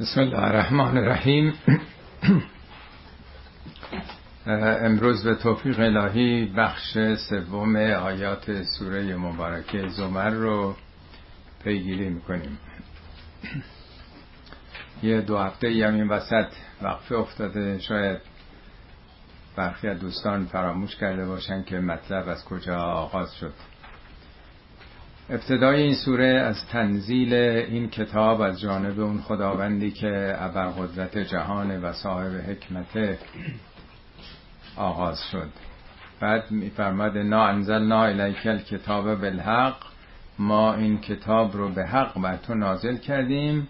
بسم 0.00 0.20
الله 0.20 0.42
الرحمن 0.42 0.96
الرحیم. 0.96 1.54
امروز 4.86 5.24
به 5.24 5.34
توفیق 5.34 5.80
الهی 5.80 6.46
بخش 6.46 6.98
سوم 7.28 7.76
آیات 7.76 8.62
سوره 8.62 9.16
مبارکه 9.16 9.88
زمر 9.88 10.30
رو 10.30 10.76
پیگیری 11.64 12.08
می‌کنیم. 12.08 12.58
یه 15.02 15.20
دو 15.20 15.38
هفته 15.38 15.72
یم 15.72 15.94
این 15.94 16.08
وسط 16.08 16.48
وقفه 16.82 17.14
افتاده. 17.14 17.78
شاید 17.78 18.18
برخی 19.56 19.88
از 19.88 20.00
دوستان 20.00 20.46
فراموش 20.46 20.96
کرده 20.96 21.26
باشن 21.26 21.62
که 21.62 21.80
مطلب 21.80 22.28
از 22.28 22.44
کجا 22.44 22.78
آغاز 22.78 23.34
شد. 23.34 23.54
ابتدای 25.32 25.82
این 25.82 25.94
سوره 25.94 26.26
از 26.26 26.66
تنزیل 26.66 27.34
این 27.34 27.90
کتاب 27.90 28.40
از 28.40 28.60
جانب 28.60 29.00
اون 29.00 29.20
خداوندی 29.20 29.90
که 29.90 30.34
ابرقدرت 30.38 31.18
جهان 31.18 31.82
و 31.82 31.92
صاحب 31.92 32.32
حکمت 32.32 33.18
آغاز 34.76 35.18
شد. 35.32 35.48
بعد 36.20 36.50
میفرماد 36.50 37.18
نا 37.18 37.46
انزلنا 37.46 38.04
الیک 38.04 38.46
الکتاب 38.46 39.14
بالحق 39.14 39.76
ما 40.38 40.74
این 40.74 41.00
کتاب 41.00 41.56
رو 41.56 41.68
به 41.68 41.86
حق 41.86 42.20
بر 42.20 42.36
تو 42.36 42.54
نازل 42.54 42.96
کردیم. 42.96 43.68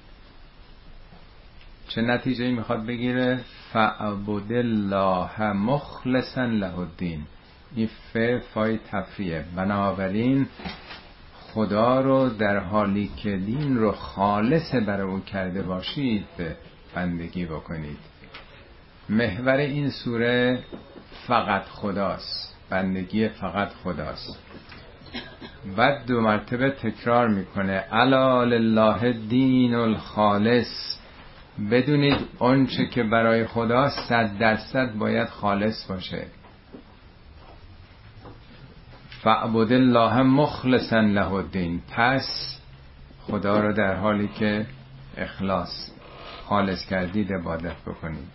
چه 1.88 2.02
نتیجه 2.02 2.50
می‌خواد 2.50 2.86
بگیره؟ 2.86 3.40
فعبد 3.72 4.52
الله 4.52 5.52
مخلصا 5.52 6.44
له 6.44 6.78
الدین. 6.78 7.22
این 7.74 7.88
ف 8.12 8.16
فای 8.54 8.78
تفریه 8.90 9.44
بنابراین 9.56 10.46
خدا 11.54 12.00
رو 12.00 12.28
در 12.28 12.58
حالی 12.58 13.10
که 13.16 13.36
دین 13.36 13.76
رو 13.76 13.92
خالص 13.92 14.74
برای 14.74 15.12
او 15.12 15.20
کرده 15.20 15.62
باشید 15.62 16.26
بندگی 16.94 17.44
بکنید. 17.44 17.98
محور 19.08 19.56
این 19.56 19.90
سوره 19.90 20.58
فقط 21.26 21.62
خداست. 21.62 22.56
بندگی 22.70 23.28
فقط 23.28 23.68
خداست. 23.84 24.38
بعد 25.76 26.06
دو 26.06 26.20
مرتبه 26.20 26.70
تکرار 26.70 27.28
می‌کنه. 27.28 27.72
علا 27.72 28.44
لله 28.44 29.12
دین 29.12 29.74
الخالص. 29.74 30.96
بدونید 31.70 32.18
آنچه 32.38 32.86
که 32.86 33.02
برای 33.02 33.46
خدا 33.46 33.90
صد 34.08 34.38
درصد 34.38 34.94
باید 34.94 35.28
خالص 35.28 35.86
باشه. 35.86 36.26
فعبد 39.22 39.72
الله 39.72 40.22
مخلصا 40.22 41.00
له 41.00 41.32
الدین. 41.32 41.80
پس 41.96 42.58
خدا 43.20 43.60
رو 43.60 43.72
در 43.72 43.94
حالی 43.94 44.28
که 44.28 44.66
اخلاص 45.16 45.90
خالص 46.44 46.86
کردید 46.86 47.32
عبادت 47.32 47.76
بکنید 47.86 48.28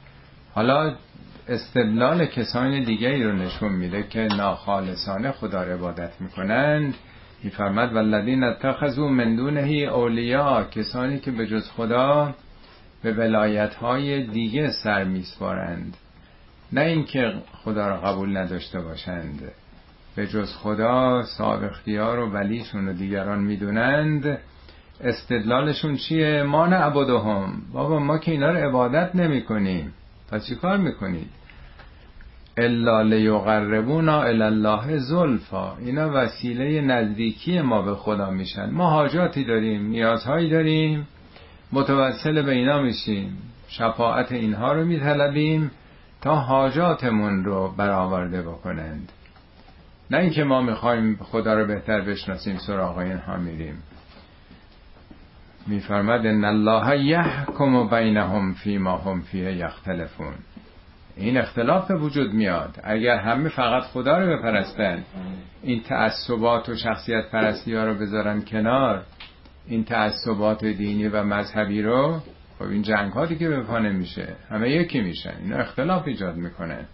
حالا 0.53 0.95
استدلال 1.47 2.25
کسان 2.25 2.83
دیگری 2.83 3.23
رو 3.23 3.31
نشون 3.31 3.71
میده 3.71 4.03
که 4.03 4.19
ناخالصانه 4.19 5.31
خدا 5.31 5.63
رو 5.63 5.71
عبادت 5.73 6.21
می‌کنند. 6.21 6.95
میفرمد 7.43 7.93
والذین 7.93 8.43
اتخذوا 8.43 9.07
من 9.07 9.35
دونه 9.35 9.61
اولیا 9.69 10.63
کسانی 10.63 11.19
که 11.19 11.31
به 11.31 11.47
جز 11.47 11.69
خدا 11.69 12.35
به 13.03 13.13
ولایت 13.13 13.75
های 13.75 14.23
دیگه 14.23 14.71
سر 14.71 15.03
میسپارند. 15.03 15.97
نه 16.71 16.81
اینکه 16.81 17.33
خدا 17.63 17.87
را 17.87 17.97
قبول 17.97 18.37
نداشته 18.37 18.81
باشند. 18.81 19.51
به 20.15 20.27
جز 20.27 20.55
خدا 20.55 21.23
اختیار 21.39 22.19
و 22.19 22.31
ولیشون 22.31 22.87
و 22.87 22.93
دیگران 22.93 23.39
می‌دونند. 23.39 24.39
استدلالشون 25.01 25.95
چیه؟ 25.95 26.43
ما 26.43 26.67
نه 26.67 26.75
عبدهم 26.75 27.61
بابا 27.73 27.99
ما 27.99 28.17
که 28.17 28.31
اینا 28.31 28.51
رو 28.51 28.57
عبادت 28.57 29.15
نمی 29.15 29.41
کنیم 29.41 29.93
پس 30.31 30.47
چی 30.47 30.55
کار 30.55 30.77
می‌کنید؟ 30.77 31.29
الا 32.57 33.01
لیقربونا 33.01 34.21
الله 34.21 34.97
زلفا. 34.97 35.77
اینا 35.77 36.09
وسیله 36.13 36.81
نزدیکی 36.81 37.61
ما 37.61 37.81
به 37.81 37.95
خدا 37.95 38.29
میشن. 38.29 38.69
ما 38.69 38.89
حاجاتی 38.89 39.43
داریم 39.43 39.87
نیازهایی 39.87 40.49
داریم. 40.49 41.07
متوسل 41.71 42.41
به 42.41 42.51
اینا 42.51 42.81
میشیم. 42.81 43.37
شفاعت 43.67 44.31
اینها 44.31 44.73
رو 44.73 44.85
میطلبیم 44.85 45.71
تا 46.21 46.35
حاجاتمون 46.35 47.43
رو 47.43 47.73
برآورده 47.77 48.41
بکنند. 48.41 49.11
نه 50.11 50.17
اینکه 50.17 50.43
ما 50.43 50.61
می‌خوایم 50.61 51.19
خدا 51.21 51.53
رو 51.53 51.67
بهتر 51.67 52.01
بشناسیم 52.01 52.57
سراغ 52.57 52.97
اینها 52.97 53.37
میریم. 53.37 53.83
میفرماد 55.67 56.25
ان 56.25 56.43
الله 56.43 57.03
یحکم 57.03 57.89
بینهم 57.89 58.53
فیما 58.53 58.97
هم 58.97 59.21
فیه 59.21 59.55
یختلفون. 59.55 60.33
این 61.17 61.37
اختلاف 61.37 61.91
وجود 61.91 62.33
میاد. 62.33 62.79
اگر 62.83 63.17
همه 63.17 63.49
فقط 63.49 63.83
خدا 63.83 64.19
رو 64.19 64.37
بپرستن 64.37 65.03
این 65.63 65.81
تعصبات 65.81 66.69
و 66.69 66.75
شخصیت 66.75 67.31
پرستی 67.31 67.75
ها 67.75 67.83
رو 67.85 67.93
بذارن 67.93 68.41
کنار 68.41 69.01
این 69.67 69.83
تعصبات 69.83 70.65
دینی 70.65 71.07
و 71.07 71.23
مذهبی 71.23 71.81
رو 71.81 72.19
خب 72.59 72.65
این 72.65 72.81
جنگ 72.81 73.11
ها 73.11 73.25
دیگه 73.25 73.49
به 73.49 73.61
پا 73.61 73.79
نمیشه. 73.79 74.35
همه 74.49 74.69
یکی 74.69 75.01
میشن. 75.01 75.33
اینا 75.41 75.57
اختلاف 75.57 76.07
ایجاد 76.07 76.35
می‌کنه 76.35 76.85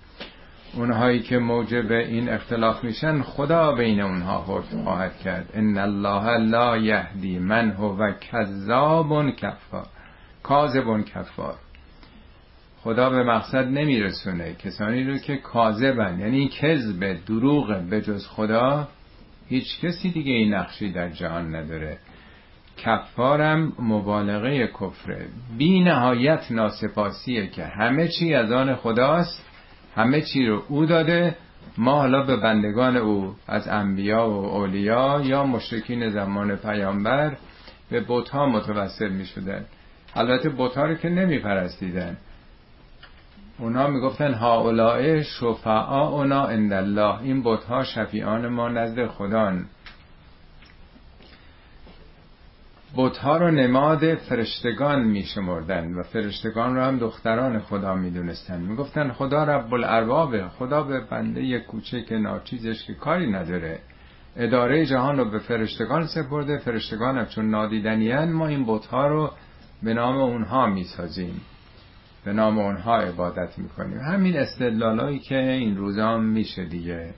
اونهایی 0.76 1.20
که 1.20 1.38
موجب 1.38 1.92
این 1.92 2.30
اختلاف 2.30 2.84
میشن 2.84 3.22
خدا 3.22 3.72
بین 3.72 4.02
اونها 4.02 4.42
خواهد 4.84 5.18
کرد. 5.18 5.50
ان 5.54 5.78
الله 5.78 6.38
لا 6.38 6.78
یهدی 6.78 7.40
من 7.40 7.72
هو 7.72 8.12
کذاب 8.12 9.32
کفار. 9.36 9.86
کاذب 10.44 11.02
کفار. 11.02 11.56
خدا 12.82 13.10
به 13.10 13.24
مقصد 13.24 13.68
نمیرسونه. 13.68 14.54
کسانی 14.54 15.04
رو 15.04 15.18
که 15.18 15.38
کاذبن 15.38 16.20
یعنی 16.20 16.48
کذب 16.48 17.14
دروغ 17.26 17.82
به 17.90 18.02
جز 18.02 18.28
خدا 18.28 18.88
هیچ 19.50 19.82
کسی 19.82 20.12
دیگه 20.12 20.32
این 20.32 20.54
نقشی 20.54 20.92
در 20.92 21.10
جهان 21.10 21.56
نداره. 21.56 21.98
کفارم 22.78 23.74
مبالغه 23.80 24.68
کفره. 24.68 25.28
بی 25.58 25.84
نهایت 25.84 26.52
ناسپاسیه 26.52 27.48
که 27.48 27.66
همه 27.66 28.08
چی 28.08 28.34
از 28.34 28.52
آن 28.52 28.76
خداست. 28.76 29.51
همه 29.96 30.22
چی 30.22 30.46
رو 30.46 30.64
او 30.68 30.86
داده 30.86 31.36
ما 31.78 31.96
حالا 31.96 32.24
به 32.24 32.38
بندگان 32.38 32.98
او 32.98 33.36
از 33.48 33.68
انبیا 33.68 34.30
و 34.30 34.46
اولیا 34.46 35.22
یا 35.24 35.46
مشرکین 35.46 36.10
زمان 36.10 36.56
پیامبر 36.56 37.38
به 37.90 38.06
بتها 38.08 38.46
متوسل 38.46 39.10
می 39.10 39.26
شدن 39.26 39.66
البته 40.16 40.50
بتها 40.50 40.86
رو 40.86 40.96
که 40.96 41.10
نمی 41.10 41.40
پرستیدن 41.40 42.18
اونا 43.60 43.88
می‌گفتن 43.88 44.34
هاولائه 44.34 45.24
شفعا 45.24 46.08
اونا 46.08 46.46
عند 46.48 46.74
الله. 46.74 47.22
این 47.22 47.44
بتها 47.44 47.84
شفیعان 47.84 48.48
ما 48.48 48.70
نزد 48.70 49.08
خدان 49.08 49.66
بتها 52.98 53.38
رو 53.38 53.52
نماد 53.52 54.16
فرشتگان 54.16 55.04
میشمردن 55.04 55.94
و 55.94 56.04
فرشتگان 56.04 56.76
رو 56.76 56.82
هم 56.82 57.00
دختران 57.00 57.60
خدا 57.60 57.96
می‌دونستن. 57.96 58.62
می‌گفتن 58.62 59.12
خدا 59.12 59.44
رب 59.44 59.74
الاربابه 59.74 60.48
خدا 60.48 60.84
به 60.84 61.00
بنده 61.00 61.44
یک 61.44 61.64
کوچه 61.64 62.02
که 62.02 62.16
ناچیزش 62.18 62.84
که 62.84 62.94
کاری 62.94 63.32
نداره. 63.32 63.80
اداره 64.36 64.86
جهان 64.86 65.18
رو 65.18 65.26
به 65.26 65.40
فرشتگان 65.40 66.08
سپرده. 66.08 66.58
فرشتگان 66.58 67.18
هم 67.18 67.26
چون 67.26 67.50
نادیدنیان 67.50 68.32
ما 68.32 68.48
این 68.48 68.66
بتها 68.68 69.08
رو 69.08 69.32
به 69.84 69.94
نام 69.94 70.18
اونها 70.18 70.66
می‌سازیم. 70.68 71.42
به 72.26 72.34
نام 72.34 72.60
اونها 72.60 72.98
عبادت 72.98 73.60
می‌کنیم. 73.60 73.98
همین 73.98 74.38
استدلالایی 74.38 75.20
که 75.20 75.38
این 75.38 75.78
روزا 75.78 76.18
میشه 76.18 76.66
دیگه. 76.66 77.14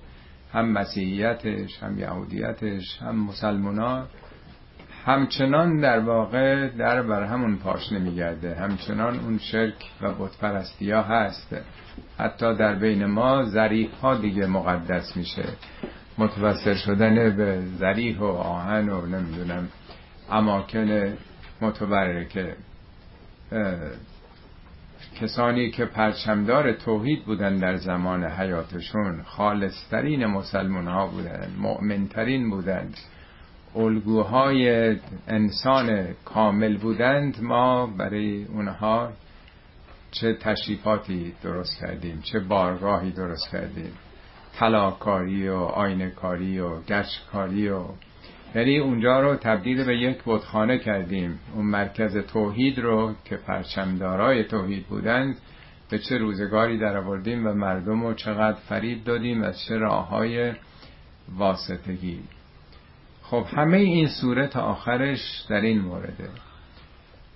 هم 0.54 0.70
مسیحیتش 0.70 1.84
هم 1.84 2.00
یهودیتش 2.00 3.02
هم 3.02 3.16
مسلمانان 3.16 4.06
همچنان 5.06 5.80
در 5.80 6.00
واقع 6.00 6.68
در 6.68 7.02
بر 7.02 7.24
همون 7.24 7.58
پاش 7.58 7.92
نمیگرده. 7.92 8.56
همچنان 8.56 9.20
اون 9.20 9.38
شرک 9.38 9.92
و 10.02 10.14
بتپرستی 10.14 10.92
ها 10.92 11.02
هست. 11.02 11.56
حتی 12.20 12.56
در 12.56 12.76
بین 12.76 13.06
ما 13.06 13.44
ظریف 13.44 13.92
ها 13.92 14.16
دیگه 14.16 14.46
مقدس 14.46 15.18
میشه. 15.18 15.44
متوسل 16.18 16.74
شدن 16.74 17.36
به 17.38 17.62
ظریف 17.78 18.22
و 18.22 18.26
آهن 18.26 18.90
و 18.90 19.06
نمی‌دونم 19.06 19.70
اماکن 20.32 21.14
متبرکه. 21.62 22.56
کسانی 25.22 25.72
که 25.72 25.86
پرچمدار 25.86 26.72
توحید 26.72 27.26
بودن 27.26 27.58
در 27.58 27.76
زمان 27.76 28.24
حیاتشون 28.26 29.24
خالصترین 29.24 30.26
مسلمان 30.26 30.88
ها 30.88 31.08
بودن 31.08 31.48
مؤمنترین 31.58 32.50
بودند 32.50 32.98
الگوهای 33.76 34.96
انسان 35.28 36.08
کامل 36.26 36.78
بودند 36.78 37.42
ما 37.42 37.88
برای 37.88 38.44
اونها 38.44 39.10
چه 40.12 40.34
تشریفاتی 40.34 41.34
درست 41.44 41.80
کردیم 41.80 42.22
چه 42.22 42.40
بارگاهی 42.40 43.12
درست 43.12 43.52
کردیم 43.52 43.92
طلاکاری 44.56 45.50
و 45.50 45.56
آینکاری 45.56 46.60
و 46.60 46.80
گچکاری 46.80 47.70
و 47.70 47.84
یعنی 48.56 48.80
اونجا 48.80 49.20
رو 49.20 49.36
تبدیل 49.36 49.84
به 49.86 49.98
یک 49.98 50.18
بتخانه 50.26 50.78
کردیم. 50.78 51.40
اون 51.56 51.66
مرکز 51.66 52.18
توحید 52.18 52.80
رو 52.80 53.14
که 53.26 53.38
پرچمدارای 53.38 54.44
توحید 54.44 54.86
بودند 54.88 55.38
به 55.90 56.00
چه 56.00 56.18
روزگاری 56.18 56.78
در 56.78 56.98
آوردیم 56.98 57.48
و 57.48 57.54
مردم 57.54 58.04
رو 58.04 58.14
چقدر 58.14 58.58
فریب 58.58 59.04
دادیم 59.04 59.44
از 59.44 59.62
چه 59.62 59.78
راه 59.78 60.08
های 60.08 60.54
واسطگی. 61.38 62.20
خب 63.34 63.46
همه 63.58 63.78
این 63.78 64.08
صورت 64.08 64.50
تا 64.50 64.62
آخرش 64.62 65.46
در 65.50 65.62
این 65.62 65.82
مورده. 65.82 66.30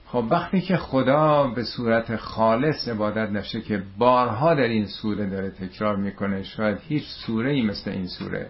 خب 0.05 0.25
وقتی 0.29 0.61
که 0.61 0.77
خدا 0.77 1.47
به 1.47 1.63
صورت 1.63 2.15
خالص 2.15 2.87
عبادت 2.87 3.29
نشه 3.29 3.61
که 3.61 3.83
بارها 3.97 4.53
در 4.53 4.63
این 4.63 4.85
سوره 4.85 5.29
داره 5.29 5.49
تکرار 5.49 5.95
می‌کنه 5.95 6.43
شاید 6.43 6.77
هیچ 6.87 7.03
سوره 7.03 7.51
ای 7.51 7.61
مثل 7.61 7.91
این 7.91 8.07
سوره 8.07 8.49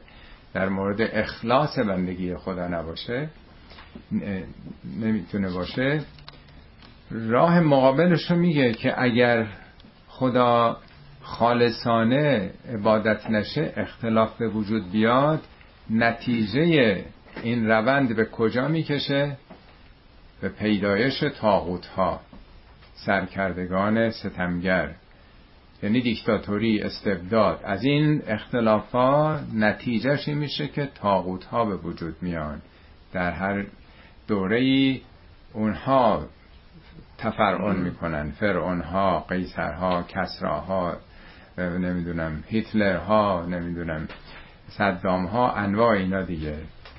در 0.53 0.69
مورد 0.69 1.01
اخلاص 1.01 1.79
بندگی 1.79 2.35
خدا 2.35 2.67
نباشه 2.67 3.29
نمی‌تونه 5.01 5.49
باشه. 5.49 6.01
راه 7.11 7.59
مقابلش 7.59 8.31
رو 8.31 8.37
میگه 8.37 8.73
که 8.73 9.01
اگر 9.01 9.47
خدا 10.07 10.77
خالصانه 11.21 12.51
عبادت 12.73 13.29
نشه 13.29 13.73
اختلاف 13.77 14.37
به 14.37 14.47
وجود 14.47 14.91
بیاد 14.91 15.41
نتیجه 15.89 17.05
این 17.43 17.67
روند 17.67 18.15
به 18.15 18.25
کجا 18.25 18.67
می‌کشه؟ 18.67 19.37
به 20.41 20.49
پیدایش 20.49 21.19
تاغوت 21.19 21.85
ها 21.85 22.19
سرکردگان 22.95 24.09
ستمگر. 24.11 24.95
یعنی 25.83 26.01
دیکتاتوری 26.01 26.81
استبداد. 26.81 27.61
از 27.63 27.83
این 27.83 28.21
اختلافات 28.27 29.41
نتیجهش 29.53 30.27
میشه 30.27 30.67
که 30.67 30.89
تاغوت 30.95 31.45
ها 31.45 31.65
به 31.65 31.75
وجود 31.75 32.15
میان؟ 32.21 32.61
در 33.13 33.31
هر 33.31 33.65
دوره 34.27 34.57
ای 34.59 35.01
اونها 35.53 36.25
تفرعون 37.17 37.75
می‌کنن. 37.75 38.31
فرعون 38.31 38.81
ها 38.81 39.19
قیصر 39.19 39.73
ها 39.73 40.03
کسرا 40.03 40.59
ها 40.59 40.97
نمی‌دونم 41.57 42.43
هیتلر 42.47 42.97
ها 42.97 43.45
نمی‌دونم 43.45 44.07
صدام 44.69 45.25
ها 45.25 45.51
انواع 45.51 45.89
اینا 45.89 46.21
دیگه. 46.21 46.57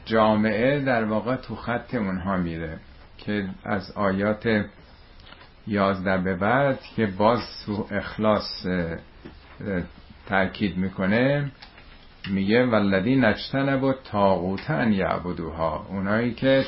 جامعه 0.08 0.80
در 0.80 1.04
واقع 1.04 1.36
تو 1.36 1.54
خط 1.54 1.94
اونها 1.94 2.36
میره 2.36 2.78
که 3.18 3.48
از 3.64 3.92
آیات 3.96 4.64
یازده 5.66 6.18
به 6.18 6.34
بعد 6.36 6.80
که 6.96 7.06
باز 7.06 7.40
تو 7.66 7.86
اخلاص 7.90 8.66
تاکید 10.28 10.76
می‌کنه 10.76 11.52
میگه 12.30 12.66
ولدی 12.66 13.16
نجتنب 13.16 13.82
و 13.82 13.92
تاغوت 13.92 14.70
ان 14.70 14.92
یعبدوها 14.92 15.86
اونایی 15.88 16.34
که 16.34 16.64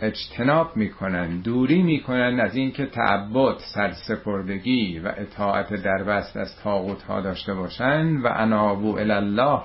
اجتناب 0.00 0.76
می‌کنن 0.76 1.40
دوری 1.40 1.82
می‌کنن 1.82 2.40
از 2.40 2.56
اینکه 2.56 2.86
تعبد 2.86 3.56
سرسپردگی 3.74 4.98
و 4.98 5.12
اطاعت 5.16 5.74
دربست 5.74 6.36
از 6.36 6.56
تاغوت 6.62 7.02
ها 7.02 7.20
داشته 7.20 7.54
باشن 7.54 8.16
و 8.16 8.26
انابو 8.26 8.98
الله 8.98 9.60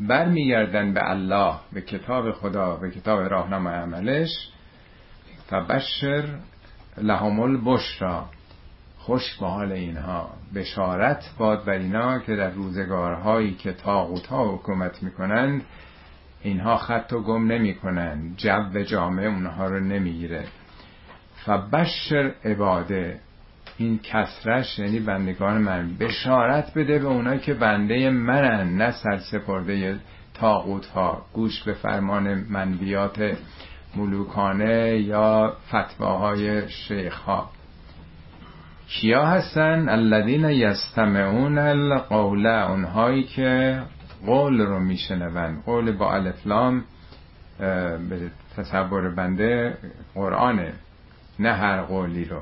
برمیگردن 0.00 0.94
به 0.94 1.10
الله 1.10 1.54
به 1.72 1.80
کتاب 1.80 2.32
خدا 2.32 2.76
به 2.76 2.90
کتاب 2.90 3.20
راهنمای 3.20 3.74
عملش 3.74 4.48
فبشر 5.46 6.24
لهم 6.98 7.40
البشرا. 7.40 8.24
خوش 8.98 9.38
به 9.40 9.46
حال 9.46 9.72
اینها. 9.72 10.30
بشارت 10.54 11.24
باد 11.38 11.64
بر 11.64 11.72
اینا 11.72 12.18
که 12.18 12.36
در 12.36 12.50
روزگارهایی 12.50 13.54
که 13.54 13.72
تاغوت 13.72 14.26
ها 14.26 14.54
حکومت 14.54 15.02
می‌کنند 15.02 15.62
اینها 16.42 16.76
خط 16.76 17.12
و 17.12 17.22
گم 17.22 17.52
نمی 17.52 17.74
کنند 17.74 18.36
جو 18.36 18.82
جامعه 18.82 19.26
اونها 19.26 19.66
رو 19.66 19.80
نمی‌گیره. 19.80 20.44
فبشر 21.34 22.34
عباده. 22.44 23.20
این 23.78 24.00
کسرش 24.02 24.78
یعنی 24.78 25.00
بندگان 25.00 25.58
من 25.58 25.96
بشارت 26.00 26.74
بده 26.74 26.98
به 26.98 27.06
اونایی 27.06 27.40
که 27.40 27.54
بنده 27.54 28.10
منن 28.10 28.76
نه 28.76 28.90
سرسپرده 28.90 29.96
تاغوت 30.34 30.86
ها 30.86 31.26
گوش 31.32 31.62
به 31.62 31.72
فرمان 31.72 32.44
منبیات 32.50 33.36
ملوکانه 33.96 34.98
یا 34.98 35.56
فتواهای 35.68 36.68
شیخ 36.68 37.14
ها 37.14 37.50
کیا 38.88 39.26
هستن؟ 39.26 39.88
الذین 39.88 40.44
یستمعون 40.44 41.58
القول. 41.58 42.46
اونهایی 42.46 43.22
که 43.22 43.82
قول 44.26 44.60
رو 44.60 44.78
میشنون 44.78 45.62
قول 45.66 45.92
با 45.92 46.14
الفلام 46.14 46.84
به 48.08 48.30
تصور 48.56 49.14
بنده 49.14 49.78
قرآنه 50.14 50.72
نه 51.38 51.52
هر 51.52 51.82
قولی 51.82 52.24
رو. 52.24 52.40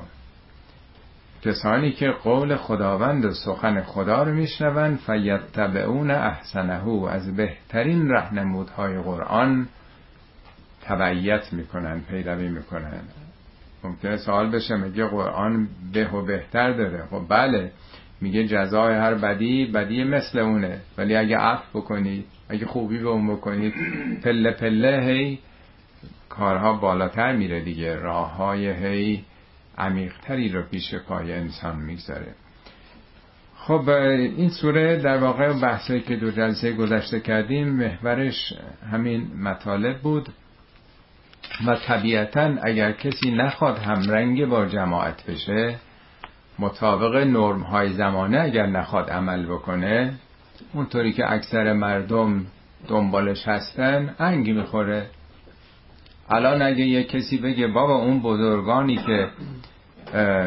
کسانی 1.43 1.91
که 1.91 2.09
قول 2.09 2.55
خداوند 2.55 3.25
و 3.25 3.31
سخن 3.31 3.81
خدا 3.81 4.23
رو 4.23 4.33
میشنون 4.33 4.95
فیتبعون 4.95 6.11
احسنه 6.11 7.09
از 7.09 7.35
بهترین 7.35 8.09
رهنمودهای 8.09 8.99
قرآن 9.01 9.67
تبعیت 10.81 11.53
می‌کنن 11.53 12.01
پیروی 12.09 12.49
می‌کنن. 12.49 13.01
ممکنه 13.83 14.17
سوال 14.17 14.49
بشه 14.49 14.75
میگه 14.75 15.05
قرآن 15.05 15.67
به 15.93 16.07
و 16.07 16.25
بهتر 16.25 16.71
داره. 16.71 17.05
خب 17.09 17.21
بله 17.29 17.71
میگه 18.21 18.47
جزای 18.47 18.95
هر 18.95 19.13
بدی 19.13 19.65
بدی 19.65 20.03
مثل 20.03 20.39
اونه. 20.39 20.79
ولی 20.97 21.15
اگه 21.15 21.37
عفو 21.37 21.79
بکنید 21.79 22.25
اگه 22.49 22.65
خوبی 22.65 22.99
به 22.99 23.09
اون 23.09 23.33
بکنید 23.35 23.73
پله 24.23 24.51
پله 24.51 25.03
هی 25.03 25.39
کارها 26.29 26.73
بالاتر 26.73 27.35
میره 27.35 27.63
دیگه. 27.63 27.95
راه 27.95 28.35
های 28.35 28.69
هی 28.69 29.23
عمیقتری 29.77 30.49
رو 30.49 30.61
پیش 30.61 30.95
پای 30.95 31.33
انسان 31.33 31.75
می‌گذاره. 31.75 32.35
خب 33.55 33.89
این 33.89 34.49
سوره 34.49 34.97
در 34.97 35.17
واقع 35.17 35.53
بحثایی 35.53 36.01
که 36.01 36.15
دو 36.15 36.31
جلسه 36.31 36.71
گذشته 36.73 37.19
کردیم 37.19 37.69
محورش 37.69 38.53
همین 38.91 39.27
مطالب 39.39 39.99
بود 39.99 40.29
و 41.67 41.75
طبیعتا 41.75 42.55
اگر 42.63 42.91
کسی 42.91 43.31
نخواد 43.31 43.77
همرنگ 43.77 44.45
با 44.45 44.65
جماعت 44.65 45.25
بشه 45.25 45.75
مطابق 46.59 47.15
نرم 47.15 47.61
های 47.61 47.93
زمانه 47.93 48.39
اگر 48.39 48.65
نخواد 48.65 49.09
عمل 49.09 49.45
بکنه 49.45 50.13
اونطوری 50.73 51.13
که 51.13 51.31
اکثر 51.31 51.73
مردم 51.73 52.45
دنبالش 52.87 53.47
هستن 53.47 54.15
انگی 54.19 54.51
می‌خوره. 54.51 55.09
الان 56.29 56.61
اگه 56.61 56.85
یه 56.85 57.03
کسی 57.03 57.37
بگه 57.37 57.67
بابا 57.67 57.95
اون 57.95 58.19
بزرگانی 58.19 58.97
که 58.97 59.29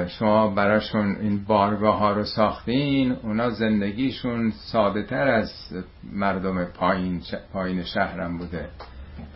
شما 0.06 0.48
براشون 0.48 1.16
این 1.20 1.44
بارگاه 1.44 1.98
ها 1.98 2.12
رو 2.12 2.24
ساختین 2.24 3.12
اونا 3.12 3.50
زندگیشون 3.50 4.50
ساده 4.50 5.02
تر 5.02 5.28
از 5.28 5.52
مردم 6.12 6.64
پایین, 6.64 7.20
پایین 7.52 7.82
شهرم 7.82 8.38
بوده. 8.38 8.68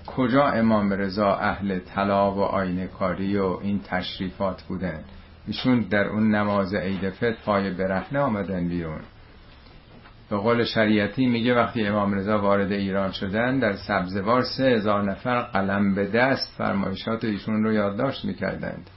کجا 0.07 0.47
امام 0.47 0.93
رضا 0.93 1.35
اهل 1.35 1.79
طلا 1.79 2.35
و 2.35 2.41
آینه 2.41 2.87
کاری 2.87 3.39
و 3.39 3.59
این 3.63 3.81
تشریفات 3.85 4.63
بودن؟ 4.63 5.01
ایشون 5.47 5.81
در 5.81 6.09
اون 6.09 6.35
نماز 6.35 6.75
عید 6.75 7.11
فطر 7.11 7.37
پای 7.45 7.71
برهنه 7.71 8.19
آمدن 8.19 8.69
بیرون. 8.69 9.01
به 10.31 10.37
قول 10.37 10.65
شریعتی 10.65 11.27
میگه 11.27 11.55
وقتی 11.55 11.87
امام 11.87 12.15
رضا 12.15 12.39
وارد 12.39 12.73
ایران 12.73 13.13
شدن 13.13 13.59
در 13.59 13.73
سبزوار 13.73 14.43
سه 14.43 14.65
هزار 14.65 15.11
نفر 15.11 15.41
قلم 15.41 15.95
به 15.95 16.07
دست 16.07 16.55
فرمایشات 16.59 17.25
ایشون 17.25 17.65
رو 17.65 17.73
یادداشت 17.73 18.25
می‌کردند. 18.25 18.91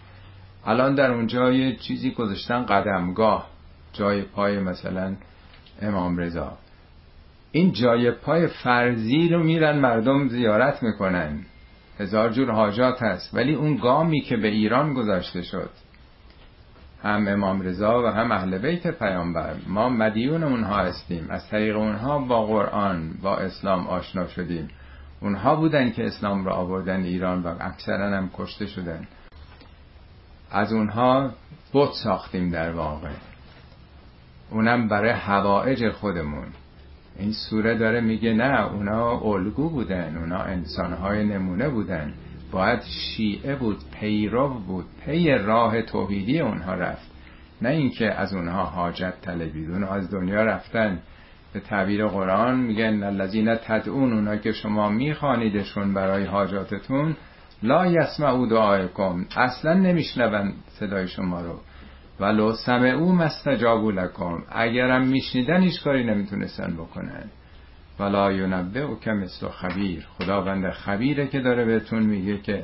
الان 0.65 0.95
در 0.95 1.11
اونجا 1.11 1.51
یه 1.51 1.75
چیزی 1.75 2.11
گذاشتن 2.11 2.65
قدمگاه 2.65 3.47
جای 3.93 4.21
پای 4.21 4.59
مثلا 4.59 5.15
امام 5.81 6.17
رضا. 6.17 6.57
این 7.51 7.71
جای 7.71 8.11
پای 8.11 8.47
فرضی 8.47 9.29
رو 9.29 9.43
میرن 9.43 9.79
مردم 9.79 10.27
زیارت 10.27 10.83
می‌کنن. 10.83 11.39
هزار 11.99 12.29
جور 12.29 12.51
حاجات 12.51 13.03
هست 13.03 13.33
ولی 13.33 13.53
اون 13.53 13.75
گامی 13.75 14.21
که 14.21 14.37
به 14.37 14.47
ایران 14.47 14.93
گذاشته 14.93 15.41
شد 15.41 15.69
هم 17.03 17.27
امام 17.27 17.61
رضا 17.61 18.03
و 18.03 18.07
هم 18.07 18.31
اهل 18.31 18.57
بیت 18.57 18.87
پیامبر. 18.87 19.55
ما 19.67 19.89
مدیون 19.89 20.43
اونها 20.43 20.77
هستیم. 20.77 21.27
از 21.29 21.49
طریق 21.49 21.77
اونها 21.77 22.19
با 22.19 22.45
قرآن 22.45 23.13
با 23.21 23.37
اسلام 23.37 23.87
آشنا 23.87 24.27
شدیم. 24.27 24.67
اونها 25.21 25.55
بودن 25.55 25.91
که 25.91 26.05
اسلام 26.05 26.45
را 26.45 26.53
آوردن 26.53 27.03
ایران 27.03 27.43
و 27.43 27.55
اکثرا 27.59 28.17
هم 28.17 28.29
کشته 28.33 28.67
شدن. 28.67 29.07
از 30.51 30.73
اونها 30.73 31.31
بت 31.73 31.89
ساختیم 32.03 32.51
در 32.51 32.71
واقع. 32.71 33.11
اونم 34.49 34.87
برای 34.87 35.11
هوایج 35.11 35.89
خودمون. 35.89 36.47
این 37.19 37.33
سوره 37.49 37.77
داره 37.77 38.01
میگه 38.01 38.33
نه 38.33 38.65
اونا 38.65 39.19
الگو 39.19 39.69
بودن 39.69 40.17
اونا 40.17 40.39
انسانهای 40.39 41.25
نمونه 41.25 41.69
بودن. 41.69 42.13
باید 42.53 42.81
شیعه 42.81 43.55
بود 43.55 43.77
پیرو 43.99 44.49
بود 44.49 44.85
پی 45.05 45.29
راه 45.29 45.81
توحیدی 45.81 46.39
اونها 46.39 46.73
رفت. 46.73 47.11
نه 47.61 47.69
اینکه 47.69 48.13
از 48.13 48.33
اونها 48.33 48.63
حاجت 48.63 49.13
طلبید 49.21 49.71
اونها 49.71 49.95
از 49.95 50.11
دنیا 50.11 50.43
رفتن. 50.43 50.99
به 51.53 51.59
تعبیر 51.59 52.07
قرآن 52.07 52.59
میگن 52.59 53.03
الذین 53.03 53.55
تدعون 53.55 54.13
اونا 54.13 54.37
که 54.37 54.51
شما 54.51 54.89
میخوانیدشون 54.89 55.93
برای 55.93 56.25
حاجاتتون 56.25 57.15
لا 57.63 57.87
یسمعوا 57.87 58.45
دعایکم 58.45 59.25
اصلا 59.37 59.73
نمیشنون 59.73 60.53
صدای 60.67 61.07
شما 61.07 61.41
رو. 61.41 61.59
ولو 62.19 62.51
سمعوا 62.51 63.11
مستجابوا 63.11 63.91
لکم. 63.91 64.43
اگرم 64.51 65.07
میشنیدن 65.07 65.61
هیچ 65.61 65.83
کاری 65.83 66.03
نمی‌تونستن 66.03 66.73
بکنن. 66.73 67.29
ولا 67.99 68.31
ینبه 68.31 68.79
او 68.79 68.99
که 68.99 69.11
مثل 69.11 69.47
خبیر. 69.49 70.07
خداوند 70.17 70.69
خبیره 70.71 71.27
که 71.27 71.39
داره 71.39 71.65
بهتون 71.65 72.03
میگه 72.03 72.37
که 72.37 72.63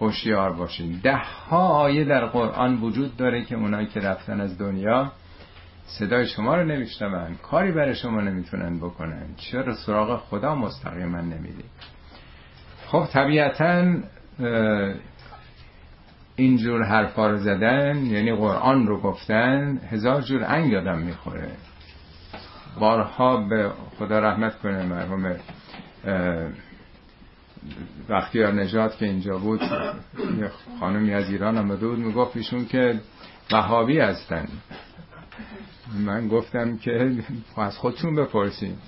هوشیار 0.00 0.52
باشین. 0.52 1.00
ده 1.02 1.16
ها 1.16 1.68
آیه 1.68 2.04
در 2.04 2.26
قرآن 2.26 2.76
وجود 2.76 3.16
داره 3.16 3.44
که 3.44 3.56
اونایی 3.56 3.86
که 3.86 4.00
رفتن 4.00 4.40
از 4.40 4.58
دنیا 4.58 5.12
صدای 5.86 6.26
شما 6.26 6.56
رو 6.56 6.64
نمیشنون 6.64 7.34
کاری 7.42 7.72
برای 7.72 7.94
شما 7.94 8.20
نمی‌تونن 8.20 8.78
بکنن. 8.78 9.26
چرا 9.36 9.74
سراغ 9.74 10.20
خدا 10.20 10.54
مستقیما 10.54 11.20
نمی‌دید 11.20 11.70
خب 12.86 13.06
طبیعتا 13.12 13.94
اینجور 16.36 16.84
حرفا 16.84 17.30
رو 17.30 17.36
زدن 17.36 18.06
یعنی 18.06 18.32
قرآن 18.32 18.86
رو 18.86 19.00
گفتن 19.00 19.80
هزار 19.90 20.20
جور 20.22 20.44
انگ 20.44 20.72
یادم 20.72 20.98
می‌خوره. 20.98 21.50
بارها 22.78 23.36
به 23.36 23.70
خدا 23.98 24.18
رحمت 24.18 24.58
کنه 24.58 24.82
مرحوم 24.82 25.36
وقتی 28.08 28.38
نجات 28.38 28.96
که 28.96 29.06
اینجا 29.06 29.38
بود 29.38 29.62
یه 30.38 30.50
خانمی 30.80 31.14
از 31.14 31.30
ایران 31.30 31.58
آمده 31.58 31.88
بود 31.88 31.98
می‌گفت 31.98 32.36
ایشون 32.36 32.66
که 32.66 33.00
وهابی 33.52 33.98
هستن. 33.98 34.48
من 35.98 36.28
گفتم 36.28 36.76
که 36.76 37.12
از 37.56 37.78
خودشون 37.78 38.14
بپرسیم 38.14 38.78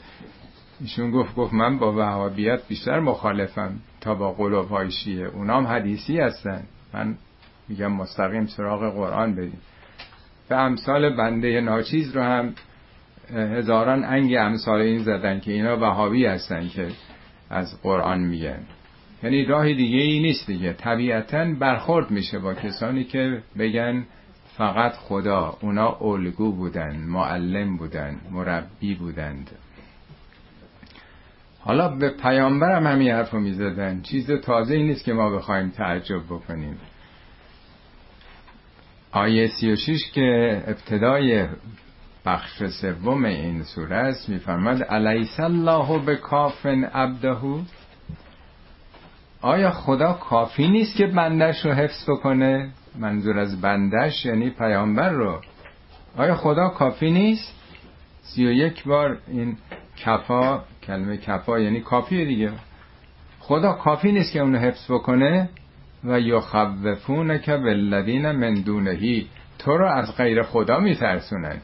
ایشون 0.80 1.10
گفت 1.10 1.34
گفت 1.34 1.54
من 1.54 1.78
با 1.78 1.92
وهابیت 1.92 2.68
بیشتر 2.68 3.00
مخالفم 3.00 3.74
تا 4.00 4.14
با 4.14 4.32
قلوب 4.32 4.68
های 4.68 5.24
اونام 5.24 5.66
حدیثی 5.66 6.18
هستن. 6.20 6.62
من 6.94 7.16
میگم 7.68 7.92
مستقیم 7.92 8.46
سراغ 8.46 8.94
قرآن 8.94 9.34
بریم. 9.34 9.60
به 10.48 10.56
امثال 10.56 11.16
بنده 11.16 11.60
ناچیز 11.60 12.16
رو 12.16 12.22
هم 12.22 12.54
هزاران 13.30 14.04
انگ 14.04 14.34
امثال 14.34 14.80
این 14.80 14.98
زدن 14.98 15.40
که 15.40 15.52
اینا 15.52 15.76
وهابی 15.76 16.26
هستن 16.26 16.68
که 16.68 16.88
از 17.50 17.82
قرآن 17.82 18.20
میگن. 18.20 18.62
یعنی 19.22 19.44
راه 19.44 19.64
دیگه 19.74 19.98
ای 19.98 20.20
نیست 20.20 20.46
دیگه. 20.46 20.72
طبیعتا 20.72 21.44
برخورد 21.60 22.10
میشه 22.10 22.38
با 22.38 22.54
کسانی 22.54 23.04
که 23.04 23.42
بگن 23.58 24.06
فقط 24.56 24.92
خدا 24.92 25.58
اونا 25.60 25.98
الگو 26.00 26.52
بودن 26.52 26.96
معلم 26.96 27.76
بودن 27.76 28.20
مربی 28.30 28.94
بودند. 28.94 29.50
حالا 31.60 31.88
به 31.88 32.10
پیامبر 32.10 32.76
هم 32.76 32.86
همین 32.86 33.10
حرف 33.10 33.30
رو 33.30 33.40
می‌زدن. 33.40 34.02
چیز 34.02 34.30
تازه 34.30 34.74
ای 34.74 34.82
نیست 34.82 35.04
که 35.04 35.12
ما 35.12 35.30
بخوایم 35.30 35.68
تعجب 35.68 36.24
بکنیم. 36.30 36.76
آیه 39.12 39.46
36 39.46 40.10
که 40.10 40.62
ابتدای 40.66 41.46
بخش 42.26 42.62
سوم 42.80 43.24
این 43.24 43.62
سوره 43.62 43.96
است 43.96 44.28
میفرماد 44.28 44.86
الیس 44.88 45.40
الله 45.40 45.98
به 45.98 46.16
کافن 46.16 46.84
عبدهو 46.84 47.60
آیا 49.42 49.70
خدا 49.70 50.12
کافی 50.12 50.68
نیست 50.68 50.96
که 50.96 51.06
بندش 51.06 51.66
رو 51.66 51.72
حفظ 51.72 52.10
بکنه؟ 52.10 52.70
منظور 52.98 53.38
از 53.38 53.60
بندش 53.60 54.26
یعنی 54.26 54.50
پیامبر 54.50 55.10
رو. 55.10 55.40
آیا 56.16 56.34
خدا 56.34 56.68
کافی 56.68 57.10
نیست؟ 57.10 57.54
سی 58.22 58.46
و 58.46 58.50
یک 58.50 58.84
بار 58.84 59.18
این 59.28 59.56
کفا 59.96 60.62
کلمه 60.82 61.16
کفا 61.16 61.60
یعنی 61.60 61.80
کافی 61.80 62.24
دیگه. 62.24 62.52
خدا 63.38 63.72
کافی 63.72 64.12
نیست 64.12 64.32
که 64.32 64.40
اونو 64.40 64.58
حفظ 64.58 64.90
بکنه؟ 64.90 65.48
و 66.04 66.20
یخوفون 66.20 67.38
که 67.38 67.56
بالذین 67.56 68.30
من 68.30 68.54
دونهی. 68.54 69.26
تو 69.58 69.76
رو 69.78 69.86
از 69.86 70.16
غیر 70.16 70.42
خدا 70.42 70.80
میترسونن. 70.80 71.60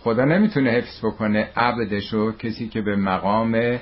خدا 0.00 0.24
نمی‌تونه 0.24 0.70
حفظ 0.70 1.04
بکنه 1.04 1.50
عبدشو 1.56 2.32
کسی 2.32 2.68
که 2.68 2.82
به 2.82 2.96
مقام 2.96 3.78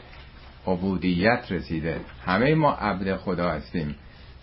عبودیت 0.67 1.45
رسیده. 1.51 2.01
همه 2.27 2.55
ما 2.55 2.73
عبد 2.73 3.17
خدا 3.17 3.51
هستیم. 3.51 3.97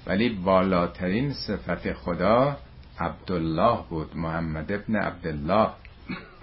ولی 0.07 0.29
بالاترین 0.29 1.33
صفت 1.33 1.93
خدا 1.93 2.57
عبدالله 2.99 3.79
بود 3.89 4.17
محمد 4.17 4.71
ابن 4.71 4.95
عبدالله. 4.95 5.69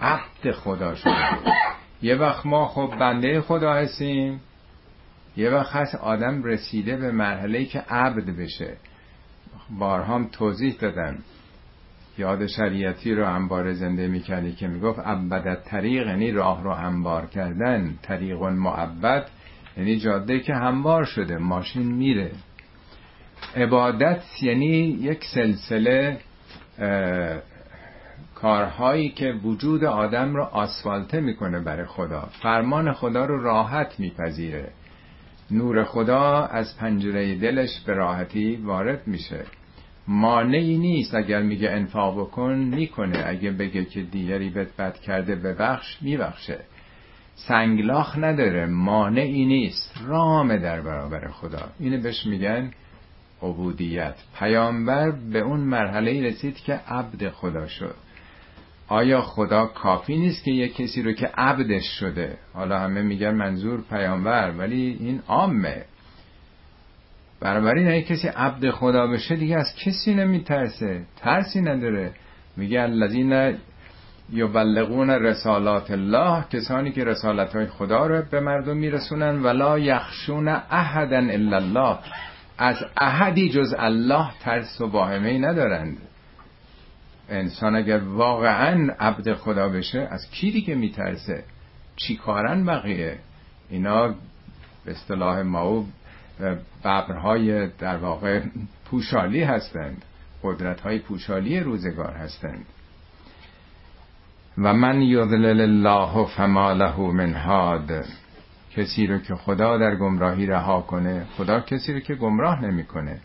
عبد 0.00 0.50
خدا 0.52 0.94
شده 0.94 1.38
یه 2.02 2.14
وقت 2.14 2.46
ما 2.46 2.66
خب 2.66 2.94
بنده 3.00 3.40
خدا 3.40 3.74
هستیم. 3.74 4.40
یه 5.36 5.50
وقت 5.50 5.76
هست 5.76 5.94
آدم 5.94 6.42
رسیده 6.42 6.96
به 6.96 7.12
مرحله 7.12 7.64
که 7.64 7.80
عبد 7.80 8.30
بشه. 8.36 8.76
بارهام 9.78 10.28
توضیح 10.28 10.76
دادم 10.80 11.18
یاد 12.20 12.46
شریعتی 12.46 13.14
رو 13.14 13.34
انبار 13.34 13.72
زنده 13.72 14.08
می‌کردی 14.08 14.52
که 14.52 14.68
می‌گفت 14.68 14.98
عبدت 14.98 15.64
طریق 15.64 16.06
یعنی 16.06 16.32
راه 16.32 16.62
رو 16.62 16.70
انبار 16.70 17.26
کردن. 17.26 17.98
طریق 18.02 18.42
معبد 18.42 19.26
یعنی 19.76 19.96
جاده 19.96 20.40
که 20.40 20.54
هموار 20.54 21.04
شده 21.04 21.38
ماشین 21.38 21.86
میره. 21.94 22.30
عبادت 23.56 24.22
یعنی 24.42 24.98
یک 25.00 25.24
سلسله 25.24 26.18
کارهایی 28.34 29.08
که 29.08 29.32
وجود 29.44 29.84
آدم 29.84 30.34
رو 30.34 30.42
آسفالته 30.42 31.20
می‌کنه 31.20 31.60
برای 31.60 31.86
خدا. 31.86 32.28
فرمان 32.42 32.92
خدا 32.92 33.24
رو 33.24 33.42
راحت 33.42 34.00
میپذیره. 34.00 34.70
نور 35.50 35.84
خدا 35.84 36.44
از 36.44 36.76
پنجره 36.78 37.34
دلش 37.34 37.80
به 37.86 37.94
راحتی 37.94 38.56
وارد 38.56 39.06
میشه. 39.06 39.44
مانعی 40.10 40.78
نیست 40.78 41.14
اگر 41.14 41.42
میگه 41.42 41.70
انفاق 41.70 42.20
بکن 42.20 42.52
می‌کنه. 42.52 43.22
اگه 43.26 43.50
بگه 43.50 43.84
که 43.84 44.02
دیگری 44.02 44.50
بهت 44.50 44.76
بد 44.76 45.00
کرده 45.00 45.36
ببخش 45.36 46.02
میبخشه. 46.02 46.58
سنگلاخ 47.34 48.18
نداره 48.18 48.66
مانعی 48.66 49.46
نیست. 49.46 49.94
رامه 50.06 50.58
در 50.58 50.80
برابر 50.80 51.28
خدا. 51.28 51.68
اینو 51.80 52.02
بهش 52.02 52.26
میگن 52.26 52.70
عبودیت. 53.42 54.14
پیامبر 54.38 55.10
به 55.10 55.38
اون 55.38 55.60
مرحله 55.60 56.22
رسید 56.22 56.56
که 56.56 56.72
عبد 56.88 57.28
خدا 57.28 57.66
شد. 57.66 57.94
آیا 58.88 59.20
خدا 59.20 59.66
کافی 59.66 60.16
نیست 60.16 60.44
که 60.44 60.50
یک 60.50 60.76
کسی 60.76 61.02
رو 61.02 61.12
که 61.12 61.30
عبدش 61.34 61.84
شده؟ 62.00 62.38
حالا 62.54 62.78
همه 62.78 63.02
میگن 63.02 63.34
منظور 63.34 63.80
پیامبر 63.90 64.50
ولی 64.58 64.96
این 65.00 65.22
عامه. 65.28 65.84
بنابراین 67.40 67.88
اگه 67.88 68.02
کسی 68.02 68.28
عبد 68.28 68.70
خدا 68.70 69.06
بشه 69.06 69.36
دیگه 69.36 69.56
از 69.56 69.74
کسی 69.84 70.14
نمیترسه. 70.14 71.02
ترسی 71.16 71.60
نداره. 71.60 72.12
میگه 72.56 72.80
الذین 72.80 73.58
یبلغون 74.32 75.10
رسالات 75.10 75.90
الله 75.90 76.44
کسانی 76.50 76.92
که 76.92 77.04
رسالت 77.04 77.56
های 77.56 77.66
خدا 77.66 78.06
رو 78.06 78.22
به 78.30 78.40
مردم 78.40 78.76
میرسونن 78.76 79.42
ولا 79.42 79.78
یخشون 79.78 80.48
احدا 80.48 81.18
الا 81.18 81.56
الله. 81.56 81.98
از 82.58 82.76
احدی 82.96 83.48
جز 83.48 83.74
الله 83.78 84.30
ترس 84.40 84.80
و 84.80 84.86
واهمه 84.86 85.38
ندارند. 85.38 85.98
انسان 87.28 87.76
اگر 87.76 87.98
واقعا 87.98 88.94
عبد 89.00 89.34
خدا 89.34 89.68
بشه 89.68 90.08
از 90.10 90.30
کی 90.30 90.50
دیگه 90.50 90.74
میترسه؟ 90.74 91.44
چی 91.96 92.16
کارن 92.16 92.64
بقیه؟ 92.66 93.18
اینا 93.70 94.08
به 94.84 94.90
اصطلاح 94.90 95.42
ما 95.42 95.84
ببرهای 96.40 97.66
در 97.66 97.96
واقع 97.96 98.42
پوشالی 98.84 99.42
هستند. 99.42 100.04
قدرت 100.42 100.80
های 100.80 100.98
پوشالی 100.98 101.60
روزگار 101.60 102.12
هستند. 102.12 102.66
و 104.58 104.72
من 104.74 105.02
یضلل 105.02 105.60
الله 105.60 106.26
فما 106.26 106.72
له 106.72 107.00
من 107.00 107.34
هاد 107.34 108.04
کسی 108.76 109.06
رو 109.06 109.18
که 109.18 109.34
خدا 109.34 109.78
در 109.78 109.96
گمراهی 109.96 110.46
رها 110.46 110.80
کنه 110.80 111.26
خدا 111.36 111.60
کسی 111.60 111.92
رو 111.92 112.00
که 112.00 112.14
گمراه 112.14 112.64
نمی‌کنه. 112.64 113.20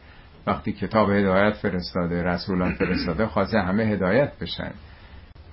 وقتی 0.47 0.71
کتاب 0.71 1.09
هدایت 1.09 1.53
فرستاده 1.53 2.23
رسولان 2.23 2.73
فرستاده 2.73 3.27
خواسته 3.27 3.59
همه 3.59 3.83
هدایت 3.83 4.39
بشن. 4.39 4.71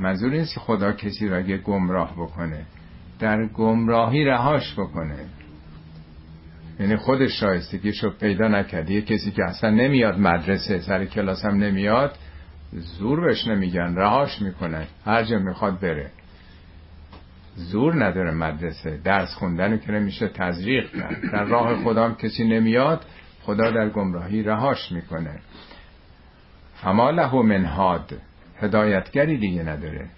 منظور 0.00 0.31
نیست 0.31 0.54
که 0.54 0.61
خدا 0.61 0.92
کسی 0.92 1.28
رو 1.28 1.38
اگه 1.38 1.59
گمراه 1.59 2.12
بکنه 2.12 2.66
در 3.19 3.47
گمراهی 3.47 4.25
رهاش 4.25 4.75
بکنه. 4.75 5.26
یعنی 6.83 6.97
خودش 6.97 7.41
شایستگیشو 7.41 8.11
پیدا 8.11 8.49
نکرده 8.49 9.03
کسی 9.03 9.31
که 9.31 9.45
اصلا 9.45 9.71
نمیاد 9.71 10.19
مدرسه 10.19 10.79
سر 10.79 11.05
کلاس 11.05 11.45
هم 11.45 11.57
نمیاد 11.57 12.19
زور 12.73 13.21
بهش 13.21 13.47
نمیگن 13.47 13.95
رهاش 13.95 14.43
می‌کنن. 14.43 14.87
هر 15.05 15.23
جا 15.25 15.39
می‌خواد 15.39 15.81
بره. 15.81 16.11
زور 17.55 18.05
نداره 18.05 18.31
مدرسه. 18.31 19.01
درس 19.05 19.35
خوندن 19.35 19.79
که 19.79 19.93
نمیشه 19.93 20.29
تزریق 20.29 20.97
کرد. 20.97 21.33
در 21.33 21.45
راه 21.45 21.85
خدا 21.85 22.05
هم 22.05 22.15
کسی 22.15 22.45
نمیاد 22.45 23.05
خدا 23.43 23.71
در 23.71 23.89
گمراهی 23.89 24.43
رهاش 24.43 24.93
می‌کنه. 24.93 25.39
فما 26.75 27.11
له 27.11 27.35
من 27.43 27.65
هاد 27.65 28.12
هدایتگری 28.61 29.39
دیگه 29.39 29.62
نداره. 29.62 30.09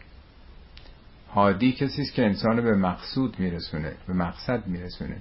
هادی 1.35 1.73
کسی 1.73 2.03
است 2.03 2.15
که 2.15 2.25
انسان 2.25 2.61
به 2.61 2.77
مقصود 2.77 3.41
میرسونه 3.41 3.93
به 4.07 4.15
مقصد 4.15 4.67
میرسونه. 4.67 5.17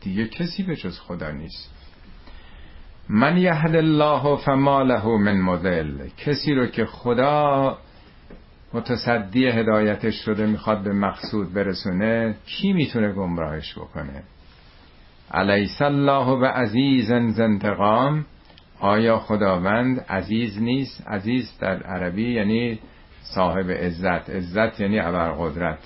دیگه 0.00 0.28
کسی 0.28 0.62
به 0.62 0.76
جز 0.76 0.98
خدا 1.00 1.30
نیست. 1.30 1.74
من 3.08 3.36
یهد 3.36 3.76
الله 3.76 4.36
فما 4.36 4.82
له 4.82 5.06
من 5.06 5.40
مذل 5.40 6.08
کسی 6.16 6.54
رو 6.54 6.66
که 6.66 6.86
خدا 6.86 7.78
متصدی 8.72 9.46
هدایتش 9.46 10.14
شده 10.24 10.46
می‌خواد 10.46 10.82
به 10.84 10.92
مقصود 10.92 11.54
برسونه 11.54 12.36
کی 12.46 12.72
می‌تونه 12.72 13.12
گمراهش 13.12 13.78
بکنه؟ 13.78 14.22
علیس 15.30 15.82
الله 15.82 16.40
به 16.40 16.48
عزیز 16.48 17.10
انتقام. 17.10 18.24
آیا 18.80 19.18
خداوند 19.18 20.00
عزیز 20.00 20.62
نیست؟ 20.62 21.08
عزیز 21.08 21.58
در 21.60 21.82
عربی 21.82 22.32
یعنی 22.32 22.78
صاحب 23.34 23.70
عزت. 23.70 24.30
عزت 24.30 24.80
یعنی 24.80 25.00
ابرقدرت 25.00 25.78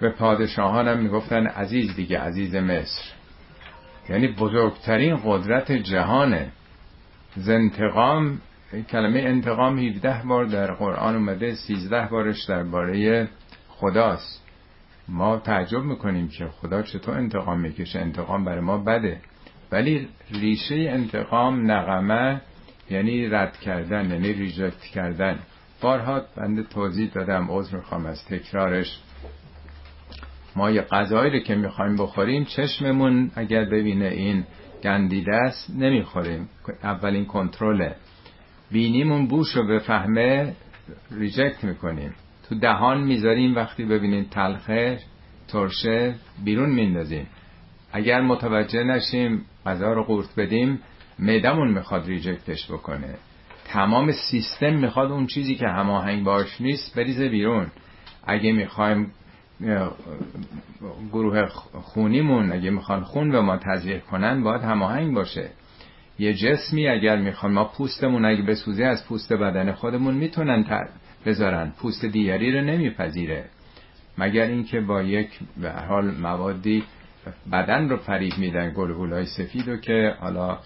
به 0.00 0.10
پادشاهانم 0.10 0.98
می‌گفتن 0.98 1.46
عزیز 1.46 1.96
دیگه 1.96 2.18
عزیز 2.20 2.54
مصر. 2.54 3.02
یعنی 4.08 4.28
بزرگترین 4.28 5.20
قدرت 5.24 5.72
جهانه. 5.72 6.52
زنتقام 7.36 8.40
کلمه 8.90 9.20
انتقام 9.20 9.78
17 9.78 10.22
بار 10.26 10.44
در 10.44 10.72
قرآن 10.72 11.14
اومده 11.14 11.54
13 11.54 12.08
بارش 12.10 12.44
درباره 12.44 13.28
خداست. 13.68 14.46
ما 15.08 15.38
تعجب 15.38 15.82
می‌کنیم 15.82 16.28
که 16.28 16.46
خدا 16.46 16.82
چطور 16.82 17.14
انتقام 17.14 17.60
می‌کشه. 17.60 17.98
انتقام 17.98 18.44
برای 18.44 18.60
ما 18.60 18.78
بده. 18.78 19.20
ولی 19.72 20.08
ریشه 20.30 20.74
انتقام 20.74 21.70
نقمه 21.70 22.40
یعنی 22.90 23.28
رد 23.28 23.56
کردن 23.56 24.10
یعنی 24.10 24.32
reject 24.32 24.80
کردن. 24.80 25.38
بارها 25.80 26.22
بنده 26.36 26.62
توضیح 26.62 27.10
دادم 27.10 27.46
عذر 27.50 27.76
می‌خوام 27.76 28.06
از 28.06 28.24
تکرارش. 28.24 29.00
ما 30.60 30.70
یه 30.70 30.82
غذایی 30.82 31.30
رو 31.30 31.38
که 31.38 31.54
می‌خوایم 31.54 31.96
بخوریم 31.96 32.44
چشممون 32.44 33.30
اگر 33.34 33.64
ببینه 33.64 34.06
این 34.06 34.44
گندیده 34.82 35.34
است 35.34 35.70
نمی‌خوریم. 35.78 36.48
اولین 36.82 37.24
کنترله. 37.24 37.94
بینیمون 38.70 39.26
بوش 39.26 39.56
رو 39.56 39.66
بفهمه 39.66 40.52
reject 41.10 41.64
می‌کنیم. 41.64 42.14
تو 42.48 42.58
دهان 42.58 43.00
می‌ذاریم 43.00 43.54
وقتی 43.54 43.84
ببینیم 43.84 44.24
تلخه 44.30 44.98
ترشه 45.48 46.14
بیرون 46.44 46.70
میندازیم. 46.70 47.26
اگر 47.92 48.20
متوجه 48.20 48.84
نشیم 48.84 49.44
غذا 49.66 49.92
رو 49.92 50.02
قورت 50.04 50.28
بدیم 50.36 50.78
معدمون 51.18 51.70
می‌خواد 51.70 52.06
ریجکتش 52.06 52.70
بکنه. 52.70 53.14
تمام 53.64 54.12
سیستم 54.12 54.74
می‌خواد 54.74 55.12
اون 55.12 55.26
چیزی 55.26 55.54
که 55.54 55.66
هماهنگ 55.66 56.24
باش 56.24 56.60
نیست 56.60 56.96
بریزه 56.96 57.28
بیرون. 57.28 57.66
اگه 58.26 58.52
می‌خوایم 58.52 59.12
گروه 61.12 61.46
خونیمون 61.72 62.52
اگه 62.52 62.70
می‌خوان 62.70 63.00
خون 63.00 63.30
به 63.30 63.40
ما 63.40 63.56
تزریق 63.56 64.04
کنن 64.04 64.42
باید 64.42 64.62
هماهنگ 64.62 65.14
باشه. 65.14 65.50
یه 66.18 66.34
جسمی 66.34 66.88
اگر 66.88 67.16
می‌خوان 67.16 67.52
ما 67.52 67.64
پوستمون 67.64 68.24
اگه 68.24 68.42
بسوزه 68.42 68.84
از 68.84 69.06
پوست 69.06 69.32
بدن 69.32 69.72
خودمون 69.72 70.14
می‌تونن 70.14 70.88
بذارن. 71.26 71.72
پوست 71.78 72.04
دیگری 72.04 72.52
رو 72.52 72.60
نمیپذیره. 72.60 73.44
مگر 74.18 74.46
اینکه 74.46 74.80
با 74.80 75.02
یک 75.02 75.30
به 75.62 75.70
حال 75.70 76.10
موادی 76.10 76.84
بدن 77.52 77.88
رو 77.88 77.96
فریب 77.96 78.32
میدن 78.38 78.72
گلگولای 78.76 79.26
سفید 79.26 79.68
و 79.68 79.76
که 79.76 80.14
حالا 80.20 80.58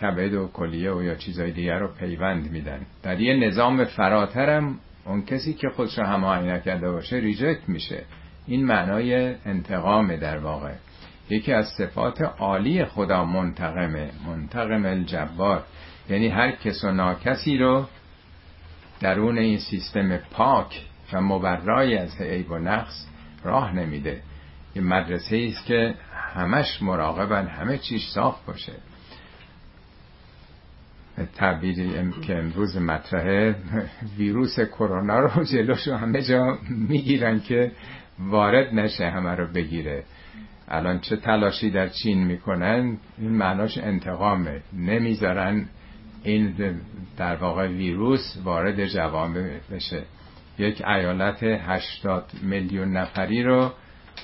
کبد 0.00 0.34
و 0.34 0.48
کلیه 0.48 0.92
و 0.92 1.02
یا 1.02 1.14
چیزای 1.14 1.50
دیگر 1.52 1.78
رو 1.78 1.88
پیوند 1.88 2.50
میدن. 2.50 2.80
در 3.02 3.20
یه 3.20 3.36
نظام 3.36 3.84
فراترم 3.84 4.78
اون 5.06 5.24
کسی 5.24 5.54
که 5.54 5.68
خودش 5.68 5.98
رو 5.98 6.04
هماهنگ 6.04 6.48
نکرده 6.48 6.90
باشه 6.90 7.16
ریجکت 7.16 7.68
میشه. 7.68 8.04
این 8.46 8.64
معنای 8.66 9.34
انتقام 9.44 10.16
در 10.16 10.38
واقع. 10.38 10.72
یکی 11.30 11.52
از 11.52 11.66
صفات 11.78 12.22
عالی 12.22 12.84
خدا 12.84 13.24
منتقمه 13.24 14.10
منتقم 14.26 14.86
الجبار. 14.86 15.64
یعنی 16.08 16.28
هر 16.28 16.50
کس 16.50 16.84
و 16.84 16.90
ناکسی 16.90 17.58
رو 17.58 17.86
درون 19.00 19.38
این 19.38 19.58
سیستم 19.58 20.16
پاک 20.16 20.82
و 21.12 21.20
مبرای 21.20 21.96
از 21.96 22.20
عیب 22.20 22.50
و 22.50 22.58
نقص 22.58 23.06
راه 23.44 23.74
نمیده. 23.74 24.22
یه 24.76 24.82
مدرسه 24.82 25.48
است 25.50 25.66
که 25.66 25.94
همش 26.34 26.82
مراقبن 26.82 27.46
همه 27.46 27.78
چیش 27.78 28.08
صاف 28.08 28.44
باشه. 28.46 28.72
تعبیری 31.34 32.12
که 32.22 32.38
امروز 32.38 32.76
مطرحه. 32.76 33.56
ویروس 34.18 34.60
کرونا 34.60 35.20
رو 35.20 35.44
جلوشو 35.44 35.96
همه 35.96 36.22
جا 36.22 36.58
می‌گیرن 36.70 37.40
که 37.40 37.72
وارد 38.18 38.74
نشه 38.74 39.10
همه 39.10 39.30
رو 39.30 39.52
بگیره. 39.52 40.04
الان 40.68 41.00
چه 41.00 41.16
تلاشی 41.16 41.70
در 41.70 41.88
چین 41.88 42.24
می‌کنن؟ 42.24 42.96
این 43.18 43.30
معناش 43.30 43.78
انتقامه. 43.78 44.62
نمی‌ذارن 44.72 45.66
این 46.22 46.54
در 47.16 47.36
واقع 47.36 47.68
ویروس 47.68 48.36
وارد 48.44 48.86
جوامع 48.86 49.58
بشه. 49.70 50.02
یک 50.58 50.82
ایالت 50.88 51.42
هشتاد 51.42 52.30
میلیون 52.42 52.96
نفری 52.96 53.42
رو 53.42 53.72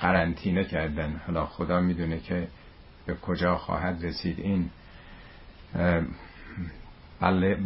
قرنطینه 0.00 0.64
کردن. 0.64 1.20
حالا 1.26 1.46
خدا 1.46 1.80
می‌دونه 1.80 2.18
که 2.18 2.48
به 3.06 3.14
کجا 3.14 3.56
خواهد 3.56 4.04
رسید 4.04 4.40
این. 4.40 4.70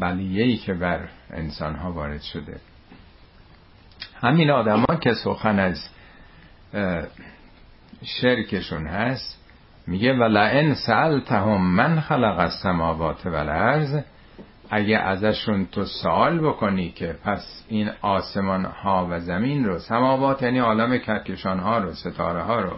بلیهی 0.01 0.57
که 0.57 0.75
بر 0.75 1.09
انسان 1.31 1.75
ها 1.75 1.93
وارد 1.93 2.21
شده. 2.23 2.61
همین 4.21 4.51
آدما 4.51 4.97
که 5.01 5.15
سخن 5.15 5.59
از 5.59 5.89
شرکشون 8.05 8.87
هست 8.87 9.41
میگه 9.87 10.13
ولئن 10.13 10.75
سألتهم 10.75 11.75
من 11.75 12.01
خلق 12.01 12.39
السماوات 12.39 13.27
والارض 13.27 13.97
اگه 14.71 14.99
ازشون 14.99 15.67
تو 15.67 15.85
سوال 15.85 16.39
بکنی 16.39 16.91
که 16.91 17.17
پس 17.25 17.65
این 17.69 17.91
آسمان 18.03 18.65
ها 18.65 19.07
و 19.11 19.21
زمین 19.21 19.65
رو 19.65 19.79
سماوات 19.79 20.43
یعنی 20.43 20.59
عالم 20.59 20.99
کهکشان 20.99 21.59
ها 21.59 21.79
رو 21.79 21.93
ستاره 21.93 22.43
ها 22.43 22.61
رو 22.61 22.77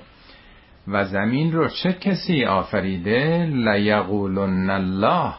و 0.88 1.04
زمین 1.04 1.52
رو 1.52 1.68
چه 1.68 1.92
کسی 1.92 2.44
آفریده؟ 2.44 3.46
لیقولن 3.46 4.70
الله. 4.70 5.34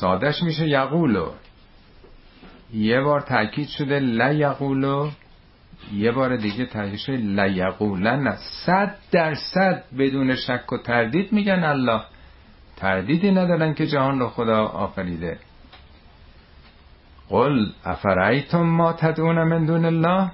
سادش 0.00 0.42
میشه 0.42 0.68
یقولو. 0.68 1.30
یه 2.74 3.00
بار 3.00 3.20
تاکید 3.20 3.68
شده 3.68 3.98
لیقولو 3.98 5.10
یه 5.92 6.12
بار 6.12 6.36
دیگه 6.36 6.96
شده 6.96 7.16
لیقولن 7.16 8.36
صد 8.66 8.94
درصد 9.10 9.84
بدون 9.98 10.34
شک 10.34 10.72
و 10.72 10.78
تردید 10.78 11.32
میگن 11.32 11.64
الله. 11.64 12.00
تردیدی 12.76 13.30
ندارن 13.30 13.74
که 13.74 13.86
جهان 13.86 14.18
رو 14.20 14.28
خدا 14.28 14.64
آفریده. 14.64 15.38
قل 17.28 17.66
افرایتم 17.84 18.62
ما 18.62 18.92
تدعون 18.92 19.42
من 19.42 19.66
دون 19.66 19.84
الله؟ 19.84 20.30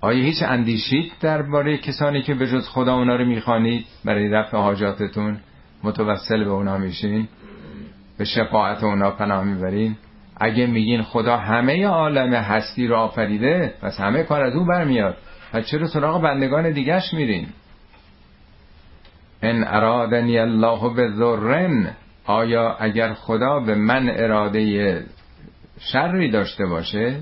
آیا 0.00 0.24
هیچ 0.24 0.42
اندیشید 0.42 1.12
درباره 1.20 1.78
کسانی 1.78 2.22
که 2.22 2.34
به 2.34 2.46
جز 2.46 2.68
خدا 2.68 2.94
اونا 2.94 3.16
رو 3.16 3.24
می‌خوانید 3.24 3.86
برای 4.04 4.28
رفع 4.28 4.56
حاجاتتون؟ 4.56 5.40
متوسل 5.82 6.44
به 6.44 6.50
اونا 6.50 6.78
میشین؟ 6.78 7.28
به 8.18 8.24
شفاعت 8.24 8.84
اونا 8.84 9.10
پناه 9.10 9.44
می‌برین. 9.44 9.96
اگه 10.36 10.66
میگین 10.66 11.02
خدا 11.02 11.36
همه 11.36 11.86
عالم 11.86 12.34
هستی 12.34 12.86
رو 12.86 12.96
آفریده 12.96 13.74
پس 13.82 14.00
همه 14.00 14.22
کار 14.22 14.42
از 14.42 14.54
او 14.54 14.64
برمیاد. 14.64 15.16
و 15.54 15.60
چرا 15.60 15.86
سراغ 15.86 16.22
بندگان 16.22 16.70
دیگش 16.70 17.14
میرین؟ 17.14 17.46
ان 19.42 19.64
ارادنی 19.66 20.38
الله 20.38 20.94
به 20.94 21.10
ذرن 21.10 21.90
آیا 22.24 22.76
اگر 22.80 23.12
خدا 23.12 23.60
به 23.60 23.74
من 23.74 24.08
اراده 24.08 25.04
شری 25.80 26.30
داشته 26.30 26.66
باشه؟ 26.66 27.20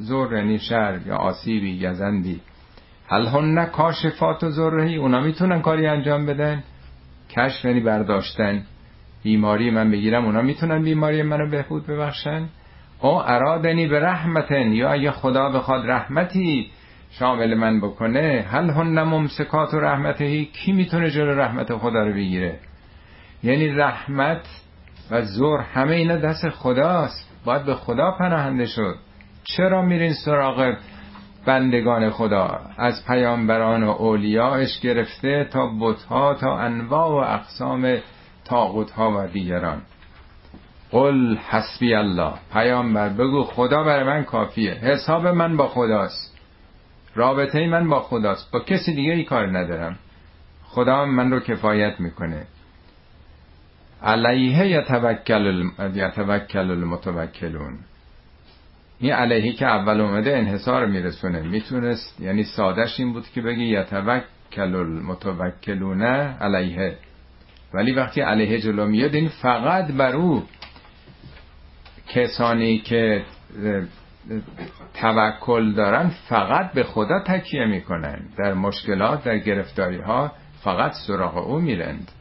ذرنی 0.00 0.58
شر 0.58 1.00
یا 1.06 1.16
آسیبی 1.16 1.86
گزندی 1.86 2.40
هل 3.08 3.26
هن 3.26 3.66
کاشفات 3.66 4.44
و 4.44 4.50
ذرهی 4.50 4.96
اونا 4.96 5.20
می‌تونن 5.20 5.60
کاری 5.60 5.86
انجام 5.86 6.26
بدن؟ 6.26 6.62
کشف 7.36 7.64
یعنی 7.64 7.80
برداشتن. 7.80 8.62
بیماری 9.22 9.70
من 9.70 9.90
بگیرم 9.90 10.24
اونا 10.24 10.42
می‌تونن 10.42 10.82
بیماری 10.82 11.22
منو 11.22 11.50
بهبود 11.50 11.86
ببخشن؟ 11.86 12.48
او 13.00 13.10
ارادنی 13.10 13.86
به 13.86 14.00
رحمتن 14.00 14.72
یا 14.72 14.90
اگه 14.90 15.10
خدا 15.10 15.50
بخواد 15.50 15.90
رحمتی 15.90 16.70
شامل 17.10 17.54
من 17.54 17.80
بکنه 17.80 18.46
هل 18.50 18.70
هن 18.70 19.02
ممسکات 19.02 19.74
و 19.74 19.80
رحمتهی 19.80 20.44
کی 20.44 20.72
می‌تونه 20.72 21.10
جلو 21.10 21.40
رحمت 21.40 21.76
خدا 21.76 22.04
رو 22.04 22.12
بگیره؟ 22.12 22.60
یعنی 23.42 23.68
رحمت 23.68 24.62
و 25.10 25.22
زور 25.22 25.60
همه 25.60 25.94
اینا 25.94 26.16
دست 26.16 26.48
خداست. 26.48 27.28
باید 27.44 27.64
به 27.64 27.74
خدا 27.74 28.10
پناهنده 28.10 28.66
شد. 28.66 28.94
چرا 29.44 29.82
میرین 29.82 30.12
سراغ 30.12 30.76
بندگان 31.46 32.10
خدا؟ 32.10 32.60
از 32.78 33.06
پیامبران 33.06 33.84
و 33.84 33.90
اولیاش 33.90 34.80
گرفته 34.80 35.48
تا 35.52 35.70
بتها 35.80 36.34
تا 36.34 36.58
انواع 36.58 37.08
و 37.10 37.34
اقسام 37.34 37.98
تاغوت 38.48 38.90
ها 38.90 39.24
و 39.24 39.26
دیگران. 39.26 39.82
قل 40.90 41.36
حسبی 41.36 41.94
الله. 41.94 42.32
پیامبر 42.52 43.08
بگو 43.08 43.44
خدا 43.44 43.82
برای 43.84 44.04
من 44.04 44.24
کافیه. 44.24 44.72
حساب 44.72 45.26
من 45.26 45.56
با 45.56 45.68
خداست. 45.68 46.38
رابطه 47.14 47.66
من 47.66 47.88
با 47.88 48.00
خداست. 48.00 48.52
با 48.52 48.60
کسی 48.60 48.94
دیگه 48.94 49.12
ای 49.12 49.24
کار 49.24 49.58
ندارم. 49.58 49.98
خدا 50.64 51.04
من 51.04 51.30
رو 51.30 51.40
کفایت 51.40 52.00
می‌کنه. 52.00 52.46
علیه 54.02 54.66
یتوکل 54.66 55.70
یتوکل 55.94 56.70
المتوکلون. 56.70 57.78
این 58.98 59.12
علیهی 59.12 59.52
که 59.52 59.66
اول 59.66 60.00
اومده 60.00 60.36
انحصار 60.36 60.86
میرسونه. 60.86 61.42
می‌تونست 61.42 62.20
یعنی 62.20 62.44
سادش 62.44 63.00
این 63.00 63.12
بود 63.12 63.28
که 63.28 63.40
بگی 63.40 63.64
یتوکل 63.64 64.74
المتوکلون 64.74 66.02
علیه. 66.02 66.96
ولی 67.74 67.92
وقتی 67.92 68.20
علیه 68.20 68.60
جلو 68.60 68.86
میاد 68.86 69.14
این 69.14 69.28
فقط 69.28 69.92
بر 69.92 70.16
او 70.16 70.44
کسانی 72.08 72.78
که 72.78 73.24
توکل 74.94 75.72
دارن 75.72 76.08
فقط 76.28 76.72
به 76.72 76.82
خدا 76.84 77.20
تکیه 77.26 77.64
می‌کنن. 77.64 78.20
در 78.38 78.54
مشکلات 78.54 79.24
در 79.24 79.38
گرفتاری 79.38 80.00
ها 80.00 80.32
فقط 80.64 80.92
سراغ 81.06 81.36
او 81.36 81.60
میرند. 81.60 82.12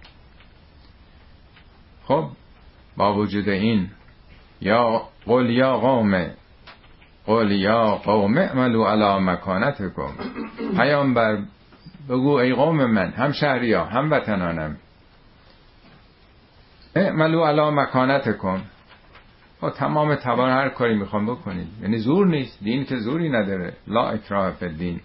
خب 2.04 2.30
با 2.98 3.14
وجود 3.14 3.50
این 3.50 3.90
یا 4.62 5.02
قل 5.26 5.50
یا 5.50 5.78
قوم 5.78 6.28
قل 7.26 7.52
یا 7.52 7.96
قوم 7.96 8.38
اعملو 8.38 8.84
علی 8.84 9.26
مکانتکم. 9.26 10.12
پیامبر 10.78 11.38
بگو 12.10 12.32
ای 12.32 12.54
قوم 12.54 12.86
من 12.86 13.10
هم 13.12 13.32
شهری 13.32 13.74
ها 13.74 13.86
هم 13.86 14.12
وطنانم. 14.12 14.78
اعملو 17.00 17.44
علی 17.44 17.76
مکانتکم. 17.76 18.62
با 19.62 19.70
تمام 19.70 20.16
توان 20.16 20.50
هر 20.50 20.70
کاری 20.70 20.96
می‌خوام 20.96 21.26
بکنید. 21.26 21.68
یعنی 21.82 21.98
زور 21.98 22.28
نیست. 22.28 22.64
دین 22.64 22.86
که 22.86 22.98
زوری 22.98 23.30
نداره. 23.30 23.74
لا 23.88 24.10
اکراه 24.10 24.52
فی 24.52 24.66
الدین. 24.66 25.00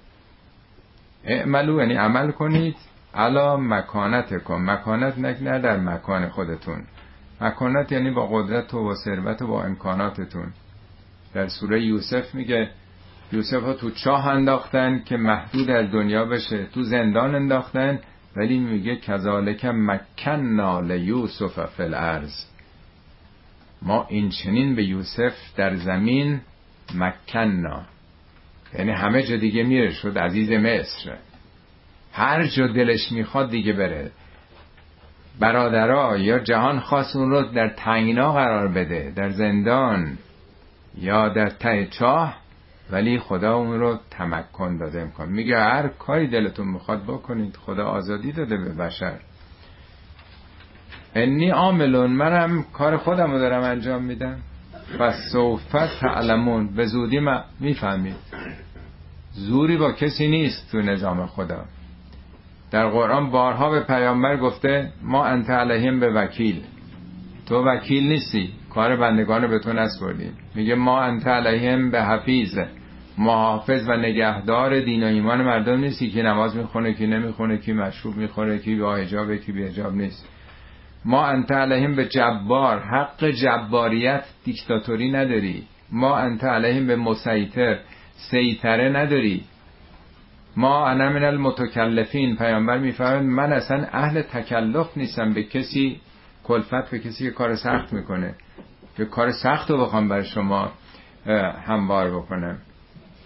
اعملو 1.24 1.80
یعنی 1.80 1.94
عمل 1.94 2.30
کنید. 2.30 2.76
علا 3.14 3.56
مکانت 3.56 4.42
کن 4.42 4.62
مکانت 4.62 5.18
نه 5.18 5.58
در 5.58 5.76
مکان 5.76 6.28
خودتون. 6.28 6.82
مکانت 7.40 7.92
یعنی 7.92 8.10
با 8.10 8.26
قدرت 8.26 8.74
و 8.74 8.84
با 8.84 8.94
ثروت 8.94 9.42
و 9.42 9.46
با 9.46 9.64
امکاناتتون. 9.64 10.52
در 11.34 11.48
سوره 11.48 11.82
یوسف 11.82 12.34
میگه 12.34 12.70
یوسف 13.32 13.62
ها 13.62 13.72
تو 13.72 13.90
چاه 13.90 14.26
انداختن 14.26 15.02
که 15.04 15.16
محدود 15.16 15.70
از 15.70 15.90
دنیا 15.90 16.24
بشه. 16.24 16.66
تو 16.66 16.82
زندان 16.82 17.34
انداختن 17.34 18.00
ولی 18.36 18.58
میگه 18.58 18.96
کذالک 18.96 19.64
مکننا 19.64 20.80
لیوسف 20.80 21.66
فی 21.76 21.82
الارض. 21.82 22.44
ما 23.82 24.06
این 24.08 24.28
چنین 24.28 24.74
به 24.74 24.84
یوسف 24.84 25.34
در 25.56 25.76
زمین 25.76 26.40
مکننا. 26.94 27.82
یعنی 28.78 28.90
همه 28.90 29.22
جا 29.22 29.36
دیگه 29.36 29.62
میره 29.62 29.90
شد 29.90 30.18
عزیز 30.18 30.50
مصر. 30.50 31.16
هر 32.12 32.46
جا 32.46 32.66
دلش 32.66 33.12
می‌خواد 33.12 33.50
دیگه 33.50 33.72
بره. 33.72 34.10
برادرها 35.40 36.16
یا 36.16 36.38
جهان 36.38 36.80
خاص 36.80 37.16
اون 37.16 37.30
رو 37.30 37.42
در 37.42 37.68
تنگنا 37.68 38.32
قرار 38.32 38.68
بده 38.68 39.12
در 39.16 39.30
زندان 39.30 40.18
یا 40.98 41.28
در 41.28 41.50
ته 41.50 41.86
چاه 41.86 42.41
ولی 42.92 43.18
خدا 43.18 43.56
اون 43.56 43.80
رو 43.80 43.98
تمکن 44.10 44.76
داده 44.76 45.00
امکان. 45.00 45.28
میگه 45.28 45.58
هر 45.58 45.88
کاری 45.88 46.26
دلتون 46.26 46.68
می‌خواد 46.68 47.02
بکنید 47.02 47.56
خدا 47.56 47.86
آزادی 47.86 48.32
داده 48.32 48.56
به 48.56 48.74
بشر. 48.74 49.18
انی 51.14 51.50
عاملون 51.50 52.10
منم 52.10 52.64
کار 52.72 52.96
خودم 52.96 53.30
رو 53.30 53.38
دارم 53.38 53.62
انجام 53.62 54.02
میدم. 54.02 54.36
و 54.98 55.12
صوفت 55.32 56.00
تعلمون 56.00 56.74
به 56.74 56.86
زودی 56.86 57.20
می‌فهمید. 57.60 58.16
زوری 59.32 59.76
با 59.76 59.92
کسی 59.92 60.28
نیست 60.28 60.72
تو 60.72 60.78
نظام 60.78 61.26
خدا. 61.26 61.64
در 62.70 62.88
قرآن 62.88 63.30
بارها 63.30 63.70
به 63.70 63.80
پیامبر 63.80 64.36
گفته 64.36 64.92
ما 65.02 65.24
انت 65.24 65.50
علیهم 65.50 66.00
به 66.00 66.12
وکیل. 66.12 66.62
تو 67.48 67.64
وکیل 67.64 68.08
نیستی. 68.08 68.52
کار 68.70 68.96
بندگان 68.96 69.46
به 69.46 69.58
تو 69.58 69.72
نسپردیم 69.72 70.32
میگه 70.54 70.74
ما 70.74 71.00
انت 71.00 71.26
علیهم 71.26 71.90
به 71.90 72.02
حفیظ. 72.02 72.58
محافظ 73.18 73.88
و 73.88 73.96
نگهدار 73.96 74.80
دین 74.80 75.02
و 75.02 75.06
ایمان 75.06 75.42
مردم 75.42 75.80
نیستی 75.80 76.10
که 76.10 76.22
نماز 76.22 76.56
می‌خونه 76.56 76.92
کی 76.92 77.06
نمی‌خونه 77.06 77.56
کی 77.56 77.72
مشروب 77.72 78.16
می‌خوره 78.16 78.58
کی 78.58 78.76
با 78.76 78.96
حجاب 78.96 79.36
کی 79.36 79.52
بی 79.52 79.64
حجاب 79.64 79.94
نیست. 79.94 80.28
ما 81.04 81.26
انت 81.26 81.52
علیهم 81.52 81.94
به 81.94 82.04
جبار 82.04 82.80
حق 82.80 83.24
جباریت 83.24 84.24
دیکتاتوری 84.44 85.10
نداری. 85.10 85.62
ما 85.92 86.16
انت 86.16 86.44
علیهم 86.44 86.86
به 86.86 86.96
مسیطر 86.96 87.78
سیطره 88.30 88.88
نداری. 88.88 89.44
ما 90.56 90.86
انا 90.86 91.10
من 91.10 91.24
المتکلفین. 91.24 92.36
پیامبر 92.36 92.78
میفرماید 92.78 93.22
من 93.22 93.52
اصلا 93.52 93.86
اهل 93.92 94.22
تکلف 94.22 94.96
نیستم. 94.96 95.32
به 95.32 95.42
کسی 95.42 96.00
کلفت 96.44 96.90
به 96.90 96.98
کسی 96.98 97.24
که 97.24 97.30
کار 97.30 97.54
سخت 97.54 97.92
می‌کنه. 97.92 98.34
که 98.96 99.04
کار 99.04 99.30
سخت 99.30 99.70
رو 99.70 99.78
بخوام 99.78 100.08
بر 100.08 100.22
شما 100.22 100.72
هموار 101.66 102.10
بکنم. 102.10 102.58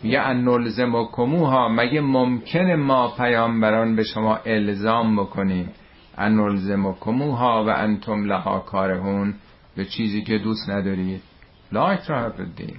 میگه 0.02 0.20
ان 0.20 0.44
نلزم 0.44 0.94
و 0.94 1.08
کموها 1.12 1.68
مگه 1.68 2.00
ممکن 2.00 2.72
ما 2.72 3.14
پیامبران 3.16 3.96
به 3.96 4.02
شما 4.02 4.36
الزام 4.36 5.16
بکنیم؟ 5.16 5.70
ان 6.18 6.36
نلزم 6.36 6.86
و 6.86 6.94
کموها 7.00 7.64
و 7.64 7.68
انتم 7.68 8.24
لها 8.24 8.58
کارهون 8.58 9.34
به 9.76 9.84
چیزی 9.84 10.22
که 10.22 10.38
دوست 10.38 10.70
ندارید. 10.70 11.22
لا 11.72 11.86
اکراه 11.86 12.28
بدین 12.28 12.76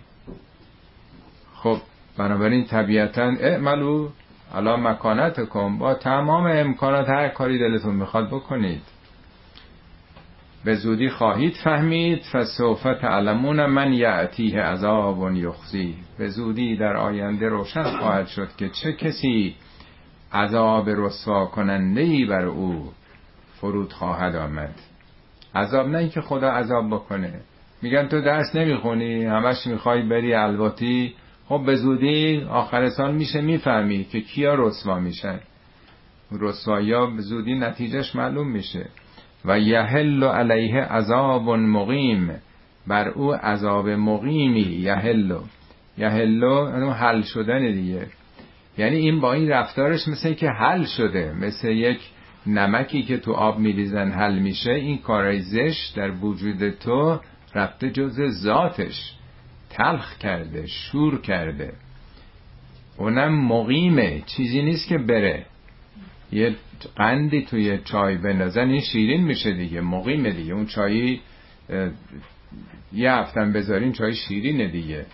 خب 1.55 1.77
بنابراین 2.17 2.65
طبیعتا 2.65 3.23
اعملو 3.23 4.09
علا 4.55 4.77
مکانت 4.77 5.49
کن 5.49 5.77
با 5.77 5.93
تمام 5.93 6.45
امکانات 6.45 7.09
هر 7.09 7.29
کاری 7.29 7.59
دلتون 7.59 7.95
می‌خواد 7.95 8.27
بکنید. 8.27 8.81
به 10.65 10.75
زودی 10.75 11.09
خواهید 11.09 11.53
فهمید 11.53 12.21
فسوف 12.33 12.83
تعلمون 12.83 13.65
من 13.65 13.93
یعتیه 13.93 14.61
عذاب 14.61 15.35
یخزی. 15.35 15.95
به 16.17 16.27
زودی 16.27 16.77
در 16.77 16.97
آینده 16.97 17.49
روشن 17.49 17.83
خواهد 17.83 18.27
شد 18.27 18.47
که 18.57 18.69
چه 18.69 18.93
کسی 18.93 19.55
عذاب 20.33 20.89
رسوا 20.89 21.45
کننده 21.45 22.25
بر 22.25 22.45
او 22.45 22.91
فرود 23.61 23.93
خواهد 23.93 24.35
آمد. 24.35 24.75
عذاب 25.55 25.87
نه 25.87 26.09
که 26.09 26.21
خدا 26.21 26.49
عذاب 26.49 26.87
بکنه. 26.89 27.33
میگن 27.81 28.07
تو 28.07 28.21
درس 28.21 28.55
نمی‌خونی 28.55 29.25
همش 29.25 29.67
می‌خوای 29.67 30.01
بری 30.01 30.33
الواتی 30.33 31.13
خب 31.45 31.63
به 31.65 31.75
زودی 31.75 32.41
آخر 32.49 32.89
سال 32.89 33.15
میشه 33.15 33.41
می‌فهمی 33.41 34.03
که 34.03 34.21
کیا 34.21 34.55
رسوا 34.55 34.99
میشن. 34.99 35.39
رسوایی 36.31 36.93
ها 36.93 37.05
به 37.05 37.21
زودی 37.21 37.55
نتیجهش 37.55 38.15
معلوم 38.15 38.47
میشه. 38.51 38.85
و 39.45 39.59
یحل 39.59 40.23
علیه 40.23 40.81
عذاب 40.81 41.49
مقیم. 41.49 42.31
بر 42.87 43.07
او 43.07 43.33
عذاب 43.33 43.89
مقیمی 43.89 44.59
یحل. 44.59 45.37
یحل 45.97 46.43
اون 46.43 46.93
حل 46.93 47.21
شدن 47.21 47.71
دیگه. 47.71 48.07
یعنی 48.77 48.95
این 48.95 49.19
با 49.19 49.33
این 49.33 49.49
رفتارش 49.49 50.07
مثل 50.07 50.33
که 50.33 50.49
حل 50.49 50.83
شده. 50.83 51.33
مثل 51.33 51.67
یک 51.67 51.99
نمکی 52.47 53.03
که 53.03 53.17
تو 53.17 53.33
آب 53.33 53.59
میریزن 53.59 54.11
حل 54.11 54.39
میشه 54.39 54.71
این 54.71 54.97
کارای 54.97 55.39
زش 55.39 55.93
در 55.95 56.11
وجود 56.11 56.69
تو 56.69 57.19
رفته 57.55 57.89
جز 57.89 58.19
ذاتش. 58.43 59.13
تلخ 59.69 60.17
کرده 60.17 60.65
شور 60.67 61.21
کرده. 61.21 61.73
اونم 62.97 63.45
مقیمه. 63.45 64.23
چیزی 64.25 64.61
نیست 64.61 64.87
که 64.87 64.97
بره. 64.97 65.45
یه 66.31 66.55
قندی 66.95 67.45
توی 67.45 67.77
چای 67.77 68.17
بندازن 68.17 68.69
این 68.69 68.81
شیرین 68.81 69.23
میشه 69.23 69.53
دیگه 69.53 69.81
مقیمه 69.81 70.31
دیگه. 70.31 70.53
اون 70.53 70.65
چایی 70.65 71.21
یه 72.93 73.11
هفتن 73.11 73.53
بذارین 73.53 73.91
چای 73.93 74.15
شیرینه 74.15 74.67
دیگه. 74.67 75.05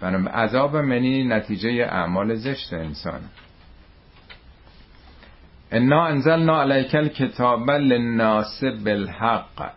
بنام 0.00 0.28
عذاب 0.28 0.76
منی 0.76 1.24
نتیجه 1.24 1.70
اعمال 1.70 2.34
زشت 2.34 2.72
انسان. 2.72 3.20
انا 5.72 6.06
انزلنا 6.06 6.62
علیک 6.62 6.94
الکتاب 6.94 7.70
للناس 7.70 8.64
بالحق. 8.84 9.72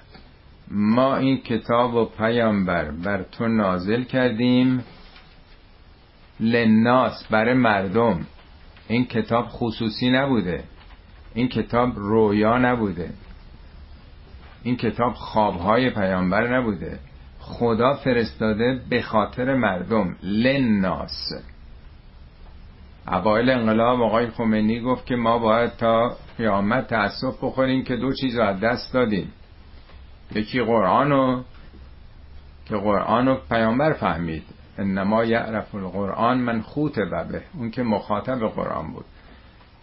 ما 0.71 1.17
این 1.17 1.37
کتاب 1.37 1.95
و 1.95 2.05
پیامبر 2.05 2.91
بر 2.91 3.23
تو 3.23 3.47
نازل 3.47 4.03
کردیم 4.03 4.83
لناس 6.39 7.27
برای 7.29 7.53
مردم. 7.53 8.25
این 8.87 9.05
کتاب 9.05 9.45
خصوصی 9.49 10.09
نبوده. 10.09 10.63
این 11.33 11.47
کتاب 11.47 11.91
رویا 11.95 12.57
نبوده. 12.57 13.09
این 14.63 14.75
کتاب 14.75 15.13
خوابهای 15.13 15.89
پیامبر 15.89 16.59
نبوده. 16.59 16.99
خدا 17.39 17.93
فرستاده 17.93 18.81
به 18.89 19.01
خاطر 19.01 19.55
مردم. 19.55 20.15
لناس. 20.23 21.31
اوایل 23.07 23.49
انقلاب 23.49 24.01
آقای 24.01 24.27
خمینی 24.27 24.79
گفت 24.79 25.05
که 25.05 25.15
ما 25.15 25.37
باید 25.37 25.75
تا 25.77 26.17
قیامت 26.37 26.87
تأسف 26.87 27.43
بخوریم 27.43 27.83
که 27.83 27.95
دو 27.95 28.13
چیز 28.13 28.35
رو 28.35 28.43
از 28.43 28.59
دست 28.59 28.93
دادیم. 28.93 29.33
یکی 30.35 30.61
قرآن 30.61 31.11
و 31.11 31.43
که 32.65 32.75
قرآن 32.75 33.27
رو 33.27 33.37
پیامبر 33.49 33.93
فهمید. 33.93 34.43
انما 34.77 35.25
یعرف 35.25 35.75
القرآن 35.75 36.37
من 36.37 36.61
خوت 36.61 36.99
ببه. 36.99 37.41
اون 37.57 37.71
که 37.71 37.83
مخاطب 37.83 38.47
قرآن 38.47 38.93
بود. 38.93 39.05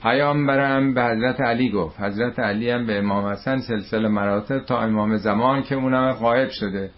پیامبرم 0.03 0.95
به 0.95 1.05
حضرت 1.05 1.41
علی 1.41 1.71
گفت. 1.71 2.01
حضرت 2.01 2.39
علی 2.39 2.71
هم 2.71 2.87
به 2.87 2.99
امام 2.99 3.27
حسن 3.27 3.59
سلسله 3.59 4.09
مراتب 4.09 4.59
تا 4.59 4.81
امام 4.81 5.17
زمان 5.17 5.63
که 5.63 5.75
اونم 5.75 6.13
قائب 6.13 6.49
شده. 6.49 6.91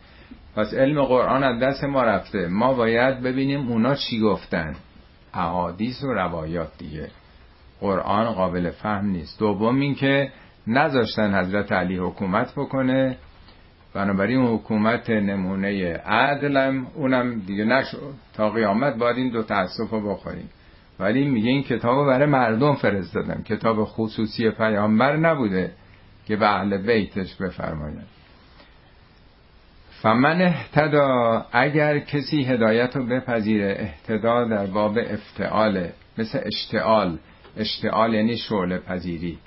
پس 0.57 0.75
علم 0.75 1.03
قرآن 1.03 1.45
از 1.45 1.61
دست 1.61 1.85
ما 1.85 2.03
رفته. 2.03 2.49
ما 2.49 2.75
باید 2.75 3.23
ببینیم 3.23 3.69
اونا 3.69 3.95
چی 3.95 4.21
گفتن. 4.21 4.77
احادیث 5.35 6.05
و 6.05 6.13
روایات 6.13 6.79
دیگه. 6.79 7.11
قرآن 7.81 8.33
قابل 8.33 8.71
فهم 8.71 9.07
نیست. 9.07 9.39
دوم 9.39 9.81
این 9.81 9.95
که 9.95 10.33
نذاشتن 10.67 11.41
حضرت 11.41 11.73
علی 11.73 11.97
حکومت 11.97 12.53
بکنه. 12.57 13.17
بنابراین 13.95 14.47
حکومت 14.47 15.11
نمونه 15.11 15.95
عدلم. 15.95 16.87
اونم 16.95 17.41
دیگه 17.41 17.65
نشد. 17.65 18.15
تا 18.35 18.51
قیامت 18.51 18.97
باید 18.97 19.17
این 19.17 19.31
دو 19.31 19.43
تاسف 19.43 19.91
رو 19.91 20.11
بخوریم. 20.15 20.49
ولی 21.01 21.29
میگه 21.29 21.51
این 21.51 21.63
کتاب 21.63 22.07
برای 22.07 22.27
مردم 22.27 22.75
فرستادم. 22.75 23.43
کتاب 23.43 23.85
خصوصی 23.85 24.51
پیامبر 24.51 25.17
نبوده 25.17 25.73
که 26.27 26.37
به 26.37 26.47
اهل 26.47 26.77
بیتش 26.77 27.35
بفرماید. 27.35 28.21
فمن 30.03 30.43
اهتدا 30.43 31.47
اگر 31.53 31.99
کسی 31.99 32.45
هدایت 32.45 32.97
رو 32.97 33.07
بپذیره 33.07 33.77
اهتدا 33.79 34.45
در 34.45 34.67
باب 34.67 34.99
افتعاله 34.99 35.93
مثل 36.19 36.41
اشتعال. 36.45 37.19
اشتعال 37.57 38.15
یعنی 38.15 38.37
شعله 38.37 38.79
پذیری. 38.79 39.39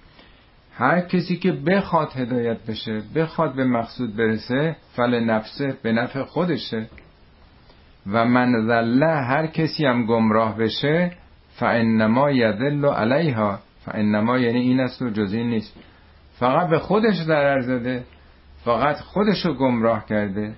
هر 0.75 1.01
کسی 1.01 1.35
که 1.37 1.51
بخواد 1.51 2.11
هدایت 2.15 2.65
بشه 2.65 3.01
بخواد 3.15 3.55
به 3.55 3.63
مقصود 3.63 4.15
برسه 4.15 4.75
فل 4.95 5.19
نفسه 5.19 5.77
به 5.83 5.91
نفع 5.91 6.23
خودشه. 6.23 6.87
و 8.11 8.25
من 8.25 8.67
ذله 8.67 9.15
هر 9.15 9.47
کسی 9.47 9.85
هم 9.85 10.05
گمراه 10.05 10.57
بشه 10.57 11.11
فانما 11.55 12.31
یذل 12.31 12.85
علیها 12.85 13.59
فانما 13.85 14.37
یعنی 14.37 14.59
این 14.59 14.79
است 14.79 15.01
و 15.01 15.09
جزی 15.09 15.43
نیست. 15.43 15.75
فقط 16.39 16.69
به 16.69 16.79
خودش 16.79 17.15
ضرر 17.15 17.61
زده 17.61 18.03
فقط 18.65 18.99
خودشو 18.99 19.53
گمراه 19.53 20.05
کرده. 20.05 20.53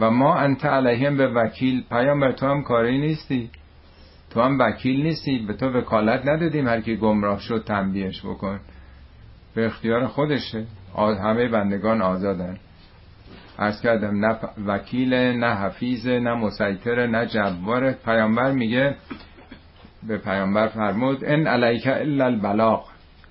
و 0.00 0.10
ما 0.10 0.34
انت 0.34 0.64
علیهم 0.64 1.16
به 1.16 1.28
وکیل 1.28 1.84
پیامبر 1.88 2.32
تو 2.32 2.46
هم 2.46 2.62
کاری 2.62 2.98
نیستی. 2.98 3.50
تو 4.30 4.40
هم 4.42 4.58
وکیل 4.58 5.02
نیستی 5.02 5.38
به 5.38 5.54
تو 5.54 5.66
وکالت 5.66 6.26
ندادیم 6.26 6.68
هر 6.68 6.80
کی 6.80 6.96
گمراه 6.96 7.40
شد 7.40 7.64
تنبیهش 7.66 8.20
بکن. 8.20 8.60
به 9.54 9.66
اختیار 9.66 10.06
خودشه. 10.06 10.64
همه 10.96 11.48
بندگان 11.48 12.02
آزادن. 12.02 12.56
ارز 13.58 13.80
کردم 13.80 14.24
نه 14.24 14.38
وکیل 14.66 15.14
نه 15.14 15.54
حفیظ 15.54 16.06
نه 16.06 16.34
مسیطر 16.34 17.06
نه 17.06 17.26
جبار 17.26 17.92
پیامبر 17.92 18.52
میگه 18.52 18.96
به 20.08 20.18
پیامبر 20.18 20.68
فرمود 20.68 21.24
ان 21.24 21.46
علیک 21.46 21.86
الا 21.86 22.24
البلاغ 22.24 22.88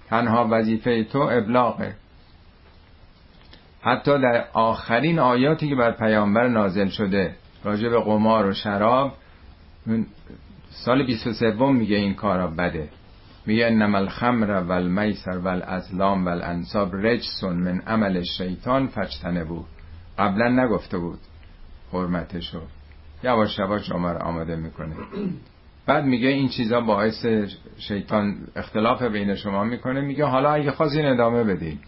تنها 0.09 0.47
وظیفه 0.51 1.03
تو 1.03 1.19
ابلاغه. 1.19 1.95
حتی 3.81 4.19
در 4.19 4.45
آخرین 4.53 5.19
آیاتی 5.19 5.69
که 5.69 5.75
بر 5.75 5.91
پیامبر 5.91 6.47
نازل 6.47 6.87
شده 6.87 7.35
راجع 7.63 7.89
به 7.89 7.99
قمار 7.99 8.45
و 8.45 8.53
شراب 8.53 9.13
سال 10.69 11.05
23 11.05 11.51
میگه 11.51 11.97
این 11.97 12.13
کارا 12.13 12.47
بده. 12.47 12.89
میگه 13.45 13.65
انما 13.65 13.97
الخمر 13.97 14.61
و 14.61 14.71
المیسر 14.71 15.37
و 15.37 15.47
الازلام 15.47 16.25
و 16.25 16.29
الانصاب 16.29 16.95
رجسون 16.95 17.55
من 17.55 17.81
عمل 17.81 18.23
شیطان 18.37 18.87
فجتنه 18.87 19.43
بود 19.43 19.65
قبلا 20.19 20.63
نگفته 20.63 20.97
بود 20.97 21.19
حرمتشو. 21.93 22.61
یواش 23.23 23.59
یواش 23.59 23.91
رو 23.91 24.23
آماده 24.23 24.55
می‌کنه. 24.55 24.95
بعد 25.85 26.05
میگه 26.05 26.27
این 26.27 26.49
چیزا 26.49 26.81
باعث 26.81 27.25
شیطان 27.77 28.37
اختلاف 28.55 29.03
بین 29.03 29.35
شما 29.35 29.63
می‌کنه. 29.63 30.01
میگه 30.01 30.25
حالا 30.25 30.53
اگه 30.53 30.71
خواستین 30.71 31.05
ادامه 31.05 31.43
بدین. 31.43 31.79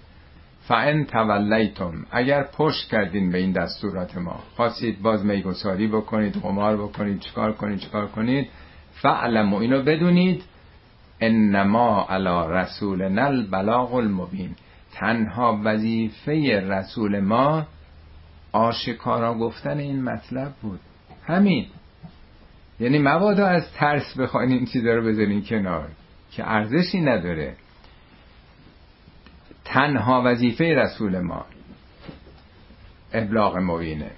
فان 0.67 1.05
تولیتم 1.05 2.05
اگر 2.11 2.43
پشت 2.43 2.89
کردین 2.91 3.31
به 3.31 3.37
این 3.37 3.51
دستورات 3.51 4.17
ما. 4.17 4.39
خواستید 4.55 5.01
باز 5.01 5.25
میگساری 5.25 5.87
بکنید 5.87 6.33
قمار 6.33 6.77
بکنید 6.77 7.19
چیکار 7.19 7.53
کنید 7.53 7.79
چیکار 7.79 8.07
کنید. 8.07 8.49
فعلمو 8.91 9.57
اینو 9.57 9.81
بدونید. 9.81 10.43
انما 11.21 12.05
علی 12.09 12.53
رسول 12.53 13.09
نل 13.09 13.45
بلاغ 13.51 13.93
المبین 13.93 14.55
تنها 14.93 15.61
وظیفه 15.63 16.59
رسول 16.59 17.19
ما 17.19 17.67
آشکارا 18.51 19.33
گفتن 19.33 19.77
این 19.77 20.03
مطلب 20.03 20.51
بود. 20.61 20.79
همین. 21.25 21.65
یعنی 22.79 22.99
مبادا 22.99 23.47
از 23.47 23.71
ترس 23.73 24.17
بخواین 24.17 24.51
این 24.51 24.65
چیزا 24.65 24.95
رو 24.95 25.05
بذارین 25.05 25.43
کنار 25.43 25.89
که 26.31 26.51
ارزشی 26.51 27.01
نداره. 27.01 27.55
تنها 29.65 30.21
وظیفه 30.25 30.75
رسول 30.75 31.19
ما 31.19 31.45
ابلاغ 33.13 33.57
مبینه. 33.57 34.11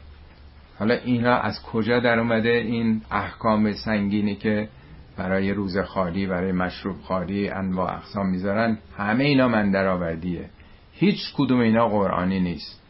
حالا 0.79 0.93
اینا 0.93 1.35
از 1.35 1.61
کجا 1.61 1.99
در 1.99 2.19
اومده؟ 2.19 2.49
این 2.49 3.01
احکام 3.11 3.73
سنگینی 3.73 4.35
که 4.35 4.69
برای 5.17 5.53
روز 5.53 5.77
خالی 5.77 6.27
برای 6.27 6.51
مشروب 6.51 7.01
خالی 7.01 7.49
انواع 7.49 7.93
اقسام 7.93 8.29
می‌ذارن 8.29 8.77
همه 8.97 9.23
اینا 9.23 9.47
من 9.47 9.71
درآوردیه. 9.71 10.49
هیچ 10.93 11.33
کدوم 11.37 11.59
اینا 11.59 11.87
قرآنی 11.87 12.39
نیست. 12.39 12.81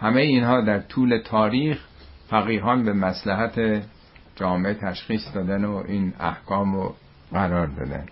همه 0.00 0.20
اینها 0.20 0.60
در 0.60 0.80
طول 0.80 1.18
تاریخ 1.18 1.84
فقیهان 2.28 2.84
به 2.84 2.92
مسلحت 2.92 3.82
جامعه 4.36 4.74
تشخیص 4.74 5.34
دادن 5.34 5.64
و 5.64 5.84
این 5.88 6.14
احکام 6.20 6.74
رو 6.74 6.94
قرار 7.32 7.66
دادن. 7.66 8.06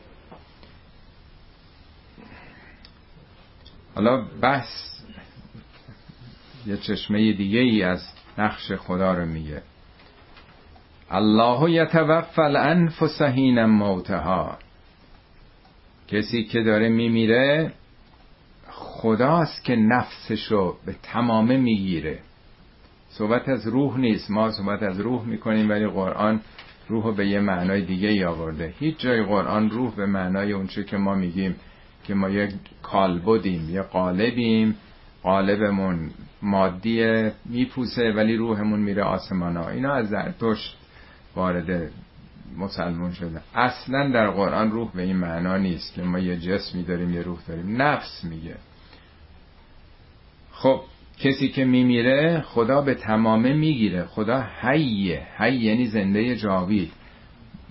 حالا 3.94 4.24
بحث 4.40 4.68
یه 6.66 6.76
چشمه 6.76 7.32
دیگه 7.32 7.58
ای 7.58 7.82
از 7.82 8.08
نقش 8.38 8.72
خدا 8.72 9.14
رو 9.14 9.26
میگه. 9.26 9.62
الله 11.10 11.70
یتوفى 11.70 12.40
الانفس 12.40 13.22
حین 13.22 13.64
موتها. 13.64 14.58
کسی 16.08 16.44
که 16.44 16.62
داره 16.62 16.88
میمیره 16.88 17.72
خداست 18.68 19.64
که 19.64 19.76
نفسشو 19.76 20.76
به 20.86 20.94
تمامه 21.02 21.56
می‌گیره. 21.56 22.18
صحبت 23.12 23.48
از 23.48 23.66
روح 23.66 23.98
نیست. 23.98 24.30
ما 24.30 24.50
صحبت 24.50 24.82
از 24.82 25.00
روح 25.00 25.24
می‌کنیم 25.24 25.70
ولی 25.70 25.86
قرآن 25.86 26.40
روح 26.88 27.16
به 27.16 27.26
یه 27.26 27.40
معنای 27.40 27.82
دیگه 27.82 28.08
ای 28.08 28.24
آورده. 28.24 28.74
هیچ 28.78 28.98
جای 28.98 29.22
قرآن 29.22 29.70
روح 29.70 29.94
به 29.94 30.06
معنای 30.06 30.52
اونچه 30.52 30.84
که 30.84 30.96
ما 30.96 31.14
میگیم 31.14 31.56
که 32.04 32.14
ما 32.14 32.30
یک 32.30 32.54
کالبدیم 32.82 33.70
یه 33.70 33.82
قالبیم. 33.82 34.76
قالبمون 35.22 36.10
مادیه 36.42 37.32
میپوسه 37.44 38.12
ولی 38.12 38.36
روحمون 38.36 38.80
میره 38.80 39.02
آسمانا. 39.02 39.68
اینا 39.68 39.94
از 39.94 40.08
زرتشت 40.08 40.76
وارد 41.36 41.90
مسلمون 42.58 43.12
شده. 43.12 43.40
اصلا 43.54 44.08
در 44.08 44.30
قرآن 44.30 44.70
روح 44.70 44.92
به 44.92 45.02
این 45.02 45.16
معنا 45.16 45.56
نیست 45.56 45.94
که 45.94 46.02
ما 46.02 46.18
یه 46.18 46.36
جسمی 46.36 46.82
داریم 46.82 47.14
یه 47.14 47.22
روح 47.22 47.38
داریم. 47.48 47.82
نفس 47.82 48.24
میگه. 48.24 48.56
خب 50.52 50.80
کسی 51.18 51.48
که 51.48 51.64
میمیره 51.64 52.40
خدا 52.40 52.80
به 52.80 52.94
تمامه 52.94 53.52
می‌گیره. 53.52 54.04
خدا 54.04 54.46
حیه. 54.60 55.26
حی 55.38 55.54
یعنی 55.54 55.86
زنده 55.86 56.36
جاوید. 56.36 56.92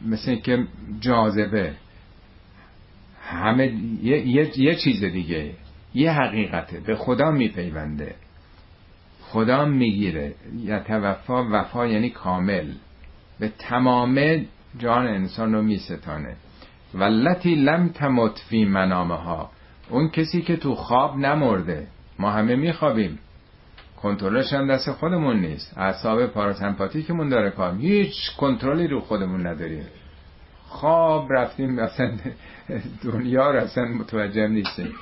مثل 0.06 0.36
که 0.36 0.68
جاذبه. 1.00 1.74
همه 3.22 3.74
یه, 4.04 4.28
یه،, 4.28 4.60
یه 4.60 4.76
چیز 4.76 5.04
دیگه. 5.04 5.52
یه 5.94 6.12
حقیقته. 6.12 6.80
به 6.80 6.96
خدا 6.96 7.32
میپیونده. 7.32 8.16
خدا 9.22 9.66
می‌گیره. 9.66 10.34
یتوفا 10.64 11.48
وفا 11.52 11.88
یعنی 11.88 12.10
کامل. 12.10 12.68
به 13.40 13.52
تمام 13.60 14.46
جان 14.80 15.08
انسان 15.08 15.54
رو 15.54 15.62
میستانه. 15.62 16.36
ولتی 16.94 17.56
لم 17.56 17.90
تمت 17.90 18.40
فی 18.50 18.66
منامه 18.66 19.16
ها 19.16 19.50
اون 19.90 20.10
کسی 20.10 20.42
که 20.42 20.56
تو 20.56 20.76
خواب 20.76 21.18
نمرده. 21.18 21.88
ما 22.20 22.32
همه 22.32 22.56
میخوابیم. 22.56 23.20
کنترلش 24.02 24.54
هم 24.54 24.68
دست 24.68 24.92
خودمون 24.92 25.40
نیست. 25.40 25.78
اعصاب 25.78 26.26
پاراسمپاتیکمون 26.26 27.30
داره 27.30 27.50
کار. 27.50 27.76
هیچ 27.76 28.36
کنترلی 28.38 28.88
رو 28.88 29.00
خودمون 29.00 29.48
نداریم. 29.48 29.86
خواب 30.68 31.34
رفتیم 31.34 31.80
اصلا 31.80 32.12
دنیا 33.04 33.52
رو 33.52 33.60
اصلا 33.60 33.86
متوجه 33.86 34.48
نیستیم. 34.48 34.94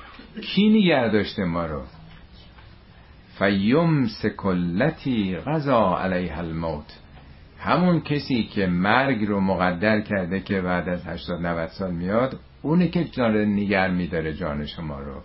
کی 0.42 0.70
نگه 0.70 1.10
داشته 1.10 1.44
ما 1.44 1.66
رو؟ 1.66 1.82
فیم 3.40 4.08
سکلتی 4.08 5.38
غذا 5.38 5.98
علیه 5.98 6.38
الموت. 6.38 7.00
همون 7.60 8.02
کسی 8.02 8.44
که 8.44 8.68
مرگ 8.68 9.26
رو 9.26 9.40
مقدر 9.40 10.02
کرده 10.02 10.40
که 10.40 10.62
بعد 10.62 10.90
از 10.90 11.08
80 11.08 11.42
90 11.42 11.70
سال 11.70 11.92
میاد 11.92 12.40
اونه 12.62 12.88
که 12.88 13.04
داره 13.04 13.46
نگر 13.46 13.90
میداره 13.90 14.34
جان 14.34 14.66
شما 14.66 15.00
رو. 15.00 15.22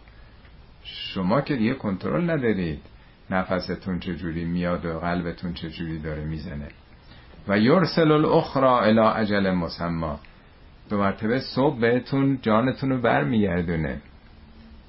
شما 0.85 1.41
که 1.41 1.57
دیگه 1.57 1.75
کنترل 1.75 2.31
ندارید. 2.31 2.81
نفستون 3.31 4.01
چجوری 4.01 4.45
میاد 4.45 4.87
و 4.87 4.99
قلبتون 4.99 5.55
چجوری 5.55 5.99
داره 5.99 6.25
می‌زنه. 6.25 6.69
و 7.49 7.59
یرسل 7.59 8.13
الاخرى 8.13 8.67
الى 8.67 9.01
اجل 9.01 9.51
مسما 9.51 10.21
دو 10.91 10.99
مرتبه 10.99 11.41
صبح 11.41 11.81
بهتون 11.81 12.39
جانتون 12.43 12.91
رو 12.91 13.01
برمیگردونه. 13.01 14.01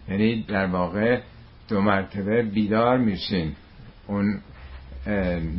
یعنی 0.09 0.43
در 0.43 0.65
واقع 0.65 1.21
دو 1.69 1.81
مرتبه 1.81 2.43
بیدار 2.43 2.97
میشین. 2.97 3.55
اون 4.07 4.41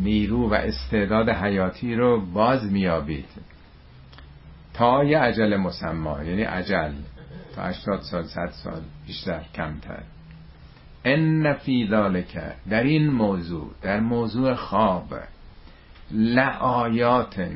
نیرو 0.03 0.51
و 0.51 0.55
استعداد 0.55 1.29
حیاتی 1.29 1.95
رو 1.95 2.21
باز 2.21 2.73
میابید 2.73 3.29
تا 4.75 5.05
یه 5.05 5.19
عجل 5.19 5.57
مسما 5.57 6.25
یعنی 6.25 6.43
عجل 6.43 6.93
تا 7.55 7.63
80 7.63 8.01
سال 8.01 8.25
100 8.25 8.51
سال 8.51 8.81
بیشتر 9.07 9.43
کمتر. 9.55 10.03
ان 11.09 11.53
فی 11.53 11.89
ذالک 11.91 12.39
در 12.71 12.83
این 12.83 13.11
موضوع 13.11 13.71
در 13.83 14.01
موضوع 14.01 14.55
خواب 14.55 15.15
لآیات 16.11 17.49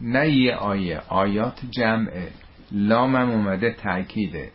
نه 0.00 0.30
یه 0.30 0.54
آیه 0.54 1.02
آیات 1.08 1.60
جمعه 1.70 2.28
لامم 2.72 3.30
اومده 3.30 3.70
تأکیده. 3.70 4.50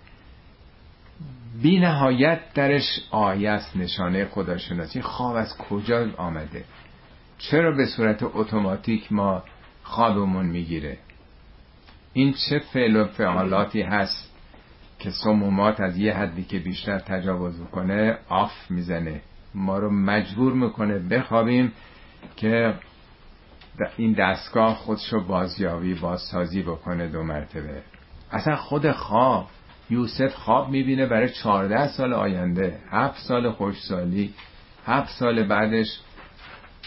بی 1.61 1.79
نهایت 1.79 2.53
درش 2.53 2.99
آیه 3.11 3.49
است 3.49 3.77
نشانه 3.77 4.25
خداشناسی. 4.25 5.01
خواب 5.01 5.35
از 5.35 5.57
کجا 5.57 6.07
آمده؟ 6.17 6.63
چرا 7.37 7.71
به 7.71 7.85
صورت 7.85 8.23
اتوماتیک 8.23 9.11
ما 9.11 9.43
خوابمون 9.83 10.45
می‌گیره؟ 10.45 10.97
این 12.13 12.33
چه 12.33 12.59
فعل 12.59 12.95
و 12.95 13.05
فعالاتی 13.05 13.81
هست؟ 13.81 14.28
که 14.99 15.11
سمومات 15.11 15.79
از 15.79 15.97
یه 15.97 16.13
حدی 16.13 16.43
که 16.43 16.59
بیشتر 16.59 16.99
تجاوز 16.99 17.61
کنه 17.71 18.17
آف 18.29 18.51
می‌زنه. 18.69 19.21
ما 19.55 19.77
رو 19.77 19.89
مجبور 19.89 20.53
می‌کنه 20.53 20.99
بخوابیم 20.99 21.71
که 22.35 22.73
این 23.97 24.13
دستگاه 24.13 24.75
خودشو 24.75 25.27
بازیابی 25.27 25.93
بازسازی 25.93 26.61
بکنه 26.61 27.07
دو 27.07 27.23
مرتبه. 27.23 27.81
اصلا 28.31 28.55
خود 28.55 28.91
خواب 28.91 29.47
یوسف 29.89 30.33
خواب 30.33 30.69
می‌بینه 30.69 31.05
برای 31.05 31.29
چهارده 31.29 31.87
سال 31.87 32.13
آینده. 32.13 32.79
هفت 32.91 33.19
سال 33.19 33.51
خوشسالی. 33.51 34.33
هفت 34.85 35.09
سال 35.19 35.47
بعدش 35.47 35.99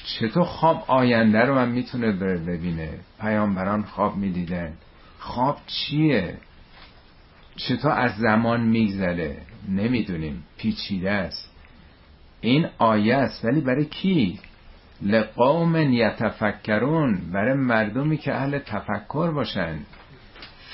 چطور 0.04 0.44
خواب 0.44 0.84
آینده 0.86 1.38
رو 1.38 1.54
من 1.54 1.68
می‌تونه 1.68 2.12
ببینه؟ 2.12 2.90
پیامبران 3.20 3.82
خواب 3.82 4.16
می‌دیدن. 4.16 4.72
خواب 5.18 5.58
چیه؟ 5.66 6.38
چطور 7.56 7.92
از 7.92 8.16
زمان 8.16 8.60
میگذره. 8.60 9.36
نمی‌دونیم. 9.68 10.44
پیچیده 10.58 11.10
است. 11.10 11.50
این 12.40 12.66
آیه 12.78 13.16
است. 13.16 13.44
ولی 13.44 13.60
برای 13.60 13.84
کی؟ 13.84 14.38
لقوم 15.02 15.76
یتفکرون. 15.76 17.20
برای 17.32 17.54
مردمی 17.54 18.16
که 18.16 18.34
اهل 18.34 18.58
تفکر 18.58 19.30
باشن. 19.30 19.78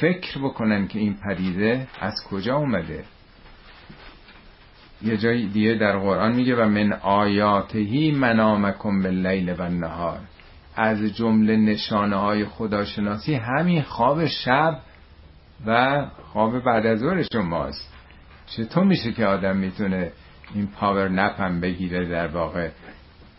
فکر 0.01 0.39
بکنن 0.39 0.89
که 0.89 0.99
این 0.99 1.17
پدیده 1.29 1.89
از 2.01 2.15
کجا 2.31 2.57
اومده. 2.57 3.05
یه 5.03 5.17
جای 5.17 5.47
دیگه 5.47 5.75
در 5.75 5.99
قرآن 5.99 6.35
میگه 6.35 6.57
و 6.57 6.69
من 6.69 6.93
آیاتهی 6.93 8.11
منامکم 8.11 9.03
باللیل 9.03 9.55
و 9.59 9.69
نهار 9.69 10.19
از 10.77 11.03
جمله 11.03 11.57
نشانه 11.57 12.17
های 12.17 12.45
خداشناسی 12.45 13.35
همین 13.35 13.83
خواب 13.83 14.27
شب 14.27 14.79
و 15.67 16.07
خواب 16.33 16.65
بعد 16.65 16.87
از 16.87 16.99
ظهر 16.99 17.23
شماست. 17.33 17.95
چطور 18.47 18.85
میشه 18.85 19.13
که 19.13 19.27
آدم 19.27 19.57
می‌تونه 19.57 20.13
این 20.55 20.67
پاور 20.67 21.09
نپم 21.09 21.61
بگیره 21.61 22.09
در 22.09 22.27
واقع؟ 22.27 22.69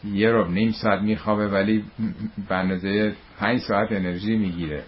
یه 0.03 0.31
رو 0.31 0.47
نیم 0.47 0.71
ساعت 0.71 1.01
میخوابه 1.01 1.47
ولی 1.47 1.83
به 2.49 2.55
اندازه 2.55 3.15
پنج 3.39 3.59
ساعت 3.59 3.91
انرژی 3.91 4.37
می‌گیره. 4.37 4.83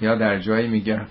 یا 0.00 0.14
در 0.14 0.38
جایی 0.38 0.68
میگه 0.68 1.06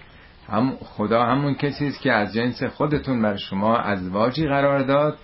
هم 0.48 0.78
خدا 0.82 1.24
همون 1.24 1.54
کسی 1.54 1.88
است 1.88 2.02
که 2.02 2.12
از 2.12 2.34
جنس 2.34 2.64
خودتون 2.64 3.22
بر 3.22 3.36
شما 3.36 3.78
ازواجی 3.78 4.48
قرار 4.48 4.80
داد 4.80 5.18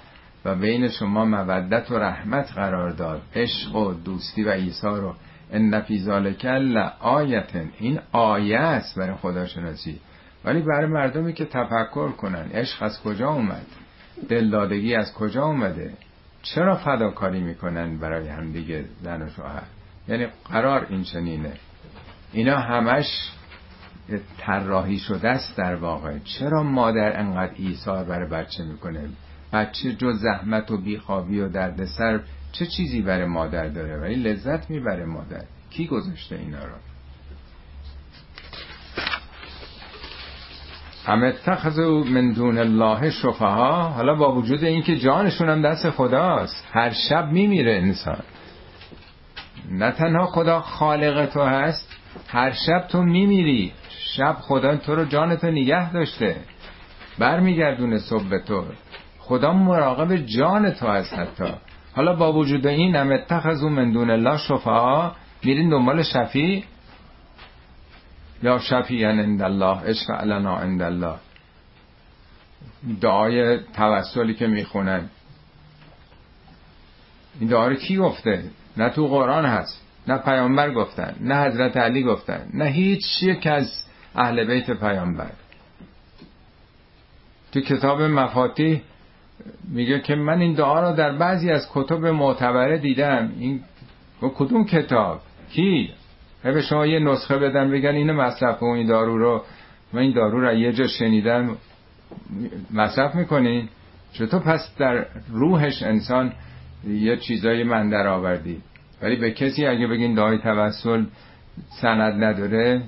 و 0.45 0.55
بین 0.55 0.87
شما 0.87 1.25
مودت 1.25 1.91
و 1.91 1.95
رحمت 1.95 2.51
قرار 2.55 2.89
داد. 2.89 3.21
عشق 3.35 3.75
و 3.75 3.93
دوستی 3.93 4.43
و 4.43 4.49
ایثار 4.49 5.01
رو. 5.01 5.15
ان 5.51 5.81
فی 5.81 5.99
ذالک 5.99 6.45
آیتن 6.99 7.71
این 7.79 7.99
آیه 8.11 8.59
است 8.59 8.99
برای 8.99 9.15
خداشناسی. 9.15 9.99
ولی 10.45 10.61
برای 10.61 10.85
مردمی 10.85 11.33
که 11.33 11.45
تفکر 11.45 12.11
کنن 12.11 12.49
عشق 12.53 12.83
از 12.83 13.01
کجا 13.01 13.29
اومد؟ 13.29 13.65
دلدادگی 14.29 14.95
از 14.95 15.13
کجا 15.13 15.45
اومده؟ 15.45 15.93
چرا 16.41 16.75
فداکاری 16.75 17.39
می‌کنن 17.39 17.97
برای 17.97 18.27
همدیگه 18.27 18.85
زن 19.03 19.21
و 19.21 19.29
شوهر؟ 19.29 19.63
یعنی 20.07 20.27
قرار 20.49 20.85
این 20.89 21.03
چنینه. 21.03 21.53
اینا 22.33 22.59
همش 22.59 23.31
طراحی 24.37 24.99
شده 24.99 25.29
است 25.29 25.57
در 25.57 25.75
واقع. 25.75 26.19
چرا 26.19 26.63
مادر 26.63 27.19
انقدر 27.19 27.53
ایثار 27.55 28.03
برای 28.03 28.29
بچه 28.29 28.63
می‌کنه؟ 28.63 29.09
بچه 29.53 29.93
جز 29.93 30.19
زحمت 30.19 30.71
و 30.71 30.77
بیخوابی 30.77 31.39
و 31.39 31.49
دردسر 31.49 32.19
چه 32.51 32.65
چیزی 32.65 33.01
برای 33.01 33.25
مادر 33.25 33.67
داره؟ 33.67 33.97
ولی 33.97 34.15
لذت 34.15 34.69
می‌بره 34.69 35.05
مادر. 35.05 35.43
کی 35.69 35.87
گذاشته 35.87 36.35
اینا 36.35 36.65
رو؟ 36.65 36.90
هم 41.05 41.23
اتخذوا 41.23 42.03
من 42.03 42.33
دون 42.33 42.57
الله 42.57 43.09
شفها 43.09 43.81
حالا 43.81 44.15
با 44.15 44.35
وجود 44.35 44.63
اینکه 44.63 44.95
جانشون 44.95 45.49
هم 45.49 45.61
دست 45.61 45.89
خداست 45.89 46.67
هر 46.71 46.89
شب 46.89 47.31
میمیره 47.31 47.73
انسان. 47.73 48.19
نه 49.71 49.91
تنها 49.91 50.25
خدا 50.25 50.59
خالق 50.59 51.25
تو 51.25 51.41
هست 51.41 51.97
هر 52.27 52.51
شب 52.51 52.87
تو 52.87 53.01
میمیری. 53.01 53.71
شب 53.89 54.35
خدا 54.41 54.75
تو 54.75 54.95
رو 54.95 55.05
جانتو 55.05 55.47
نگه 55.47 55.93
داشته. 55.93 56.35
برمیگردونه 57.19 57.97
صبح 57.97 58.29
به 58.29 58.39
تو. 58.39 58.63
خدا 59.19 59.53
مراقب 59.53 60.15
جان 60.15 60.71
تو 60.71 60.87
هست 60.87 61.13
حتی. 61.13 61.53
حالا 61.95 62.15
با 62.15 62.33
وجود 62.33 62.67
این 62.67 62.95
هم 62.95 63.11
اتخذو 63.11 63.69
من 63.69 63.91
دون 63.91 64.09
الله 64.09 64.37
شفا 64.37 65.11
میرین 65.43 65.69
دنبال 65.69 66.03
شفی 66.03 66.63
یا 68.43 68.59
شفیعن 68.59 69.19
عند 69.19 69.41
الله 69.41 69.81
اشفع 69.85 70.23
لنا 70.23 70.57
عند 70.57 70.81
الله 70.81 71.15
دعای 73.01 73.59
توسلی 73.59 74.33
که 74.33 74.47
می‌خونن. 74.47 75.09
این 77.39 77.49
دعا 77.49 77.67
رو 77.67 77.75
کی 77.75 77.97
گفته؟ 77.97 78.43
نه 78.77 78.89
تو 78.89 79.07
قرآن 79.07 79.45
هست 79.45 79.81
نه 80.07 80.17
پیامبر 80.17 80.73
گفتن 80.73 81.15
نه 81.19 81.35
حضرت 81.35 81.77
علی 81.77 82.03
گفتن 82.03 82.49
نه 82.53 82.65
هیچ 82.65 83.03
یک 83.23 83.47
از 83.47 83.85
اهل 84.15 84.43
بیت 84.43 84.71
پیامبر. 84.71 85.31
تو 87.51 87.61
کتاب 87.61 88.01
مفاتیح 88.01 88.81
میگه 89.69 89.99
که 89.99 90.15
من 90.15 90.41
این 90.41 90.53
دعا 90.53 90.89
رو 90.89 90.95
در 90.95 91.11
بعضی 91.11 91.51
از 91.51 91.67
کتب 91.73 92.05
معتبره 92.05 92.77
دیدم. 92.77 93.31
این 93.39 93.63
کدوم 94.21 94.65
کتاب؟ 94.65 95.21
کی؟ 95.51 95.93
به 96.43 96.61
شما 96.61 96.85
یه 96.85 96.99
نسخه 96.99 97.37
بدن 97.37 97.71
بگن 97.71 97.95
اینو 97.95 98.13
مصرف 98.13 98.59
کن 98.59 98.67
این 98.67 98.87
دارو 98.87 99.17
رو. 99.17 99.43
من 99.93 100.01
این 100.01 100.13
دارو 100.13 100.41
رو 100.41 100.53
یه 100.53 100.73
جا 100.73 100.87
شنیدم. 100.87 101.57
مصرف 102.73 103.15
می‌کنین 103.15 103.69
چطور؟ 104.13 104.39
پس 104.39 104.75
در 104.77 105.05
روحش 105.29 105.83
انسان 105.83 106.33
یه 106.87 107.17
چیزایی 107.17 107.63
من 107.63 107.89
در 107.89 108.07
آوردی. 108.07 108.61
ولی 109.01 109.15
به 109.15 109.31
کسی 109.31 109.65
اگه 109.65 109.87
بگین 109.87 110.13
دعای 110.15 110.37
توسل 110.37 111.05
سند 111.81 112.23
نداره 112.23 112.81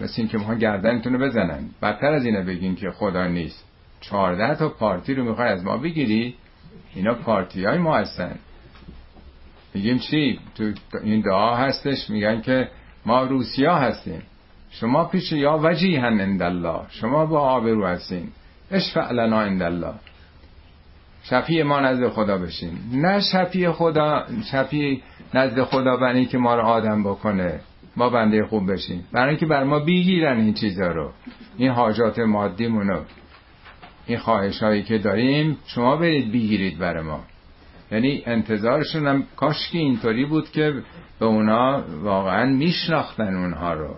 مثل 0.00 0.14
این 0.16 0.28
که 0.28 0.38
ما 0.38 0.54
گردنتون 0.54 1.18
بزنن. 1.18 1.64
بدتر 1.82 2.12
از 2.12 2.24
اینه 2.24 2.42
بگین 2.42 2.74
که 2.74 2.90
خدا 2.90 3.26
نیست. 3.26 3.64
چهارده 4.00 4.54
تا 4.54 4.68
پارتی 4.68 5.14
رو 5.14 5.24
می‌خوای 5.24 5.48
از 5.48 5.64
ما 5.64 5.76
بگیری؟ 5.76 6.34
اینا 6.94 7.14
پارتی 7.14 7.64
های 7.64 7.78
ما 7.78 7.96
هستن. 7.96 8.36
میگیم 9.76 9.98
چی؟ 9.98 10.38
تو 10.54 10.72
این 11.02 11.20
دعا 11.20 11.56
هستش 11.56 12.10
میگن 12.10 12.40
که 12.40 12.68
ما 13.06 13.22
روسیا 13.22 13.74
هستیم. 13.74 14.22
شما 14.70 15.04
پیش 15.04 15.32
یا 15.32 15.60
وجیهن 15.62 16.20
عند 16.20 16.42
الله 16.42 16.80
شما 16.88 17.26
با 17.26 17.40
آبرو 17.40 17.86
هستین. 17.86 18.28
اشفع 18.70 19.12
لنا 19.12 19.40
عند 19.40 19.62
الله 19.62 19.94
ما 21.64 21.80
نزد 21.80 22.08
خدا 22.08 22.38
بشین. 22.38 22.78
نه 22.92 23.20
شفیع 23.20 23.72
خدا 23.72 24.26
شفیع 24.52 25.02
نزد 25.34 25.62
خدا 25.62 25.96
بنی 25.96 26.26
که 26.26 26.38
ما 26.38 26.54
رو 26.54 26.62
آدم 26.62 27.02
بکنه 27.02 27.60
ما 27.96 28.10
بنده 28.10 28.46
خوب 28.46 28.72
بشیم. 28.72 29.04
برای 29.12 29.28
اینکه 29.28 29.46
بر 29.46 29.64
ما 29.64 29.78
بیگیرن 29.78 30.40
این 30.40 30.54
چیزا 30.54 30.88
رو. 30.88 31.12
این 31.56 31.70
حاجات 31.70 32.18
مادیمونو. 32.18 33.00
این 34.06 34.18
خواهش 34.18 34.62
هایی 34.62 34.82
که 34.82 34.98
داریم 34.98 35.58
شما 35.66 35.96
برید 35.96 36.32
بیگیرید 36.32 36.78
برای 36.78 37.02
ما. 37.02 37.20
یعنی 37.92 38.22
انتظارشون 38.26 39.06
هم 39.06 39.24
کاشکی 39.36 39.78
اینطوری 39.78 40.24
بود 40.24 40.50
که 40.50 40.82
به 41.20 41.26
اونا 41.26 41.84
واقعا 42.02 42.46
میشناختن 42.46 43.34
اونها 43.34 43.72
رو. 43.72 43.96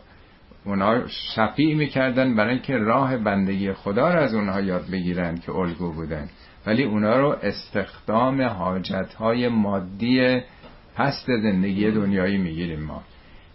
اونا 0.65 1.07
شفیع 1.07 1.75
می‌کردن 1.75 2.37
برای 2.37 2.53
اینکه 2.53 2.77
راه 2.77 3.17
بندگی 3.17 3.73
خدا 3.73 4.15
رو 4.15 4.21
از 4.21 4.35
اونها 4.35 4.61
یاد 4.61 4.91
بگیرن 4.93 5.39
که 5.39 5.53
الگو 5.53 5.93
بودن. 5.93 6.29
ولی 6.67 6.83
اونا 6.83 7.21
رو 7.21 7.37
استخدام 7.43 8.43
حاجت 8.43 9.15
های 9.15 9.49
مادی 9.49 10.41
پست 10.97 11.27
زندگی 11.27 11.91
دنیایی 11.91 12.39
می‌گیریم 12.39 12.81
ما. 12.81 13.03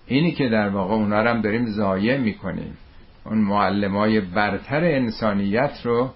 اینی 0.08 0.32
که 0.32 0.50
در 0.50 0.70
واقع 0.70 0.94
اونا 0.94 1.22
رو 1.22 1.30
هم 1.30 1.42
داریم 1.42 1.66
ضایع 1.66 2.18
می‌کنیم. 2.18 2.78
اون 3.26 3.38
معلم 3.38 3.98
های 3.98 4.22
برتر 4.22 4.84
انسانیت 4.84 5.82
رو 5.84 6.12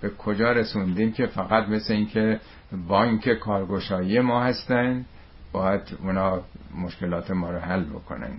به 0.00 0.10
کجا 0.10 0.52
رسوندیم 0.52 1.12
که 1.12 1.26
فقط 1.26 1.68
مثل 1.68 1.94
اینکه 1.94 2.40
بانک 2.88 3.28
کارگشایی 3.28 4.20
ما 4.20 4.42
هستن 4.42 5.04
باید 5.52 5.98
اونا 6.02 6.40
مشکلات 6.84 7.30
ما 7.30 7.50
رو 7.50 7.58
حل 7.58 7.84
بکنن. 7.84 8.32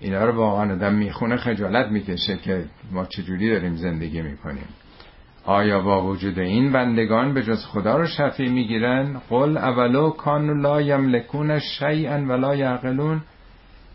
اینا 0.00 0.24
رو 0.24 0.32
واقعا 0.32 0.72
آدم 0.72 0.94
می‌خونه 0.94 1.36
خجالت 1.36 1.90
می‌کشه 1.90 2.36
که 2.36 2.64
ما 2.92 3.04
چجوری 3.04 3.50
داریم 3.50 3.76
زندگی 3.76 4.22
می‌کنیم. 4.22 4.68
آیا 5.44 5.80
با 5.80 6.04
وجود 6.04 6.38
این 6.38 6.72
بندگان 6.72 7.34
به 7.34 7.42
جز 7.42 7.66
خدا 7.66 7.96
رو 7.96 8.06
شفیع 8.06 8.50
می‌گیرن؟ 8.50 9.20
قل 9.30 9.56
اولو 9.56 10.10
کانو 10.10 10.54
لا 10.54 10.82
یملکون 10.82 11.58
شیئا 11.58 12.16
ولا 12.16 12.54
یعقلون. 12.54 13.20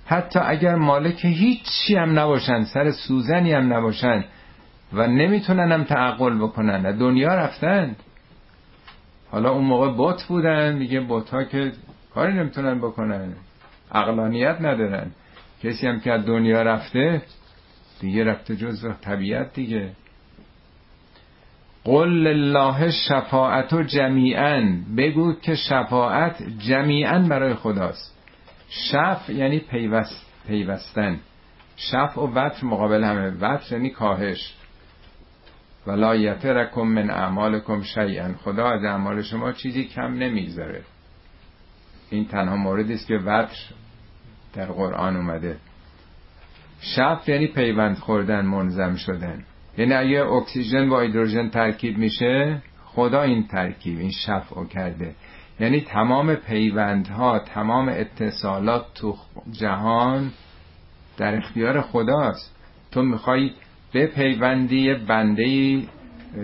حتی 0.06 0.40
اگر 0.40 0.76
مالک 0.76 1.26
هیچی 1.26 1.96
هم 1.96 2.20
نباشن 2.20 2.64
سر 2.64 2.92
سوزنی 2.92 3.54
هم 3.54 3.74
نباشن 3.74 4.26
و 4.94 5.08
نمی‌تونن 5.08 5.72
هم 5.72 5.84
تعقل 5.84 6.38
بکنن 6.38 6.98
دنیا 6.98 7.36
رفتن. 7.36 7.96
حالا 9.32 9.52
اون 9.52 9.64
موقع 9.64 9.94
بت 9.98 10.24
بودن 10.24 10.76
میگه 10.76 11.06
بت 11.10 11.30
ها 11.30 11.44
که 11.44 11.72
کاری 12.14 12.34
نمی‌تونن 12.34 12.80
بکنن 12.80 13.34
عقلانیت 13.92 14.58
ندارن. 14.62 15.12
کسی 15.64 15.88
هم 15.88 16.00
که 16.00 16.12
از 16.12 16.26
دنیا 16.26 16.62
رفته 16.62 17.22
دیگه 18.00 18.24
رفته 18.24 18.56
جز 18.56 18.86
طبیعت 19.02 19.54
دیگه. 19.54 19.92
قل 21.84 22.10
لله 22.10 22.92
شفاعت 22.92 23.74
و 23.74 23.84
جمیعا. 23.84 24.78
بگو 24.98 25.34
که 25.34 25.56
شفاعت 25.56 26.44
جمیعا 26.58 27.20
برای 27.20 27.54
خداست. 27.54 28.18
شف 28.70 29.30
یعنی 29.30 29.60
پیوست 29.60 30.26
پیوستن. 30.48 31.20
شف 31.76 32.18
و 32.18 32.22
وطر 32.22 32.66
مقابل 32.66 33.04
همه. 33.04 33.32
وطر 33.40 33.76
یعنی 33.76 33.90
کاهش. 33.90 34.56
ولا 35.90 36.16
یترکم 36.16 36.82
من 36.82 37.10
اعمالکم 37.10 37.82
شیئا. 37.84 38.34
خدا 38.44 38.68
از 38.70 38.84
اعمال 38.84 39.22
شما 39.22 39.52
چیزی 39.52 39.84
کم 39.84 40.14
نمی‌گذاره. 40.14 40.82
این 42.10 42.26
تنها 42.26 42.56
موردی 42.56 42.94
است 42.94 43.08
که 43.08 43.18
وطر 43.18 43.58
در 44.54 44.66
قرآن 44.66 45.16
اومده. 45.16 45.58
شف 46.82 47.30
یعنی 47.30 47.48
پیوند 47.48 47.98
خوردن 47.98 48.46
منظم 48.46 48.96
شدن. 48.96 49.44
یعنی 49.78 49.94
اگه 49.94 50.26
اکسیژن 50.26 50.90
با 50.90 51.00
هیدروژن 51.02 51.50
ترکیب 51.50 51.98
میشه 51.98 52.62
خدا 52.86 53.22
این 53.22 53.48
ترکیب 53.48 54.00
این 54.00 54.12
شفع 54.12 54.66
کرده. 54.66 55.16
یعنی 55.60 55.82
تمام 55.82 56.36
پیوندها 56.36 57.40
تمام 57.40 57.90
اتصالات 57.90 58.86
تو 58.96 59.16
جهان 59.52 60.32
در 61.18 61.36
اختیار 61.36 61.82
خداست. 61.82 62.56
تو 62.92 63.02
می‌خوای 63.02 63.52
به 63.94 64.08
پیوندی 64.08 64.94
بنده 64.94 65.44
ای 65.44 65.88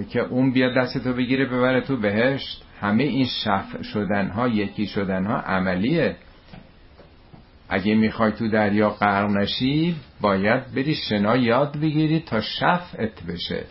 که 0.09 0.19
اون 0.19 0.51
بیاد 0.51 0.77
دستتو 0.77 1.13
بگیره 1.13 1.45
ببره 1.45 1.81
تو 1.81 1.97
بهشت. 1.97 2.63
همه 2.81 3.03
این 3.03 3.25
شفع 3.25 3.81
شدنها 3.81 4.47
یکی 4.47 4.87
شدنها 4.87 5.39
عملیه. 5.39 6.15
اگه 7.69 7.95
می‌خوای 7.95 8.31
تو 8.31 8.49
دریا 8.49 8.89
غرق 8.89 9.29
نشی 9.29 9.95
باید 10.21 10.73
بری 10.75 10.95
شنا 10.95 11.37
یاد 11.37 11.77
بگیری 11.77 12.19
تا 12.19 12.41
شفعت 12.41 13.23
بشه. 13.23 13.63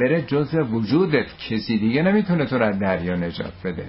بره 0.00 0.22
جز 0.22 0.54
وجودت. 0.54 1.26
کسی 1.38 1.78
دیگه 1.78 2.02
نمی‌تونه 2.02 2.46
تو 2.46 2.58
را 2.58 2.70
دریا 2.70 3.16
نجات 3.16 3.52
بده. 3.64 3.86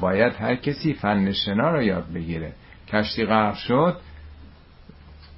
باید 0.00 0.32
هر 0.32 0.56
کسی 0.56 0.92
فن 0.92 1.32
شنا 1.32 1.70
رو 1.70 1.82
یاد 1.82 2.12
بگیره. 2.14 2.52
کشتی 2.88 3.24
غرق 3.24 3.54
شد 3.54 3.96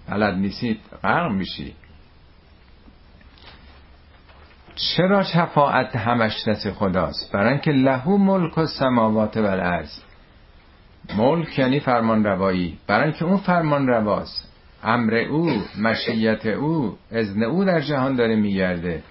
بلد 0.09 0.35
نیستید 0.35 0.81
غرق 1.03 1.33
میشی. 1.33 1.75
چرا 4.77 5.23
شفاعت 5.23 5.97
همش 5.97 6.49
دست 6.49 6.71
خداست؟ 6.71 7.33
برای 7.33 7.53
اینکه 7.53 7.71
لهو 7.71 8.17
ملک 8.17 8.59
و 8.59 8.67
سماوات 8.67 9.37
و 9.37 9.45
الارض 9.45 9.91
ملک 11.17 11.59
یعنی 11.59 11.81
فرمان 11.81 12.25
روایی. 12.25 12.79
برای 12.87 13.05
اینکه 13.05 13.25
اون 13.25 13.37
فرمان 13.37 13.87
رواست. 13.87 14.53
امر 14.83 15.15
او 15.15 15.63
مشیت 15.79 16.47
او 16.47 16.97
ازن 17.13 17.43
او 17.43 17.65
در 17.65 17.81
جهان 17.81 18.17
داره 18.17 18.37
میگرده. 18.37 19.03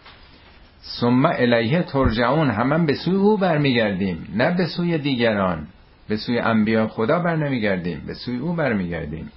ثم 1.02 1.26
الیه 1.26 1.84
ترجعون. 1.84 2.50
همان 2.50 2.86
به 2.86 2.94
سوی 2.94 3.16
او 3.16 3.38
برمیگردیم 3.38 4.28
نه 4.36 4.58
به 4.58 4.66
سوی 4.66 4.98
دیگران. 4.98 5.68
به 6.08 6.18
سوی 6.18 6.40
انبیا 6.40 6.88
خدا 6.88 7.20
بر 7.20 7.36
نمیگردیم 7.36 8.02
به 8.08 8.14
سوی 8.14 8.38
او 8.38 8.54
برمیگردیم. 8.54 9.32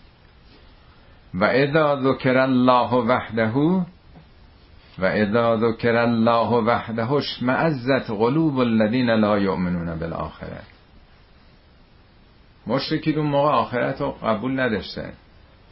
و 1.34 1.44
اذا 1.44 2.00
ذکر 2.02 2.38
الله 2.38 2.94
وحده 2.94 3.48
و 4.98 5.04
اذا 5.04 5.56
ذکر 5.56 5.96
الله 5.96 6.48
وحده 6.48 7.12
اشمعزت 7.12 8.10
قلوب 8.10 8.58
الذین 8.58 9.10
لا 9.10 9.38
یؤمنون 9.38 9.98
بالآخره 9.98 10.60
مشرکین 12.68 13.18
اون 13.18 13.26
موقع 13.26 13.48
آخرت 13.48 14.00
رو 14.00 14.10
قبول 14.10 14.60
نداشتن. 14.60 15.12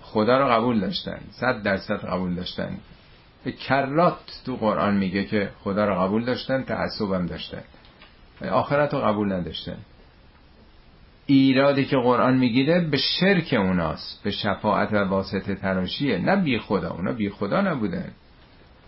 خدا 0.03 0.39
رو 0.39 0.49
قبول 0.49 0.81
داشتن. 0.81 1.19
صد 1.31 1.63
درصد 1.63 2.05
قبول 2.05 2.35
داشتن. 2.35 2.77
به 3.45 3.53
کرات 3.53 4.43
تو 4.47 4.57
قرآن 4.57 4.97
میگه 4.97 5.25
که 5.25 5.51
خدا 5.65 5.85
رو 5.85 5.95
قبول 5.95 6.25
داشتن 6.25 6.63
تعصبم 6.63 7.27
داشتن. 7.27 7.63
آخرت 8.51 8.95
رو 8.95 9.01
قبول 9.01 9.33
نداشتن. 9.33 9.77
ایرادی 11.27 11.85
که 11.85 11.97
قرآن 11.97 12.37
می‌گیره 12.37 12.81
به 12.81 12.97
شرک 12.97 13.55
اوناست. 13.59 14.23
به 14.25 14.31
شفاعت 14.31 14.93
و 14.93 14.97
واسطه 14.97 15.55
تراشیه. 15.55 16.19
نه 16.19 16.37
بی 16.37 16.59
خدا 16.59 16.91
اونا 16.91 17.13
بی 17.13 17.31
خدا 17.31 17.61
نبودن. 17.61 18.11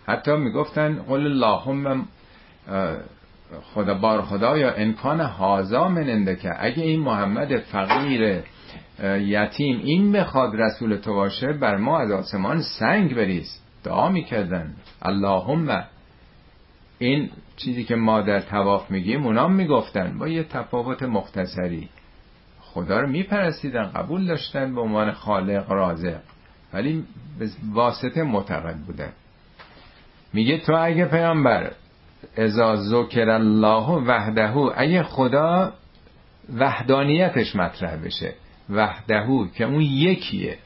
حتی 0.07 0.35
می‌گفتن 0.35 1.03
قل 1.07 1.25
اللهم 1.25 2.07
خدا 3.73 3.93
بار 3.93 4.21
خدا 4.21 4.57
یا 4.57 4.71
امکان 4.71 5.19
هازا 5.19 5.87
مننده 5.89 6.35
که 6.35 6.65
اگه 6.65 6.83
این 6.83 6.99
محمد 6.99 7.57
فقیر 7.57 8.43
یتیم 9.03 9.79
این 9.79 10.11
بخواد 10.11 10.55
رسول 10.55 10.95
تو 10.95 11.13
باشه 11.13 11.53
بر 11.53 11.77
ما 11.77 11.99
از 11.99 12.11
آسمان 12.11 12.61
سنگ 12.79 13.15
بریز. 13.15 13.61
دعا 13.83 14.09
می‌کردن. 14.09 14.73
اللهم. 15.01 15.83
این 16.99 17.29
چیزی 17.57 17.83
که 17.83 17.95
ما 17.95 18.21
در 18.21 18.39
تواف 18.39 18.91
میگیم 18.91 19.25
اونام 19.25 19.53
می‌گفتن. 19.53 20.17
با 20.17 20.27
یه 20.27 20.43
تفاوت 20.43 21.03
مختصری. 21.03 21.89
خدا 22.61 22.99
رو 22.99 23.07
میپرستیدن 23.07 23.83
قبول 23.83 24.25
داشتن 24.25 24.75
به 24.75 24.81
عنوان 24.81 25.11
خالق 25.11 25.71
رازق. 25.71 26.19
ولی 26.73 27.05
واسطه 27.73 28.23
معتقد 28.23 28.75
بودن. 28.75 29.11
میگه 30.33 30.57
تو 30.57 30.73
اگه 30.73 31.05
پیامبر 31.05 31.71
ازا 32.37 32.75
ذکر 32.75 33.29
الله 33.29 33.89
وحده 33.89 34.55
اگه 34.75 35.03
خدا 35.03 35.73
وحدانیتش 36.55 37.55
مطرح 37.55 37.95
بشه 37.95 38.33
وحدهو 38.69 39.47
که 39.47 39.63
اون 39.63 39.81
یکیه 39.81 40.57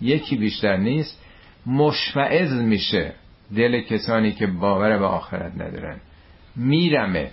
یکی 0.00 0.36
بیشتر 0.36 0.76
نیست 0.76 1.24
مشمعز 1.66 2.52
میشه 2.52 3.12
دل 3.56 3.80
کسانی 3.80 4.32
که 4.32 4.46
باور 4.46 4.98
به 4.98 5.06
آخرت 5.06 5.52
ندارن. 5.54 6.00
میرمه. 6.56 7.30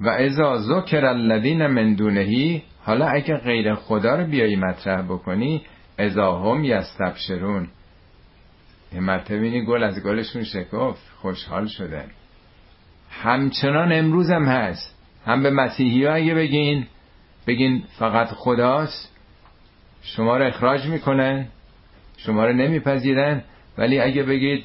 و 0.00 0.08
ازا 0.08 0.58
ذکر 0.58 1.04
الذین 1.04 1.66
من 1.66 1.94
دونهی 1.94 2.62
حالا 2.82 3.08
اگه 3.08 3.36
غیر 3.36 3.74
خدا 3.74 4.14
رو 4.14 4.26
بیایی 4.26 4.56
مطرح 4.56 5.02
بکنی 5.02 5.62
ازا 5.98 6.38
هم 6.38 6.64
یستبشرون. 6.64 7.68
یه 8.94 9.00
مرتبه 9.00 9.40
بینی 9.40 9.64
گل 9.64 9.82
از 9.82 10.02
گلشون 10.04 10.44
شکفت 10.44 11.10
خوشحال 11.16 11.66
شدن 11.66 12.06
همچنان 13.10 13.92
امروز 13.92 14.30
هم 14.30 14.44
هست. 14.44 14.98
هم 15.26 15.42
به 15.42 15.50
مسیحی 15.50 16.04
ها 16.04 16.14
اگه 16.14 16.34
بگین 16.34 16.86
بگین 17.46 17.82
فقط 17.98 18.28
خداست. 18.28 19.14
شما 20.02 20.36
رو 20.36 20.46
اخراج 20.46 20.86
می‌کنن. 20.86 21.46
شما 22.16 22.46
رو 22.46 22.52
نمیپذیرن. 22.52 23.42
ولی 23.78 24.00
اگه 24.00 24.22
بگید 24.22 24.64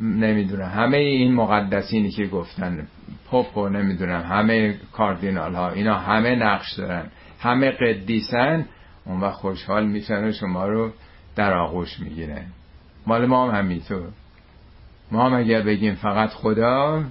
نمی‌دونم. 0.00 0.68
همه 0.68 0.96
این 0.96 1.34
مقدسینی 1.34 2.10
که 2.10 2.26
گفتن 2.26 2.86
پاپ 3.26 3.56
و 3.56 3.68
نمی‌دونم 3.68 4.20
همه 4.20 4.74
کاردینال 4.92 5.54
ها 5.54 5.70
اینا 5.70 5.98
همه 5.98 6.34
نقش 6.34 6.72
دارن. 6.72 7.10
همه 7.40 7.70
قدیسن. 7.70 8.66
اون 9.04 9.20
وقت 9.20 9.34
خوشحال 9.34 9.86
میشن 9.86 10.24
و 10.24 10.32
شما 10.32 10.68
رو 10.68 10.92
در 11.36 11.54
آغوش 11.54 12.00
می‌گیرن. 12.00 12.46
مال 13.06 13.26
ما 13.26 13.50
هم 13.50 13.58
همینطور. 13.58 14.08
ما 15.10 15.26
هم 15.26 15.34
اگر 15.34 15.62
بگیم 15.62 15.94
فقط 15.94 16.30
خدا 16.30 17.04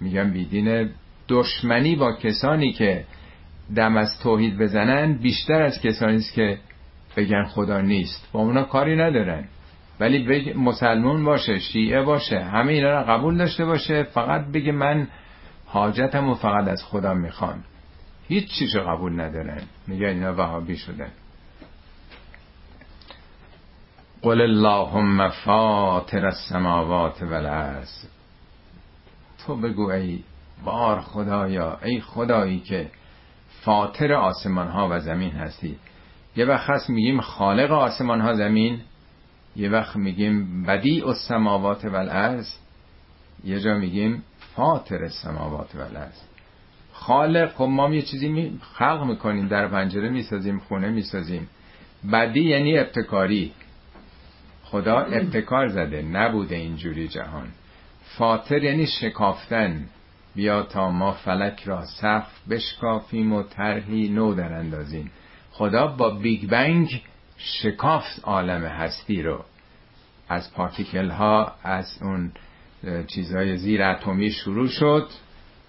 میگم 0.00 0.30
بیدین 0.30 0.90
دشمنی 1.28 1.96
با 1.96 2.12
کسانی 2.12 2.72
که 2.72 3.04
دم 3.76 3.96
از 3.96 4.20
توحید 4.22 4.58
بزنن 4.58 5.12
بیشتر 5.12 5.62
از 5.62 5.80
کسانی 5.80 6.16
است 6.16 6.32
که 6.32 6.58
بگن 7.16 7.44
خدا 7.44 7.80
نیست. 7.80 8.28
با 8.32 8.40
اونا 8.40 8.62
کاری 8.62 8.96
ندارن. 8.96 9.44
ولی 10.00 10.52
مسلمون 10.52 11.24
باشه 11.24 11.58
شیعه 11.58 12.02
باشه 12.02 12.40
همه 12.40 12.72
اینا 12.72 13.00
رو 13.00 13.06
قبول 13.06 13.36
داشته 13.36 13.64
باشه 13.64 14.02
فقط 14.02 14.46
بگه 14.46 14.72
من 14.72 15.08
حاجتم 15.66 16.28
و 16.28 16.34
فقط 16.34 16.68
از 16.68 16.84
خدا 16.84 17.14
می‌خوام. 17.14 17.64
هیچ 18.28 18.58
چیز 18.58 18.76
قبول 18.76 19.20
ندارن. 19.20 19.62
میگه 19.86 20.06
اینا 20.06 20.34
وهابی 20.34 20.76
شدن. 20.76 21.10
قل 24.24 24.40
اللهم 24.40 25.28
فاطر 25.28 26.26
السماوات 26.26 27.22
والارض. 27.22 27.90
تو 29.38 29.56
بگو 29.56 29.90
ای 29.90 30.18
بار 30.64 31.00
خدایا 31.00 31.78
ای 31.82 32.00
خدایی 32.00 32.60
که 32.60 32.90
فاطر 33.48 34.12
آسمان 34.12 34.68
ها 34.68 34.88
و 34.90 35.00
زمین 35.00 35.30
هستی. 35.30 35.76
یه 36.36 36.44
وقت 36.44 36.70
هست 36.70 36.90
میگیم 36.90 37.20
خالق 37.20 37.72
آسمان 37.72 38.20
ها 38.20 38.34
زمین. 38.34 38.80
یه 39.56 39.70
وقت 39.70 39.96
میگیم 39.96 40.62
بدیع 40.62 41.08
السماوات 41.08 41.84
والارض. 41.84 42.48
یه 43.44 43.60
جا 43.60 43.74
میگیم 43.74 44.22
فاطر 44.38 45.02
السماوات 45.02 45.74
والارض. 45.74 46.20
خالق 46.92 47.52
خب 47.52 47.64
ما 47.64 47.94
یه 47.94 48.02
چیزی 48.02 48.28
می 48.28 48.58
خلق 48.62 49.04
می‌کنیم. 49.04 49.48
در 49.48 49.68
پنجره 49.68 50.08
می‌سازیم 50.08 50.58
خونه 50.58 50.90
می‌سازیم. 50.90 51.48
بدی 52.12 52.40
یعنی 52.40 52.78
ابتکاری. 52.78 53.52
خدا 54.64 54.98
ابتکار 54.98 55.68
زده 55.68 56.02
نبوده 56.02 56.56
اینجوری 56.56 57.08
جهان. 57.08 57.48
فاطر 58.18 58.62
یعنی 58.62 58.86
شکافتن. 58.86 59.86
بیا 60.34 60.62
تا 60.62 60.90
ما 60.90 61.12
فلک 61.12 61.62
را 61.64 61.84
سقف 61.84 62.48
بشکافیم 62.50 63.32
و 63.32 63.42
طرحی 63.42 64.08
نو 64.08 64.34
در 64.34 64.52
اندازیم. 64.52 65.10
خدا 65.50 65.86
با 65.86 66.10
بیگ 66.10 66.50
بنگ 66.50 67.02
شکافت 67.36 68.20
عالم 68.24 68.64
هستی 68.64 69.22
رو. 69.22 69.44
از 70.28 70.54
پارتیکل 70.54 71.10
ها 71.10 71.52
از 71.62 71.98
اون 72.02 72.32
چیزهای 73.06 73.56
زیر 73.56 73.82
اتمی 73.82 74.30
شروع 74.30 74.68
شد 74.68 75.08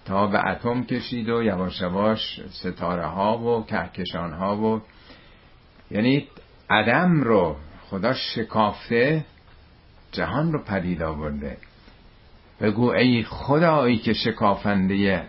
تا 0.04 0.26
به 0.26 0.48
اتم 0.48 0.84
کشید 0.84 1.28
و 1.28 1.42
یواش 1.42 1.80
یواش 1.80 2.40
ستاره 2.50 3.06
ها 3.06 3.38
و 3.38 3.66
کهکشان 3.66 4.32
ها 4.32 4.56
و 4.56 4.82
یعنی 5.90 6.28
عدم 6.70 7.20
رو 7.20 7.56
خدا 7.90 8.12
شکافته 8.12 9.24
جهان 10.12 10.52
رو 10.52 10.64
پدید 10.64 11.02
آورده. 11.02 11.56
بگو 12.60 12.90
ای 12.90 13.22
خدایی 13.22 13.98
که 13.98 14.12
شکافنده 14.12 15.22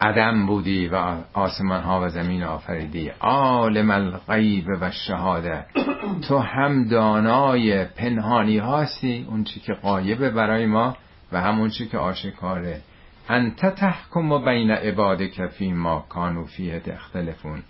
عدم 0.00 0.46
بودی 0.46 0.88
و 0.88 1.16
آسمان 1.32 1.82
ها 1.82 2.00
و 2.04 2.08
زمین 2.08 2.42
آفریدی. 2.42 3.08
عالم 3.20 3.90
الغیب 3.90 4.66
و 4.80 4.90
شهاده. 4.90 5.66
تو 6.28 6.38
هم 6.38 6.88
دانای 6.88 7.84
پنهانی 7.84 8.58
هستی 8.58 9.26
اون 9.28 9.44
چی 9.44 9.60
که 9.60 9.72
قایبه 9.72 10.30
برای 10.30 10.66
ما 10.66 10.96
و 11.32 11.40
همون 11.40 11.68
چی 11.68 11.88
که 11.88 11.98
آشکاره. 11.98 12.80
انت 13.28 13.74
تحکم 13.74 14.32
و 14.32 14.38
بین 14.38 14.70
عبادک 14.70 15.46
فی 15.46 15.72
ما 15.72 16.06
کانو 16.08 16.44
فیه 16.44 16.80
تختلفون. 16.80 17.62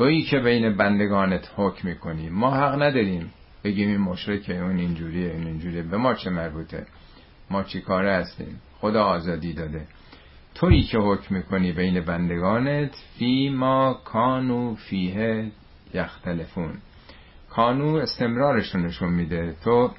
تویی 0.00 0.22
که 0.22 0.38
بین 0.38 0.76
بندگانت 0.76 1.50
حکم 1.56 1.88
می‌کنی. 1.88 2.30
ما 2.30 2.50
حق 2.50 2.82
نداریم 2.82 3.32
بگیم 3.64 3.88
این 3.88 4.00
مشرکه 4.00 4.58
اون 4.58 4.78
اینجوریه 4.78 5.32
این 5.32 5.46
اینجوریه. 5.46 5.82
به 5.82 5.96
ما 5.96 6.14
چه 6.14 6.30
مربوطه؟ 6.30 6.86
ما 7.50 7.62
چی 7.62 7.80
کاره 7.80 8.12
هستیم؟ 8.12 8.60
خدا 8.80 9.04
آزادی 9.04 9.52
داده. 9.52 9.86
تویی 10.54 10.82
که 10.82 10.98
حکم 10.98 11.34
می‌کنی 11.34 11.72
بین 11.72 12.00
بندگانت 12.00 12.90
فی 13.18 13.48
ما 13.48 14.00
کانو 14.04 14.74
فیه 14.74 15.50
یختلفون. 15.94 16.72
کانو 17.50 17.94
استمرارشون 17.94 18.86
نشون 18.86 19.12
میده. 19.12 19.54
تو 19.64 19.90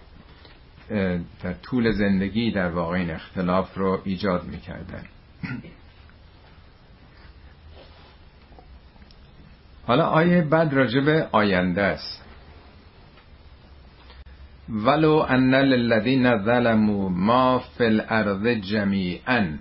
در 1.44 1.54
طول 1.64 1.92
زندگی 1.92 2.52
در 2.52 2.70
واقع 2.70 2.98
این 2.98 3.12
اختلاف 3.12 3.78
رو 3.78 4.02
ایجاد 4.04 4.44
می‌کردن. 4.48 5.04
حالا 9.88 10.06
آیه 10.06 10.42
بعد 10.42 10.74
راجب 10.74 11.30
آینده 11.32 11.82
است. 11.82 12.22
ولو 14.70 15.26
ان 15.30 15.56
للذین 15.56 16.38
ظلموا 16.38 17.10
ما 17.10 17.60
فی 17.60 17.84
الارض 17.84 18.48
جمیعا. 18.48 19.58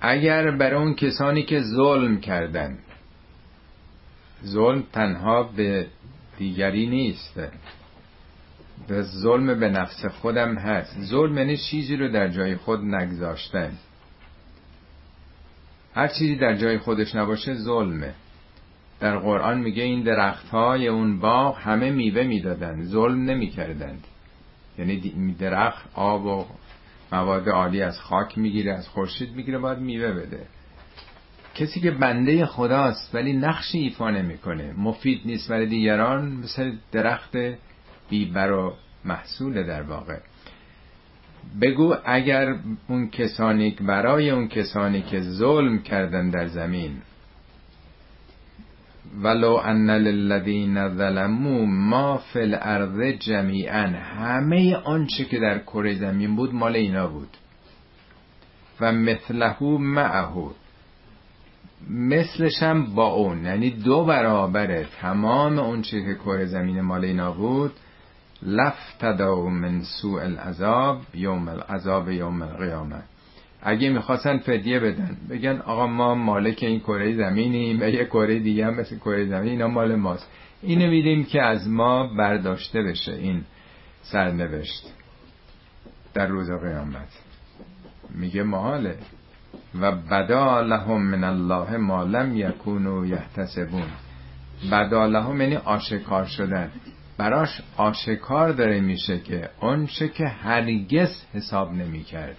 اگر 0.00 0.50
بر 0.50 0.74
اون 0.74 0.94
کسانی 0.94 1.42
که 1.42 1.60
ظلم 1.60 2.20
کردن. 2.20 2.78
ظلم 4.44 4.82
تنها 4.92 5.42
به 5.42 5.86
دیگری 6.38 6.86
نیست. 6.86 7.40
به 8.88 9.02
ظلم 9.02 9.60
به 9.60 9.68
نفس 9.68 10.04
خودم 10.06 10.54
هست. 10.54 11.00
ظلم 11.00 11.38
یعنی 11.38 11.56
چیزی 11.56 11.96
رو 11.96 12.08
در 12.08 12.28
جای 12.28 12.56
خود 12.56 12.80
نگذاشتن. 12.80 13.72
هر 15.94 16.08
چیزی 16.08 16.36
در 16.36 16.56
جای 16.56 16.78
خودش 16.78 17.14
نباشه 17.14 17.54
ظلمه. 17.54 18.14
در 19.00 19.18
قرآن 19.18 19.58
میگه 19.58 19.82
این 19.82 20.02
درخت 20.02 20.48
های 20.48 20.88
اون 20.88 21.20
باغ 21.20 21.58
همه 21.58 21.90
میوه 21.90 22.22
می‌دادند 22.22 22.84
ظلم 22.84 23.24
نمی‌کردند. 23.24 24.04
یعنی 24.78 25.34
درخت 25.38 25.88
آب 25.94 26.26
و 26.26 26.46
مواد 27.12 27.48
عالی 27.48 27.82
از 27.82 28.00
خاک 28.00 28.38
می‌گیره 28.38 28.72
از 28.72 28.88
خورشید 28.88 29.36
می‌گیره 29.36 29.58
باید 29.58 29.78
میوه 29.78 30.12
بده. 30.12 30.46
کسی 31.54 31.80
که 31.80 31.90
بنده 31.90 32.46
خداست 32.46 33.14
ولی 33.14 33.32
نقشی 33.32 33.78
ایفا 33.78 34.10
نمی‌کنه. 34.10 34.72
مفید 34.78 35.20
نیست 35.24 35.50
برای 35.50 35.66
دیگران 35.66 36.32
مثل 36.32 36.72
درخت 36.92 37.36
بیبر 38.10 38.52
و 38.52 38.74
محصول 39.04 39.66
در 39.66 39.82
واقع. 39.82 40.18
بگو 41.60 41.94
اگر 42.04 42.54
اون 42.88 43.10
کسانی 43.10 43.70
برای 43.70 44.30
اون 44.30 44.48
کسانی 44.48 45.02
که 45.02 45.20
ظلم 45.20 45.78
کردن 45.78 46.30
در 46.30 46.46
زمین 46.46 46.96
ولو 49.22 49.56
ان 49.56 49.90
للذین 49.90 50.88
ظلموا 50.88 51.64
ما 51.66 52.16
فی 52.16 52.40
الارض 52.40 53.00
جمیعا. 53.00 53.86
همه 53.86 54.76
آنچه 54.76 55.24
که 55.24 55.38
در 55.38 55.58
کره 55.58 55.94
زمین 55.94 56.36
بود 56.36 56.54
مال 56.54 56.76
اینا 56.76 57.06
بود. 57.06 57.36
و 58.80 58.92
مثله 58.92 59.62
معه. 59.78 60.50
مثلش 61.90 62.62
هم 62.62 62.94
با 62.94 63.06
اون. 63.06 63.44
یعنی 63.44 63.70
دو 63.70 64.04
برابر 64.04 64.82
تمام 64.82 65.58
اون 65.58 65.82
که 65.82 66.14
کره 66.24 66.44
زمین 66.44 66.80
مال 66.80 67.04
اینا 67.04 67.32
بود. 67.32 67.72
لفتدو 68.42 69.48
من 69.48 69.82
سوء 69.82 70.22
العذاب 70.22 71.00
یوم 71.14 71.48
العذاب 71.48 72.10
یوم 72.10 72.42
القیامه 72.42 73.02
اگه 73.64 73.90
می‌خواستن 73.90 74.38
فدیه 74.38 74.80
بدن. 74.80 75.16
بگن 75.30 75.58
آقا 75.58 75.86
ما 75.86 76.14
مالک 76.14 76.58
این 76.62 76.80
کره 76.80 77.16
زمینیم 77.16 77.80
و 77.80 77.84
یه 77.84 78.04
کره 78.04 78.38
دیگه 78.38 78.66
هم 78.66 78.74
مثل 78.74 78.96
کره 78.96 79.26
زمین 79.26 79.48
اینا 79.48 79.68
مال 79.68 79.94
ماست. 79.94 80.30
اینو 80.62 80.90
میدیم 80.90 81.24
که 81.24 81.42
از 81.42 81.68
ما 81.68 82.06
برداشته 82.06 82.82
بشه 82.82 83.12
این 83.12 83.44
سرنوشت 84.02 84.92
در 86.14 86.26
روز 86.26 86.50
قیامت. 86.50 87.08
میگه 88.10 88.42
محاله 88.42 88.98
و 89.80 89.92
بدا 89.92 90.60
لهم 90.60 91.02
من 91.02 91.24
الله 91.24 91.76
ما 91.76 92.04
لم 92.04 92.36
یکونو 92.36 93.06
یحتسبون. 93.06 93.86
بدا 94.72 95.06
لهم 95.06 95.40
یعنی 95.40 95.56
آشکار 95.56 96.24
شدن. 96.24 96.70
براش 97.18 97.60
آشکار 97.76 98.52
داره 98.52 98.80
میشه 98.80 99.18
که 99.18 99.50
آنچه 99.60 100.08
که 100.08 100.24
هرگز 100.24 101.24
حساب 101.32 101.72
نمی‌کرد. 101.72 102.36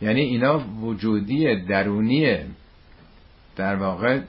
یعنی 0.00 0.20
اینا 0.20 0.58
وجودی 0.58 1.56
درونیه 1.56 2.46
در 3.56 3.76
واقع 3.76 4.20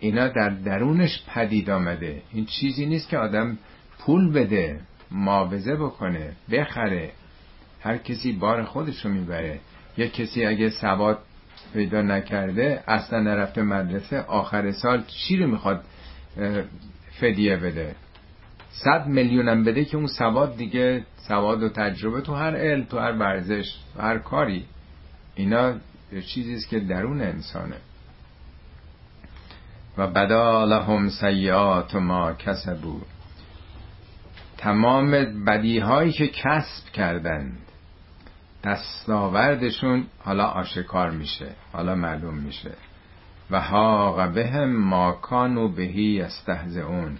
اینا 0.00 0.28
در 0.28 0.48
درونش 0.48 1.22
پدید 1.34 1.70
آمده. 1.70 2.22
این 2.32 2.46
چیزی 2.46 2.86
نیست 2.86 3.08
که 3.08 3.18
آدم 3.18 3.58
پول 3.98 4.32
بده 4.32 4.80
معاوضه 5.10 5.76
بکنه 5.76 6.32
بخره. 6.52 7.12
هر 7.80 7.96
کسی 7.96 8.32
بار 8.32 8.62
خودشو 8.62 9.08
می‌بره. 9.08 9.60
یه 9.98 10.08
کسی 10.08 10.46
اگه 10.46 10.70
سواد 10.70 11.18
پیدا 11.72 12.02
نکرده 12.02 12.82
اصلا 12.88 13.20
نرفته 13.20 13.62
مدرسه 13.62 14.20
آخر 14.20 14.72
سال 14.72 15.04
چی 15.06 15.36
رو 15.36 15.46
می‌خواد 15.46 15.84
فدیه 17.20 17.56
بده؟ 17.56 17.94
صد 18.70 19.06
میلیونم 19.06 19.64
بده 19.64 19.84
که 19.84 19.96
اون 19.96 20.06
سواد 20.06 20.56
دیگه 20.56 21.04
سواد 21.16 21.62
و 21.62 21.68
تجربه 21.68 22.20
تو 22.20 22.34
هر 22.34 22.56
علم 22.56 22.84
تو 22.84 22.98
هر 22.98 23.12
ورزش 23.12 23.76
هر 23.98 24.18
کاری. 24.18 24.64
اینا 25.34 25.74
چیزیست 26.26 26.68
که 26.68 26.80
درون 26.80 27.20
انسانه. 27.20 27.76
و 29.98 30.06
بدا 30.06 30.64
لهم 30.64 31.08
سیعات 31.08 31.94
ما 31.94 32.32
کسبو 32.32 33.00
تمام 34.58 35.10
بدی 35.44 35.78
هایی 35.78 36.12
که 36.12 36.28
کسب 36.28 36.92
کردند 36.92 37.58
دستاوردشون 38.64 40.06
حالا 40.18 40.44
آشکار 40.44 41.10
میشه 41.10 41.48
حالا 41.72 41.94
معلوم 41.94 42.34
میشه. 42.34 42.72
و 43.50 43.60
ها 43.60 44.26
بهم 44.26 44.76
ما 44.76 45.12
کانو 45.12 45.68
بهی 45.68 46.20
استهزئون 46.20 47.18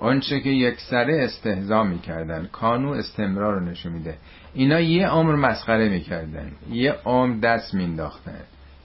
آنچه 0.00 0.40
که 0.40 0.50
یک 0.50 0.80
سره 0.80 1.24
استهزا 1.24 1.82
می‌کردن 1.82 2.48
کانو 2.52 2.90
استمرار 2.90 3.54
رو 3.54 3.60
نشون 3.60 3.92
میده. 3.92 4.16
اینا 4.54 4.80
یه 4.80 5.08
عمر 5.08 5.34
مسخره 5.34 5.88
می‌کردن 5.88 6.52
یه 6.70 6.92
عمر 6.92 7.36
دست 7.36 7.74
مینداختن 7.74 8.40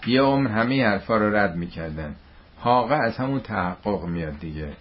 یه 0.08 0.22
عمر 0.22 0.50
همه 0.50 0.86
حرفا 0.86 1.18
رو 1.18 1.36
رد 1.36 1.56
می‌کردن. 1.56 2.16
حاقه 2.58 2.96
از 2.96 3.18
همون 3.18 3.40
تحقق 3.40 4.06
میاد 4.06 4.40
دیگه. 4.40 4.74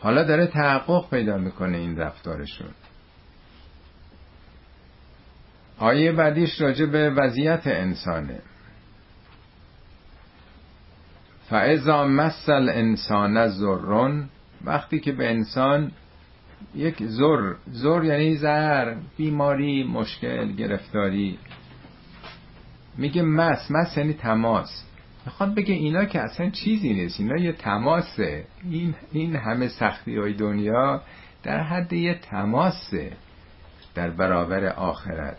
حالا 0.00 0.22
داره 0.22 0.46
تحقق 0.46 1.10
پیدا 1.10 1.38
می‌کنه 1.38 1.78
این 1.78 1.98
رفتارشون. 1.98 2.70
آیه 5.78 6.12
بعدیش 6.12 6.60
راجع 6.60 6.86
به 6.86 7.10
وضعیت 7.10 7.66
انسانه. 7.66 8.38
فعضا 11.50 12.04
مثل 12.04 12.68
انسان 12.68 13.48
زرون 13.48 14.28
وقتی 14.66 15.00
که 15.00 15.12
به 15.12 15.30
انسان 15.30 15.92
یک 16.74 17.04
زر 17.04 17.54
زر 17.66 18.04
یعنی 18.04 18.36
زر 18.36 18.94
بیماری 19.16 19.84
مشکل 19.84 20.52
گرفتاری. 20.52 21.38
میگه 22.98 23.22
مس 23.22 23.70
مس 23.70 23.96
یعنی 23.96 24.12
تماس. 24.12 24.84
می‌خواد 25.26 25.54
بگه 25.54 25.74
اینا 25.74 26.04
که 26.04 26.20
اصلا 26.20 26.50
چیزی 26.50 26.94
نیست 26.94 27.20
اینا 27.20 27.36
یه 27.36 27.52
تماسه. 27.52 28.44
این, 28.70 28.94
این 29.12 29.36
همه 29.36 29.68
سختی 29.68 30.16
های 30.16 30.34
دنیا 30.34 31.02
در 31.42 31.62
حد 31.62 31.92
یه 31.92 32.14
تماسه 32.14 33.12
در 33.94 34.10
برابر 34.10 34.66
آخرت. 34.66 35.38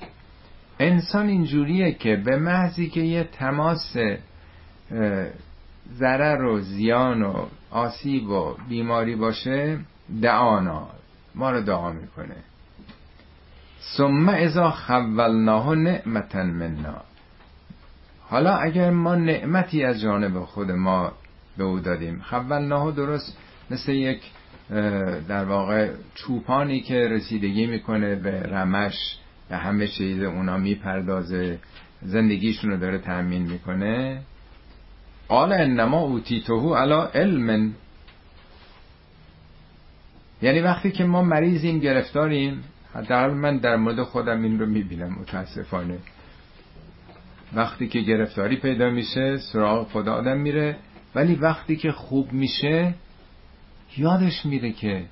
انسان 0.80 1.28
اینجوریه 1.28 1.92
که 1.92 2.16
به 2.16 2.38
محضی 2.38 2.90
که 2.90 3.02
یه 3.02 3.24
تماس 3.24 3.98
ضرر 5.94 6.44
و 6.44 6.60
زیان 6.60 7.24
و 7.24 7.46
آسیب 7.72 8.30
و 8.30 8.56
بیماری 8.70 9.16
باشه 9.16 9.80
دعانا 10.22 10.88
ما 11.36 11.52
رو 11.52 11.62
دعا 11.62 11.92
می‌کنه. 11.92 12.36
ثم 13.98 14.30
اذا 14.30 14.72
خولناه 14.72 15.76
نعمتا 15.76 16.44
منا. 16.44 17.02
حالا 18.22 18.58
اگر 18.58 18.90
ما 18.90 19.16
نعمتی 19.16 19.84
از 19.84 20.02
جانب 20.02 20.40
خود 20.40 20.72
ما 20.72 21.12
به 21.58 21.64
او 21.64 21.80
دادیم 21.80 22.22
خولناه 22.30 22.92
درست 22.92 23.38
مثل 23.72 23.92
یک 23.92 24.22
در 25.28 25.46
واقع 25.46 25.92
چوپانی 26.16 26.82
که 26.82 27.08
رسیدگی 27.08 27.66
می‌کنه 27.66 28.16
به 28.16 28.42
رمش 28.42 29.18
به 29.50 29.58
همه 29.58 29.88
چیز 29.88 30.24
اونا 30.24 30.58
می‌پردازه 30.58 31.60
زندگیشون 32.02 32.72
رو 32.72 32.78
داره 32.78 32.98
تأمین 32.98 33.42
می‌کنه. 33.42 34.22
قال 35.28 35.54
انما 35.54 36.00
اوتیتهو 36.00 36.76
علا 36.76 37.06
علم. 37.08 37.74
یعنی 40.42 40.60
وقتی 40.60 40.92
که 40.92 41.04
ما 41.04 41.24
مریضیم 41.24 41.80
گرفتاریم 41.80 42.64
حداقل 42.94 43.34
من 43.34 43.58
در 43.58 43.76
مورد 43.76 44.04
خودم 44.04 44.44
این 44.44 44.60
رو 44.60 44.66
می‌بینم 44.66 45.20
متاسفانه. 45.20 45.98
وقتی 47.54 47.88
که 47.88 48.00
گرفتاری 48.00 48.58
پیدا 48.58 48.90
میشه 48.90 49.38
سراغ 49.38 49.88
خدا 49.88 50.14
آدم 50.14 50.38
میره 50.38 50.78
ولی 51.16 51.36
وقتی 51.36 51.76
که 51.76 51.92
خوب 51.92 52.34
میشه 52.34 52.94
یادش 53.98 54.46
میره 54.46 54.72
که 54.72 55.06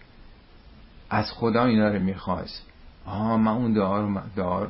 از 1.10 1.32
خدا 1.32 1.66
اینا 1.66 1.88
رو 1.88 2.00
می‌خواست. 2.00 2.70
آه 3.06 3.38
من 3.38 3.52
اون 3.52 3.74
دارو, 3.74 4.22
دار 4.36 4.70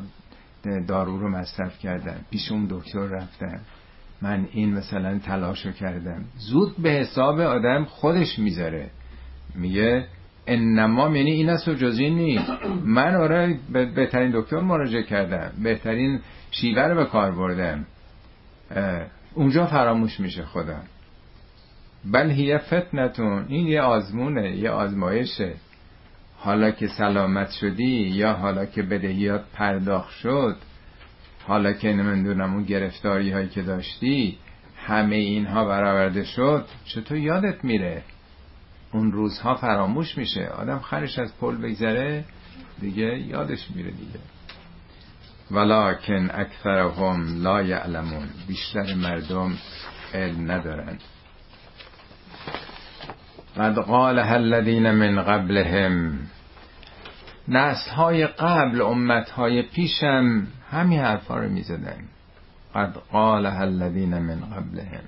دارو 0.88 1.20
رو 1.20 1.30
مصرف 1.30 1.80
کردم 1.80 2.26
پیش 2.32 2.52
اون 2.52 2.68
دکتر 2.70 3.00
رفتم. 3.00 3.60
من 4.24 4.48
این 4.52 4.74
مثلا 4.74 5.20
تلاشو 5.20 5.72
کردم. 5.72 6.26
زود 6.38 6.76
به 6.78 6.90
حساب 6.90 7.40
آدم 7.40 7.84
خودش 7.84 8.40
می‌ذاره. 8.40 8.90
میگه 9.56 10.06
انما 10.48 11.18
یعنی 11.18 11.32
این 11.32 11.50
است 11.50 11.68
و 11.68 11.74
جزی 11.74 12.10
نیست. 12.10 12.52
من 12.86 13.16
آره 13.16 13.60
بهترین 13.74 14.32
دکتر 14.36 14.60
مراجعه 14.60 15.04
کردم. 15.04 15.52
بهترین 15.64 16.20
شیوه 16.52 16.82
رو 16.82 16.96
به 16.96 17.06
کار 17.06 17.32
بردم. 17.32 17.86
اونجا 19.34 19.66
فراموش 19.66 20.20
میشه 20.20 20.46
خدا. 20.46 20.78
بل 22.12 22.30
هی 22.30 22.58
فتنتون. 22.58 23.46
این 23.48 23.68
یه 23.68 23.82
آزمونه 23.82 24.58
یه 24.58 24.70
آزمایشه. 24.70 25.54
حالا 26.38 26.72
که 26.72 26.88
سلامت 26.88 27.52
شدی 27.52 28.08
یا 28.08 28.34
حالا 28.34 28.66
که 28.66 28.84
بدهیات 28.84 29.44
پرداخت 29.54 30.12
شد 30.12 30.56
حالا 31.48 31.74
که 31.74 31.94
نمی‌دونم 31.94 32.54
اون 32.54 32.64
گرفتاری 32.64 33.32
هایی 33.32 33.50
که 33.50 33.62
داشتی 33.62 34.38
همه 34.78 35.16
اینها 35.16 35.66
برآورده 35.66 36.24
شد 36.24 36.66
چطور 36.86 37.18
یادت 37.18 37.64
میره؟ 37.64 38.04
اون 38.92 39.12
روزها 39.12 39.56
فراموش 39.56 40.18
میشه. 40.18 40.48
آدم 40.48 40.80
خرش 40.80 41.20
از 41.20 41.38
پل 41.42 41.56
بگذره 41.56 42.26
دیگه 42.82 43.20
یادش 43.20 43.72
میره 43.76 43.92
دیگه. 43.92 44.20
ولکن 45.52 46.30
اکثرهم 46.34 47.44
لا 47.44 47.62
یعلمون. 47.62 48.30
بیشتر 48.48 48.94
مردم 48.94 49.58
علم 50.14 50.52
ندارند 50.52 51.02
قد 53.58 53.76
قال 53.76 54.20
الذین 54.20 54.92
من 54.92 55.24
قبلهم. 55.24 56.20
نسل 57.48 57.92
های 57.92 58.28
قبل 58.28 58.82
امت 58.82 59.30
های 59.30 59.62
پیشم 59.62 60.48
همین 60.74 61.00
حرفا 61.00 61.38
رو 61.38 61.50
می‌زدن. 61.50 62.04
قد 62.76 62.98
قال 63.12 63.46
الذین 63.46 64.18
من 64.18 64.40
قبلهم 64.40 65.04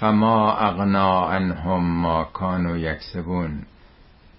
فما 0.00 0.56
اغنا 0.56 1.30
عنهم 1.30 2.00
ما 2.00 2.24
کانوا 2.24 2.76
یکسبون. 2.76 3.62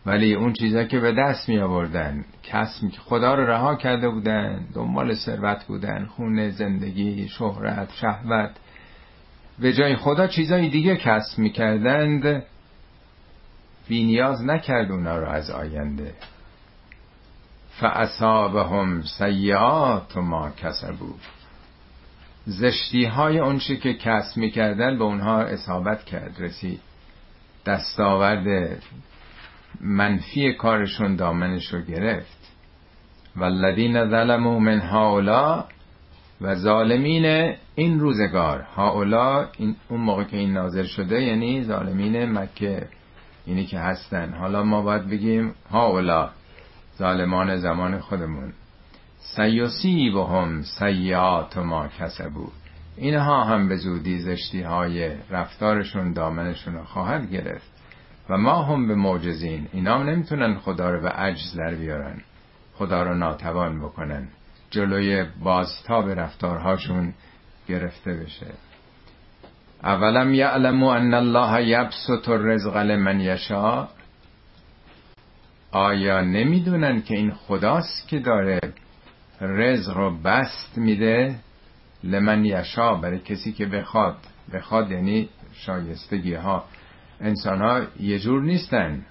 ولی 0.05 0.33
اون 0.33 0.53
چیزا 0.53 0.83
که 0.83 0.99
به 0.99 1.11
دست 1.11 1.49
می 1.49 1.59
آوردن 1.59 2.25
کسب 2.43 2.89
خدا 2.99 3.35
رو 3.35 3.45
رها 3.45 3.75
کرده 3.75 4.09
بودن 4.09 4.65
دنبال 4.73 5.13
ثروت 5.13 5.65
بودن 5.65 6.05
خونه 6.05 6.49
زندگی 6.49 7.27
شهرت 7.27 7.91
شهوت. 7.91 8.51
به 9.59 9.73
جای 9.73 9.95
خدا 9.95 10.27
چیزای 10.27 10.69
دیگه 10.69 10.95
کسب 10.95 11.39
می‌کردند. 11.39 12.43
بی 13.87 14.03
نیاز 14.03 14.45
نکرد 14.45 14.91
اونا 14.91 15.17
رو 15.17 15.27
از 15.29 15.51
آینده. 15.51 16.13
فاصابهم 17.79 19.01
سیئات 19.01 20.17
ما 20.17 20.49
کسبو 20.49 21.13
زشتی 22.45 23.05
های 23.05 23.39
اونچه 23.39 23.77
که 23.77 23.93
کسب 23.93 24.37
می‌کردن 24.37 24.97
به 24.97 25.03
اونها 25.03 25.41
اصابت 25.41 26.03
کرد 26.03 26.35
رسید. 26.39 26.79
دستاورد 27.65 28.77
منفی 29.81 30.53
کارشون 30.53 31.15
دامنش 31.15 31.73
رو 31.73 31.81
گرفت. 31.81 32.37
والذین 33.35 34.09
ظلموا 34.09 34.59
من 34.59 34.79
هاولا 34.79 35.65
و 36.41 36.55
ظالمین 36.55 37.55
این 37.75 37.99
روزگار. 37.99 38.61
هاولا 38.61 39.47
این 39.57 39.75
اون 39.89 40.01
موقع 40.01 40.23
که 40.23 40.37
این 40.37 40.53
نازل 40.53 40.85
شده 40.85 41.23
یعنی 41.23 41.63
ظالمین 41.63 42.31
مکه 42.31 42.87
اینی 43.45 43.65
که 43.65 43.79
هستن. 43.79 44.33
حالا 44.33 44.63
ما 44.63 44.81
باید 44.81 45.07
بگیم 45.07 45.55
هاولا 45.71 46.29
ظالمان 47.03 47.57
زمان 47.57 47.99
خودمون. 47.99 48.53
سیصیبهم 49.17 50.61
سیعات 50.61 51.57
ما 51.57 51.87
کسبو 51.87 52.47
اینها 52.97 53.43
هم 53.43 53.67
به 53.67 53.75
زودی 53.75 54.19
زشتی 54.19 54.61
های 54.61 55.11
رفتارشون 55.29 56.13
دامنشون 56.13 56.73
رو 56.73 56.83
خواهد 56.83 57.31
گرفت. 57.31 57.71
و 58.29 58.37
ما 58.37 58.63
هم 58.63 58.87
به 58.87 58.95
معجزین 58.95 59.67
اینا 59.73 59.99
هم 59.99 60.09
نمی‌تونن 60.09 60.55
خدا 60.55 60.89
رو 60.91 61.01
به 61.01 61.09
عجز 61.09 61.55
در 61.57 61.75
بیارن. 61.75 62.21
خدا 62.73 63.03
رو 63.03 63.15
ناتوان 63.15 63.79
بکنن. 63.79 64.27
جلوی 64.69 65.25
بازتاب 65.43 66.09
رفتارهاشون 66.09 67.13
گرفته 67.67 68.13
بشه. 68.13 68.47
اولم 69.83 70.33
یعلمو 70.33 70.87
ان 70.87 71.13
الله 71.13 71.67
یبسط 71.67 72.29
الرزق 72.29 72.77
لمن 72.77 73.19
یشا 73.19 73.87
آیا 75.73 76.21
نمی‌دونن 76.21 77.01
که 77.01 77.15
این 77.15 77.31
خداست 77.31 78.07
که 78.07 78.19
داره 78.19 78.59
رزق 79.41 79.97
رو 79.97 80.17
بست 80.17 80.77
میده؟ 80.77 81.35
لمن 82.03 82.45
یشا 82.45 82.95
برای 82.95 83.19
کسی 83.19 83.51
که 83.51 83.65
بخواد. 83.65 84.17
بخواد 84.53 84.91
یعنی 84.91 85.29
شایستگی 85.53 86.33
ها 86.33 86.65
انسان 87.21 87.61
ها 87.61 87.81
یه 87.99 88.19
جور 88.19 88.43
نیستن. 88.43 89.05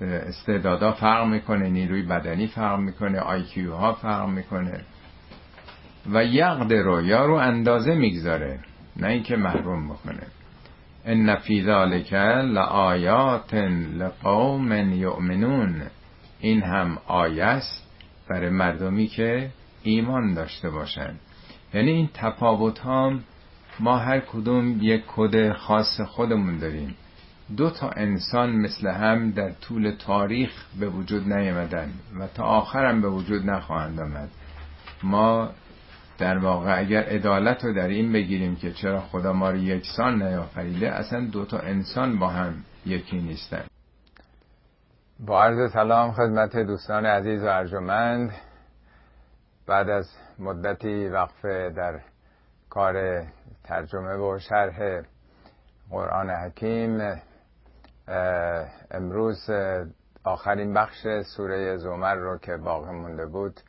استعدادا 0.00 0.92
فرق 0.92 1.26
می‌کنه 1.26 1.68
نیروی 1.68 2.02
بدنی 2.02 2.46
فرق 2.46 2.78
می‌کنه 2.78 3.20
آیکیو 3.20 3.74
ها 3.74 3.92
فرق 3.92 4.28
می‌کنه. 4.28 4.80
و 6.12 6.24
یقد 6.24 6.72
رو 6.72 7.02
یا 7.02 7.26
رو 7.26 7.34
اندازه 7.34 7.94
می‌گذاره. 7.94 8.60
نه 8.96 9.08
اینکه 9.08 9.36
محروم 9.36 9.88
بکنه. 9.88 10.26
ان 11.06 11.36
فی 11.36 11.62
ذالک 11.62 12.12
لآیات 12.12 13.54
لقوم 13.98 14.92
یؤمنون 14.92 15.82
این 16.40 16.62
هم 16.62 16.98
آیه 17.06 17.44
است 17.44 17.82
برای 18.28 18.50
مردمی 18.50 19.06
که 19.06 19.50
ایمان 19.82 20.34
داشته 20.34 20.70
باشند. 20.70 21.20
یعنی 21.74 21.90
این 21.90 22.08
تفاوت 22.14 22.80
هم 22.80 23.20
ما 23.80 23.98
هر 23.98 24.20
کدوم 24.20 24.78
یک 24.80 25.02
کد 25.06 25.52
خاص 25.52 26.00
خودمون 26.00 26.58
داریم. 26.58 26.94
دو 27.56 27.70
تا 27.70 27.90
انسان 27.90 28.56
مثل 28.56 28.88
هم 28.88 29.30
در 29.30 29.52
طول 29.52 29.90
تاریخ 29.98 30.50
به 30.80 30.88
وجود 30.88 31.32
نیامدن 31.32 31.90
و 32.20 32.26
تا 32.26 32.44
آخرم 32.44 33.02
به 33.02 33.08
وجود 33.08 33.50
نخواهند 33.50 34.00
آمد. 34.00 34.28
ما 35.02 35.50
در 36.18 36.38
واقع 36.38 36.78
اگر 36.78 37.02
عدالت 37.02 37.64
رو 37.64 37.74
در 37.74 37.88
این 37.88 38.12
بگیریم 38.12 38.56
که 38.56 38.72
چرا 38.72 39.00
خدا 39.00 39.32
ما 39.32 39.50
رو 39.50 39.56
یکسان 39.56 40.22
نیافریده 40.22 40.90
اصلا 40.92 41.26
دو 41.32 41.44
تا 41.44 41.58
انسان 41.58 42.18
با 42.18 42.28
هم 42.28 42.54
یکی 42.86 43.16
نیستن. 43.20 43.64
با 45.26 45.44
عرض 45.44 45.72
سلام 45.72 46.12
خدمت 46.12 46.56
دوستان 46.56 47.06
عزیز 47.06 47.42
و 47.42 47.46
ارجمند. 47.46 48.30
بعد 49.66 49.90
از 49.90 50.10
مدتی 50.38 51.08
وقفه 51.08 51.72
در 51.76 52.00
کار 52.70 53.22
ترجمه 53.64 54.16
و 54.16 54.38
شرح 54.38 55.02
قرآن 55.90 56.30
حکیم 56.30 57.00
امروز 58.90 59.50
آخرین 60.24 60.74
بخش 60.74 61.06
سوره 61.36 61.76
زمر 61.76 62.14
رو 62.14 62.38
که 62.38 62.56
باقی 62.56 62.90
مونده 62.90 63.26
بود 63.26 63.60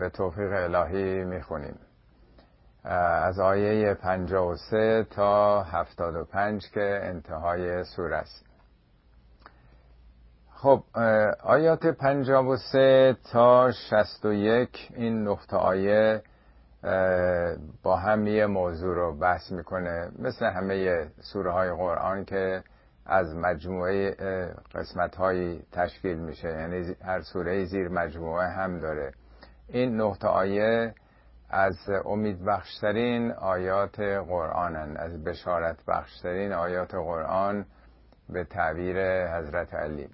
به 0.00 0.10
توفیق 0.14 0.52
الهی 0.52 1.24
می‌خونیم. 1.24 1.78
از 2.84 3.38
آیه 3.40 3.94
53 3.94 5.06
تا 5.10 5.62
75 5.62 6.70
که 6.70 7.00
انتهای 7.02 7.84
سوره 7.84 8.16
است. 8.16 8.44
خب 10.54 10.82
آیات 11.42 11.86
53 11.86 13.16
تا 13.32 13.72
61 13.72 14.88
این 14.94 15.28
نقطه 15.28 15.56
آیه 15.56 16.22
با 17.82 17.96
هم 17.96 18.26
یه 18.26 18.46
موضوع 18.46 18.94
رو 18.94 19.18
بحث 19.18 19.52
می‌کنه. 19.52 20.10
مثل 20.18 20.46
همه 20.46 21.06
سوره 21.20 21.50
های 21.50 21.70
قرآن 21.70 22.24
که 22.24 22.62
از 23.06 23.36
مجموعه 23.36 24.14
قسمت 24.74 25.16
هایی 25.16 25.62
تشکیل 25.72 26.18
میشه. 26.18 26.48
یعنی 26.48 26.96
هر 27.04 27.22
سوره 27.22 27.64
زیر 27.64 27.88
مجموعه 27.88 28.46
هم 28.48 28.80
داره. 28.80 29.12
این 29.68 30.00
نقطه 30.00 30.28
آیه 30.28 30.94
از 31.50 31.76
امید 32.04 32.44
بخشترین 32.44 33.32
آیات 33.32 34.00
قرآنن 34.00 34.96
از 34.96 35.24
بشارت 35.24 35.84
بخشترین 35.88 36.52
آیات 36.52 36.94
قرآن 36.94 37.66
به 38.28 38.44
تعبیر 38.44 39.26
حضرت 39.36 39.74
علی. 39.74 40.08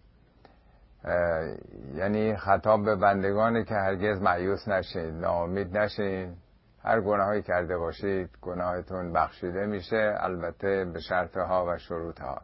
یعنی 1.95 2.37
خطاب 2.37 2.85
به 2.85 2.97
بندگانی 2.97 3.65
که 3.65 3.75
هرگز 3.75 4.23
معیوس 4.23 4.69
نشید 4.69 5.15
ناامید 5.15 5.77
نشید 5.79 6.37
هر 6.85 7.01
گناهی 7.01 7.43
کرده 7.43 7.79
باشید 7.79 8.31
گناهتون 8.43 9.13
بخشیده 9.13 9.67
میشه 9.67 10.15
البته 10.21 10.85
به 10.85 11.01
شرط 11.01 11.37
ها 11.37 11.67
و 11.69 11.79
شروط 11.79 12.21
ها 12.21 12.43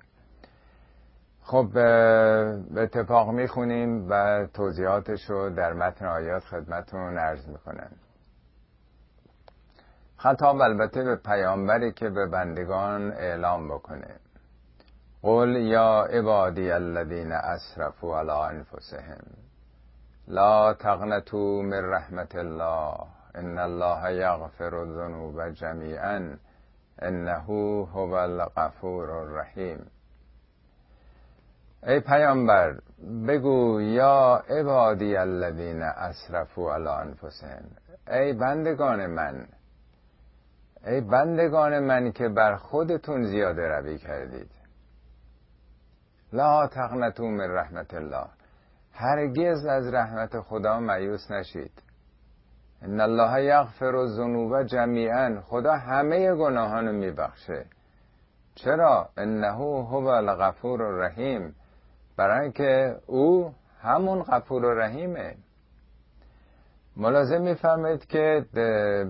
خب 1.48 1.68
به 1.74 2.82
اتفاق 2.82 3.30
می‌خونیم 3.30 4.10
و 4.10 4.46
توضیحاتش 4.54 5.30
رو 5.30 5.50
در 5.50 5.72
متن 5.72 6.06
آیات 6.06 6.44
خدمتون 6.44 7.18
عرض 7.18 7.48
می‌کنن 7.48 7.90
خطاب 10.16 10.60
البته 10.60 11.04
به 11.04 11.16
پیامبری 11.16 11.92
که 11.92 12.10
به 12.10 12.26
بندگان 12.26 13.12
اعلام 13.12 13.68
بکنه. 13.68 14.16
قل 15.22 15.48
یا 15.48 16.02
عبادی 16.02 16.70
الذین 16.70 17.32
اسرفوا 17.32 18.20
علی 18.20 18.56
انفسهم 18.56 19.24
لا 20.28 20.74
تقنطوا 20.74 21.62
من 21.62 21.90
رحمت 21.90 22.36
الله 22.36 22.94
ان 23.34 23.58
الله 23.58 24.14
یغفر 24.14 24.74
الذنوب 24.74 25.50
جمیعا 25.50 26.36
انه 26.98 27.86
هو 27.94 28.12
الغفور 28.12 29.10
الرحیم. 29.10 29.90
ای 31.86 32.00
پیامبر 32.00 32.78
بگو 33.28 33.80
یا 33.80 34.42
عبادی 34.48 35.16
الذین 35.16 35.82
اسرفوا 35.82 36.74
علی 36.74 36.88
انفسهم. 36.88 37.64
ای 38.08 38.32
بندگان 38.32 39.06
من 39.06 39.46
ای 40.86 41.00
بندگان 41.00 41.78
من 41.78 42.12
که 42.12 42.28
بر 42.28 42.56
خودتون 42.56 43.22
زیاده 43.22 43.68
روی 43.68 43.98
کردید. 43.98 44.50
لا 46.32 46.66
تقنطوا 46.66 47.26
من 47.26 47.50
رحمت 47.50 47.94
الله. 47.94 48.26
هرگز 48.92 49.66
از 49.66 49.94
رحمت 49.94 50.40
خدا 50.40 50.80
مایوس 50.80 51.30
نشید. 51.30 51.82
ان 52.82 53.00
الله 53.00 53.44
یغفر 53.44 53.96
الذنوب 53.96 54.62
جمیعا. 54.62 55.40
خدا 55.40 55.72
همه 55.72 56.34
گناهان 56.34 56.94
میبخشه. 56.94 57.64
چرا؟ 58.54 59.08
انه 59.16 59.52
هو 59.52 60.06
الغفور 60.06 60.82
الرحیم. 60.82 61.54
برای 62.18 62.42
اینکه 62.42 62.96
او 63.06 63.54
همون 63.82 64.22
غفور 64.22 64.64
و 64.64 64.74
رحیمه. 64.74 65.34
ملازم 66.96 67.40
می‌فهمید 67.40 68.06
که 68.06 68.44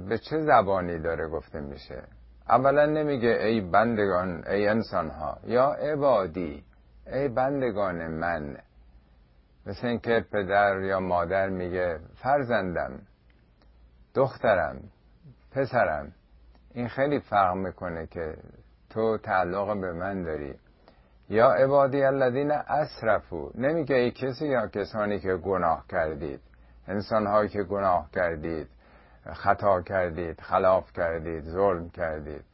به 0.08 0.18
چه 0.30 0.38
زبانی 0.38 0.98
داره 0.98 1.28
گفته 1.28 1.60
میشه. 1.60 2.02
اولا 2.48 2.86
نمیگه 2.86 3.28
ای 3.28 3.60
بندگان 3.60 4.44
ای 4.46 4.68
انسان 4.68 5.10
ها 5.10 5.38
یا 5.44 5.72
عبادی 5.72 6.64
ای 7.06 7.28
بندگان 7.28 8.08
من. 8.08 8.56
مثل 9.66 9.86
اینکه 9.86 10.24
پدر 10.32 10.80
یا 10.80 11.00
مادر 11.00 11.48
میگه 11.48 11.98
فرزندم 12.14 13.00
دخترم 14.14 14.80
پسرم. 15.52 16.12
این 16.74 16.88
خیلی 16.88 17.20
فرق 17.20 17.54
می‌کنه 17.54 18.06
که 18.06 18.36
تو 18.90 19.18
تعلق 19.18 19.80
به 19.80 19.92
من 19.92 20.22
داری. 20.22 20.54
یا 21.30 21.50
عبادی 21.50 22.02
الذین 22.02 22.50
اسرفو 22.50 23.50
نمیگه 23.54 23.96
ای 23.96 24.10
کسی 24.10 24.46
یا 24.46 24.66
کسانی 24.66 25.20
که 25.20 25.34
گناه 25.34 25.84
کردید. 25.88 26.40
انسان 26.86 27.26
هایی 27.26 27.48
که 27.48 27.62
گناه 27.62 28.10
کردید 28.14 28.68
خطا 29.32 29.82
کردید 29.82 30.40
خلاف 30.40 30.92
کردید 30.92 31.44
ظلم 31.44 31.90
کردید. 31.90 32.44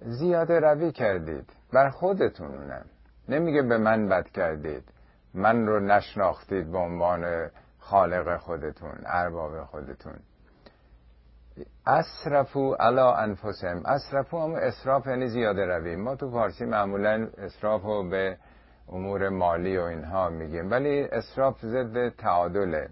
زیاده 0.00 0.60
روی 0.60 0.92
کردید. 0.92 1.50
بر 1.72 1.90
خودتونونم 1.90 2.84
نمیگه 3.28 3.62
به 3.62 3.78
من 3.78 4.08
بد 4.08 4.28
کردید. 4.28 4.84
من 5.34 5.66
رو 5.66 5.80
نشناختید 5.80 6.72
به 6.72 6.78
عنوان 6.78 7.50
خالق 7.78 8.36
خودتون 8.36 8.98
ارباب 9.06 9.64
خودتون. 9.64 10.18
اسرفو 11.86 12.74
علا 12.74 13.14
انفسهم. 13.14 13.82
اسرفو 13.86 14.38
هم 14.38 14.54
اسراف 14.54 15.06
یعنی 15.06 15.28
زیاده 15.28 15.66
روی 15.66 15.96
ما 15.96 16.16
تو 16.16 16.30
فارسی 16.30 16.64
معمولا 16.64 17.28
اسراف 17.38 17.82
رو 17.82 18.08
به 18.08 18.36
امور 18.88 19.28
مالی 19.28 19.78
و 19.78 19.82
اینها 19.82 20.28
میگیم. 20.28 20.70
ولی 20.70 21.02
اسراف 21.02 21.64
ضد 21.64 22.08
تعادله. 22.08 22.88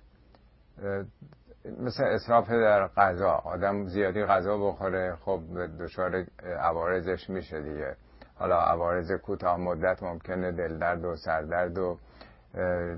مثل 1.80 2.04
اسراف 2.04 2.50
در 2.50 2.88
غذا. 2.88 3.30
آدم 3.30 3.84
زیادی 3.84 4.24
غذا 4.24 4.58
بخوره 4.58 5.16
خب 5.24 5.40
دچار 5.80 6.24
عوارضش 6.60 7.30
میشه 7.30 7.62
دیگه. 7.62 7.96
حالا 8.34 8.60
عوارض 8.60 9.12
کوتاه 9.12 9.56
مدت 9.56 10.02
ممکنه 10.02 10.52
دلدرد 10.52 11.04
و 11.04 11.16
سردرد 11.16 11.78
و 11.78 11.98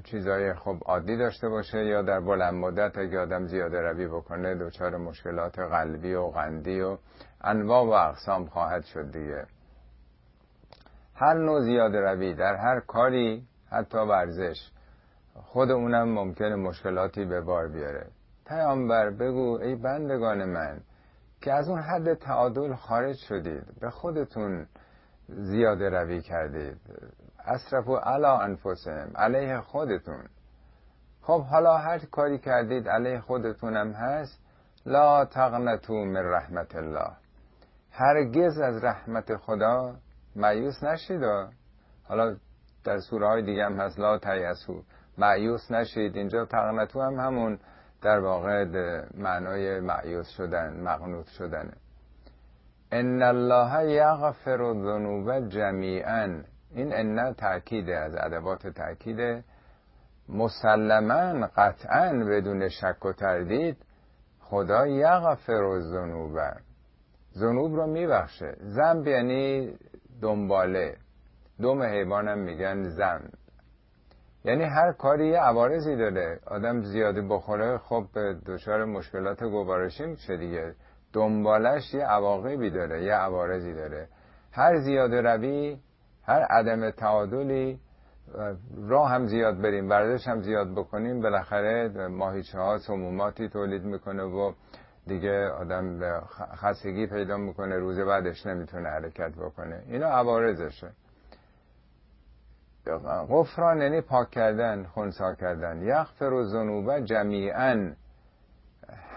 چیزای 0.04 0.54
خب 0.54 0.76
عادی 0.86 1.16
داشته 1.16 1.48
باشه 1.48 1.84
یا 1.84 2.02
در 2.02 2.20
بلند 2.20 2.54
مدت 2.54 2.98
اگه 2.98 3.18
آدم 3.18 3.46
زیاده 3.46 3.80
روی 3.80 4.08
بکنه 4.08 4.54
دچار 4.54 4.96
مشکلات 4.96 5.58
قلبی 5.58 6.14
و 6.14 6.26
قندی 6.26 6.80
و 6.80 6.98
انواع 7.40 7.84
و 7.84 7.90
اقسام 7.90 8.46
خواهد 8.46 8.84
شد 8.84 9.12
دیگه. 9.12 9.46
هر 11.14 11.34
نوع 11.34 11.60
زیاده 11.60 12.00
روی 12.00 12.34
در 12.34 12.54
هر 12.54 12.80
کاری 12.80 13.46
حتی 13.70 13.98
ورزش 13.98 14.70
خود 15.34 15.70
اونم 15.70 16.08
ممکنه 16.08 16.56
مشکلاتی 16.56 17.24
به 17.24 17.40
بار 17.40 17.68
بیاره. 17.68 18.06
پیامبر 18.46 19.10
بگو 19.10 19.58
ای 19.62 19.74
بندگان 19.74 20.44
من 20.44 20.80
که 21.40 21.52
از 21.52 21.68
اون 21.68 21.80
حد 21.80 22.14
تعادل 22.14 22.74
خارج 22.74 23.16
شدید 23.16 23.80
به 23.80 23.90
خودتون 23.90 24.66
زیاده 25.28 25.90
روی 25.90 26.20
کردید. 26.20 26.76
اصرف 27.48 27.88
و 27.88 27.96
علا 27.96 28.38
انفسهم 28.38 29.10
علیه 29.16 29.60
خودتون. 29.60 30.24
خب 31.22 31.42
حالا 31.42 31.76
هر 31.76 31.98
کاری 31.98 32.38
کردید 32.38 32.88
علیه 32.88 33.20
خودتونم 33.20 33.92
هست. 33.92 34.40
لا 34.86 35.24
تقنطو 35.24 35.94
من 35.94 36.24
رحمت 36.24 36.76
الله. 36.76 37.10
هرگز 37.92 38.58
از 38.58 38.84
رحمت 38.84 39.36
خدا 39.36 39.94
معیوس 40.36 40.82
نشید. 40.82 41.22
حالا 42.04 42.36
در 42.84 42.98
سوره 42.98 43.26
های 43.28 43.42
دیگه 43.42 43.64
هم 43.64 43.80
هست 43.80 43.98
لا 43.98 44.18
تیسو 44.18 44.82
معیوس 45.18 45.70
نشید. 45.70 46.16
اینجا 46.16 46.44
تقنطو 46.44 47.02
هم 47.02 47.14
همون 47.14 47.58
در 48.02 48.18
واقع 48.18 48.64
معنای 49.14 49.80
معیوس 49.80 50.28
شدن 50.28 50.80
مغنوط 50.80 51.26
شدنه 51.26 51.72
ان 52.92 53.22
الله 53.22 53.90
یغفر 53.90 54.62
الذنوب 54.62 55.48
جمیعا. 55.48 56.42
این 56.74 56.92
ان 56.94 57.34
تاکید 57.34 57.90
از 57.90 58.14
ادوات 58.14 58.66
تاکید 58.66 59.44
مسلما 60.28 61.48
قطعا 61.56 62.24
بدون 62.24 62.68
شک 62.68 63.04
و 63.04 63.12
تردید 63.12 63.76
خدا 64.40 64.86
یغفر 64.86 65.64
الذنوب. 65.64 66.38
ذنوب 67.38 67.76
رو 67.76 67.86
میبخشه. 67.86 68.56
ذنب 68.62 69.06
یعنی 69.06 69.74
دنباله. 70.22 70.96
دوم 71.60 71.82
حیوان 71.82 72.28
هم 72.28 72.38
میگن 72.38 72.82
زن. 72.82 73.30
یعنی 74.44 74.64
هر 74.64 74.92
کاری 74.92 75.28
یه 75.28 75.38
عوارضی 75.38 75.96
داره. 75.96 76.40
آدم 76.46 76.82
زیادی 76.82 77.20
بخوره 77.20 77.78
خب 77.78 78.06
دچار 78.46 78.84
مشکلات 78.84 79.42
گوارشی 79.42 80.06
میشه 80.06 80.36
دیگه. 80.36 80.74
دنبالش 81.12 81.94
یه 81.94 82.04
عواقبی 82.04 82.70
داره 82.70 83.04
یه 83.04 83.14
عوارضی 83.14 83.74
داره. 83.74 84.08
هر 84.52 84.76
زیاده 84.76 85.20
روی 85.20 85.78
هر 86.28 86.42
عدم 86.42 86.90
تعادلی 86.90 87.80
راه 88.88 89.10
هم 89.10 89.26
زیاد 89.26 89.62
بریم 89.62 89.90
ورزش 89.90 90.28
هم 90.28 90.40
زیاد 90.40 90.72
بکنیم 90.72 91.20
بالاخره 91.20 92.08
ماهیچه 92.08 92.58
ها 92.58 92.78
سموماتی 92.78 93.48
تولید 93.48 93.84
می‌کنه 93.84 94.22
و 94.22 94.52
دیگه 95.06 95.48
آدم 95.48 96.20
خستگی 96.54 97.06
پیدا 97.06 97.36
می‌کنه 97.36 97.76
روز 97.78 98.00
بعدش 98.00 98.46
نمی‌تونه 98.46 98.88
حرکت 98.88 99.32
بکنه. 99.32 99.82
اینا 99.88 100.06
عوارضشه. 100.06 100.90
غفران 103.30 103.82
یعنی 103.82 104.00
پاک 104.00 104.30
کردن 104.30 104.84
خونسا 104.84 105.34
کردن. 105.34 105.82
یغفر 105.82 106.32
و 106.32 106.44
ذنوب 106.44 107.00
جمیعا. 107.00 107.92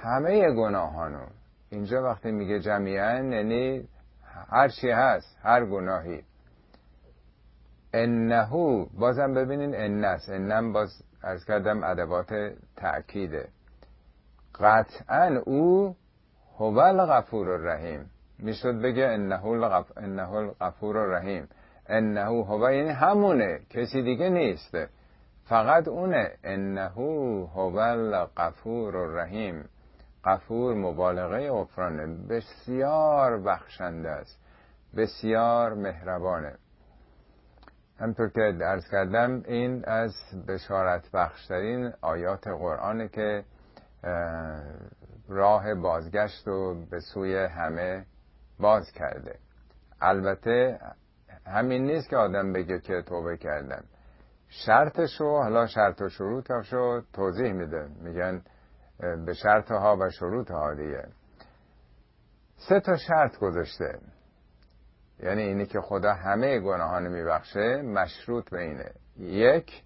همه 0.04 0.52
گناهانو. 0.54 1.26
اینجا 1.70 2.04
وقتی 2.04 2.32
میگه 2.32 2.60
جمیعا 2.60 3.14
یعنی 3.14 3.88
هر 4.50 4.68
چی 4.68 4.90
هست 4.90 5.38
هر 5.44 5.66
گناهی. 5.66 6.24
انهو 7.94 8.86
بازم 8.86 9.34
ببینین 9.34 9.76
انس. 9.76 10.30
انم 10.30 10.74
باز 10.74 11.04
از 11.24 11.46
کردم 11.46 11.84
ادوات 11.84 12.34
تأکیده. 12.76 13.48
قطعا 14.60 15.42
او 15.46 15.96
هو 16.58 16.80
الغفور 16.80 17.52
الرحیم. 17.52 18.10
می‌شد 18.40 18.82
بگه 18.82 19.06
انه 19.06 19.46
الغف... 19.46 19.98
انه 19.98 20.32
الغفور 20.34 20.98
الرحیم. 20.98 21.48
انه 21.88 22.22
هو 22.22 22.72
یعنی 22.72 22.90
همونه 22.90 23.60
کسی 23.70 24.02
دیگه 24.02 24.30
نیست. 24.30 24.78
فقط 25.46 25.88
اونه. 25.88 26.32
انه 26.44 26.88
هو 26.88 27.78
الغفور 27.78 28.98
الرحیم. 28.98 29.66
غفور 30.26 30.76
مبالغه 30.76 31.52
غفرانه. 31.52 32.08
بسیار 32.30 33.42
بخشنده 33.42 34.10
است. 34.10 34.40
بسیار 34.98 35.74
مهربانه. 35.74 36.54
همطور 38.02 38.30
که 38.30 38.58
درس 38.60 38.90
کردم 38.92 39.44
این 39.46 39.86
از 39.86 40.14
بشارت 40.48 41.12
بخشترین 41.12 41.94
آیات 42.02 42.48
قرآنه 42.48 43.08
که 43.08 43.44
راه 45.30 45.76
بازگشت 45.76 46.48
رو 46.48 46.86
به 46.86 47.00
سوی 47.00 47.36
همه 47.36 48.06
باز 48.60 48.92
کرده. 48.92 49.40
البته 50.02 50.80
همین 51.48 51.84
نیست 51.84 52.10
که 52.10 52.18
آدم 52.18 52.54
بگه 52.54 52.80
که 52.80 53.02
توبه 53.02 53.38
کردم 53.38 53.84
شرطش 54.48 55.22
حالا 55.22 55.68
شرط 55.68 56.02
و 56.02 56.10
شروطش 56.10 56.74
رو 56.74 57.02
توضیح 57.14 57.52
میده. 57.54 57.88
میگن 58.02 58.42
به 59.26 59.34
شرط 59.34 59.72
ها 59.72 59.98
و 60.02 60.10
شروط 60.10 60.52
ها 60.52 60.74
دیگه. 60.74 61.08
سه 62.56 62.80
تا 62.80 62.98
شرط 62.98 63.38
گذاشته. 63.38 64.00
یعنی 65.24 65.42
اینی 65.42 65.66
که 65.66 65.82
خدا 65.82 66.14
همه 66.14 66.60
گناهان 66.60 67.08
میبخشه 67.08 67.82
مشروط 67.82 68.50
به 68.50 68.62
اینه 68.62 68.92
یک 69.20 69.84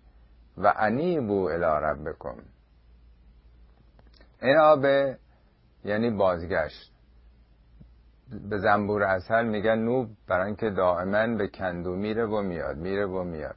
و 0.58 0.74
انیبو 0.78 1.44
الی 1.44 1.86
ربکم. 1.86 2.36
اینا 4.42 4.76
به 4.76 5.18
یعنی 5.84 6.12
بازگشت. 6.12 6.92
به 8.50 8.58
زنبور 8.58 9.04
اصل 9.04 9.46
میگن 9.46 9.80
نوب 9.80 10.10
برای 10.28 10.46
اینکه 10.46 10.70
دائما 10.70 11.38
به 11.38 11.48
کندو 11.48 11.96
میره 11.96 12.26
و 12.26 12.42
میاد 12.42 12.78
میره 12.78 13.06
و 13.06 13.24
میاد. 13.24 13.56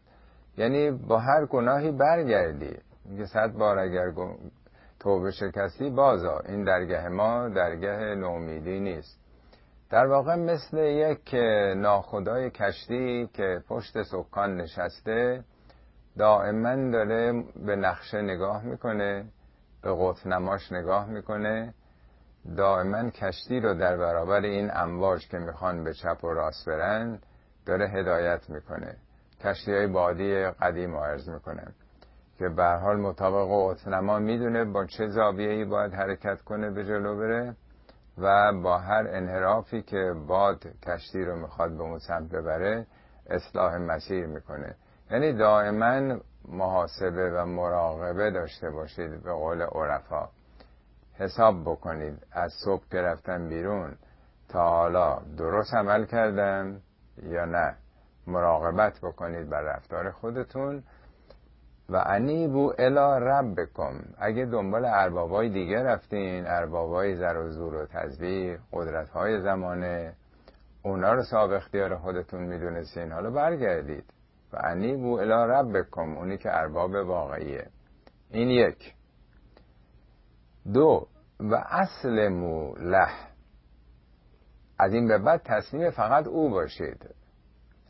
یعنی 0.56 0.90
با 0.90 1.18
هر 1.18 1.46
گناهی 1.46 1.90
برگردی. 1.90 2.76
میگه 3.04 3.26
صد 3.26 3.52
بار 3.52 3.78
اگر 3.78 4.12
توبه 5.00 5.30
شکستی 5.30 5.90
بازا 5.90 6.38
این 6.38 6.64
درگه 6.64 7.08
ما 7.08 7.48
درگه 7.48 8.14
نومیدی 8.14 8.80
نیست. 8.80 9.27
در 9.90 10.06
واقع 10.06 10.34
مثل 10.34 10.78
یک 10.78 11.34
ناخدای 11.76 12.50
کشتی 12.50 13.30
که 13.32 13.62
پشت 13.68 14.02
سکان 14.02 14.56
نشسته 14.56 15.44
دائما 16.18 16.90
داره 16.90 17.44
به 17.66 17.76
نقشه 17.76 18.22
نگاه 18.22 18.62
می‌کنه 18.62 19.24
به 19.82 19.94
قطب 19.98 20.26
نماش 20.26 20.72
نگاه 20.72 21.06
می‌کنه. 21.10 21.74
دائما 22.56 23.10
کشتی 23.10 23.60
رو 23.60 23.74
در 23.74 23.96
برابر 23.96 24.40
این 24.40 24.70
امواج 24.74 25.28
که 25.28 25.38
می‌خوان 25.38 25.84
به 25.84 25.94
چپ 25.94 26.24
و 26.24 26.28
راست 26.28 26.68
برن 26.68 27.18
داره 27.66 27.88
هدایت 27.88 28.50
می‌کنه. 28.50 28.96
کشتی 29.44 29.72
های 29.72 29.86
بادی 29.86 30.44
قدیم 30.44 30.96
عرض 30.96 31.28
می‌کنه 31.28 31.66
که 32.38 32.48
به 32.48 32.64
حال 32.64 32.96
مطابق 32.96 33.48
قطب 33.50 33.88
نما 33.88 34.18
می‌دونه 34.18 34.64
با 34.64 34.86
چه 34.86 35.08
زاویه‌ای 35.08 35.64
باید 35.64 35.94
حرکت 35.94 36.42
کنه 36.42 36.70
به 36.70 36.84
جلو 36.84 37.16
بره. 37.16 37.54
و 38.20 38.52
با 38.52 38.78
هر 38.78 39.06
انحرافی 39.08 39.82
که 39.82 40.14
باد 40.26 40.66
کشتی 40.82 41.24
رو 41.24 41.36
می‌خواد 41.36 41.70
به 41.70 41.82
اون 41.82 41.98
سمت 41.98 42.30
ببره 42.30 42.86
اصلاح 43.30 43.76
مسیر 43.76 44.26
می‌کنه. 44.26 44.74
یعنی 45.10 45.32
دائما 45.32 46.18
محاسبه 46.48 47.30
و 47.30 47.46
مراقبه 47.46 48.30
داشته 48.30 48.70
باشید 48.70 49.22
به 49.22 49.32
قول 49.32 49.62
عرفا. 49.62 50.28
حساب 51.14 51.62
بکنید. 51.62 52.26
از 52.32 52.52
صبح 52.64 52.82
که 52.90 53.02
رفتم 53.02 53.48
بیرون 53.48 53.96
تا 54.48 54.68
حالا 54.68 55.18
درست 55.38 55.74
عمل 55.74 56.04
کردم 56.04 56.80
یا 57.22 57.44
نه؟ 57.44 57.74
مراقبت 58.26 58.98
بکنید 59.02 59.50
بر 59.50 59.62
رفتار 59.62 60.10
خودتون. 60.10 60.82
و 61.88 62.02
انیبو 62.06 62.72
الا 62.78 63.18
ربکم. 63.18 64.00
اگه 64.18 64.44
دنبال 64.44 64.84
اربابای 64.84 65.48
دیگه 65.48 65.82
رفتین 65.82 66.46
اربابای 66.46 67.16
زر 67.16 67.36
و 67.36 67.50
زور 67.50 67.74
و 67.74 67.86
تزویر 67.86 68.58
قدرت 68.72 69.08
های 69.08 69.40
زمانه 69.40 70.12
اونا 70.82 71.12
رو 71.12 71.22
صاحب 71.22 71.50
اختیار 71.50 71.96
خودتون 71.96 72.42
می‌دونستین. 72.42 73.12
حالا 73.12 73.30
برگردید. 73.30 74.04
و 74.52 74.56
انیبو 74.64 75.18
الا 75.18 75.44
ربکم 75.44 76.18
اونی 76.18 76.38
که 76.38 76.58
ارباب 76.58 76.94
واقعیه. 76.94 77.66
این 78.30 78.48
یک. 78.48 78.94
دو. 80.74 81.06
و 81.40 81.54
اصل 81.54 82.28
له. 82.78 83.08
از 84.78 84.92
این 84.92 85.08
به 85.08 85.18
بعد 85.18 85.42
تصمیم 85.44 85.90
فقط 85.90 86.26
او 86.26 86.50
باشید. 86.50 87.17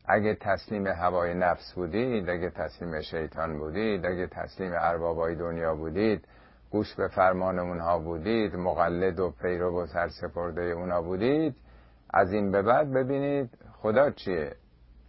اگه 0.08 0.34
تسلیم 0.34 0.86
هوای 0.86 1.34
نفس 1.34 1.72
بودید 1.74 2.28
اگه 2.28 2.50
تسلیم 2.50 3.00
شیطان 3.00 3.58
بودید 3.58 4.06
اگه 4.06 4.26
تسلیم 4.26 4.72
اربابای 4.74 5.34
دنیا 5.34 5.74
بودید 5.74 6.28
گوش 6.70 6.94
به 6.94 7.08
فرمان 7.08 7.58
اونها 7.58 7.98
بودید 7.98 8.56
مقلد 8.56 9.20
و 9.20 9.30
پیرو 9.30 9.82
و 9.82 9.86
سرسپرده 9.86 10.62
اونا 10.62 11.02
بودید 11.02 11.56
از 12.10 12.32
این 12.32 12.50
به 12.50 12.62
بعد 12.62 12.92
ببینید 12.92 13.50
خدا 13.72 14.10
چیه؟ 14.10 14.56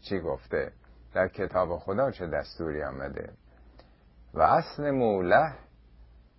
چی 0.02 0.20
گفته؟ 0.20 0.72
در 1.14 1.28
کتاب 1.28 1.78
خدا 1.78 2.12
چه 2.12 2.28
دستوری 2.28 2.84
آمده؟ 2.84 3.30
و 4.34 4.41
اصل 4.41 4.91
موله 4.91 5.54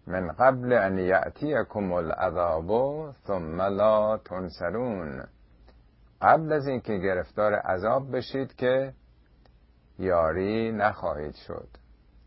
من 0.07 0.33
قبل 0.33 0.73
ان 0.73 0.99
یأتیکم 0.99 1.93
العذاب 1.93 3.13
ثم 3.27 3.63
لا 3.63 4.17
تنصرون. 4.17 5.25
قبل 6.23 6.53
از 6.53 6.67
اینکه 6.67 6.97
گرفتار 6.97 7.55
عذاب 7.55 8.17
بشید 8.17 8.55
که 8.55 8.93
یاری 9.99 10.73
نخواهید 10.73 11.35
شد. 11.35 11.69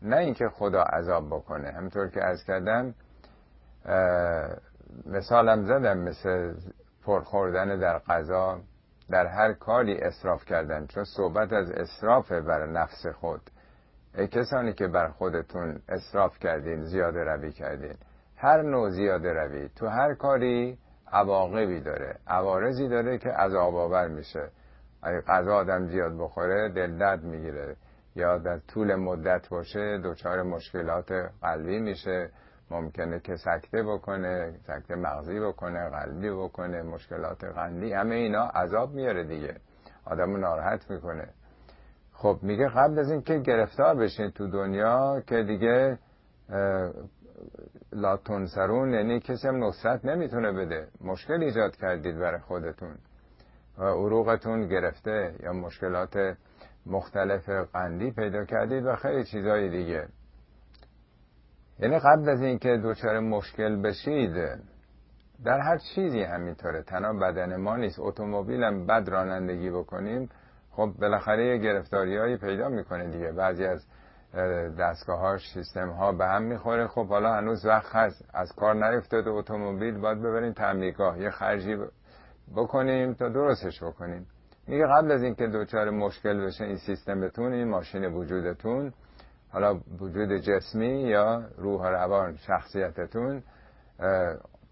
نه 0.02 0.16
اینکه 0.16 0.48
خدا 0.48 0.82
عذاب 0.82 1.26
بکنه. 1.26 1.72
همطور 1.72 2.08
که 2.08 2.24
از 2.24 2.44
کردم 2.44 2.94
مثالم 5.06 5.64
زدم 5.64 5.98
مثل 5.98 6.54
پرخوردن 7.04 7.78
در 7.78 7.98
غذا. 7.98 8.60
در 9.10 9.26
هر 9.26 9.52
کاری 9.52 9.98
اصراف 9.98 10.44
کردن. 10.44 10.86
چون 10.86 11.04
صحبت 11.04 11.52
از 11.52 11.70
اصراف 11.70 12.32
بر 12.32 12.66
نفس 12.66 13.06
خود. 13.06 13.40
ای 14.14 14.28
کسانی 14.28 14.72
که 14.72 14.88
بر 14.88 15.08
خودتون 15.08 15.80
اصراف 15.88 16.38
کردین 16.38 16.84
زیاده 16.84 17.24
روی 17.24 17.52
کردین. 17.52 17.96
هر 18.36 18.62
نوع 18.62 18.90
زیاده 18.90 19.32
روی. 19.32 19.68
تو 19.68 19.86
هر 19.86 20.14
کاری 20.14 20.78
عواقبی 21.14 21.80
داره 21.80 22.16
عوارضی 22.26 22.88
داره 22.88 23.18
که 23.18 23.28
عذاب 23.28 23.76
آور 23.76 24.08
میشه. 24.08 24.48
اگه 25.02 25.20
غذا 25.20 25.54
آدم 25.54 25.86
زیاد 25.86 26.18
بخوره 26.18 26.68
دل 26.68 26.98
درد 26.98 27.24
می‌گیره. 27.24 27.76
یا 28.16 28.38
در 28.38 28.58
طول 28.58 28.94
مدت 28.94 29.48
باشه 29.48 30.00
دچار 30.04 30.42
مشکلات 30.42 31.12
قلبی 31.42 31.78
میشه. 31.78 32.30
ممکنه 32.70 33.20
که 33.20 33.36
سکته 33.36 33.82
بکنه 33.82 34.54
سکته 34.66 34.94
مغزی 34.94 35.40
بکنه 35.40 35.90
قلبی 35.90 36.30
بکنه 36.30 36.82
مشکلات 36.82 37.44
قندی 37.44 37.92
همه 37.92 38.14
اینا 38.14 38.44
عذاب 38.44 38.94
میاره 38.94 39.24
دیگه. 39.24 39.54
آدم 40.04 40.36
ناراحت 40.36 40.90
می‌کنه. 40.90 41.28
خب 42.12 42.38
میگه 42.42 42.68
قبل 42.68 42.98
از 42.98 43.10
اینکه 43.10 43.38
گرفتار 43.38 43.94
بشین 43.94 44.30
تو 44.30 44.46
دنیا 44.50 45.22
که 45.26 45.42
دیگه 45.42 45.98
لا 47.92 48.16
تنصرون 48.16 48.94
یعنی 48.94 49.20
کسی 49.20 49.48
هم 49.48 49.64
نصرت 49.64 50.04
نمی‌تونه 50.04 50.52
بده. 50.52 50.88
مشکل 51.00 51.42
ایجاد 51.42 51.76
کردید 51.76 52.18
برای 52.18 52.40
خودتون. 52.40 52.94
و 53.78 53.82
عروقتون 53.84 54.68
گرفته 54.68 55.34
یا 55.42 55.52
مشکلات 55.52 56.36
مختلف 56.86 57.48
قندی 57.48 58.10
پیدا 58.10 58.44
کردید 58.44 58.86
و 58.86 58.96
خیلی 58.96 59.24
چیزهای 59.24 59.70
دیگه. 59.70 60.08
یعنی 61.78 61.98
قبل 61.98 62.28
از 62.28 62.42
اینکه 62.42 62.80
دچار 62.84 63.20
مشکل 63.20 63.82
بشید 63.82 64.34
در 65.44 65.60
هر 65.60 65.78
چیزی 65.94 66.22
همینطوره. 66.22 66.82
تنها 66.82 67.12
بدن 67.12 67.56
ما 67.56 67.76
نیست. 67.76 67.98
اتومبیل 67.98 68.62
هم 68.62 68.86
بد 68.86 69.08
رانندگی 69.08 69.70
بکنیم 69.70 70.28
خب 70.70 70.92
بالاخره 71.00 71.46
یه 71.46 72.36
پیدا 72.36 72.68
می‌کنه 72.68 73.10
دیگه. 73.10 73.32
بعضی 73.32 73.64
از 73.64 73.86
دستگاه 74.78 75.18
ها 75.18 75.38
سیستم 75.54 75.90
ها 75.90 76.12
به 76.12 76.26
هم 76.26 76.42
می‌خوره. 76.42 76.86
خب 76.86 77.08
حالا 77.08 77.34
هنوز 77.34 77.66
وقت 77.66 77.96
هست. 77.96 78.24
از 78.34 78.52
کار 78.52 78.74
نیفتاده 78.74 79.30
اتومبیل 79.30 80.00
باید 80.00 80.18
ببریم 80.18 80.52
تعمیرگاه. 80.52 81.20
یه 81.20 81.30
خرجی 81.30 81.76
بکنیم 82.56 83.14
تا 83.14 83.28
درستش 83.28 83.82
بکنیم. 83.82 84.26
میگه 84.66 84.86
قبل 84.86 85.12
از 85.12 85.22
اینکه 85.22 85.46
دوچار 85.46 85.90
مشکل 85.90 86.46
بشه 86.46 86.64
این 86.64 86.76
سیستمتون 86.76 87.52
این 87.52 87.68
ماشین 87.68 88.04
وجودتون 88.04 88.92
حالا 89.52 89.80
وجود 90.00 90.32
جسمی 90.32 91.02
یا 91.02 91.42
روح 91.56 91.80
و 91.80 91.84
روان 91.84 92.36
شخصیتتون 92.36 93.42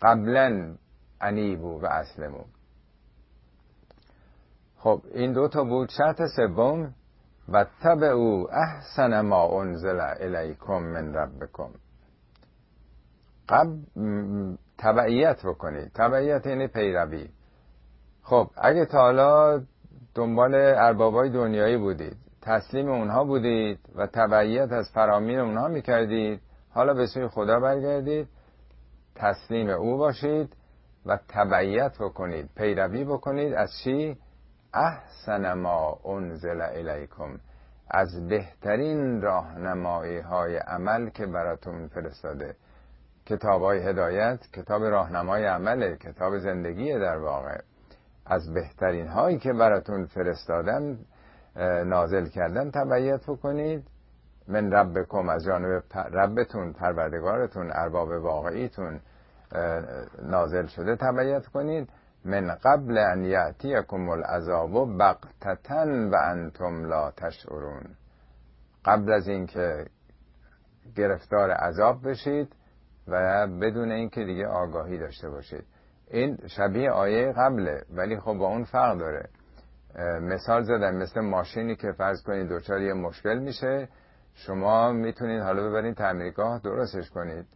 قبلا 0.03 0.75
انیبو 1.21 1.81
و 1.81 1.87
اسلمو. 1.87 2.45
خب 4.77 5.03
این 5.15 5.33
دو 5.33 5.49
تا 5.49 5.65
بود. 5.65 5.89
شرط 5.89 6.23
سوم 6.37 6.95
و 7.53 7.65
تب 7.83 8.03
او 8.03 8.49
احسن 8.53 9.21
ما 9.21 9.61
انزل 9.61 10.01
الیکم 10.01 10.83
من 10.83 11.15
ربکم. 11.15 11.71
قبل 13.49 13.77
تبعیت 14.79 15.47
بکنید. 15.47 15.91
تبعیت 15.95 16.47
یعنی 16.47 16.67
پیروی. 16.67 17.29
خب 18.23 18.51
اگه 18.57 18.87
تا 18.87 18.99
حالا 18.99 19.63
دنبال 20.15 20.55
اربابای 20.55 21.31
دنیایی 21.31 21.77
بودید 21.77 22.17
تسلیم 22.43 22.89
اونها 22.89 23.25
بودید 23.25 23.79
و 23.95 24.07
تبعیت 24.07 24.73
از 24.73 24.91
فرامین 24.95 25.39
اونها 25.39 25.69
می‌کردید 25.69 26.41
حالا 26.71 26.95
به 26.95 27.07
سوی 27.07 27.29
خدا 27.29 27.61
برگردید 27.61 28.29
تسلیم 29.15 29.69
او 29.69 29.97
باشید 29.97 30.57
و 31.07 31.19
تبعیت 31.29 31.93
بکنید 32.01 32.51
پیروی 32.57 33.05
بکنید. 33.05 33.55
از 33.55 33.71
چی؟ 33.85 34.17
احسن 34.75 35.53
ما 35.53 35.99
انزل 36.05 36.61
الیکم 36.61 37.39
از 37.91 38.29
بهترین 38.29 39.21
راهنمایی 39.23 40.19
های 40.19 40.57
عمل 40.57 41.09
که 41.09 41.27
براتون 41.27 41.89
فرستاده. 41.89 42.57
کتاب 43.27 43.63
های 43.63 43.79
هدایت 43.79 44.41
کتاب 44.53 44.85
راهنمای 44.85 45.45
عمله 45.45 45.97
کتاب 45.97 46.39
زندگی 46.39 46.93
در 46.93 47.17
واقع. 47.17 47.59
از 48.27 48.55
بهترین 48.55 49.09
هایی 49.09 49.39
که 49.39 49.53
براتون 49.53 50.07
فرستادن 50.07 50.99
نازل 51.87 52.27
کردن 52.27 52.71
تبعیت 52.71 53.23
بکنید. 53.27 53.87
من 54.49 54.73
ربکم 54.73 55.29
از 55.29 55.45
جانب 55.45 55.83
ربتون 55.95 56.73
پروردگارتون 56.73 57.71
ارباب 57.75 58.09
واقعیتون 58.09 59.01
نازل 60.23 60.67
شده 60.67 60.97
تبعیت 60.97 61.47
کنید. 61.47 61.89
من 62.25 62.55
قبل 62.65 62.99
ان 62.99 63.25
یعتیکم 63.25 64.09
العذاب 64.09 64.99
بقتتن 64.99 66.09
و 66.09 66.15
انتم 66.15 66.85
لا 66.85 67.11
تشعرون. 67.11 67.83
قبل 68.85 69.13
از 69.13 69.29
اینکه 69.29 69.87
گرفتار 70.97 71.51
عذاب 71.51 72.09
بشید 72.09 72.57
و 73.09 73.47
بدون 73.47 73.91
اینکه 73.91 74.25
دیگه 74.25 74.47
آگاهی 74.47 74.99
داشته 74.99 75.31
باشید. 75.31 75.65
این 76.11 76.39
شبیه 76.47 76.91
آیه 76.91 77.33
قبله 77.33 77.83
ولی 77.91 78.21
خب 78.21 78.35
با 78.35 78.47
اون 78.47 78.65
فرق 78.65 78.99
داره. 78.99 79.29
مثال 80.21 80.63
زدم 80.63 80.95
مثل 80.95 81.21
ماشینی 81.21 81.77
که 81.77 81.93
فرض 81.93 82.23
کنید 82.23 82.49
دوچار 82.49 82.81
یه 82.81 82.93
مشکل 82.93 83.39
میشه 83.39 83.89
شما 84.35 84.93
می‌تونید 84.93 85.43
حالا 85.43 85.69
ببرید 85.69 85.97
تعمیرگاه 85.97 86.61
درستش 86.65 87.11
کنید. 87.11 87.47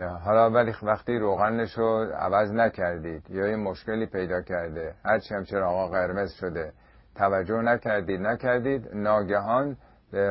حالا 0.00 0.50
ولی 0.50 0.72
وقتی 0.82 1.18
روغنش 1.18 1.78
رو 1.78 2.12
عوض 2.12 2.52
نکردید 2.52 3.30
یا 3.30 3.46
یه 3.46 3.56
مشکلی 3.56 4.06
پیدا 4.06 4.42
کرده 4.42 4.94
هرچی 5.04 5.34
هم 5.34 5.44
چرا 5.44 5.88
قرمز 5.88 6.32
شده 6.32 6.72
توجه 7.14 7.62
نکردید 7.62 8.20
نکردید 8.20 8.94
ناگهان 8.94 9.76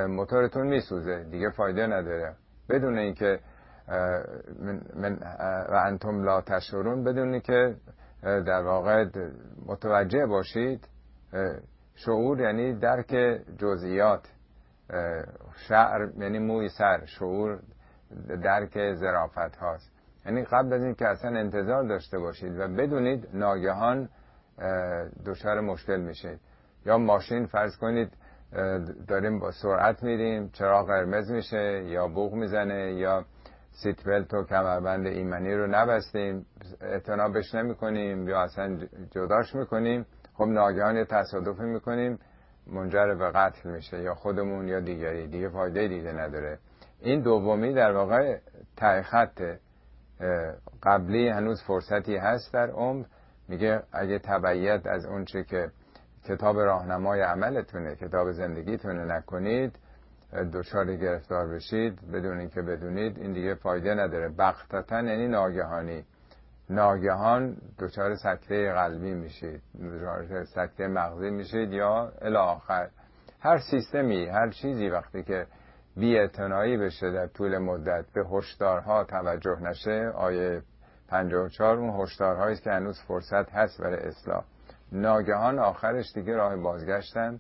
موتورتون 0.08 0.68
میسوزه 0.68 1.24
دیگه 1.24 1.50
فایده 1.50 1.88
نداره. 1.88 2.36
بدون 2.70 2.98
اینکه 2.98 3.40
من 4.96 5.20
و 5.70 5.82
انتم 5.86 6.24
لا 6.24 6.42
تشورون 6.42 7.04
بدون 7.04 7.40
که 7.40 7.76
در 8.22 8.62
واقع 8.62 9.06
متوجه 9.66 10.26
باشید 10.26 10.88
شعور 11.96 12.40
یعنی 12.40 12.74
درک 12.80 13.42
جزئیات 13.58 14.32
شعر 15.68 16.10
یعنی 16.18 16.40
موی 16.40 16.70
سر 16.70 17.06
شعور 17.06 17.60
درک 18.44 18.94
زرافت 18.94 19.56
هاست. 19.56 19.92
یعنی 20.26 20.44
قبل 20.44 20.74
از 20.74 20.84
این 20.84 20.96
که 20.96 21.08
اصلا 21.08 21.40
انتظار 21.40 21.84
داشته 21.84 22.20
باشید 22.20 22.60
و 22.60 22.68
بدونید 22.68 23.28
ناگهان 23.34 24.10
دچار 25.26 25.62
مشکل 25.62 26.02
میشید. 26.02 26.40
یا 26.86 26.98
ماشین 26.98 27.46
فرض 27.46 27.78
کنید 27.78 28.14
داریم 29.08 29.40
با 29.40 29.52
سرعت 29.52 30.04
میریم 30.04 30.50
چراغ 30.50 30.88
قرمز 30.88 31.32
میشه 31.32 31.84
یا 31.86 32.08
بوغ 32.08 32.34
می‌زنه 32.34 32.94
یا 32.94 33.26
سیت 33.72 34.08
بلت 34.08 34.34
و 34.34 34.44
کمربند 34.44 35.08
ایمنی 35.08 35.54
رو 35.54 35.68
نبستیم 35.68 36.46
اعتنابش 36.82 37.56
نمی 37.56 37.76
کنیم 37.76 38.28
یا 38.28 38.42
اصلا 38.42 38.78
جداش 39.12 39.56
می‌کنیم. 39.56 40.06
خب 40.34 40.46
ناگهان 40.46 40.96
یه 40.96 41.06
تصادفی 41.06 41.64
می‌کنیم 41.64 42.20
منجر 42.68 43.16
به 43.16 43.32
قتل 43.32 43.70
میشه 43.70 44.02
یا 44.02 44.14
خودمون 44.14 44.68
یا 44.68 44.80
دیگری. 44.80 45.28
دیگه 45.28 45.50
فایده 45.50 45.88
دیگه 45.88 46.12
نداره. 46.12 46.60
این 47.06 47.22
دومی 47.22 47.74
در 47.74 47.92
واقع 47.92 48.38
تای 48.78 49.02
خط 49.04 49.42
قبلی 50.84 51.30
هنوز 51.30 51.64
فرصتی 51.64 52.16
هست 52.16 52.54
در 52.54 52.70
عمر. 52.70 53.06
میگه 53.48 53.84
اگه 53.94 54.20
تبعیت 54.20 54.88
از 54.88 55.06
اونچه 55.06 55.44
که 55.44 55.72
کتاب 56.24 56.60
راهنمای 56.60 57.22
عملتونه 57.22 57.96
کتاب 57.96 58.32
زندگیتونه 58.32 59.06
نکنید 59.06 59.80
دچار 60.54 60.96
گرفتار 60.96 61.48
بشید 61.48 62.12
بدون 62.12 62.40
اینکه 62.40 62.62
بدونید 62.62 63.18
این 63.18 63.34
دیگه 63.34 63.56
فایده 63.56 63.94
نداره. 63.94 64.30
بختتا 64.30 65.02
یعنی 65.02 65.28
ناگهانی. 65.28 66.04
ناگهان 66.70 67.58
دچار 67.80 68.16
سکته 68.16 68.74
قلبی 68.74 69.14
میشید 69.14 69.62
دچار 69.84 70.44
سکته 70.44 70.88
مغزی 70.88 71.30
میشید 71.30 71.72
یا 71.72 72.12
الاخر 72.22 72.90
هر 73.40 73.58
سیستمی 73.58 74.26
هر 74.26 74.50
چیزی 74.50 74.90
وقتی 74.90 75.24
که 75.24 75.48
بی 75.98 76.28
بشه 76.78 77.12
در 77.12 77.28
طول 77.28 77.58
مدت 77.58 78.06
به 78.14 78.26
هشدارها 78.32 79.04
توجه 79.04 79.60
نشه 79.62 80.12
آیه 80.16 80.62
54 81.08 81.78
اون 81.78 82.02
هشدارهایی 82.02 82.58
که 82.58 82.72
هنوز 82.72 83.02
فرصت 83.08 83.50
هست 83.50 83.82
برای 83.82 84.08
اصلاح. 84.08 84.44
ناگهان 84.92 85.60
آخرش 85.60 86.14
دیگه 86.14 86.36
راه 86.36 86.56
بازگشتن 86.56 87.40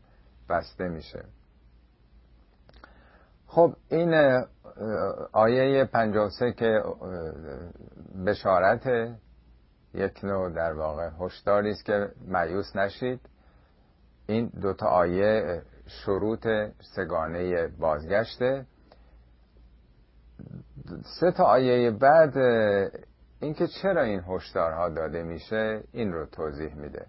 بسته 0.49 0.87
میشه. 0.87 1.25
خب 3.47 3.75
این 3.89 4.43
آیه 5.33 5.85
53 5.85 6.51
که 6.51 6.83
بشارت 8.25 9.15
یک 9.93 10.23
نوع 10.23 10.49
در 10.49 10.73
واقع 10.73 11.09
هشداری 11.19 11.71
است 11.71 11.85
که 11.85 12.09
مایوس 12.27 12.75
نشید. 12.75 13.19
این 14.27 14.51
دوتا 14.61 14.85
آیه 14.85 15.61
شروط 15.87 16.47
سگانه 16.95 17.67
بازگشته 17.67 18.65
سه 21.19 21.31
تا 21.31 21.43
آیه 21.43 21.91
بعد 21.91 22.37
اینکه 23.39 23.67
چرا 23.81 24.01
این 24.01 24.21
هشدارها 24.27 24.89
داده 24.89 25.23
میشه 25.23 25.83
این 25.91 26.13
رو 26.13 26.25
توضیح 26.25 26.75
میده. 26.75 27.05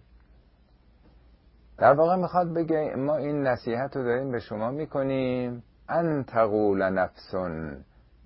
در 1.78 1.92
واقع 1.92 2.16
می‌خواد 2.16 2.54
بگه 2.54 2.94
ما 2.96 3.16
این 3.16 3.42
نصیحت 3.42 3.96
رو 3.96 4.04
داریم 4.04 4.32
به 4.32 4.38
شما 4.38 4.70
می‌کنیم. 4.70 5.62
ان 5.88 6.24
تقول 6.24 6.82
نفس 6.82 7.34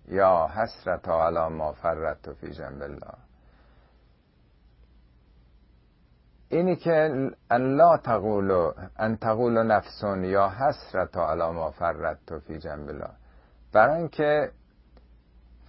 یا 0.09 0.49
حسرت 0.55 1.09
علی 1.09 1.55
ما 1.55 1.73
فرت 1.73 2.33
فی 2.33 2.51
جنب 2.51 2.83
الله. 2.83 3.30
اینی 6.51 6.77
که 6.77 7.31
ان 7.51 7.77
لا 7.77 7.97
تقول 7.97 8.73
ان 8.99 9.17
تقول 9.17 9.63
نفس 9.63 10.03
یا 10.23 10.49
حسرت 10.49 11.17
علی 11.17 11.51
ما 11.51 11.71
فرت 11.71 12.39
فی 12.47 12.59
جنب 12.59 12.89
الله. 12.89 13.11
برای 13.73 13.97
اینکه 13.97 14.51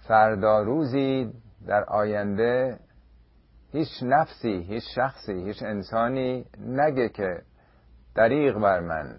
فردا 0.08 0.62
روزی 0.62 1.32
در 1.66 1.84
آینده 1.84 2.78
هیچ 3.72 3.88
نفسی 4.02 4.66
هیچ 4.68 4.84
شخصی 4.94 5.32
هیچ 5.32 5.62
انسانی 5.62 6.44
نگه 6.66 7.08
که 7.08 7.42
دریغ 8.14 8.58
بر 8.58 8.80
من 8.80 9.18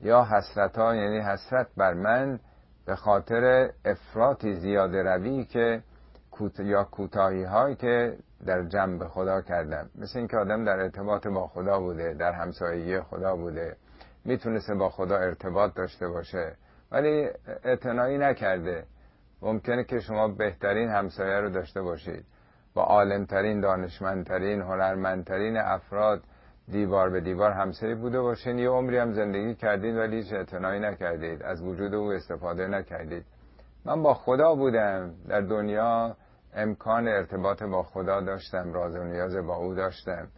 یا 0.00 0.24
حسرت 0.24 0.78
ها 0.78 0.94
یعنی 0.94 1.18
حسرت 1.18 1.66
بر 1.76 1.94
من 1.94 2.40
به 2.86 2.96
خاطر 2.96 3.70
افراطی 3.84 4.54
زیاده 4.54 5.02
روی 5.02 5.44
که 5.44 5.82
یا 6.58 6.84
کوتاهی 6.84 7.44
هایی 7.44 7.76
که 7.76 8.16
در 8.46 8.62
جنب 8.62 9.04
خدا 9.04 9.40
کردم 9.40 9.90
مثل 9.94 10.18
اینکه 10.18 10.36
آدم 10.36 10.64
در 10.64 10.80
ارتباط 10.80 11.26
با 11.26 11.46
خدا 11.46 11.80
بوده 11.80 12.14
در 12.14 12.32
همسایگی 12.32 13.00
خدا 13.00 13.36
بوده. 13.36 13.76
می‌تونسته 14.24 14.74
با 14.74 14.88
خدا 14.88 15.16
ارتباط 15.16 15.74
داشته 15.74 16.08
باشه 16.08 16.56
ولی 16.92 17.28
اعتنایی 17.64 18.18
نکرده. 18.18 18.84
ممکنه 19.42 19.84
که 19.84 20.00
شما 20.00 20.28
بهترین 20.28 20.88
همسایه 20.88 21.40
رو 21.40 21.50
داشته 21.50 21.82
باشید. 21.82 22.24
با 22.74 22.82
عالمترین 22.82 23.60
دانشمندترین 23.60 24.60
هنرمندترین 24.60 25.56
افراد 25.56 26.22
دیوار 26.68 27.10
به 27.10 27.20
دیوار 27.20 27.50
همسایه 27.50 27.94
بوده 27.94 28.20
باشین. 28.20 28.58
یه 28.58 28.68
عمری 28.68 28.98
هم 28.98 29.12
زندگی 29.12 29.54
کردید 29.54 29.96
ولی 29.96 30.16
هیچ 30.16 30.32
اعتنایی 30.32 30.80
نکردید. 30.80 31.42
از 31.42 31.62
وجود 31.62 31.94
او 31.94 32.12
استفاده 32.12 32.66
نکردید. 32.66 33.24
من 33.84 34.02
با 34.02 34.14
خدا 34.14 34.54
بودم. 34.54 35.14
در 35.28 35.40
دنیا 35.40 36.16
امکان 36.54 37.08
ارتباط 37.08 37.62
با 37.62 37.82
خدا 37.82 38.20
داشتم 38.20 38.72
راز 38.72 38.96
و 38.96 39.04
نیاز 39.04 39.36
با 39.36 39.56
او 39.56 39.74
داشتم. 39.74 40.28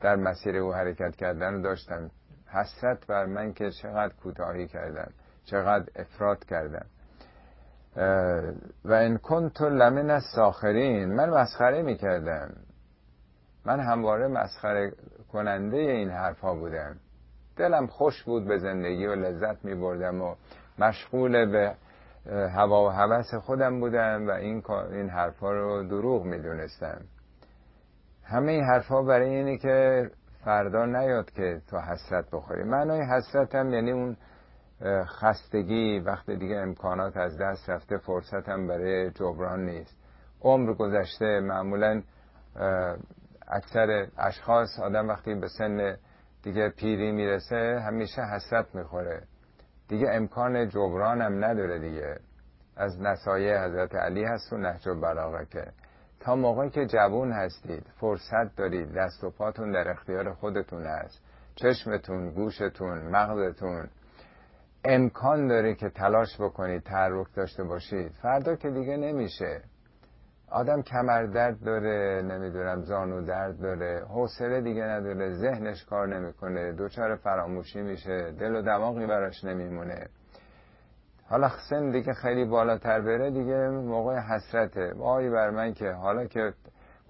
در 0.00 0.16
مسیر 0.16 0.56
او 0.56 0.74
حرکت 0.74 1.16
کردن 1.16 1.62
داشتم. 1.62 2.10
حسرت 2.46 3.06
بر 3.06 3.26
من 3.26 3.52
که 3.52 3.70
چقدر 3.70 4.14
کوتاهی 4.14 4.66
کردم 4.66 5.10
چقدر 5.44 5.86
افراد 5.96 6.44
کردم. 6.44 6.86
و 8.84 8.92
ان 8.92 9.18
کنت 9.18 9.62
لمن 9.62 10.10
از 10.10 10.22
ساخرین 10.34 11.14
من 11.14 11.30
مسخره 11.30 11.82
می‌کردم. 11.82 12.56
من 13.66 13.80
همواره 13.80 14.28
مسخره 14.28 14.92
کننده 15.32 15.76
این 15.76 16.10
حرفها 16.10 16.54
بودم. 16.54 16.96
دلم 17.56 17.86
خوش 17.86 18.22
بود 18.22 18.48
به 18.48 18.58
زندگی 18.58 19.06
و 19.06 19.14
لذت 19.14 19.64
می 19.64 19.74
بردم 19.74 20.22
و 20.22 20.34
مشغول 20.78 21.50
به 21.50 21.74
هوا 22.30 22.86
و 22.86 22.88
هوس 22.88 23.34
خودم 23.34 23.80
بودم 23.80 24.28
و 24.28 24.30
این 24.30 24.62
این 24.70 25.08
حرفها 25.08 25.52
رو 25.52 25.82
دروغ 25.88 26.24
می 26.24 26.42
دونستم 26.42 27.00
همه 28.24 28.52
این 28.52 28.64
حرفها 28.64 29.02
برای 29.02 29.36
اینه 29.36 29.58
که 29.58 30.10
فردا 30.44 30.86
نیاد 30.86 31.30
که 31.30 31.60
تو 31.70 31.78
حسرت 31.78 32.30
بخوری. 32.32 32.64
معنای 32.64 33.02
حسرتم 33.02 33.72
یعنی 33.72 33.90
اون 33.90 34.16
خستگی 35.04 35.98
وقت 35.98 36.30
دیگه 36.30 36.56
امکانات 36.56 37.16
از 37.16 37.38
دست 37.38 37.70
رفته 37.70 37.96
فرصتم 37.96 38.66
برای 38.66 39.10
جبران 39.10 39.64
نیست. 39.64 39.96
عمر 40.40 40.72
گذشته 40.72 41.40
معمولا 41.40 42.02
اکثر 43.48 44.06
اشخاص 44.18 44.80
آدم 44.82 45.08
وقتی 45.08 45.34
به 45.34 45.48
سن 45.48 45.96
دیگه 46.42 46.68
پیری 46.68 47.12
می‌رسه 47.12 47.80
همیشه 47.86 48.22
حسرت 48.22 48.74
می‌خوره. 48.74 49.22
دیگه 49.88 50.10
امکان 50.10 50.68
جبران 50.68 51.20
هم 51.20 51.44
نداره 51.44 51.78
دیگه. 51.78 52.16
از 52.76 53.00
نصایح 53.00 53.64
حضرت 53.64 53.94
علی 53.94 54.24
هست 54.24 54.52
و 54.52 54.56
نهج 54.56 54.88
بلاغه 54.88 55.46
که 55.50 55.64
تا 56.20 56.36
موقعی 56.36 56.70
که 56.70 56.86
جوون 56.86 57.32
هستید 57.32 57.86
فرصت 58.00 58.56
دارید 58.56 58.92
دست 58.92 59.24
و 59.24 59.30
پاتون 59.30 59.72
در 59.72 59.90
اختیار 59.90 60.32
خودتون 60.32 60.86
هست. 60.86 61.20
چشمتون 61.54 62.30
گوشتون 62.30 62.98
مغزتون. 62.98 63.88
امکان 64.84 65.48
داره 65.48 65.74
که 65.74 65.88
تلاش 65.88 66.40
بکنید 66.40 66.82
تحرک 66.82 67.26
داشته 67.34 67.64
باشید. 67.64 68.12
فردا 68.22 68.56
که 68.56 68.70
دیگه 68.70 68.96
نمیشه. 68.96 69.62
آدم 70.54 70.82
کمر 70.82 71.22
درد 71.22 71.60
داره 71.64 72.22
نمی‌دونم 72.22 72.82
زانو 72.82 73.24
درد 73.24 73.60
داره. 73.60 74.04
حوصله 74.08 74.60
دیگه 74.60 74.82
نداره 74.82 75.34
ذهنش 75.34 75.84
کار 75.84 76.06
نمی‌کنه 76.08 76.72
دوچار 76.72 77.16
فراموشی 77.16 77.82
میشه 77.82 78.30
دل 78.30 78.56
و 78.56 78.62
دماغی 78.62 79.06
براش 79.06 79.44
نمیمونه. 79.44 80.06
حالا 81.28 81.50
سن 81.70 81.90
دیگه 81.90 82.12
خیلی 82.14 82.44
بالاتر 82.44 83.00
بره 83.00 83.30
دیگه 83.30 83.68
موقع 83.68 84.18
حسرته. 84.18 84.92
وای 84.96 85.30
بر 85.30 85.50
من 85.50 85.72
که 85.74 85.90
حالا 85.90 86.24
که 86.26 86.52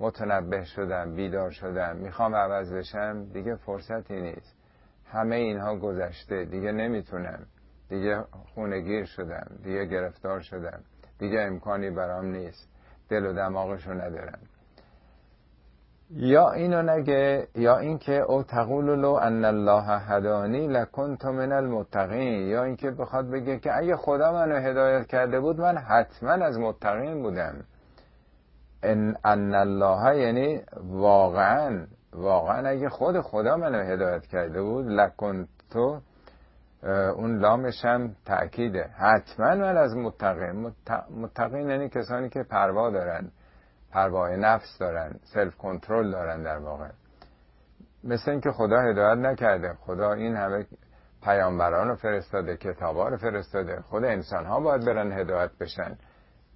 متنبه 0.00 0.64
شدم 0.64 1.14
بیدار 1.14 1.50
شدم 1.50 1.96
می‌خوام 1.96 2.34
عوض 2.34 2.72
بشم 2.72 3.24
دیگه 3.24 3.54
فرصتی 3.56 4.20
نیست. 4.20 4.56
همه 5.06 5.36
اینها 5.36 5.76
گذشته 5.76 6.44
دیگه 6.44 6.72
نمی‌تونم. 6.72 7.46
دیگه 7.88 8.24
خونگیر 8.54 9.04
شدم 9.04 9.46
دیگه 9.64 9.84
گرفتار 9.84 10.40
شدم. 10.40 10.80
دیگه 11.18 11.40
امکانی 11.40 11.90
برام 11.90 12.26
نیست. 12.26 12.73
دل 13.08 13.26
و 13.26 13.32
دماغشو 13.32 13.92
ندارم 13.92 14.38
یا 16.10 16.50
اینو 16.50 16.82
نگه 16.82 17.48
یا 17.54 17.78
اینکه 17.78 18.12
او 18.12 18.42
تقول 18.42 18.84
لو 18.84 19.12
ان 19.12 19.44
الله 19.44 19.98
هدانی 19.98 20.68
لکنت 20.68 21.24
من 21.24 21.52
المتقین. 21.52 22.48
یا 22.48 22.64
اینکه 22.64 22.90
بخواد 22.90 23.30
بگه 23.30 23.58
که 23.58 23.76
اگه 23.76 23.96
خدا 23.96 24.32
منو 24.32 24.56
هدایت 24.56 25.06
کرده 25.06 25.40
بود 25.40 25.60
من 25.60 25.78
حتما 25.78 26.30
از 26.30 26.58
متقین 26.58 27.22
بودم. 27.22 27.64
ان 28.82 29.16
ان 29.24 29.54
الله 29.54 30.18
یعنی 30.18 30.60
واقعا 30.82 31.86
واقعا 32.12 32.68
اگه 32.68 32.88
خود 32.88 33.20
خدا 33.20 33.56
منو 33.56 33.78
هدایت 33.78 34.26
کرده 34.26 34.62
بود 34.62 34.86
لکنتو 34.86 36.00
اون 36.90 37.38
لامش 37.38 37.84
هم 37.84 38.16
تأکیده. 38.26 38.84
حتما 38.98 39.54
من 39.54 39.76
از 39.76 39.96
متقین 39.96 40.72
متقین 41.10 41.70
یعنی 41.70 41.88
کسانی 41.88 42.28
که 42.28 42.42
پروا 42.42 42.90
دارن 42.90 43.30
پروای 43.92 44.36
نفس 44.36 44.78
دارن 44.78 45.20
سلف 45.34 45.56
کنترل 45.56 46.10
دارن 46.10 46.42
در 46.42 46.58
واقع. 46.58 46.88
مثل 48.04 48.30
اینکه 48.30 48.50
خدا 48.50 48.80
هدایت 48.80 49.18
نکرده. 49.18 49.74
خدا 49.74 50.12
این 50.12 50.36
همه 50.36 50.66
پیامبران 51.22 51.88
رو 51.88 51.96
فرستاده 51.96 52.56
کتابا 52.56 53.08
رو 53.08 53.16
فرستاده. 53.16 53.80
خود 53.80 54.04
انسان 54.04 54.46
ها 54.46 54.60
باید 54.60 54.84
برن 54.84 55.12
هدایت 55.12 55.50
بشن. 55.60 55.96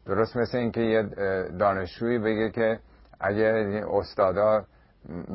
درست 0.07 0.37
مثل 0.37 0.59
اینکه 0.59 0.81
یه 0.81 1.03
دانشجویی 1.59 2.19
بگه 2.19 2.51
که 2.51 2.81
اگه 3.21 3.85
استادا 3.91 4.65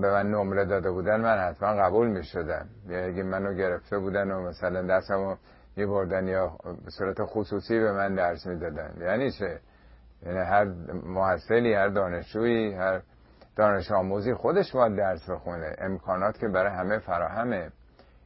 به 0.01 0.11
من 0.11 0.32
نمره 0.32 0.66
داده 0.66 0.91
بودن 0.91 1.22
من 1.22 1.38
حتما 1.38 1.70
قبول 1.70 2.07
می 2.07 2.24
شدم 2.24 2.66
یا 2.88 3.05
اگه 3.05 3.24
منو 3.24 3.53
گرفته 3.53 3.99
بودن 3.99 4.32
و 4.32 4.41
مثلا 4.41 4.82
دستمو 4.82 5.36
می 5.76 5.86
بردن 5.86 6.28
یا 6.28 6.57
به 6.86 6.91
صورت 6.91 7.18
خصوصی 7.24 7.80
به 7.80 7.91
من 7.91 8.16
درس 8.16 8.45
می 8.45 8.59
دادن 8.59 8.93
یعنی 9.01 9.32
چه؟ 9.32 9.59
یعنی 10.26 10.39
هر 10.39 10.66
محصلی 11.05 11.74
هر 11.74 11.88
دانشجویی 11.88 12.74
هر 12.74 13.01
دانش 13.55 13.91
آموزی 13.91 14.34
خودش 14.34 14.72
باید 14.72 14.95
درس 14.95 15.30
بخونه. 15.30 15.76
امکانات 15.78 16.38
که 16.38 16.47
برای 16.47 16.72
همه 16.72 16.99
فراهمه. 16.99 17.72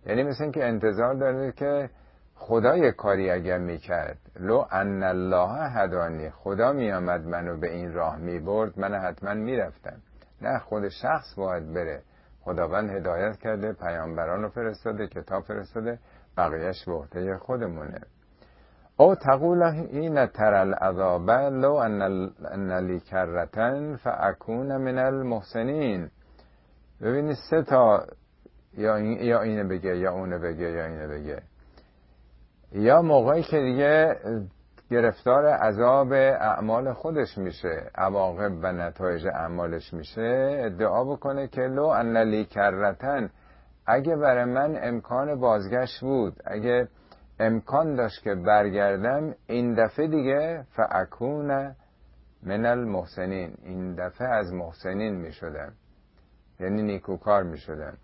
یعنی 0.06 0.24
مثل 0.24 0.44
اینکه 0.44 0.66
انتظار 0.66 1.14
داره 1.14 1.52
که 1.52 1.90
خدا 2.36 2.78
یک 2.78 2.96
کاری 2.96 3.32
اگر 3.32 3.58
می‌کرد. 3.58 4.18
لو 4.40 4.66
ان 4.72 5.04
الله 5.04 5.70
هدانی 5.70 6.30
خدا 6.30 6.74
میآمد 6.74 7.22
منو 7.22 7.60
به 7.60 7.72
این 7.72 7.94
راه 7.94 8.18
می‌برد 8.18 8.80
من 8.80 8.96
حتما 8.96 9.34
می‌رفتم. 9.34 10.02
نه 10.42 10.60
خود 10.60 10.90
شخص 10.90 11.36
باید 11.38 11.74
بره. 11.74 12.02
خداوند 12.42 12.90
هدایت 12.90 13.38
کرده 13.38 13.74
پیامبران 13.74 14.42
رو 14.42 14.50
فرستاده 14.50 15.08
کتاب 15.08 15.44
فرستاده 15.44 16.00
بقیهش 16.38 16.86
به 16.86 16.94
عهده 16.94 17.38
خودمونه. 17.38 18.02
او 18.98 19.16
تقول 19.16 19.64
این 19.64 20.26
تر 20.26 20.54
العذاب 20.54 21.32
لو 21.32 21.74
ان 21.74 22.72
لی 22.72 23.00
کرتن 23.00 23.96
فاکون 23.96 24.78
من 24.78 24.98
المحسنین. 24.98 26.10
ببینید 27.02 27.38
سه 27.50 27.64
تا 27.64 28.06
یا, 28.74 28.96
این 28.96 29.34
اینه 29.34 29.64
بگه 29.64 29.98
یا 29.98 30.12
اونه 30.12 30.38
بگه 30.38 30.72
یا 30.72 30.86
اینه 30.86 31.08
بگه. 31.08 31.42
یا 32.72 33.02
موقعی 33.02 33.44
که 33.44 33.58
دیگه 33.58 34.16
گرفتار 34.90 35.46
عذاب 35.46 36.12
اعمال 36.14 36.94
خودش 36.94 37.38
میشه. 37.38 37.92
عواقب 37.96 38.52
و 38.62 38.72
نتایج 38.72 39.28
اعمالش 39.28 39.94
میشه. 39.94 40.62
ادعا 40.66 41.04
بکنه 41.04 41.48
که 41.48 41.62
لو 41.62 41.86
ان 41.86 42.18
لی 42.18 42.46
کرتن 42.46 43.30
اگه 43.86 44.16
برای 44.16 44.46
من 44.46 44.80
امکان 44.82 45.40
بازگشت 45.40 46.02
بود 46.02 46.34
اگه 46.46 46.88
امکان 47.40 47.96
داشت 47.96 48.24
که 48.24 48.36
برگردم 48.36 49.36
این 49.48 49.74
دفعه 49.74 50.08
دیگه 50.08 50.64
فاکون 50.76 51.76
من 52.44 52.66
المحسنین 52.66 53.54
این 53.64 53.96
دفعه 53.96 54.28
از 54.28 54.54
محسنین 54.54 55.16
می‌شدم. 55.16 55.74
یعنی 56.60 56.82
نیکوکار 56.82 57.44
می‌شدم. 57.44 57.98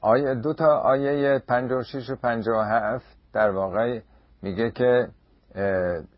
آیه 0.00 0.34
دو 0.34 0.54
تا 0.54 0.78
آیه 0.78 1.38
56 1.48 2.10
و 2.10 2.16
57 2.16 3.04
در 3.32 3.50
واقع 3.50 4.00
میگه 4.42 4.70
که 4.70 5.08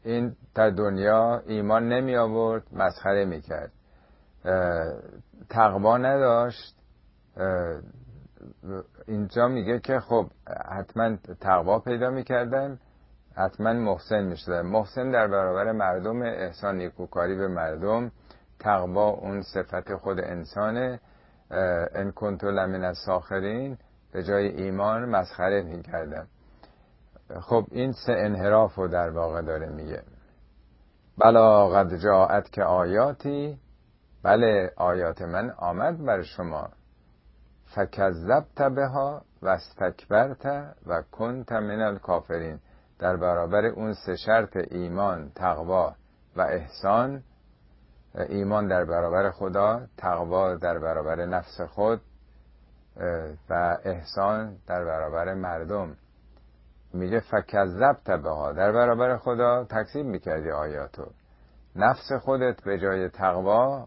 این 0.05 0.37
در 0.55 0.71
دنیا 0.71 1.43
ایمان 1.47 1.89
نمی 1.89 2.17
آورد 2.17 2.63
مسخره 2.73 3.25
می‌کرد 3.25 3.73
تقوا 5.51 5.97
نداشت. 5.97 6.75
اینجا 9.07 9.49
میگه 9.49 9.81
که 9.81 10.01
خب 10.01 10.27
حتما 10.71 11.17
تقوا 11.41 11.79
پیدا 11.79 12.11
می‌کردن 12.11 12.79
حتما 13.37 13.73
محسن 13.73 14.25
می‌شدن 14.25 14.61
محسن 14.61 15.11
در 15.11 15.27
برابر 15.27 15.73
مردم 15.73 16.23
احسان 16.23 16.77
نیکوکاری 16.77 17.37
به 17.37 17.49
مردم 17.49 18.11
تقوا 18.59 19.09
اون 19.09 19.43
صفت 19.43 19.95
خود 19.95 20.21
انسانه. 20.21 21.01
ان 21.95 22.13
کنتو 22.13 22.51
لمن 22.51 22.85
از 22.85 22.99
ساخرین 23.07 23.79
به 24.13 24.23
جای 24.23 24.47
ایمان 24.47 25.05
مسخره 25.05 25.63
می‌کردن 25.63 26.27
خب 27.41 27.65
این 27.71 27.93
سه 27.93 28.13
انحراف 28.13 28.75
رو 28.75 28.89
در 28.89 29.11
واقع 29.11 29.43
داره 29.43 29.69
میگه. 29.69 30.03
بلا 31.19 31.69
قد 31.69 31.97
جاعت 31.97 32.53
که 32.53 32.63
آیاتی 32.63 33.59
بله 34.23 34.73
آیات 34.77 35.23
من 35.23 35.51
آمد 35.51 36.05
بر 36.05 36.23
شما. 36.23 36.69
فکذبت 37.75 38.63
بها 38.63 39.23
و 39.43 39.49
استکبرت 39.49 40.47
و 40.87 41.03
کنت 41.13 41.53
من 41.53 41.81
الکافرین. 41.81 42.61
در 42.99 43.17
برابر 43.17 43.67
اون 43.67 43.93
سه 43.93 44.17
شرط 44.17 44.57
ایمان 44.71 45.31
تقوا 45.35 45.95
و 46.37 46.41
احسان. 46.41 47.23
ایمان 48.29 48.69
در 48.69 48.85
برابر 48.85 49.31
خدا 49.31 49.87
تقوا 49.97 50.55
در 50.55 50.79
برابر 50.79 51.27
نفس 51.27 51.61
خود 51.61 52.01
و 53.51 53.79
احسان 53.85 54.57
در 54.67 54.85
برابر 54.85 55.35
مردم. 55.35 55.97
میگه 56.93 57.21
فکذبت 57.21 58.05
بها 58.05 58.53
در 58.53 58.73
برابر 58.73 59.17
خدا 59.17 59.65
تکذیب 59.65 60.07
می‌کردی 60.07 60.51
آیاتو. 60.51 61.07
نفس 61.77 62.13
خودت 62.13 62.63
به 62.65 62.79
جای 62.79 63.09
تقوا 63.09 63.87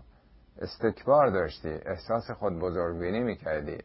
استکبار 0.61 1.29
داشتی. 1.29 1.69
احساس 1.69 2.31
خود 2.31 2.59
بزرگبینی 2.59 3.19
می‌کردی. 3.19 3.77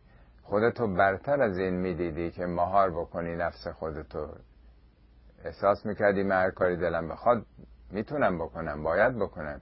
خودتو 0.43 0.95
برتر 0.95 1.43
از 1.43 1.59
این 1.59 1.75
می‌دیدی 1.75 2.31
که 2.31 2.47
مهار 2.47 2.91
بکنی 2.91 3.37
نفس 3.37 3.69
خودتو. 3.69 4.29
احساس 5.45 5.87
می‌کردی 5.87 6.23
من 6.23 6.37
هر 6.37 6.51
کاری 6.51 6.77
دلم 6.77 7.09
بخواد 7.09 7.47
می‌تونم 7.91 8.39
بکنم 8.39 8.83
باید 8.83 9.19
بکنم. 9.19 9.61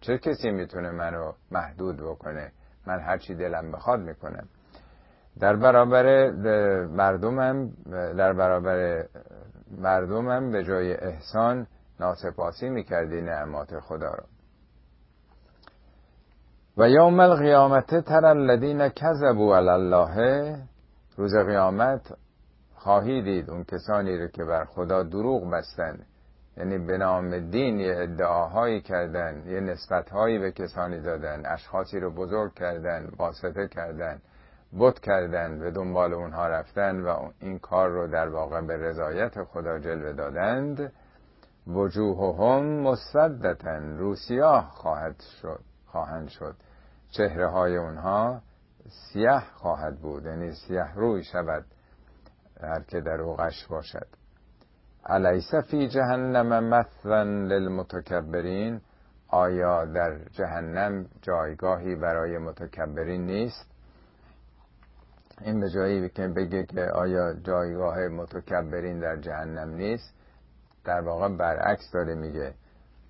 چه 0.00 0.18
کسی 0.18 0.50
می‌تونه 0.50 0.90
منو 0.90 1.32
محدود 1.50 1.96
بکنه؟ 1.96 2.52
من 2.86 3.00
هرچی 3.00 3.34
دلم 3.34 3.72
بخواد 3.72 4.00
می‌کنم. 4.00 4.48
در 5.40 5.56
برابر 5.56 6.30
مردمم 6.86 7.70
در 7.92 8.32
برابر 8.32 9.04
مردمم 9.78 10.50
به 10.50 10.64
جای 10.64 10.94
احسان 10.94 11.66
ناسپاسی 12.00 12.68
می‌کردی 12.68 13.22
نعمات 13.22 13.80
خدا 13.80 14.10
رو 14.10 14.24
و 16.76 16.88
یوم 16.88 17.20
القیامت 17.20 18.04
تر 18.04 18.24
الذین 18.24 18.88
کذبوا 18.88 19.56
علی 19.56 19.68
الله 19.68 20.56
روز 21.16 21.36
قیامت 21.36 22.12
خواهی 22.74 23.22
دید 23.22 23.50
اون 23.50 23.64
کسانی 23.64 24.18
رو 24.18 24.26
که 24.26 24.44
بر 24.44 24.64
خدا 24.64 25.02
دروغ 25.02 25.50
بستن 25.50 25.98
یعنی 26.56 26.78
به 26.78 26.98
نام 26.98 27.50
دین 27.50 27.80
یه 27.80 27.96
ادعاهایی 27.98 28.80
کردن 28.80 29.42
یه 29.46 29.60
نسبتهایی 29.60 30.38
به 30.38 30.52
کسانی 30.52 31.00
دادن 31.00 31.42
اشخاصی 31.46 32.00
رو 32.00 32.10
بزرگ 32.10 32.54
کردن 32.54 33.08
واسطه 33.18 33.68
کردن. 33.68 34.20
بت 34.78 35.00
کردن 35.00 35.58
به 35.58 35.70
دنبال 35.70 36.12
اونها 36.12 36.48
رفتن 36.48 37.00
و 37.00 37.30
این 37.40 37.58
کار 37.58 37.88
رو 37.88 38.06
در 38.06 38.28
واقع 38.28 38.60
به 38.60 38.76
رضایت 38.76 39.44
خدا 39.44 39.78
جلوه 39.78 40.12
دادند 40.12 40.92
وجوههم 41.66 42.64
مسدتن 42.64 43.98
روسیاه 43.98 44.70
خواهد 44.70 45.20
شد 45.42 45.60
خواهند 45.86 46.28
شد. 46.28 46.54
چهره 47.10 47.48
های 47.48 47.76
اونها 47.76 48.40
سیاه 48.88 49.44
خواهد 49.54 49.98
بود 50.00 50.26
یعنی 50.26 50.52
سیاه 50.52 50.94
روی 50.94 51.24
شود 51.24 51.64
هر 52.60 52.82
که 52.82 53.00
در 53.00 53.20
اوغش 53.20 53.66
باشد. 53.66 54.06
علیس 55.06 55.54
فی 55.54 55.88
جهنم 55.88 56.64
مثلا 56.64 57.22
للمتکبرین؟ 57.22 58.80
آیا 59.28 59.84
در 59.84 60.18
جهنم 60.18 61.06
جایگاهی 61.22 61.96
برای 61.96 62.38
متکبرین 62.38 63.26
نیست؟ 63.26 63.75
این 65.40 65.60
به 65.60 65.70
جایی 65.70 66.08
که 66.08 66.28
بگه 66.28 66.66
که 66.66 66.80
آیا 66.80 67.34
جایگاه 67.34 68.08
متکبرین 68.08 69.00
در 69.00 69.16
جهنم 69.16 69.74
نیست 69.74 70.14
در 70.84 71.00
واقع 71.00 71.28
برعکس 71.28 71.90
داره 71.92 72.14
میگه 72.14 72.54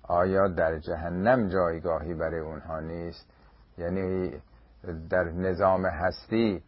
آیا 0.03 0.47
در 0.47 0.79
جهنم 0.79 1.49
جایگاهی 1.49 2.13
برای 2.13 2.39
اونها 2.39 2.79
نیست؟ 2.79 3.25
یعنی 3.77 4.41
در 5.09 5.23
نظام 5.23 5.85
هستی 5.85 6.63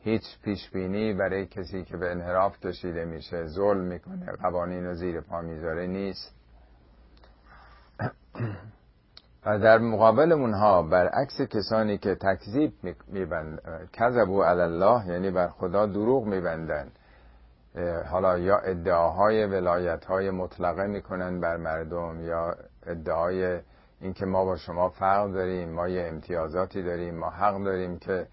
هیچ 0.00 0.22
پیشبینی 0.44 1.14
برای 1.14 1.46
کسی 1.46 1.84
که 1.84 1.96
به 1.96 2.10
انحراف 2.10 2.60
کشیده 2.60 3.04
میشه 3.04 3.46
ظلم 3.46 3.80
می‌کنه 3.80 4.32
قوانین 4.42 4.84
رو 4.84 4.94
زیر 4.94 5.20
پا 5.20 5.40
می‌ذاره 5.40 5.86
نیست. 5.86 6.34
و 9.46 9.58
در 9.58 9.78
مقابل 9.78 10.32
اونها 10.32 10.82
برعکس 10.82 11.40
کسانی 11.40 11.98
که 11.98 12.14
تکذیب 12.14 12.72
میبند 13.08 13.62
کذبو 13.92 14.42
علی 14.42 14.60
الله 14.60 15.06
یعنی 15.06 15.30
بر 15.30 15.48
خدا 15.48 15.86
دروغ 15.86 16.26
میبندن 16.26 16.88
حالا 18.10 18.38
یا 18.38 18.58
ادعاهای 18.58 19.46
ولایت 19.46 20.04
های 20.04 20.30
مطلقه 20.30 20.86
می‌کنن 20.86 21.40
بر 21.40 21.56
مردم 21.56 22.20
یا 22.20 22.54
ادعای 22.86 23.60
اینکه 24.00 24.26
ما 24.26 24.44
با 24.44 24.56
شما 24.56 24.88
فرق 24.88 25.32
داریم 25.32 25.68
ما 25.68 25.88
یه 25.88 26.06
امتیازاتی 26.06 26.82
داریم 26.82 27.14
ما 27.14 27.30
حق 27.30 27.64
داریم 27.64 27.98
که 27.98 28.26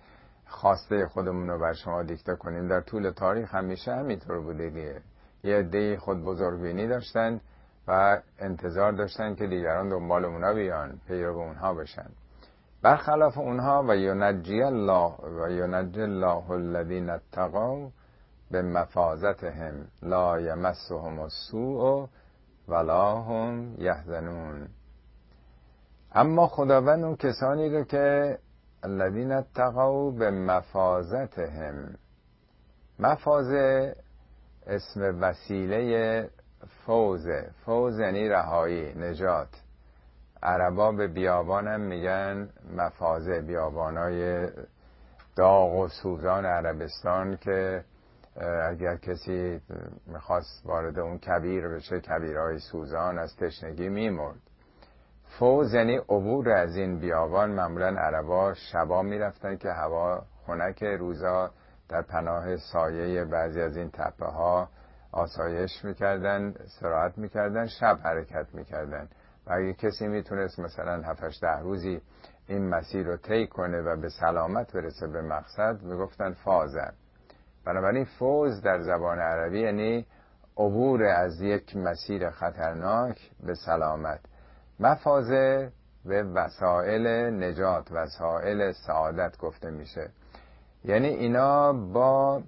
خواسته 0.47 1.05
خودمون 1.05 1.49
رو 1.49 1.59
بر 1.59 1.73
شما 1.73 2.03
دیکته 2.03 2.35
کنیم. 2.35 2.67
در 2.67 2.81
طول 2.81 3.09
تاریخ 3.11 3.55
همیشه 3.55 3.95
همینطور 3.95 4.39
بوده 4.39 4.69
دیگه. 4.69 5.01
یه 5.43 5.55
عده 5.55 5.97
خود 5.97 6.23
بزرگبینی 6.23 6.87
داشتن. 6.87 7.41
و 7.89 8.21
انتظار 8.39 8.91
داشتن 8.91 9.35
که 9.35 9.47
دیگران 9.47 9.89
دنبال 9.89 10.25
اونا 10.25 10.53
بیان 10.53 10.99
پیرو 11.07 11.39
اونها 11.39 11.73
بشن. 11.73 12.09
برخلاف 12.81 13.37
اونها 13.37 13.85
و 13.87 13.95
ینجی 13.95 14.61
الله 14.61 15.15
و 15.15 15.49
ینجی 15.49 16.01
الله 16.01 16.51
الذین 16.51 17.09
اتقوا 17.09 17.89
به 18.51 18.61
مفازتهم 18.61 19.87
لا 20.01 20.39
یمسهم 20.39 21.19
السوء 21.19 22.07
ولا 22.67 23.21
هم 23.21 23.75
یحزنون 23.77 24.67
اما 26.11 26.47
خداوند 26.47 27.03
اون 27.03 27.15
کسانی 27.15 27.69
رو 27.69 27.83
که 27.83 28.37
الذین 28.83 29.31
اتقوا 29.31 30.11
به 30.11 30.31
مفازتهم 30.31 31.95
مفازه 32.99 33.95
اسم 34.67 35.21
وسیله 35.21 36.29
فوزه 36.67 37.49
فوز 37.65 37.99
یعنی 37.99 38.29
رهایی 38.29 38.93
نجات. 38.93 39.47
عربا 40.43 40.91
به 40.91 41.07
بیابانم 41.07 41.81
میگن 41.81 42.49
مفازه 42.77 43.41
بیابانای 43.41 44.47
داغ 45.35 45.75
و 45.75 45.87
سوزان 45.87 46.45
عربستان 46.45 47.37
که 47.37 47.83
اگر 48.63 48.95
کسی 48.95 49.61
می‌خواست 50.07 50.65
وارد 50.65 50.99
اون 50.99 51.17
کبیر 51.17 51.67
بشه 51.67 51.99
کبیرهای 51.99 52.59
سوزان 52.59 53.19
از 53.19 53.35
تشنگی 53.35 53.89
میمرد. 53.89 54.39
فوز 55.39 55.73
یعنی 55.73 55.97
عبور 55.97 56.49
از 56.49 56.75
این 56.75 56.99
بیابان. 56.99 57.51
معمولا 57.51 57.87
عربا 57.87 58.53
شبا 58.53 59.01
می‌رفتن 59.01 59.57
که 59.57 59.69
هوا 59.69 60.21
خنک 60.47 60.83
روزا 60.83 61.51
در 61.89 62.01
پناه 62.01 62.57
سایه 62.57 63.25
بعضی 63.25 63.61
از 63.61 63.77
این 63.77 63.89
تپه 63.89 64.25
ها 64.25 64.69
آسایش 65.11 65.85
می‌کردن 65.85 66.53
سراحت 66.79 67.17
می‌کردن 67.17 67.67
شب 67.67 67.99
حرکت 68.03 68.45
می‌کردن. 68.53 69.09
و 69.47 69.53
اگه 69.53 69.73
کسی 69.73 70.07
می‌تونست 70.07 70.59
مثلا 70.59 71.01
7 71.01 71.41
ده 71.41 71.59
روزی 71.59 72.01
این 72.47 72.69
مسیر 72.69 73.07
رو 73.07 73.17
طی 73.17 73.47
کنه 73.47 73.81
و 73.81 74.01
به 74.01 74.09
سلامت 74.09 74.73
برسه 74.73 75.07
به 75.07 75.21
مقصد 75.21 75.81
می‌گفتن 75.81 76.33
فازن. 76.33 76.93
بنابراین 77.65 78.05
فوز 78.05 78.61
در 78.61 78.79
زبان 78.81 79.19
عربی 79.19 79.59
یعنی 79.59 80.05
عبور 80.57 81.03
از 81.03 81.41
یک 81.41 81.77
مسیر 81.77 82.29
خطرناک 82.29 83.31
به 83.43 83.55
سلامت. 83.55 84.19
مفازه 84.79 85.71
به 86.05 86.23
وسایل 86.23 87.07
نجات 87.43 87.91
وسایل 87.91 88.71
سعادت 88.71 89.37
گفته 89.37 89.71
میشه. 89.71 90.09
یعنی 90.83 91.07
اینا 91.07 91.73
با 91.73 92.43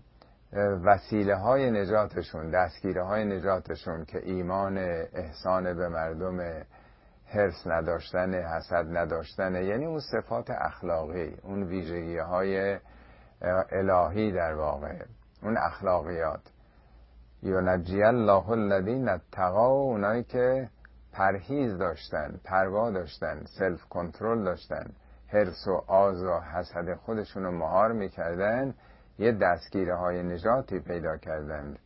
وسیله 0.83 1.35
های 1.35 1.71
نجاتشون 1.71 2.49
دستگیره 2.49 3.03
های 3.03 3.25
نجاتشون 3.25 4.05
که 4.05 4.19
ایمان 4.23 4.77
احسان 5.13 5.73
به 5.73 5.89
مردم 5.89 6.63
حرس 7.25 7.67
نداشتن 7.67 8.33
حسد 8.33 8.97
نداشتن 8.97 9.55
یعنی 9.55 9.85
اون 9.85 9.99
صفات 9.99 10.49
اخلاقی 10.49 11.37
اون 11.43 11.63
ویژگی 11.63 12.17
های 12.17 12.77
الهی 13.71 14.31
در 14.31 14.53
واقع 14.53 14.95
اون 15.43 15.57
اخلاقیات. 15.57 16.41
یونجی 17.43 18.03
الله 18.03 18.49
الذین 18.49 19.09
اتقوا 19.09 19.67
اونایی 19.67 20.23
که 20.23 20.69
پرهیز 21.13 21.77
داشتن 21.77 22.39
پروا 22.43 22.91
داشتن 22.91 23.43
سلف 23.59 23.83
کنترل 23.83 24.43
داشتن 24.43 24.85
حرس 25.27 25.67
و 25.67 25.83
آز 25.87 26.23
و 26.23 26.39
حسد 26.39 26.93
خودشون 26.93 27.43
رو 27.43 27.51
مهار 27.51 27.91
می‌کردن. 27.91 28.73
یه 29.22 29.31
دستگیره 29.31 29.95
های 29.95 30.23
نجاتی 30.23 30.80
پیدا 30.80 31.18
کردند 31.18 31.80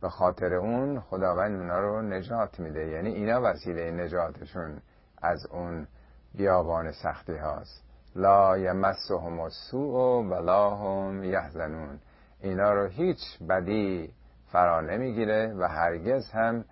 به 0.00 0.08
خاطر 0.08 0.54
اون 0.54 1.00
خداوند 1.00 1.60
اونا 1.60 1.80
رو 1.80 2.02
نجات 2.02 2.60
میده. 2.60 2.88
یعنی 2.88 3.08
اینا 3.14 3.40
وسیله 3.42 3.90
نجاتشون 3.90 4.80
از 5.22 5.46
اون 5.46 5.86
بیابان 6.34 6.92
سختی 6.92 7.36
هاست. 7.36 7.84
لا 8.16 8.58
یمسهم 8.58 9.40
السوء 9.40 10.22
ولا 10.22 10.70
هم 10.70 11.24
یحزنون. 11.24 11.98
اینا 12.40 12.72
رو 12.72 12.86
هیچ 12.86 13.18
بدی 13.48 14.12
فرا 14.52 14.80
نمی‌گیره 14.80 15.54
و 15.58 15.68
هرگز 15.68 16.30
هم 16.30 16.64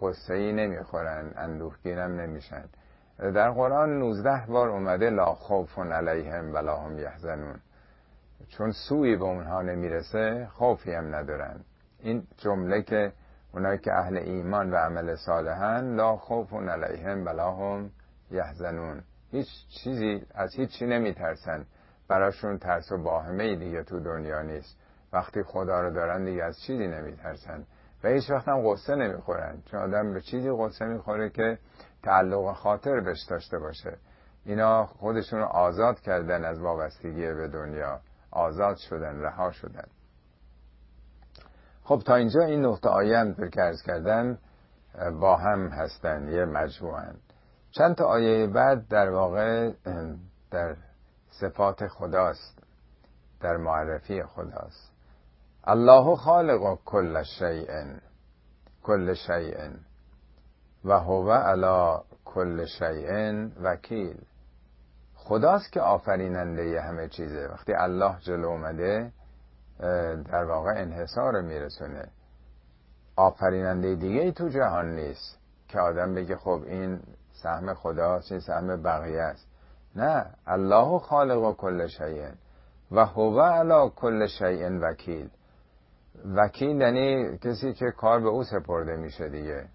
قصه 0.00 0.34
ای 0.34 0.52
نمی‌خورن 0.52 1.32
اندوهگیرم 1.36 2.20
نمیشن. 2.20 2.64
در 3.18 3.50
قرآن 3.50 3.98
19 3.98 4.46
بار 4.48 4.68
اومده 4.68 5.10
لا 5.10 5.34
خوف 5.34 5.78
علیهم 5.78 6.54
ولا 6.54 6.76
هم 6.76 6.98
یحزنون. 6.98 7.60
چون 8.56 8.72
سوی 8.72 9.16
به 9.16 9.24
اونها 9.24 9.62
نمی‌رسه 9.62 10.48
خوفی 10.52 10.92
هم 10.92 11.14
ندارن. 11.14 11.60
این 12.00 12.26
جمله 12.38 12.82
که 12.82 13.12
اونایی 13.54 13.78
که 13.78 13.92
اهل 13.92 14.16
ایمان 14.16 14.70
و 14.70 14.76
عمل 14.76 15.14
صالحن 15.14 15.96
لا 15.96 16.16
خوف 16.16 16.52
علیهم 16.52 17.26
ولا 17.26 17.52
هم 17.52 17.90
یحزنون. 18.30 19.02
هیچ 19.30 19.48
چیزی 19.68 20.22
از 20.34 20.54
هیچ 20.54 20.70
چی 20.70 20.86
نمیترسن. 20.86 21.64
براشون 22.08 22.58
ترس 22.58 22.92
و 22.92 22.96
واهمه 22.96 23.56
دیگه 23.56 23.82
تو 23.82 24.00
دنیا 24.00 24.42
نیست. 24.42 24.76
وقتی 25.12 25.42
خدا 25.42 25.80
رو 25.80 25.90
دارن 25.90 26.24
دیگه 26.24 26.44
از 26.44 26.60
چیزی 26.60 26.86
نمیترسن. 26.86 27.66
و 28.04 28.08
هیچ 28.08 28.30
وقت 28.30 28.48
هم 28.48 28.72
قصه 28.72 28.94
نمی‌خورن. 28.94 29.62
چون 29.70 29.80
آدم 29.80 30.12
به 30.14 30.20
چیزی 30.20 30.50
قصه 30.58 30.84
می‌خوره 30.84 31.30
که 31.30 31.58
تعلق 32.02 32.52
خاطر 32.52 33.00
بهش 33.00 33.22
داشته 33.30 33.58
باشه. 33.58 33.96
اینا 34.44 34.86
خودشون 34.86 35.38
رو 35.38 35.44
آزاد 35.44 36.00
کردن 36.00 36.44
از 36.44 36.60
وابستگی 36.60 37.32
به 37.32 37.48
دنیا. 37.48 38.00
آزاد 38.32 38.76
شدن 38.76 39.20
رها 39.20 39.50
شدن. 39.50 39.86
خب 41.84 42.02
تا 42.06 42.14
اینجا 42.14 42.40
این 42.40 42.66
نقطه 42.66 42.88
آیم 42.88 43.34
که 43.34 43.62
ارز 43.62 43.82
کردن 43.82 44.38
با 45.20 45.36
هم 45.36 45.68
هستن 45.68 46.28
یه 46.28 46.44
مجموعن 46.44 47.14
چند 47.70 47.94
تا 47.94 48.04
آیه 48.04 48.46
بعد 48.46 48.88
در 48.88 49.10
واقع 49.10 49.72
در 50.50 50.76
صفات 51.30 51.86
خداست 51.86 52.62
در 53.40 53.56
معرفی 53.56 54.22
خداست. 54.22 54.92
الله 55.64 56.16
خالق 56.16 56.78
کل 56.84 57.22
شیء 57.22 57.84
کل 58.82 59.14
شیء 59.14 59.70
و 60.84 60.98
هو 60.98 61.30
علی 61.30 62.02
کل 62.24 62.64
شیء 62.64 63.48
وکیل. 63.62 64.20
خداست 65.24 65.72
که 65.72 65.80
آفریننده 65.80 66.80
همه 66.80 67.08
چیزه. 67.08 67.48
وقتی 67.48 67.72
الله 67.72 68.16
جلو 68.20 68.48
اومده 68.48 69.12
در 70.32 70.44
واقع 70.44 70.70
انحصار 70.76 71.40
میرسونه. 71.40 72.08
آفریننده 73.16 73.94
دیگه 73.94 74.20
ای 74.20 74.32
تو 74.32 74.48
جهان 74.48 74.94
نیست 74.94 75.38
که 75.68 75.80
آدم 75.80 76.14
بگه 76.14 76.36
خب 76.36 76.62
این 76.66 77.00
سهم 77.32 77.74
خداست 77.74 78.32
این 78.32 78.40
سهم 78.40 78.82
بقیه 78.82 79.20
است. 79.20 79.46
نه 79.96 80.26
الله 80.46 80.98
خالق 80.98 81.56
کل 81.56 81.86
شیء 81.86 82.28
و 82.92 83.04
هو 83.04 83.40
علی 83.40 83.90
کل 83.96 84.26
شیء 84.26 84.78
وکیل. 84.78 85.30
وکیل 86.36 86.80
یعنی 86.80 87.38
کسی 87.38 87.72
که 87.72 87.90
کار 87.90 88.20
به 88.20 88.28
او 88.28 88.44
سپرده 88.44 88.96
میشه 88.96 89.28
دیگه. 89.28 89.68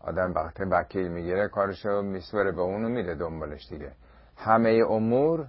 آدم 0.00 0.32
وقتی 0.34 0.64
وکیل 0.64 1.08
می‌گیره 1.08 1.48
کارشو 1.48 2.02
میسپره 2.02 2.52
به 2.52 2.60
اونو 2.60 2.88
میره 2.88 3.14
دنبالش 3.14 3.68
دیگه. 3.68 3.92
همه 4.36 4.84
امور 4.88 5.46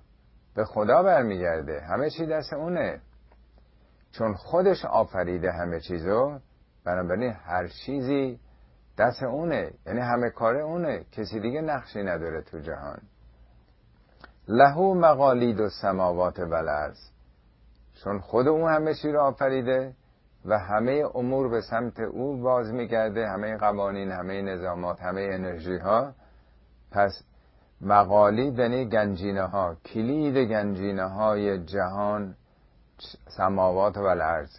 به 0.55 0.65
خدا 0.65 1.03
برمیگرده. 1.03 1.81
همه 1.81 2.09
چی 2.09 2.25
دست 2.25 2.53
اونه. 2.53 3.01
چون 4.11 4.33
خودش 4.33 4.85
آفریده 4.85 5.51
همه 5.51 5.79
چیزو 5.79 6.39
بنابراین 6.85 7.31
هر 7.31 7.67
چیزی 7.67 8.39
دست 8.97 9.23
اونه. 9.23 9.71
یعنی 9.85 9.99
همه 9.99 10.29
کار 10.29 10.55
اونه. 10.55 11.03
کسی 11.11 11.39
دیگه 11.39 11.61
نقشی 11.61 12.03
نداره 12.03 12.41
تو 12.41 12.59
جهان. 12.59 12.99
لهو 14.47 14.93
مقالید 14.93 15.59
و 15.59 15.69
سماوات 15.69 16.39
و 16.39 16.91
چون 18.03 18.19
خود 18.19 18.47
اون 18.47 18.71
همه 18.71 18.93
چی 18.93 19.11
رو 19.11 19.21
آفریده 19.21 19.93
و 20.45 20.59
همه 20.59 21.03
امور 21.15 21.49
به 21.49 21.61
سمت 21.61 21.99
او 21.99 22.41
باز 22.41 22.73
میگرده. 22.73 23.27
همه 23.27 23.57
قوانین 23.57 24.11
همه 24.11 24.41
نظامات 24.41 25.01
همه 25.01 25.21
انرژی 25.21 25.77
ها 25.77 26.13
پس 26.91 27.23
مقالید 27.81 28.59
یعنی 28.59 28.85
گنجینه 28.85 29.41
ها 29.41 29.75
کلید 29.85 30.37
گنجینه 30.37 31.03
های 31.03 31.63
جهان 31.65 32.35
سماوات 33.27 33.97
و 33.97 34.03
الارض. 34.03 34.49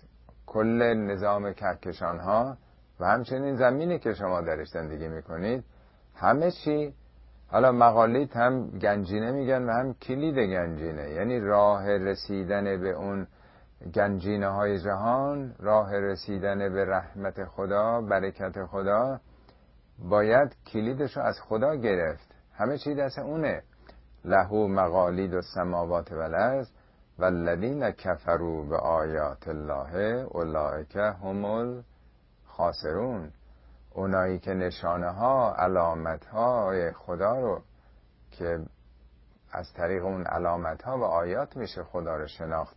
کل 0.47 0.95
نظام 0.95 1.53
کهکشان 1.53 2.19
ها 2.19 2.57
و 3.01 3.07
همچنین 3.07 3.57
زمینی 3.57 3.99
که 3.99 4.15
شما 4.15 4.40
درش 4.40 4.69
زندگی 4.69 5.09
می‌کنید. 5.09 5.65
همه 6.15 6.51
چی 6.51 6.95
حالا 7.49 7.73
مقالید 7.73 8.32
هم 8.32 8.70
گنجینه 8.70 9.31
میگن 9.31 9.62
و 9.62 9.73
هم 9.73 9.95
کلید 9.95 10.39
گنجینه. 10.39 11.11
یعنی 11.11 11.40
راه 11.40 11.89
رسیدن 11.89 12.65
به 12.65 12.90
اون 12.90 13.27
گنجینه 13.95 14.49
های 14.49 14.78
جهان 14.78 15.55
راه 15.59 15.97
رسیدن 15.97 16.59
به 16.59 16.85
رحمت 16.85 17.45
خدا 17.45 18.01
برکت 18.01 18.65
خدا 18.65 19.20
باید 19.99 20.57
کلیدش 20.66 21.16
رو 21.16 21.23
از 21.23 21.40
خدا 21.40 21.74
گرفت. 21.74 22.28
همه 22.59 22.78
چی 22.78 22.94
دست 22.94 23.18
اونه. 23.18 23.62
لهو 24.24 24.68
مقالید 24.68 25.35
و 25.35 25.43
سماوات 25.43 26.12
و 26.12 26.18
الارض 26.18 26.68
والذین 27.18 27.90
کفروا 27.90 28.62
به 28.62 28.76
آیات 28.76 29.48
الله 29.48 29.97
اولئک 30.30 30.97
هم 30.97 31.85
خاسرون 32.47 33.32
اونایی 33.94 34.39
که 34.39 34.55
نشانه 34.55 35.10
ها 35.10 35.55
علامت 35.55 36.26
های 36.26 36.93
خدا 36.93 37.40
رو 37.40 37.62
که 38.30 38.59
از 39.52 39.72
طریق 39.72 40.05
اون 40.05 40.22
علامت 40.22 40.82
ها 40.82 40.98
و 40.98 41.02
آیات 41.05 41.56
میشه 41.56 41.82
خدا 41.82 42.16
رو 42.16 42.26
شناخت 42.26 42.76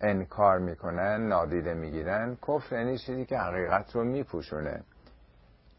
انکار 0.00 0.58
می‌کنن 0.58 1.28
نادیده 1.28 1.74
می‌گیرن 1.74 2.36
کفر 2.48 2.76
یعنی 2.76 2.98
چیزی 2.98 3.24
که 3.24 3.38
حقیقت 3.38 3.96
رو 3.96 4.04
میپوشونه. 4.04 4.82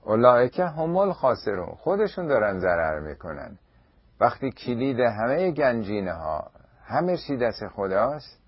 اولائکه 0.05 0.65
همال 0.65 1.13
خاسرون. 1.13 1.75
خودشون 1.75 2.27
دارن 2.27 2.59
ضرر 2.59 2.99
می‌کنن. 2.99 3.57
وقتی 4.19 4.51
کلید 4.51 4.99
همه 4.99 5.51
گنجینه 5.51 6.13
ها 6.13 6.51
همه 6.85 7.17
چی 7.17 7.37
دست 7.37 7.67
خداست 7.67 8.39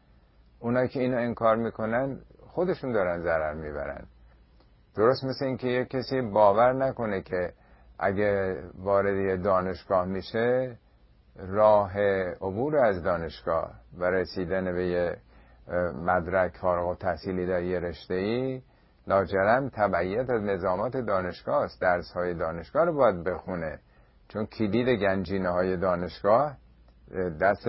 اونایی 0.59 0.87
که 0.87 0.99
اینو 0.99 1.17
انکار 1.17 1.55
می‌کنن 1.55 2.19
خودشون 2.47 2.91
دارن 2.91 3.21
ضرر 3.21 3.53
می‌برن. 3.53 4.05
درست 4.95 5.23
مثل 5.23 5.45
اینکه 5.45 5.67
یه 5.67 5.85
کسی 5.85 6.21
باور 6.21 6.73
نکنه 6.73 7.21
که 7.21 7.53
اگه 7.99 8.63
وارد 8.79 9.43
دانشگاه 9.43 10.05
میشه 10.05 10.77
راه 11.37 11.99
عبور 12.41 12.77
از 12.77 13.03
دانشگاه 13.03 13.71
و 13.97 14.05
رسیدن 14.05 14.73
به 14.73 14.87
یه 14.87 15.17
مدرک 16.05 16.57
فارغ 16.57 16.87
و 16.87 16.95
تحصیلی 16.95 17.45
در 17.45 17.61
یه 17.61 17.79
رشته 17.79 18.13
ای 18.13 18.61
لاجرم 19.07 19.69
تبعیت 19.69 20.29
از 20.29 20.41
نظامات 20.41 20.97
دانشگاه 20.97 21.63
است. 21.63 21.81
درس 21.81 22.11
های 22.11 22.33
دانشگاه 22.33 22.85
رو 22.85 22.93
باید 22.93 23.23
بخونه. 23.23 23.79
چون 24.27 24.45
کلید 24.45 24.89
گنجینه 25.01 25.49
های 25.49 25.77
دانشگاه 25.77 26.57
دست 27.41 27.67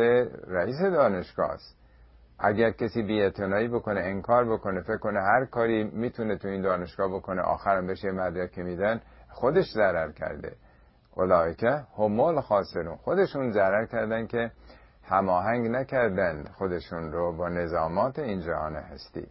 رئیس 0.48 0.80
دانشگاه 0.82 1.50
است. 1.50 1.78
اگر 2.38 2.70
کسی 2.70 3.02
بیعتنایی 3.02 3.68
بکنه 3.68 4.00
انکار 4.00 4.52
بکنه 4.52 4.80
فکر 4.80 4.98
کنه 4.98 5.20
هر 5.20 5.44
کاری 5.44 5.84
می‌تونه 5.84 6.36
تو 6.36 6.48
این 6.48 6.62
دانشگاه 6.62 7.08
بکنه 7.08 7.42
آخرم 7.42 7.86
بشه 7.86 8.10
مدرک 8.10 8.52
که 8.52 8.62
میدن 8.62 9.00
خودش 9.30 9.64
ضرر 9.74 10.12
کرده. 10.12 10.56
اولایکه 11.16 11.70
همول 11.98 12.40
خاسرون. 12.40 12.96
خودشون 12.96 13.50
ضرر 13.50 13.86
کردن 13.86 14.26
که 14.26 14.50
هماهنگ 15.04 15.70
نکردن 15.70 16.44
خودشون 16.44 17.12
رو 17.12 17.36
با 17.36 17.48
نظامات 17.48 18.18
این 18.18 18.40
جهان 18.40 18.76
هستی. 18.76 19.26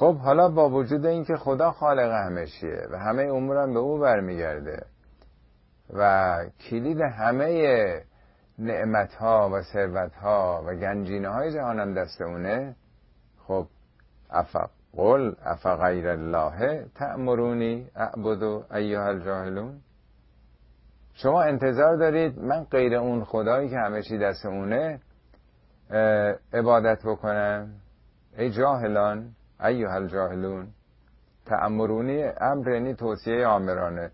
خب 0.00 0.16
حالا 0.16 0.48
با 0.48 0.70
وجود 0.70 1.06
اینکه 1.06 1.36
خدا 1.36 1.72
خالق 1.72 2.12
همه 2.12 2.46
چیه 2.46 2.86
و 2.90 2.98
همه 2.98 3.22
امورم 3.22 3.74
به 3.74 3.78
او 3.78 3.98
برمیگرده 3.98 4.86
و 5.94 6.36
کلید 6.70 7.00
همه 7.00 8.02
نعمت 8.58 9.14
ها 9.14 9.50
و 9.52 9.62
ثروت 9.62 10.14
ها 10.14 10.64
و 10.66 10.74
گنجینه 10.74 11.28
های 11.28 11.52
جهانم 11.52 11.94
دست 11.94 12.22
اونه 12.22 12.76
خب 13.46 13.66
افق 14.30 14.70
قل 14.96 15.34
غیر 15.64 16.08
الله 16.08 16.84
تأمرونی 16.94 17.86
اعبدو 17.96 18.64
ایها 18.74 19.06
الجاهلون؟ 19.06 19.80
شما 21.14 21.42
انتظار 21.42 21.96
دارید 21.96 22.38
من 22.38 22.64
غیر 22.64 22.94
اون 22.94 23.24
خدایی 23.24 23.68
که 23.68 23.76
همه 23.76 24.02
چی 24.02 24.18
دست 24.18 24.46
اونه 24.46 25.00
عبادت 26.52 26.98
بکنم؟ 27.04 27.70
ای 28.38 28.50
جاهلان 28.50 29.34
ایها 29.64 29.94
الجاهلون. 29.94 30.68
تأمرونی 31.46 32.22
امر 32.22 32.68
یعنی 32.68 32.94
توصیه 32.94 33.46
آمرانه. 33.46 34.10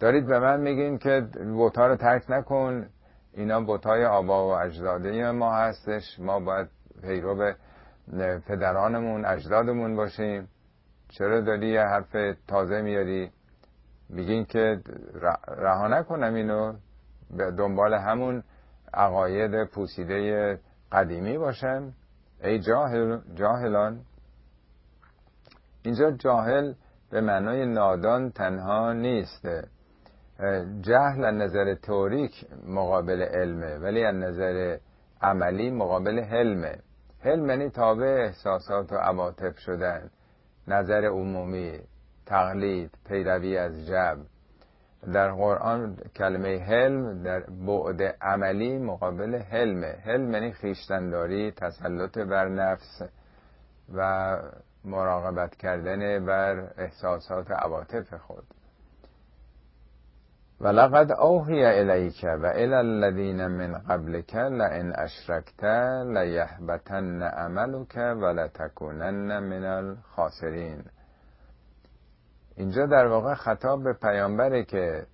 دارید 0.00 0.26
به 0.26 0.38
من 0.38 0.60
میگین 0.60 0.98
که 0.98 1.20
بوتا 1.54 1.86
رو 1.86 1.96
ترک 1.96 2.24
نکن. 2.28 2.86
اینا 3.32 3.60
بوتای 3.60 4.04
آبا 4.04 4.48
و 4.48 4.50
اجداده 4.50 5.30
ما 5.30 5.54
هستش. 5.54 6.20
ما 6.20 6.40
باید 6.40 6.68
پیرو 7.02 7.52
پدرانمون 8.46 9.24
اجدادمون 9.24 9.96
باشیم. 9.96 10.48
چرا 11.08 11.40
داری 11.40 11.68
یه 11.68 11.80
حرف 11.80 12.16
تازه 12.48 12.82
میاری؟ 12.82 13.30
میگین 14.08 14.44
که 14.44 14.80
رها 15.48 15.88
نکنم 15.88 16.34
اینو. 16.34 16.74
به 17.36 17.50
دنبال 17.50 17.94
همون 17.94 18.42
عقاید 18.94 19.64
پوسیده 19.64 20.58
قدیمی 20.92 21.38
باشم. 21.38 21.92
ای 22.44 22.58
جاهل 22.58 23.18
جاهلان. 23.34 24.00
اینجا 25.82 26.10
جاهل 26.10 26.72
به 27.10 27.20
معنای 27.20 27.66
نادان 27.66 28.30
تنها 28.30 28.92
نیست. 28.92 29.48
جهل 30.80 31.24
از 31.24 31.34
نظر 31.34 31.74
تئوریک 31.74 32.46
مقابل 32.66 33.22
علمه 33.22 33.78
ولی 33.78 34.04
از 34.04 34.14
نظر 34.14 34.76
عملی 35.22 35.70
مقابل 35.70 36.20
حلمه. 36.20 36.78
حلم 37.20 37.50
یعنی 37.50 37.70
تابع 37.70 38.06
احساسات 38.06 38.92
و 38.92 38.96
عواطف 38.96 39.58
شدن 39.58 40.10
نظر 40.68 41.04
عمومی 41.04 41.78
تقلید 42.26 42.90
پیروی 43.08 43.56
از 43.56 43.86
جب. 43.86 44.18
در 45.12 45.30
قرآن 45.32 45.96
کلمه 46.16 46.58
حلم 46.58 47.22
در 47.22 47.40
بعد 47.40 48.02
عملی 48.02 48.78
مقابل 48.78 49.34
حلمه. 49.34 49.96
حلم 50.04 50.32
یعنی 50.32 50.52
خیشتنداری 50.52 51.50
تسلط 51.50 52.18
بر 52.18 52.48
نفس 52.48 53.02
و 53.94 54.30
مراقبت 54.84 55.54
کردن 55.56 56.26
بر 56.26 56.72
احساسات 56.78 57.50
عواطف 57.50 58.14
خود. 58.14 58.44
ولقد 60.60 61.12
اوحی 61.12 61.64
الیک 61.64 62.24
و 62.24 62.46
الی 62.46 62.74
الذین 62.74 63.46
من 63.46 63.72
قبلک 63.78 64.34
لئن 64.34 64.92
اشرکت 64.94 65.64
لیحبطن 66.04 67.22
عملک 67.22 67.96
ولتکونن 67.96 69.38
من 69.38 69.64
الخاسرین. 69.64 70.84
اینجا 72.56 72.86
در 72.86 73.06
واقع 73.06 73.34
خطاب 73.34 73.84
به 73.84 73.92
پیامبره 73.92 74.64
که 74.64 75.06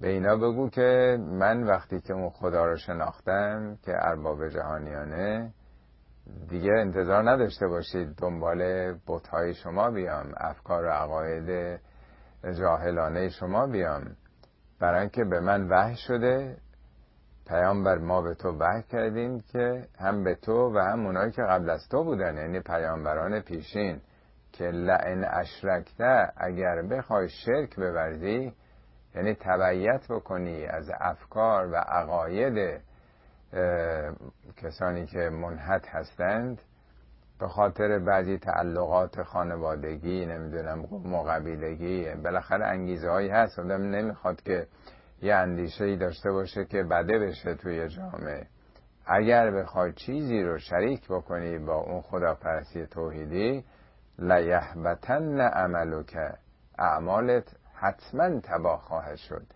به 0.00 0.08
اینا 0.08 0.36
بگو 0.36 0.68
که 0.68 1.18
من 1.20 1.62
وقتی 1.62 2.00
که 2.00 2.12
اون 2.12 2.30
خدا 2.30 2.64
رو 2.64 2.76
شناختم 2.76 3.78
که 3.82 3.92
ارباب 3.96 4.48
جهانیانه 4.48 5.52
دیگه 6.48 6.72
انتظار 6.72 7.30
نداشته 7.30 7.66
باشید 7.66 8.14
دنبال 8.16 8.92
بتهای 9.06 9.54
شما 9.54 9.90
بیام 9.90 10.32
افکار 10.36 10.84
و 10.84 10.88
عقاید 10.88 11.80
جاهلانه 12.58 13.28
شما 13.28 13.66
بیام. 13.66 14.16
برای 14.80 15.00
اینکه 15.00 15.24
به 15.24 15.40
من 15.40 15.68
وحی 15.68 15.96
شده 15.96 16.56
پیامبر 17.46 17.98
ما 17.98 18.22
به 18.22 18.34
تو 18.34 18.48
وحی 18.58 18.82
کردیم 18.82 19.40
که 19.40 19.86
هم 20.00 20.24
به 20.24 20.34
تو 20.34 20.72
و 20.74 20.78
هم 20.78 21.06
اونایی 21.06 21.32
که 21.32 21.42
قبل 21.42 21.70
از 21.70 21.88
تو 21.88 22.04
بودن 22.04 22.36
یعنی 22.36 22.60
پیامبران 22.60 23.40
پیشین 23.40 24.00
که 24.52 24.64
لعن 24.64 25.24
اشرکته 25.24 26.32
اگر 26.36 26.82
بخوای 26.82 27.28
شرک 27.28 27.76
بورزی 27.76 28.52
یعنی 29.14 29.34
تبعیت 29.34 30.06
بکنی 30.10 30.66
از 30.66 30.90
افکار 31.00 31.72
و 31.72 31.76
عقاید 31.76 32.80
کسانی 34.56 35.06
که 35.06 35.18
منحت 35.18 35.88
هستند 35.88 36.62
به 37.40 37.48
خاطر 37.48 37.98
بعضی 37.98 38.38
تعلقات 38.38 39.22
خانوادگی 39.22 40.26
نمی‌دونم 40.26 40.78
مقابلگی 41.04 42.14
بالاخره 42.14 42.66
انگیزه 42.66 43.10
هایی 43.10 43.28
هست. 43.28 43.58
آدم 43.58 43.82
نمی‌خواد 43.82 44.42
که 44.42 44.66
یه 45.22 45.34
اندیشه 45.34 45.84
ای 45.84 45.96
داشته 45.96 46.30
باشه 46.32 46.64
که 46.64 46.82
بده 46.82 47.18
بشه 47.18 47.54
توی 47.54 47.88
جامعه. 47.88 48.46
اگر 49.06 49.50
بخوای 49.50 49.92
چیزی 49.92 50.42
رو 50.42 50.58
شریک 50.58 51.08
بکنی 51.08 51.58
با 51.58 51.74
اون 51.74 52.00
خداپرستی 52.00 52.86
توحیدی 52.86 53.64
لیحبتن 54.18 55.40
عملک 55.40 56.16
اعمالت 56.78 57.56
حتما 57.74 58.40
تباه 58.40 58.80
خواهد 58.80 59.16
شد. 59.16 59.46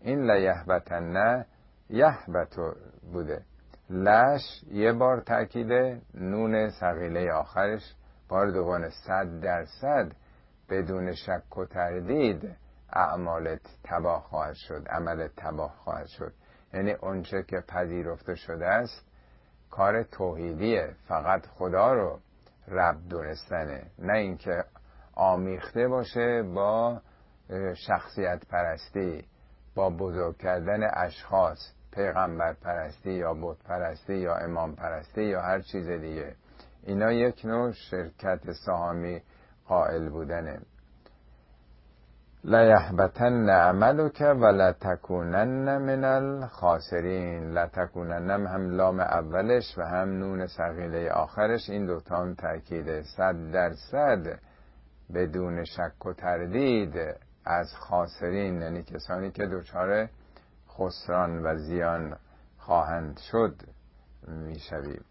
این 0.00 0.30
لیحبتن 0.30 1.44
یحبتو 1.92 2.74
بوده. 3.12 3.42
لش 3.90 4.64
یه 4.70 4.92
بار 4.92 5.20
تاکیده 5.20 6.00
نون 6.14 6.70
سقیله 6.70 7.32
آخرش 7.32 7.94
بار 8.28 8.50
دوباره 8.50 8.90
صد 8.90 9.40
درصد 9.40 10.12
بدون 10.70 11.12
شک 11.12 11.58
و 11.58 11.64
تردید 11.64 12.56
اعمالت 12.92 13.60
تباه 13.84 14.22
خواهد 14.22 14.54
شد 14.54 14.88
عملت 14.88 15.30
تباه 15.36 15.74
خواهد 15.76 16.06
شد. 16.06 16.32
یعنی 16.74 16.92
اونچه 16.92 17.42
که 17.42 17.60
پذیرفته 17.68 18.34
شده 18.34 18.66
است 18.66 19.06
کار 19.70 20.02
توحیدیه. 20.02 20.94
فقط 21.08 21.46
خدا 21.46 21.92
رو 21.92 22.18
رب 22.68 22.96
دونستنه. 23.08 23.82
نه 23.98 24.12
اینکه 24.12 24.64
آمیخته 25.14 25.88
باشه 25.88 26.42
با 26.42 27.00
شخصیت 27.74 28.46
پرستی 28.50 29.24
با 29.74 29.90
بزرگ 29.90 30.36
کردن 30.36 30.80
اشخاص. 30.94 31.58
پیغمبر 31.92 32.52
پرستی 32.52 33.12
یا 33.12 33.34
بت 33.34 33.56
پرستی 33.64 34.14
یا 34.14 34.36
امام 34.36 34.74
پرستی 34.74 35.24
یا 35.24 35.40
هر 35.40 35.60
چیز 35.60 35.88
دیگه. 35.88 36.34
اینا 36.82 37.12
یک 37.12 37.44
نوع 37.44 37.72
شرکت 37.72 38.52
سهامی 38.52 39.22
قائل 39.66 40.08
بودنه. 40.08 40.60
لیحبتن 42.44 43.50
عملک 43.50 44.20
و 44.20 44.46
لتکونن 44.46 45.78
من 45.78 46.04
الخاسرین. 46.04 47.52
لتکونن 47.58 48.30
هم 48.46 48.70
لام 48.70 49.00
اولش 49.00 49.78
و 49.78 49.82
هم 49.82 50.08
نون 50.08 50.46
سقیله 50.46 51.10
آخرش. 51.10 51.70
این 51.70 51.86
دوتا 51.86 52.16
هم 52.16 52.34
تأکیده 52.34 53.02
صد 53.02 53.52
درصد 53.52 54.38
بدون 55.14 55.64
شک 55.64 56.06
و 56.06 56.12
تردید 56.12 56.94
از 57.44 57.74
خاسرین 57.74 58.62
یعنی 58.62 58.82
کسانی 58.82 59.30
که 59.30 59.46
دچار 59.46 60.08
خسران 60.82 61.46
و 61.46 61.56
زیان 61.56 62.16
خواهند 62.58 63.18
شد 63.18 63.56
می‌شویم. 64.28 65.04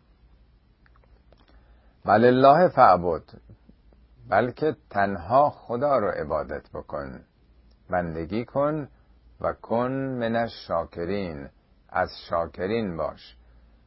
الله 2.06 2.70
فعبد 2.70 3.24
بلکه 4.30 4.76
تنها 4.90 5.50
خدا 5.50 5.98
رو 5.98 6.08
عبادت 6.10 6.72
بکن 6.74 7.22
بندگی 7.90 8.46
کن 8.46 8.88
و 9.42 9.54
کن 9.54 9.92
من 9.92 10.48
شاکرین 10.48 11.50
از 11.90 12.10
شاکرین 12.30 12.98
باش. 12.98 13.38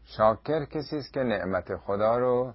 شاکر 0.05 0.65
کسی 0.65 0.97
است 0.97 1.13
که 1.13 1.21
نعمت 1.21 1.77
خدا 1.77 2.19
رو 2.19 2.55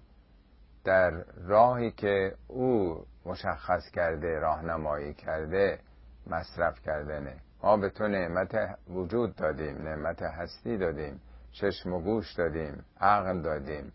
در 0.84 1.12
راهی 1.38 1.92
که 1.92 2.36
او 2.48 3.04
مشخص 3.26 3.90
کرده 3.94 4.40
راهنمایی 4.40 5.14
کرده 5.14 5.80
مصرف 6.28 6.82
کردنه 6.82 7.36
ما 7.64 7.78
به 7.78 7.90
تو 7.90 8.08
نعمت 8.08 8.56
وجود 8.90 9.36
دادیم 9.36 9.78
نعمت 9.78 10.22
هستی 10.22 10.78
دادیم 10.78 11.22
چشم 11.52 11.94
و 11.94 12.02
گوش 12.02 12.34
دادیم 12.34 12.86
عقل 13.00 13.42
دادیم 13.42 13.94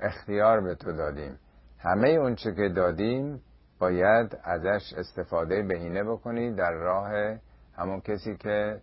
اختیار 0.00 0.60
به 0.60 0.74
تو 0.74 0.92
دادیم. 0.92 1.38
همه 1.78 2.08
اونچه 2.08 2.54
که 2.54 2.68
دادیم 2.68 3.42
باید 3.78 4.38
ازش 4.44 4.92
استفاده 4.96 5.62
بهینه 5.62 6.04
بکنی 6.04 6.54
در 6.54 6.72
راه 6.72 7.38
همون 7.76 8.00
کسی 8.00 8.36
که 8.36 8.80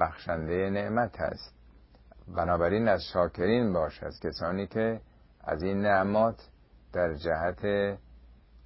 بخشنده 0.00 0.70
نعمت 0.70 1.20
هست. 1.20 1.54
بنابراین 2.36 2.88
از 2.88 3.02
شاکرین 3.12 3.72
باش 3.72 4.02
از 4.02 4.20
کسانی 4.20 4.66
که 4.66 5.00
از 5.44 5.62
این 5.62 5.80
نعمات 5.80 6.48
در 6.92 7.14
جهت 7.14 7.64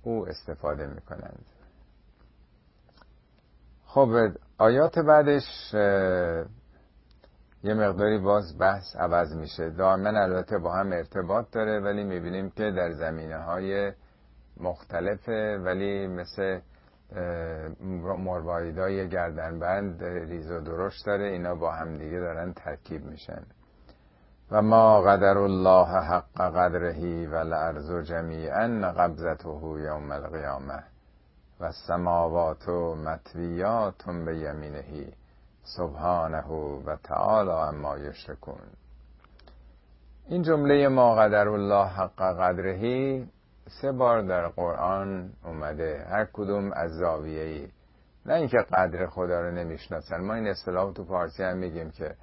او 0.02 0.28
استفاده 0.28 0.86
می‌کنند. 0.86 1.44
خب 3.84 4.28
آیات 4.62 4.98
بعدش 4.98 5.74
یه 7.64 7.74
مقداری 7.74 8.18
باز 8.18 8.58
بحث 8.58 8.96
عوض 8.96 9.36
میشه. 9.36 9.70
دائما 9.70 10.08
البته 10.08 10.58
با 10.58 10.72
هم 10.72 10.92
ارتباط 10.92 11.46
داره 11.52 11.80
ولی 11.80 12.04
می‌بینیم 12.04 12.50
که 12.50 12.70
در 12.70 12.92
زمینه 12.92 13.36
های 13.36 13.92
مختلفه 14.56 15.58
ولی 15.64 16.06
مثل 16.06 16.60
مروایدای 18.18 19.08
گردنبند 19.08 20.04
ریز 20.04 20.50
و 20.50 20.60
درشت 20.60 21.06
داره 21.06 21.24
اینا 21.24 21.54
با 21.54 21.72
هم 21.72 21.98
دیگه 21.98 22.20
دارن 22.20 22.52
ترکیب 22.52 23.04
میشن. 23.04 23.42
و 24.50 24.62
ما 24.62 25.02
قدر 25.02 25.38
الله 25.38 25.86
حق 25.86 26.56
قدرهی 26.56 27.26
و 27.26 27.34
الارض 27.34 28.06
جمیعا 28.08 28.92
قبضته 28.92 29.48
یوم 29.48 30.12
القیامه. 30.12 30.91
و 31.62 31.64
السماوات 31.64 32.68
مطویات 32.68 34.04
به 34.04 34.36
یمینهی 34.36 35.12
سبحانه 35.62 36.44
و 36.86 36.96
تعالی 36.96 37.50
اما 37.50 37.98
یشرکون. 37.98 38.60
این 40.28 40.42
جمله 40.42 40.88
ما 40.88 41.14
قدر 41.14 41.48
الله 41.48 41.86
حق 41.86 42.22
قدرهی 42.40 43.28
سه 43.80 43.92
بار 43.92 44.22
در 44.22 44.48
قرآن 44.48 45.30
اومده. 45.44 46.06
هر 46.10 46.24
کدوم 46.32 46.72
از 46.72 46.90
زاویه 46.90 47.42
ای 47.42 47.68
نه 48.26 48.34
اینکه 48.34 48.58
قدر 48.58 49.06
خدا 49.06 49.40
رو 49.40 49.50
نمی‌شناسن. 49.50 50.20
ما 50.20 50.34
این 50.34 50.46
اصطلاح 50.46 50.92
تو 50.92 51.04
فارسی 51.04 51.42
هم 51.42 51.56
میگیم 51.56 51.90
که 51.90 52.14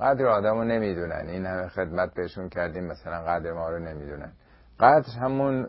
قدر 0.00 0.26
آدم 0.26 0.54
رو 0.54 0.64
نمی‌دونن. 0.64 1.28
این 1.28 1.46
همه 1.46 1.68
خدمت 1.68 2.14
بهشون 2.14 2.48
کردیم 2.48 2.84
مثلا 2.84 3.22
قدر 3.22 3.52
ما 3.52 3.70
رو 3.70 3.78
نمی‌دونن. 3.78 4.32
قدر 4.80 5.18
همون 5.20 5.66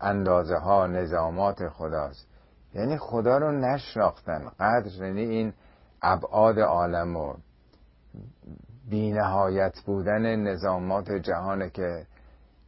اندازه 0.00 0.56
ها 0.56 0.86
نظامات 0.86 1.68
خداست. 1.68 2.26
یعنی 2.74 2.98
خدا 2.98 3.38
رو 3.38 3.52
نشناختن. 3.52 4.48
قدر 4.60 5.04
یعنی 5.04 5.20
این 5.20 5.52
ابعاد 6.02 6.58
عالم 6.58 7.16
و 7.16 7.34
بینهایت 8.90 9.80
بودن 9.86 10.36
نظامات 10.36 11.12
جهانه 11.12 11.70
که 11.70 12.06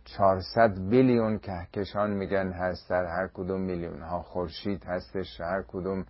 400 0.04 0.78
بیلیون 0.90 1.38
کهکشان 1.38 2.10
میگن 2.10 2.52
هست 2.52 2.90
در 2.90 3.04
هر 3.04 3.28
کدوم 3.34 3.60
میلیون 3.60 4.02
ها 4.02 4.22
خورشید 4.22 4.84
هستش 4.84 5.40
هر 5.40 5.62
کدوم 5.68 6.04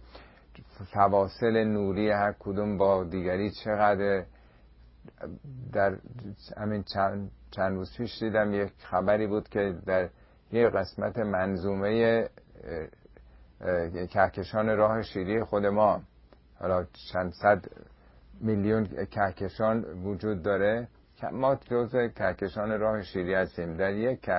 فواصل 0.93 1.65
نوری 1.65 2.11
هر 2.11 2.35
کدوم 2.39 2.79
با 2.79 3.05
دیگری 3.05 3.51
چقدر. 3.51 4.25
در 5.73 5.97
همین 6.57 6.83
چند 6.83 7.31
چند 7.51 7.77
روز 7.77 7.97
پیش 7.97 8.19
دیدم 8.23 8.55
یک 8.55 8.73
خبری 8.79 9.27
بود 9.27 9.49
که 9.49 9.75
در 9.87 10.09
یک 10.53 10.67
قسمت 10.67 11.19
منظومه 11.19 12.29
کهکشان 14.11 14.77
راه 14.77 15.03
شیری 15.03 15.45
خود 15.45 15.67
ما. 15.67 16.03
حالا 16.59 16.87
چند 17.13 17.33
صد 17.33 17.65
میلیون 18.41 19.07
کهکشان 19.11 19.85
وجود 20.05 20.43
داره. 20.43 20.89
ما 21.33 21.55
جز 21.55 21.91
کهکشان 22.17 22.81
راه 22.81 23.03
شیری 23.03 23.35
هستیم. 23.35 23.77
در 23.77 23.93
یک 23.93 24.31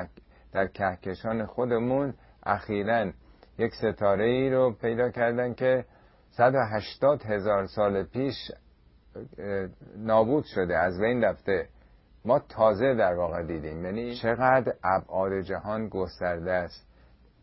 در 0.52 0.68
کهکشان 0.68 1.46
خودمون 1.46 2.14
اخیرا 2.44 3.12
یک 3.58 3.74
ستاره 3.76 4.26
ای 4.26 4.50
رو 4.50 4.72
پیدا 4.82 5.10
کردن 5.10 5.54
که 5.54 5.86
180 6.30 7.24
هزار 7.24 7.66
سال 7.66 8.04
پیش 8.04 8.36
نابود 9.98 10.44
شده 10.44 10.78
از 10.78 11.00
بین 11.00 11.24
رفته. 11.24 11.68
ما 12.26 12.40
تازه 12.40 12.96
در 12.96 13.14
واقع 13.14 13.44
دیدیم 13.44 13.86
یعنی 13.86 14.16
چقدر 14.16 14.74
ابعاد 14.84 15.42
جهان 15.42 15.88
گسترده 15.88 16.52
است. 16.52 16.88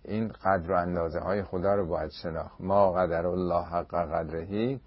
این 0.05 0.29
قدر 0.29 0.73
و 0.73 0.77
اندازه 0.77 1.21
های 1.21 1.43
خدا 1.43 1.75
رو 1.75 1.87
باید 1.87 2.11
شناخت. 2.11 2.61
ما 2.61 2.93
قدر 2.93 3.27
الله 3.27 3.65
حق 3.65 3.95
قدرهی 3.95 4.81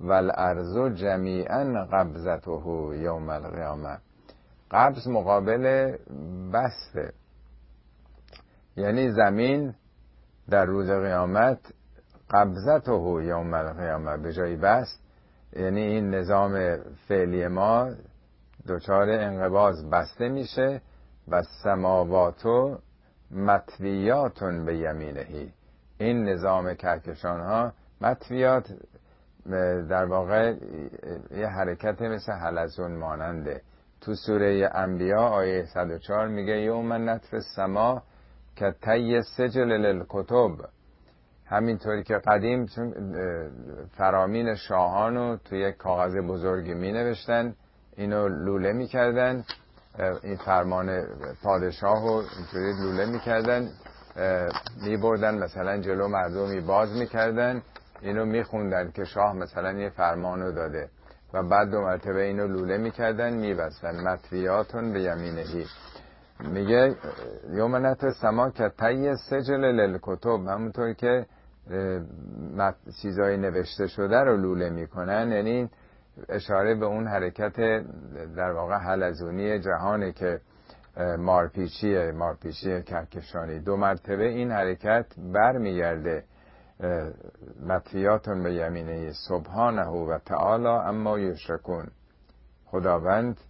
و 0.00 0.12
الارض 0.12 0.94
جمیعا 0.94 1.84
قبضته 1.92 2.50
یوم 2.96 3.28
القیامه. 3.28 3.98
قبض 4.70 5.08
مقابل 5.08 5.96
بسته. 6.52 7.12
یعنی 8.76 9.10
زمین 9.10 9.74
در 10.50 10.64
روز 10.64 10.90
قیامت 10.90 11.58
قبضته 12.30 12.92
یوم 13.24 13.54
القیامه. 13.54 14.16
به 14.16 14.32
جای 14.32 14.56
بست 14.56 15.00
یعنی 15.52 15.80
این 15.80 16.10
نظام 16.10 16.76
فعلی 17.08 17.48
ما 17.48 17.90
دچار 18.68 19.10
انقباز 19.10 19.90
بسته 19.90 20.28
میشه 20.28 20.80
و 21.28 21.42
سماواتو 21.42 22.78
مطویاتون 23.30 24.64
به 24.64 24.76
یمینهی. 24.76 25.52
این 25.98 26.24
نظام 26.24 26.74
کهکشان 26.74 27.40
ها 27.40 27.72
مطویات 28.00 28.68
در 29.90 30.04
واقع 30.04 30.54
یه 31.30 31.46
حرکت 31.46 32.02
مثل 32.02 32.32
حلزون 32.32 32.96
ماننده. 32.96 33.62
تو 34.00 34.14
سوره 34.14 34.70
انبیا 34.74 35.20
آیه 35.20 35.64
104 35.64 36.28
میگه 36.28 36.60
یوم 36.60 36.92
نطف 36.92 37.38
سما 37.56 38.02
که 38.56 38.74
تی 38.82 39.22
سجل 39.22 39.72
للکتب. 39.72 40.68
همینطوری 41.46 42.02
که 42.02 42.14
قدیم 42.14 42.66
فرامین 43.96 44.54
شاهان 44.54 45.16
رو 45.16 45.36
توی 45.36 45.72
کاغذ 45.72 46.16
بزرگی 46.16 46.74
می 46.74 46.92
نوشتن 46.92 47.54
اینو 47.98 48.28
لوله 48.28 48.72
می‌کردن 48.72 49.44
این 50.22 50.36
فرمان 50.36 51.06
پادشاه 51.42 52.02
رو 52.02 52.22
اینطوری 52.38 52.72
لوله 52.82 53.06
می‌کردن 53.06 53.68
میبردن 54.82 55.38
مثلا 55.38 55.78
جلو 55.80 56.08
مردمی 56.08 56.60
باز 56.60 56.92
می‌کردن 56.92 57.62
اینو 58.02 58.24
میخوندن 58.24 58.90
که 58.90 59.04
شاه 59.04 59.36
مثلا 59.36 59.72
یه 59.72 59.90
فرمان 59.90 60.40
رو 60.42 60.52
داده. 60.52 60.88
و 61.34 61.42
بعد 61.42 61.70
دو 61.70 61.80
مرتبه 61.80 62.22
اینو 62.22 62.46
لوله 62.46 62.78
می‌کردن 62.78 63.32
میبستن. 63.34 64.08
مطویاتون 64.08 64.92
به 64.92 65.02
یمینهی 65.02 65.66
میگه 66.40 66.94
یومنت 67.50 68.10
سما 68.10 68.50
که 68.50 68.68
تایی 68.78 69.16
سجل 69.16 69.64
للکتب. 69.64 70.46
همونطور 70.48 70.92
که 70.92 71.26
چیزای 73.02 73.36
نوشته 73.36 73.86
شده 73.86 74.16
رو 74.16 74.36
لوله 74.36 74.70
می‌کنن. 74.70 75.32
یعنی 75.32 75.70
اشاره 76.28 76.74
به 76.74 76.86
اون 76.86 77.06
حرکت 77.06 77.56
در 78.36 78.52
واقع 78.52 78.74
حلزونی 78.74 79.58
جهانه 79.58 80.12
که 80.12 80.40
مارپیچیه 81.18 82.12
مارپیچی 82.12 82.82
کهکشانی 82.82 83.60
دو 83.60 83.76
مرتبه 83.76 84.28
این 84.28 84.50
حرکت 84.50 85.06
برمیگرده 85.32 86.24
مطفیاتون 87.66 88.42
به 88.42 88.54
یمینه 88.54 89.12
سبحانه 89.28 89.86
و 89.86 90.18
تعالی 90.18 90.66
اما 90.66 91.18
یشرکون. 91.18 91.86
خداوند 92.66 93.40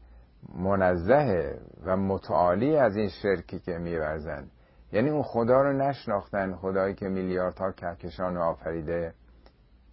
منزه 0.55 1.59
و 1.85 1.97
متعالی 1.97 2.77
از 2.77 2.97
این 2.97 3.09
شرکی 3.09 3.59
که 3.59 3.79
میورزن. 3.79 4.51
یعنی 4.93 5.11
اون 5.11 5.23
خدا 5.23 5.63
رو 5.63 5.73
نشناختن 5.73 6.55
خدایی 6.55 6.95
که 6.95 7.09
میلیاردها 7.09 7.73
کهکشان 7.73 8.35
رو 8.35 8.43
آفریده 8.43 9.15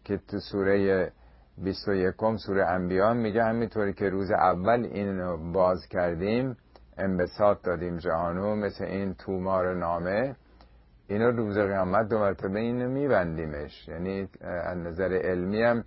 که 0.04 0.18
تو 0.18 0.40
سوره 0.40 1.12
21 1.58 2.16
سوره 2.38 2.66
انبیا 2.66 3.14
میگه 3.14 3.44
همینطوری 3.44 3.94
که 3.94 4.10
روز 4.10 4.32
اول 4.32 4.88
این 4.92 5.52
باز 5.52 5.88
کردیم 5.88 6.58
انبساط 6.98 7.62
دادیم 7.64 7.98
جهانو 7.98 8.56
مثل 8.56 8.84
این 8.84 9.14
تومار 9.14 9.74
نامه. 9.74 10.36
اینو 11.08 11.32
روز 11.32 11.58
قیامت 11.58 12.10
دو 12.10 12.20
مرتبه 12.20 12.60
اینو 12.60 12.90
میبندیمش. 12.90 13.88
یعنی 13.88 14.30
از 14.42 14.78
نظر 14.78 15.14
علمی 15.14 15.62
هم 15.62 15.84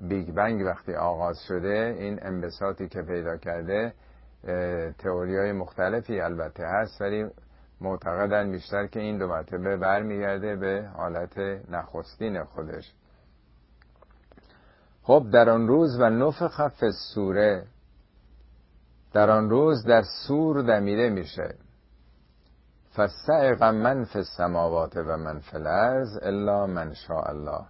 Big 0.00 0.34
Bang 0.34 0.66
وقتی 0.66 0.94
آغاز 0.94 1.38
شده 1.48 1.94
این 1.98 2.18
انبساطی 2.22 2.88
که 2.88 3.02
پیدا 3.02 3.36
کرده 3.36 3.92
تئوری 4.98 5.36
های 5.36 5.52
مختلفی 5.52 6.20
البته 6.20 6.66
هست 6.66 7.00
ولی 7.00 7.26
معتقدن 7.80 8.50
بیشتر 8.50 8.86
که 8.86 9.00
این 9.00 9.18
دو 9.18 9.26
مرتبه 9.26 9.76
برمیگرده 9.76 10.56
به 10.56 10.88
حالت 10.96 11.38
نخستین 11.70 12.44
خودش. 12.44 12.94
خب 15.02 15.26
در 15.32 15.50
آن 15.50 15.68
روز 15.68 16.00
و 16.00 16.10
نفخ 16.10 16.68
فی 16.68 16.90
الصور 17.14 17.66
در 19.12 19.30
آن 19.30 19.50
روز 19.50 19.84
در 19.84 20.02
سور 20.26 20.62
دمیده 20.62 21.10
میشه. 21.10 21.54
فصعق 22.96 23.62
من 23.62 24.04
فی 24.04 24.18
السماوات 24.18 24.96
و 24.96 25.16
من 25.16 25.38
فی 25.38 25.56
الارض 25.56 26.18
الا 26.22 26.66
من 26.66 26.94
شاء 26.94 27.28
الله. 27.28 27.64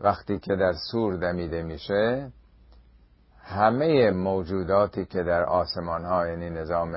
وقتی 0.00 0.38
که 0.38 0.56
در 0.56 0.72
سور 0.90 1.16
دمیده 1.16 1.62
میشه 1.62 2.32
همه 3.42 4.10
موجوداتی 4.10 5.04
که 5.04 5.22
در 5.22 5.44
آسمان 5.44 6.04
ها 6.04 6.26
یعنی 6.26 6.50
نظام 6.50 6.92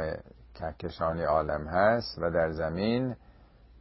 کهکشانی 0.53 1.23
عالم 1.23 1.67
هست 1.67 2.19
و 2.21 2.31
در 2.31 2.51
زمین 2.51 3.15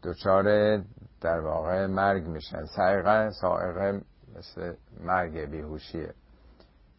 دچار 0.03 0.77
در 1.21 1.41
واقع 1.41 1.87
مرگ 1.87 2.27
میشن. 2.27 2.65
سائقه 2.65 3.31
سائقه 3.31 4.01
مثل 4.39 4.75
مرگ 5.05 5.51
بیهوشیه. 5.51 6.15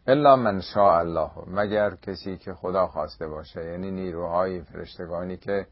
الا 0.07 0.35
من 0.35 0.61
شاء 0.61 0.99
الله 0.99 1.31
مگر 1.47 1.95
کسی 1.95 2.37
که 2.37 2.53
خدا 2.53 2.87
خواسته 2.87 3.27
باشه. 3.27 3.65
یعنی 3.65 3.91
نیروهای 3.91 4.61
فرشتگانی 4.61 5.37
که 5.37 5.67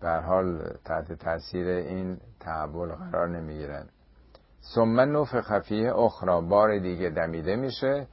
به 0.00 0.10
حال 0.10 0.76
تحت 0.84 1.12
تاثیر 1.12 1.68
این 1.68 2.18
تحول 2.40 2.88
قرار 2.88 3.28
نمی‌گیرن. 3.28 3.86
ثم 4.74 5.00
نفخ 5.00 5.40
خفیه 5.40 5.96
اخرى 5.96 6.40
بار 6.40 6.78
دیگه 6.78 7.10
دمیده 7.10 7.56
میشه. 7.56 8.06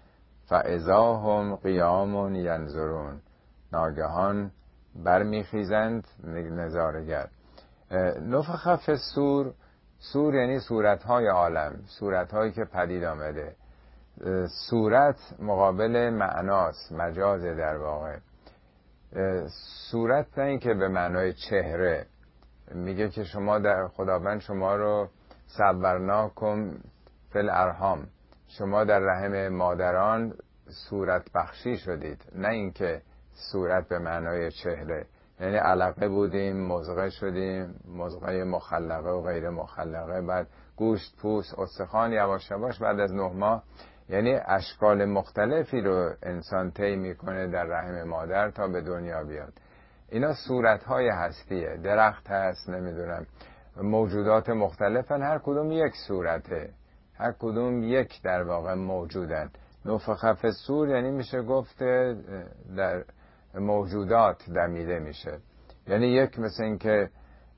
فاذا 0.45 1.13
هم 1.13 1.55
قیام 1.55 2.35
ینظرون 2.35 3.21
ناگهان 3.73 4.51
برمیخیزند 4.95 6.07
نظارگر. 6.51 7.27
نفخ 8.21 8.75
فی 8.75 8.97
سور 10.11 10.35
یعنی 10.35 10.59
صورتهای 10.59 11.27
عالم 11.27 11.79
صورتهایی 11.85 12.51
که 12.51 12.65
پدید 12.65 13.03
آمده. 13.03 13.55
صورت 14.69 15.19
مقابل 15.39 16.09
معناست 16.09 16.91
مجاز 16.91 17.41
در 17.41 17.77
واقع. 17.77 18.17
صورت 19.91 20.39
نه 20.39 20.59
که 20.59 20.73
به 20.73 20.87
معنای 20.87 21.33
چهره. 21.33 22.05
میگه 22.71 23.09
که 23.09 23.23
شما 23.23 23.59
در 23.59 23.87
خداوند 23.87 24.39
شما 24.39 24.75
رو 24.75 25.07
کن 26.29 26.81
فل 27.29 27.49
ارهام 27.49 28.07
شما 28.47 28.83
در 28.83 28.99
رحم 28.99 29.47
مادران 29.49 30.33
صورت 30.89 31.31
بخشی 31.35 31.77
شدید. 31.77 32.21
نه 32.35 32.47
اینکه 32.49 33.01
صورت 33.51 33.87
به 33.87 33.99
معنای 33.99 34.51
چهره. 34.51 35.05
یعنی 35.39 35.57
علقه 35.57 36.07
بودیم 36.07 36.67
مزغه 36.67 37.09
شدیم 37.09 37.75
مزغه 37.87 38.43
مخلقه 38.43 39.09
و 39.09 39.21
غیر 39.21 39.49
مخلقه. 39.49 40.21
بعد 40.21 40.47
گوشت 40.75 41.17
پوست 41.21 41.59
استخوان 41.59 42.11
یواش 42.11 42.51
یواش 42.51 42.79
بعد 42.79 42.99
از 42.99 43.13
نه 43.13 43.31
ماه. 43.33 43.63
یعنی 44.09 44.39
اشکال 44.45 45.05
مختلفی 45.05 45.81
رو 45.81 46.13
انسان 46.23 46.71
طی 46.71 46.95
می‌کنه 46.95 47.47
در 47.47 47.63
رحم 47.63 48.03
مادر 48.07 48.51
تا 48.51 48.67
به 48.67 48.81
دنیا 48.81 49.23
بیاد. 49.23 49.53
اینا 50.09 50.33
صورت 50.47 50.83
های 50.83 51.09
هستیه. 51.09 51.77
درخت 51.83 52.29
هست 52.29 52.69
نمی‌دونم. 52.69 53.25
موجودات 53.81 54.49
مختلفن. 54.49 55.21
هر 55.21 55.39
کدوم 55.39 55.71
یک 55.71 55.93
صورته. 56.07 56.69
هر 57.17 57.31
کدوم 57.39 57.83
یک 57.83 58.21
در 58.21 58.43
واقع 58.43 58.73
موجودن. 58.73 59.49
نفخ 59.85 60.49
سور 60.67 60.89
یعنی 60.89 61.11
میشه 61.11 61.41
گفت 61.41 61.83
در 62.77 63.03
موجودات 63.55 64.49
دمیده 64.49 64.99
میشه. 64.99 65.39
یعنی 65.87 66.07
یک 66.07 66.39
مثل 66.39 66.63
اینکه 66.63 67.09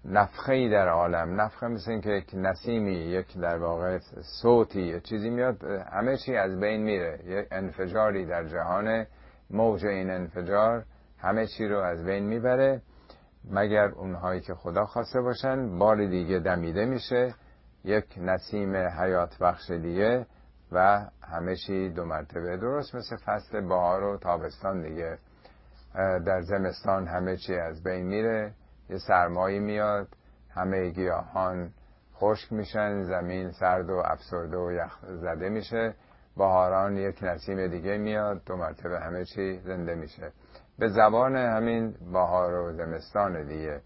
نفخه 0.05 0.69
در 0.69 0.89
عالم 0.89 1.41
نفخه 1.41 1.67
مثل 1.67 1.91
اینکه 1.91 2.09
یک 2.09 2.31
نسیمی 2.33 2.93
یک 2.93 3.37
در 3.37 3.57
واقع 3.57 3.99
صوتی 4.41 5.01
چیزی 5.01 5.29
میاد 5.29 5.63
همه 5.91 6.17
چی 6.17 6.35
از 6.35 6.59
بین 6.59 6.83
میره. 6.83 7.19
یک 7.25 7.47
انفجاری 7.51 8.25
در 8.25 8.43
جهان 8.47 9.05
موج 9.49 9.85
این 9.85 10.09
انفجار 10.09 10.85
همه 11.17 11.47
چی 11.47 11.67
رو 11.67 11.79
از 11.79 12.05
بین 12.05 12.23
می‌بره. 12.25 12.81
مگر 13.51 13.87
اونهایی 13.87 14.41
که 14.41 14.53
خدا 14.53 14.85
خواسته 14.85 15.21
باشن 15.21 15.79
بار 15.79 16.05
دیگه 16.05 16.39
دمیده 16.39 16.85
میشه 16.85 17.33
یک 17.83 18.05
نسیم 18.17 18.75
حیات 18.75 19.37
بخش 19.37 19.71
دیگه 19.71 20.25
و 20.71 21.05
همه 21.21 21.55
چی 21.55 21.89
دو 21.89 22.05
مرتبه 22.05 22.57
درست 22.57 22.95
مثل 22.95 23.15
فصل 23.15 23.61
بهار 23.61 24.03
و 24.03 24.17
تابستان 24.17 24.81
دیگه. 24.81 25.17
در 26.25 26.41
زمستان 26.41 27.07
همه 27.07 27.37
چی 27.37 27.55
از 27.55 27.83
بین 27.83 28.05
میره 28.05 28.53
یه 28.89 28.97
سرمایی 28.97 29.59
میاد 29.59 30.07
همه 30.49 30.89
گیاهان 30.89 31.71
خشک 32.15 32.53
میشن 32.53 33.03
زمین 33.03 33.51
سرد 33.51 33.89
و 33.89 34.01
افسرده 34.05 34.57
و 34.57 34.71
یخ 34.71 34.99
زده 35.05 35.49
میشه 35.49 35.93
بهاران 36.37 36.97
یک 36.97 37.23
نسیم 37.23 37.67
دیگه 37.67 37.97
میاد 37.97 38.43
دو 38.45 38.55
مرتبه 38.55 38.99
همه 38.99 39.25
چی 39.25 39.59
زنده 39.59 39.95
میشه. 39.95 40.31
به 40.79 40.87
زبان 40.87 41.35
همین 41.35 41.95
بهار 42.13 42.53
و 42.53 42.73
زمستان 42.73 43.47
دیگه. 43.47 43.81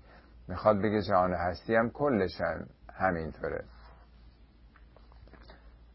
می‌خواد 0.48 0.78
بگه 0.78 1.02
جهان 1.02 1.34
هستی 1.34 1.76
هم 1.76 1.90
کلشن 1.90 2.66
همینطوره. 2.94 3.64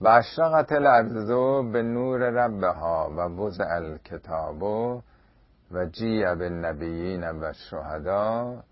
و 0.01 0.23
الارض 0.71 1.29
به 1.73 1.83
نور 1.83 2.21
ربها 2.21 3.11
و 3.17 3.21
وضع 3.21 3.65
الکتاب 3.69 4.63
و 5.75 5.87
جیع 5.87 6.35
بالنبیین 6.35 7.25
و 7.25 7.53
شهدا 7.53 8.63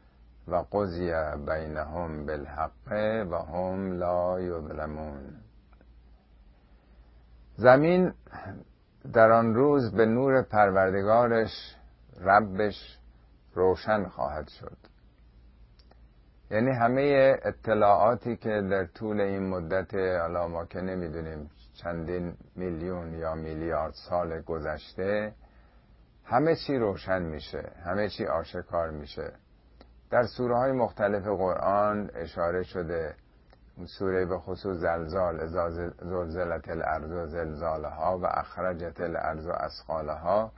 و 0.49 0.57
قضی 0.57 1.13
بینهم 1.47 2.27
بالحق 2.27 2.93
و 3.31 3.37
هم 3.37 3.93
لا 3.93 4.41
یظلمون. 4.41 5.21
زمین 7.57 8.13
در 9.13 9.31
آن 9.31 9.55
روز 9.55 9.93
به 9.95 10.07
نور 10.07 10.43
پروردگارش 10.43 11.77
ربش 12.21 12.99
روشن 13.55 14.05
خواهد 14.05 14.49
شد. 14.49 14.77
یعنی 16.51 16.71
همه 16.71 17.37
اطلاعاتی 17.43 18.37
که 18.37 18.49
در 18.49 18.87
طول 18.87 19.21
این 19.21 19.49
مدت 19.49 19.95
حالا 19.95 20.49
ما 20.49 20.65
که 20.65 20.81
نمی‌دونیم 20.81 21.51
چندین 21.75 22.35
میلیون 22.57 23.15
یا 23.15 23.35
میلیارد 23.35 23.93
سال 23.93 24.41
گذشته 24.41 25.33
همه 26.25 26.57
چی 26.57 26.79
روشن 26.79 27.23
میشه 27.23 27.73
همه 27.85 28.09
چی 28.09 28.27
آشکار 28.27 28.91
میشه. 28.91 29.33
در 30.11 30.23
سوره 30.23 30.57
های 30.57 30.73
مختلف 30.73 31.27
قرآن 31.27 32.11
اشاره 32.15 32.63
شده 32.63 33.15
سوره 33.99 34.27
به 34.27 34.39
خصوص 34.39 34.77
زلزال 34.77 35.47
زلزلت 36.03 36.69
الارض 36.69 37.31
زلزالها 37.31 38.19
و 38.19 38.27
اخرجت 38.27 39.01
الارض 39.01 39.47
اسقالها 39.47 40.53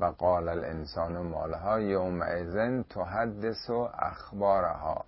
و 0.00 0.04
قال 0.04 0.48
الانسان 0.48 1.18
مالها 1.18 1.80
یوم 1.80 2.22
ایزن 2.22 2.82
تحدث 2.82 3.70
و 3.70 3.88
اخبارها. 3.98 5.04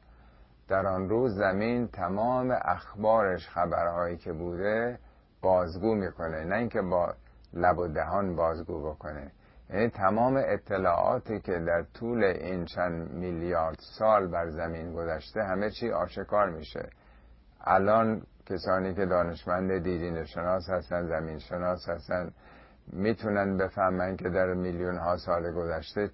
در 0.69 0.87
آن 0.87 1.09
روز 1.09 1.35
زمین 1.35 1.89
تمام 1.89 2.57
اخبارش 2.63 3.49
خبرهایی 3.49 4.17
که 4.17 4.33
بوده 4.33 4.99
بازگو 5.43 5.95
می‌کنه. 5.95 6.45
نه 6.45 6.57
اینکه 6.57 6.83
با 6.83 7.15
لب 7.53 7.79
و 7.79 7.89
دهان 7.89 8.37
بازگو 8.37 8.91
بکنه. 8.91 9.33
یعنی 9.71 9.89
تمام 9.89 10.43
اطلاعاتی 10.47 11.41
که 11.41 11.53
در 11.53 11.83
طول 11.95 12.25
این 12.25 12.65
چند 12.65 13.11
میلیارد 13.11 13.79
سال 13.99 14.27
بر 14.27 14.51
زمین 14.51 14.93
گذشته 14.93 15.43
همه 15.43 15.71
چی 15.71 15.91
آشکار 15.91 16.51
میشه. 16.51 16.89
الان 17.65 18.23
کسانی 18.47 18.95
که 18.95 19.07
دانشمند 19.07 19.79
دیدین 19.83 20.25
شناس 20.25 20.71
هستن 20.71 21.07
زمین 21.07 21.39
شناس 21.39 21.89
هستن 21.89 22.31
می‌تونن 22.93 23.57
بفهمن 23.57 24.17
که 24.17 24.29
در 24.29 24.55
میلیون 24.55 24.99
ها 24.99 25.17
سال 25.17 25.53
گذشته 25.53 26.11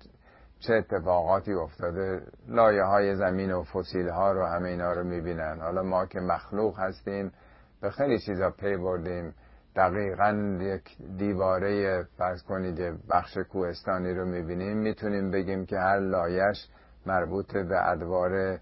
چه 0.58 0.74
اتفاقاتی 0.74 1.52
افتاده. 1.52 2.22
لایه 2.48 2.82
های 2.82 3.16
زمین 3.16 3.52
و 3.52 3.62
فسیل 3.62 4.08
ها 4.08 4.32
رو 4.32 4.46
همه 4.46 4.68
اینا 4.68 4.92
رو 4.92 5.04
می‌بینن. 5.04 5.60
حالا 5.60 5.82
ما 5.82 6.06
که 6.06 6.20
مخلوق 6.20 6.78
هستیم 6.78 7.32
به 7.80 7.90
خیلی 7.90 8.18
چیزا 8.18 8.50
پی 8.50 8.76
بردیم. 8.76 9.34
دقیقا 9.76 10.58
یک 10.60 10.82
دیواره 11.18 12.02
فرض 12.18 12.42
کنید 12.42 13.06
بخش 13.08 13.38
کوهستانی 13.38 14.14
رو 14.14 14.24
می‌بینیم 14.24 14.76
می‌تونیم 14.76 15.30
بگیم 15.30 15.66
که 15.66 15.78
هر 15.78 15.98
لایش 15.98 16.68
مربوط 17.06 17.56
به 17.56 17.90
ادوار 17.90 18.58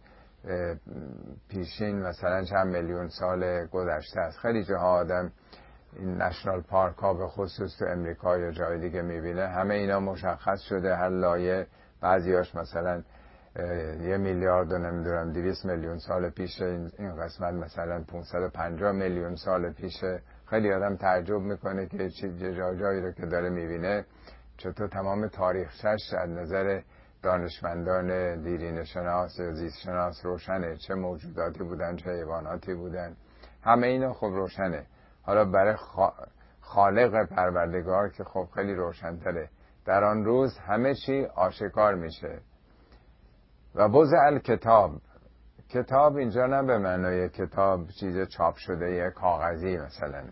پیشین 1.48 2.02
مثلا 2.02 2.44
چند 2.44 2.66
میلیون 2.66 3.08
سال 3.08 3.66
گذشته 3.66 4.20
است. 4.20 4.38
خیلی 4.38 4.64
جاها 4.64 4.90
آدم 4.90 5.32
این 5.96 6.22
نشنال 6.22 6.60
پارک 6.60 6.96
ها 6.96 7.14
به 7.14 7.26
خصوص 7.26 7.78
تو 7.78 7.84
امریکا 7.84 8.38
یا 8.38 8.50
جای 8.50 8.80
دیگه 8.80 9.02
می‌بینه. 9.02 9.48
همه 9.48 9.74
اینا 9.74 10.00
مشخص 10.00 10.60
شده 10.60 10.96
هر 10.96 11.08
لایه. 11.08 11.66
بعضیاش 12.00 12.54
مثلا 12.54 13.02
یه 14.00 14.16
میلیارد 14.16 14.72
و 14.72 14.78
نمی‌دونم 14.78 15.32
دیویس 15.32 15.64
میلیون 15.64 15.98
سال 15.98 16.30
پیش 16.30 16.62
این 16.62 17.16
قسمت 17.16 17.54
مثلا 17.54 18.04
550 18.08 18.92
میلیون 18.92 19.34
سال 19.36 19.72
پیشه 19.72 20.22
خیلی 20.50 20.72
آدم 20.72 20.96
تعجب 20.96 21.40
می‌کنه 21.40 21.86
که 21.86 22.10
چی 22.10 22.38
جایی 22.78 23.00
رو 23.00 23.12
که 23.12 23.26
داره 23.26 23.50
می‌بینه. 23.50 24.04
چطور 24.56 24.88
تمام 24.88 25.28
تاریخشش 25.28 26.14
از 26.18 26.30
نظر 26.30 26.80
دانشمندان 27.22 28.40
دیرین 28.42 28.84
شناس 28.84 29.40
زیست 29.40 29.78
شناس 29.78 30.26
روشنه. 30.26 30.76
چه 30.76 30.94
موجوداتی 30.94 31.64
بودن 31.64 31.96
چه 31.96 32.10
حیواناتی 32.10 32.74
بودن. 32.74 33.16
همه 33.62 33.86
اینا 33.86 34.12
خب 34.12 34.26
روشنه. 34.26 34.86
حالا 35.22 35.44
برای 35.44 35.76
خالق 36.60 37.28
پروردگار 37.28 38.08
که 38.08 38.24
خب 38.24 38.48
خیلی 38.54 38.74
روشنتره. 38.74 39.48
در 39.86 40.04
آن 40.04 40.24
روز 40.24 40.58
همه 40.58 40.94
چی 40.94 41.24
آشکار 41.24 41.94
میشه. 41.94 42.38
و 43.74 43.88
بوز 43.88 44.10
کتاب 44.44 44.90
کتاب 45.68 46.16
اینجا 46.16 46.46
نه 46.46 46.62
به 46.62 46.78
معنای 46.78 47.28
کتاب 47.28 47.86
چیز 48.00 48.28
چاپ 48.28 48.56
شده 48.56 48.90
یه 48.90 49.10
کاغذی 49.10 49.76
مثلا. 49.76 50.24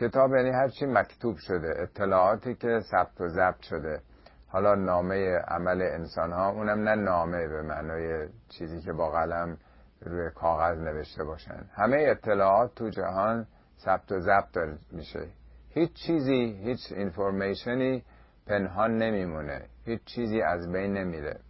کتاب 0.00 0.34
یعنی 0.34 0.50
هر 0.50 0.68
چی 0.68 0.86
مکتوب 0.86 1.36
شده 1.36 1.74
اطلاعاتی 1.82 2.54
که 2.54 2.80
ثبت 2.90 3.20
و 3.20 3.28
ضبط 3.28 3.60
شده. 3.60 4.00
حالا 4.48 4.74
نامه 4.74 5.38
عمل 5.48 5.82
انسان 5.82 6.32
ها 6.32 6.50
اونم 6.50 6.88
نه 6.88 6.94
نامه 6.94 7.48
به 7.48 7.62
معنای 7.62 8.28
چیزی 8.48 8.80
که 8.80 8.92
با 8.92 9.10
قلم 9.10 9.56
روی 10.00 10.30
کاغذ 10.30 10.78
نوشته 10.78 11.24
باشن. 11.24 11.64
همه 11.74 12.06
اطلاعات 12.08 12.74
تو 12.74 12.90
جهان 12.90 13.46
ثبت 13.84 14.12
و 14.12 14.20
ضبط 14.20 14.58
میشه. 14.92 15.26
هیچ 15.70 15.92
چیزی 16.06 16.60
هیچ 16.64 16.92
اینفورمیشنی 16.92 18.04
پنهان 18.46 18.96
نمیمونه. 18.96 19.60
هیچ 19.84 20.04
چیزی 20.04 20.42
از 20.42 20.72
بین 20.72 20.92
نمیره. 20.92 21.40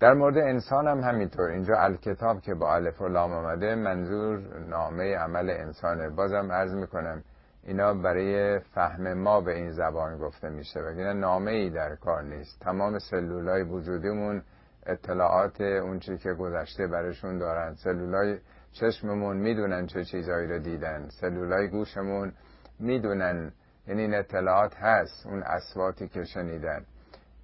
در 0.00 0.14
مورد 0.14 0.38
انسان 0.38 0.88
هم 0.88 1.00
همینطور. 1.00 1.50
اینجا 1.50 1.74
الکتاب 1.78 2.40
که 2.40 2.54
با 2.54 2.74
الف 2.74 3.00
و 3.00 3.08
لام 3.08 3.32
آمده 3.32 3.74
منظور 3.74 4.58
نامه 4.58 5.16
عمل 5.16 5.50
انسانه. 5.50 6.10
بازم 6.10 6.52
عرض 6.52 6.74
می‌کنم 6.74 7.22
اینا 7.64 7.94
برای 7.94 8.58
فهم 8.58 9.12
ما 9.12 9.40
به 9.40 9.56
این 9.56 9.70
زبان 9.70 10.18
گفته 10.18 10.48
میشه. 10.48 10.80
وگرنه 10.80 11.12
نامه 11.12 11.50
ای 11.50 11.70
در 11.70 11.96
کار 11.96 12.22
نیست. 12.22 12.60
تمام 12.60 12.98
سلولای 12.98 13.62
وجودیمون 13.62 14.42
اطلاعات 14.86 15.60
اون 15.60 15.98
چی 15.98 16.16
که 16.16 16.32
گذشته 16.32 16.86
برشون 16.86 17.38
دارن. 17.38 17.74
سلولای 17.74 18.38
چشممون 18.72 19.36
می‌دونن 19.36 19.86
چه 19.86 20.04
چیزایی 20.04 20.46
رو 20.46 20.58
دیدن. 20.58 21.08
سلولای 21.08 21.68
گوشمون 21.68 22.32
می‌دونن. 22.78 23.52
یعنی 23.86 24.02
این 24.02 24.14
اطلاعات 24.14 24.76
هست. 24.76 25.26
اون 25.26 25.42
اسواتی 25.42 26.08
که 26.08 26.24
شنیدن. 26.24 26.84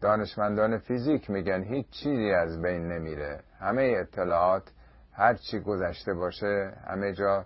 دانشمندان 0.00 0.78
فیزیک 0.78 1.30
میگن 1.30 1.62
هیچ 1.62 1.86
چیزی 1.90 2.30
از 2.30 2.62
بین 2.62 2.88
نمیره. 2.88 3.40
همه 3.60 3.94
اطلاعات 3.96 4.62
هر 5.12 5.34
چی 5.34 5.60
گذشته 5.60 6.14
باشه 6.14 6.72
همه 6.86 7.12
جا 7.12 7.44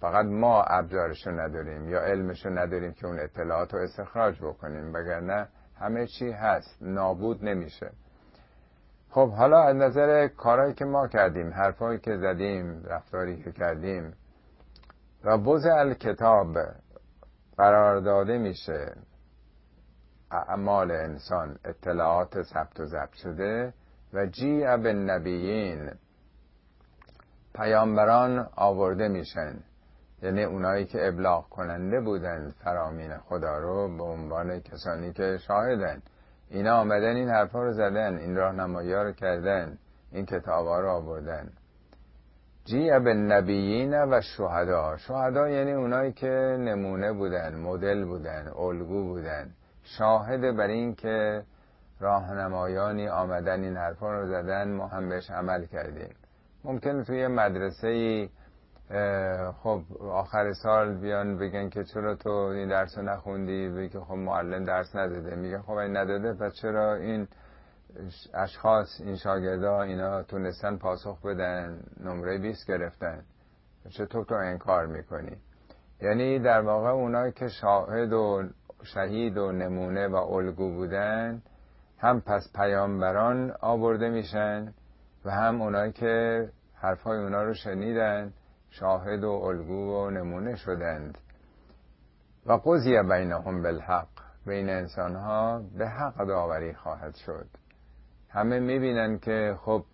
فقط 0.00 0.26
ما 0.26 0.62
ابزارشو 0.62 1.30
نداریم 1.30 1.88
یا 1.88 2.00
علمشو 2.00 2.48
نداریم 2.48 2.92
که 2.92 3.06
اون 3.06 3.18
اطلاعات 3.20 3.74
رو 3.74 3.80
استخراج 3.80 4.38
بکنیم 4.42 4.94
وگرنه 4.94 5.48
همه 5.78 6.06
چی 6.06 6.30
هست. 6.30 6.76
نابود 6.80 7.44
نمیشه. 7.44 7.90
خب 9.10 9.30
حالا 9.30 9.62
از 9.62 9.76
نظر 9.76 10.28
کارهایی 10.28 10.74
که 10.74 10.84
ما 10.84 11.08
کردیم 11.08 11.52
حرفایی 11.52 11.98
که 11.98 12.16
زدیم 12.16 12.82
رفتاری 12.84 13.42
که 13.42 13.52
کردیم 13.52 14.14
و 15.24 15.38
بوز 15.38 15.66
الکتاب 15.66 16.56
قرار 17.56 18.00
داده 18.00 18.38
میشه. 18.38 18.96
اعمال 20.30 20.90
انسان 20.90 21.58
اطلاعات 21.64 22.42
ثبت 22.42 22.80
و 22.80 22.84
ضبط 22.84 23.12
شده 23.12 23.74
و 24.12 24.26
جی 24.26 24.60
به 24.60 24.92
نبیین 24.92 25.90
پیامبران 27.54 28.48
آورده 28.56 29.08
میشن. 29.08 29.60
یعنی 30.24 30.44
اونایی 30.44 30.84
که 30.84 31.08
ابلاغ 31.08 31.48
کننده 31.48 32.00
بودن 32.00 32.54
فرامین 32.64 33.16
خدا 33.16 33.58
رو 33.58 33.96
به 33.96 34.04
عنوان 34.04 34.60
کسانی 34.60 35.12
که 35.12 35.38
شاهدن. 35.46 36.02
اینا 36.50 36.80
آمدن 36.80 37.16
این 37.16 37.28
حرفا 37.28 37.62
رو 37.62 37.72
زدن 37.72 38.16
این 38.16 38.36
راهنمایی 38.36 38.94
رو 38.94 39.12
کردن 39.12 39.78
این 40.12 40.26
کتاب 40.26 40.66
ها 40.66 40.80
رو 40.80 40.88
آوردن. 40.88 41.48
جیع 42.64 42.98
به 42.98 43.14
نبیین 43.14 44.04
و 44.04 44.20
شهدا. 44.20 44.96
شهدا 44.96 45.48
یعنی 45.48 45.72
اونایی 45.72 46.12
که 46.12 46.56
نمونه 46.60 47.12
بودن 47.12 47.54
مدل 47.54 48.04
بودن 48.04 48.48
الگو 48.58 49.04
بودن. 49.04 49.50
شاهد 49.82 50.56
بر 50.56 50.66
این 50.66 50.94
که 50.94 51.42
راهنمایانی 52.00 53.08
آمدن 53.08 53.62
این 53.62 53.76
حرفا 53.76 54.20
رو 54.20 54.26
زدن 54.26 54.72
ما 54.72 54.86
هم 54.86 55.08
بهش 55.08 55.30
عمل 55.30 55.64
کردیم. 55.64 56.14
ممکن 56.64 57.02
توی 57.02 57.26
مدرسه 57.26 57.88
ای 57.88 58.28
خب 59.62 59.82
آخر 60.00 60.52
سال 60.52 60.94
بیان 60.94 61.38
بگن 61.38 61.68
که 61.68 61.84
چرا 61.84 62.14
تو 62.14 62.30
این 62.30 62.68
درس 62.68 62.98
رو 62.98 63.04
نخوندی؟ 63.04 63.68
بگی 63.68 63.98
خب 63.98 64.14
معلم 64.14 64.64
درس 64.64 64.96
نداده. 64.96 65.36
میگه 65.36 65.58
خب 65.58 65.72
این 65.72 65.96
نداده. 65.96 66.32
پس 66.32 66.54
چرا 66.54 66.94
این 66.94 67.28
اشخاص 68.34 69.00
این 69.00 69.16
شاگردا 69.16 69.82
اینا 69.82 70.22
تونستن 70.22 70.76
پاسخ 70.76 71.26
بدن 71.26 71.80
نمره 72.00 72.38
20 72.38 72.66
گرفتن؟ 72.66 73.22
چطور 73.90 74.24
تو 74.24 74.34
انکار 74.34 74.86
می‌کنی؟ 74.86 75.36
یعنی 76.00 76.38
در 76.38 76.60
واقع 76.60 76.88
اونایی 76.88 77.32
که 77.32 77.48
شاهد 77.48 78.12
و 78.12 78.42
شهید 78.82 79.38
و 79.38 79.52
نمونه 79.52 80.08
و 80.08 80.14
الگو 80.14 80.70
بودن 80.70 81.42
هم 81.98 82.20
پس 82.20 82.52
پیامبران 82.54 83.52
آورده 83.60 84.08
میشن 84.08 84.74
و 85.24 85.30
هم 85.30 85.62
اونایی 85.62 85.92
که 85.92 86.48
حرفای 86.74 87.18
اونا 87.18 87.42
رو 87.42 87.54
شنیدن 87.54 88.32
شاهد 88.80 89.24
و 89.24 89.30
الگو 89.30 89.94
و 89.96 90.10
نمونه 90.10 90.56
شدند. 90.56 91.18
و 92.46 92.52
قضیه 92.52 93.02
بینهم 93.02 93.62
بالحق 93.62 94.08
بین 94.46 94.70
انسان 94.70 95.16
ها 95.16 95.62
به 95.78 95.88
حق 95.88 96.26
داوری 96.26 96.74
خواهد 96.74 97.14
شد. 97.14 97.46
همه 98.30 98.60
می‌بینن 98.60 99.18
که 99.18 99.56
خب 99.60 99.84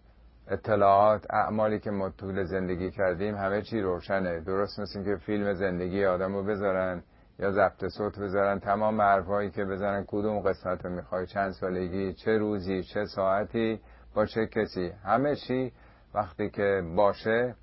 اطلاعات 0.49 1.27
اعمالی 1.31 1.79
که 1.79 1.91
ما 1.91 2.11
طول 2.11 2.45
زندگی 2.45 2.91
کردیم 2.91 3.35
همه 3.35 3.63
چی 3.63 3.81
روشنه. 3.81 4.41
درست 4.41 4.81
مثل 4.81 5.05
که 5.05 5.17
فیلم 5.17 5.55
زندگی 5.55 6.05
آدم 6.05 6.35
رو 6.35 6.45
بذارن 6.45 7.03
یا 7.39 7.53
ضبط 7.53 7.89
صوت 7.89 8.19
بذارن 8.19 8.61
تمام 8.61 9.01
حرفایی 9.01 9.51
که 9.51 9.65
بزنن 9.65 10.05
کدوم 10.09 10.41
قسمت 10.41 10.85
رو 10.85 10.91
می‌خوای؟ 10.91 11.27
چند 11.27 11.53
سالگی 11.53 12.13
چه 12.13 12.39
روزی 12.39 12.83
چه 12.83 13.05
ساعتی 13.05 13.81
با 14.15 14.27
چه 14.27 14.47
کسی؟ 14.47 14.93
همه 15.05 15.37
چی 15.37 15.73
وقتی 16.15 16.51
که 16.51 16.83
باشه 16.97 17.55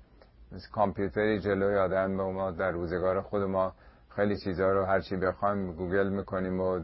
کامپیوتری 0.72 1.40
جلوی 1.40 1.76
آدم 1.76 2.16
به 2.16 2.22
ما 2.22 2.50
در 2.50 2.70
روزگار 2.70 3.20
خود 3.20 3.42
ما 3.42 3.72
خیلی 4.08 4.36
چیزها 4.36 4.72
رو 4.72 4.84
هرچی 4.84 5.16
بخوایم 5.16 5.72
گوگل 5.72 6.08
می‌کنیم 6.08 6.60
و 6.60 6.80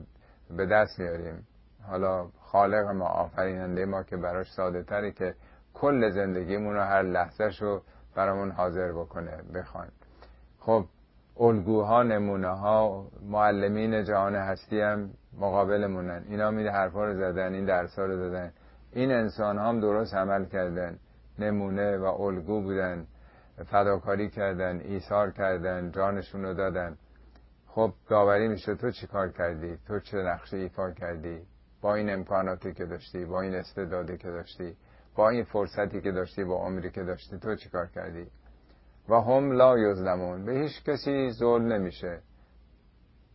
به 0.57 0.67
دست 0.67 0.99
میاریم. 0.99 1.47
حالا 1.87 2.27
خالق 2.41 2.87
ما 2.89 3.07
آفریننده 3.07 3.85
ما 3.85 4.03
که 4.03 4.17
براش 4.17 4.53
ساده 4.53 4.83
تری 4.83 5.13
که 5.13 5.35
کل 5.75 6.11
زندگیمون 6.11 6.75
رو 6.75 6.81
هر 6.81 7.03
لحظه 7.03 7.51
رو 7.61 7.83
برامون 8.17 8.51
حاضر 8.51 8.93
بکنه 8.93 9.43
بخوایم. 9.55 9.93
خب 10.59 10.85
الگوها 11.41 12.03
نمونه 12.03 12.49
ها 12.49 13.07
معلمین 13.23 14.05
جهان 14.05 14.35
هستی 14.35 14.81
هم 14.81 15.11
مقابلمونن. 15.39 16.25
اینا 16.29 16.51
می 16.51 16.69
حرفا 16.69 17.05
رو 17.05 17.15
زدن 17.15 17.55
این 17.55 17.65
درس 17.65 17.99
رو 17.99 18.17
دادن 18.17 18.53
این 18.93 19.13
انسان 19.13 19.59
هم 19.59 19.81
درست 19.81 20.15
عمل 20.15 20.45
کردن. 20.45 20.99
نمونه 21.39 21.97
و 21.97 22.05
الگو 22.05 22.61
بودن. 22.61 23.07
فداکاری 23.63 24.31
کردن 24.31 24.81
ایثار 24.81 25.31
کردن 25.31 25.91
جانشون 25.91 26.43
رو 26.43 26.55
دادن. 26.55 26.97
خب 27.67 27.93
داوری 28.09 28.49
میشه. 28.49 28.75
تو 28.75 28.91
چی 28.91 29.07
کار 29.07 29.29
کردی؟ 29.29 29.79
تو 29.87 30.01
چه 30.01 30.17
نقشه 30.17 30.57
ایفا 30.57 30.91
کردی؟ 30.91 31.43
با 31.81 31.95
این 31.95 32.11
امکاناتی 32.11 32.75
که 32.75 32.87
داشتی 32.87 33.25
با 33.25 33.41
این 33.41 33.55
استعدادی 33.55 34.19
که 34.19 34.31
داشتی 34.31 34.77
با 35.17 35.29
این 35.29 35.45
فرصتی 35.45 36.01
که 36.01 36.13
داشتی 36.13 36.45
با 36.45 36.67
عمری 36.67 36.91
که 36.91 37.03
داشتی 37.03 37.39
تو 37.39 37.57
چی 37.57 37.69
کار 37.69 37.87
کردی؟ 37.87 38.27
و 39.09 39.15
هم 39.15 39.53
لا 39.53 39.79
یظلمون. 39.79 40.45
به 40.45 40.53
هیچ 40.53 40.85
کسی 40.85 41.31
ظلم 41.31 41.73
نمیشه. 41.73 42.21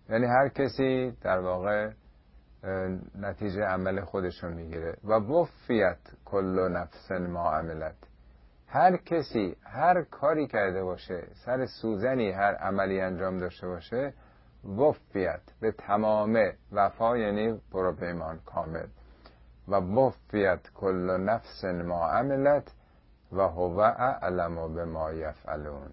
یعنی 0.10 0.26
هر 0.26 0.50
کسی 0.50 1.18
در 1.22 1.40
واقع 1.40 1.92
نتیجه 3.16 3.62
عمل 3.62 4.02
خودشون 4.02 4.54
می‌گیره. 4.54 4.98
و 5.04 5.14
وفیت 5.14 6.00
کل 6.26 6.72
نفس 6.72 7.12
ما 7.12 7.52
عملت. 7.52 8.09
هر 8.72 8.98
کسی 8.98 9.56
هر 9.64 10.04
کاری 10.04 10.48
کرده 10.48 10.84
باشه 10.84 11.28
سر 11.46 11.66
سوزنی 11.66 12.32
هر 12.32 12.56
عملی 12.56 13.02
انجام 13.02 13.38
داشته 13.38 13.68
باشه 13.68 14.14
وفیت 14.78 15.42
به 15.62 15.72
تمام 15.72 16.52
وفا 16.72 17.18
یعنی 17.18 17.62
برو 17.72 17.96
پیمان 17.96 18.40
کامل. 18.46 18.88
و 19.68 19.76
وفیت 19.76 20.60
کل 20.76 21.18
نفس 21.22 21.64
ما 21.66 22.08
عملت 22.08 22.72
و 23.32 23.42
هو 23.42 23.80
اعلم 23.80 24.74
به 24.76 24.86
ما 24.86 25.12
یفعلون. 25.12 25.92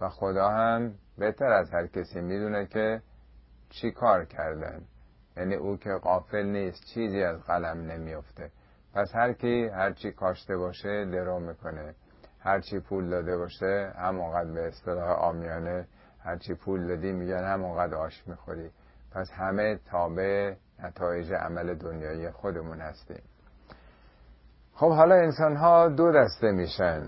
و 0.00 0.08
خدا 0.08 0.48
هم 0.48 0.94
بهتر 1.18 1.52
از 1.52 1.70
هر 1.70 1.86
کسی 1.86 2.20
می‌دونه 2.20 2.66
که 2.66 3.02
چی 3.70 3.90
کار 3.90 4.24
کردن. 4.24 4.82
یعنی 5.36 5.54
او 5.54 5.76
که 5.76 5.90
قافل 5.90 6.46
نیست 6.46 6.84
چیزی 6.94 7.22
از 7.22 7.42
قلم 7.42 7.80
نمیفته 7.80 8.50
پس 8.96 9.14
هر 9.14 9.32
کی 9.32 9.68
هر 9.68 9.92
چی 9.92 10.12
کاشته 10.12 10.56
باشه 10.56 11.04
درو 11.04 11.40
می‌کنه. 11.40 11.94
هر 12.40 12.60
چی 12.60 12.80
پول 12.80 13.10
داده 13.10 13.36
باشه 13.36 13.92
همونقدر 13.98 14.52
به 14.52 14.66
اصطلاح 14.66 15.10
آمیانه 15.10 15.88
هر 16.20 16.36
چی 16.36 16.54
پول 16.54 16.86
دادی 16.88 17.12
میگن 17.12 17.44
همونقدر 17.44 17.94
آش 17.94 18.28
می‌خوری. 18.28 18.70
پس 19.12 19.30
همه 19.30 19.78
تابع 19.90 20.54
نتایج 20.82 21.32
عمل 21.32 21.74
دنیایی 21.74 22.30
خودمون 22.30 22.80
هستیم. 22.80 23.22
خب 24.74 24.90
حالا 24.90 25.14
انسان 25.14 25.56
ها 25.56 25.88
دو 25.88 26.12
دسته 26.12 26.52
میشن. 26.52 27.06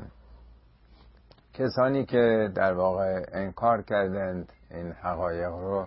کسانی 1.52 2.04
که 2.04 2.52
در 2.54 2.72
واقع 2.72 3.24
انکار 3.32 3.82
کردند 3.82 4.52
این 4.70 4.92
حقایق 4.92 5.50
رو 5.50 5.86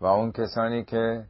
و 0.00 0.06
اون 0.06 0.32
کسانی 0.32 0.84
که 0.84 1.24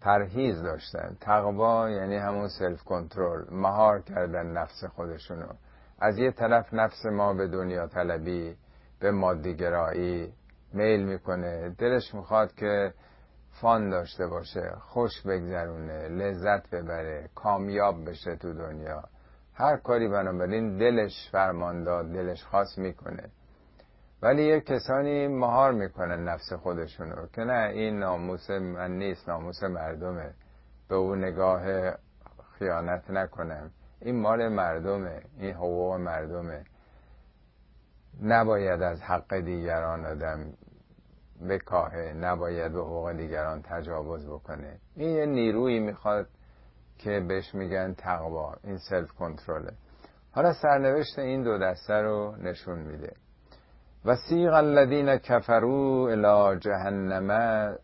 پرهیز 0.00 0.62
داشتن. 0.62 1.16
تقوا 1.20 1.90
یعنی 1.90 2.16
همون 2.16 2.48
سلف 2.48 2.82
کنترل 2.82 3.44
مهار 3.50 4.00
کردن 4.00 4.46
نفس 4.46 4.84
خودشونو. 4.84 5.48
از 5.98 6.18
یه 6.18 6.30
طرف 6.30 6.74
نفس 6.74 7.06
ما 7.06 7.34
به 7.34 7.48
دنیا 7.48 7.86
طلبی 7.86 8.56
به 9.00 9.10
مادیگرایی 9.10 10.32
میل 10.72 11.04
می‌کنه. 11.04 11.74
دلش 11.78 12.14
می‌خواد 12.14 12.52
که 12.54 12.94
فان 13.60 13.90
داشته 13.90 14.26
باشه 14.26 14.72
خوش 14.80 15.22
بگذرونه 15.26 16.08
لذت 16.08 16.70
ببره 16.70 17.28
کامیاب 17.34 18.04
بشه 18.08 18.36
تو 18.36 18.52
دنیا. 18.52 19.02
هر 19.54 19.76
کاری 19.76 20.08
بنابراین 20.08 20.78
دلش 20.78 21.28
فرمان 21.32 21.84
داد 21.84 22.12
دلش 22.12 22.44
خاص 22.44 22.78
می‌کنه. 22.78 23.30
ولی 24.22 24.44
یه 24.44 24.60
کسانی 24.60 25.28
مهار 25.28 25.72
می‌کنن 25.72 26.28
نفس 26.28 26.52
خودشونو 26.52 27.26
که 27.26 27.44
نه 27.44 27.68
این 27.68 27.98
ناموس 27.98 28.50
من 28.50 28.90
نیست 28.90 29.28
ناموس 29.28 29.62
مردمه. 29.62 30.34
به 30.88 30.94
اون 30.94 31.24
نگاه 31.24 31.92
خیانت 32.58 33.10
نکنم. 33.10 33.70
این 34.00 34.20
مال 34.20 34.48
مردمه 34.48 35.22
این 35.38 35.54
حقوق 35.54 35.94
مردمه. 35.94 36.64
نباید 38.22 38.82
از 38.82 39.02
حق 39.02 39.34
دیگران 39.34 40.06
آدم 40.06 40.52
بکاهه 41.48 42.12
نباید 42.12 42.72
به 42.72 42.80
حقوق 42.80 43.12
دیگران 43.12 43.62
تجاوز 43.62 44.26
بکنه. 44.26 44.78
این 44.96 45.16
یه 45.16 45.26
نیرویی 45.26 45.80
می‌خواد 45.80 46.26
که 46.98 47.20
بهش 47.28 47.54
میگن 47.54 47.94
تقوا 47.94 48.54
این 48.64 48.78
سلف 48.78 49.12
کنترله 49.12 49.72
حالا 50.32 50.52
سرنوشت 50.52 51.18
این 51.18 51.42
دو 51.42 51.58
دسته 51.58 51.94
رو 51.94 52.36
نشون 52.36 52.78
میده. 52.78 53.12
و 54.04 54.16
سیغ 54.16 54.52
الذین 54.52 55.16
کفروا 55.16 56.10
الی 56.10 56.58
جهنم 56.58 57.30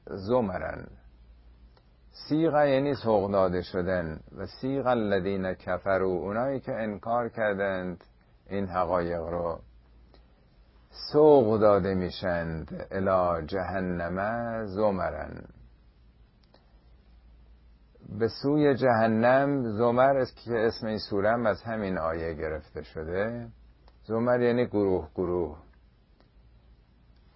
زمرن. 0.07 0.87
سیغ 2.29 2.55
یعنی 2.55 2.95
سوق 2.95 3.33
داده 3.33 3.63
شدن 3.63 4.21
و 4.37 4.47
سیغ 4.47 4.87
الذین 4.87 5.55
کفروا 5.55 6.09
اونایی 6.09 6.61
که 6.61 6.73
انکار 6.73 7.29
کردند 7.29 8.05
این 8.51 8.67
حقایق 8.67 9.21
رو. 9.21 9.59
سوق 11.13 11.61
داده 11.61 11.95
میشند 11.95 12.87
الی 12.91 13.47
جهنم 13.47 14.67
زمرن. 14.67 15.45
به 18.19 18.29
سوی 18.43 18.75
جهنم 18.75 19.63
زمر 19.79 20.17
است 20.17 20.37
که 20.37 20.67
اسم 20.67 20.87
این 20.87 20.99
سورم 20.99 21.47
از 21.47 21.63
همین 21.63 21.99
آیه 21.99 22.35
گرفته 22.35 22.83
شده. 22.83 23.49
زمر 24.05 24.41
یعنی 24.41 24.67
گروه 24.67 25.09
گروه. 25.15 25.66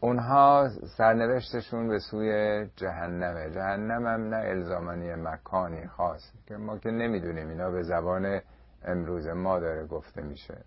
اونها 0.01 0.69
سرنوشتشون 0.97 1.89
به 1.89 1.99
سوی 1.99 2.67
جهنمه. 2.77 3.51
جهنم 3.51 4.07
هم 4.07 4.35
نه 4.35 4.37
الزامانی 4.37 5.15
مکانی 5.15 5.87
خاص 5.87 6.33
که 6.47 6.57
ما 6.57 6.79
که 6.79 6.91
نمی‌دونیم 6.91 7.49
اینا 7.49 7.71
به 7.71 7.83
زبان 7.83 8.41
امروز 8.85 9.27
ما 9.27 9.61
داره 9.61 9.87
گفته 9.87 10.23
میشه. 10.23 10.65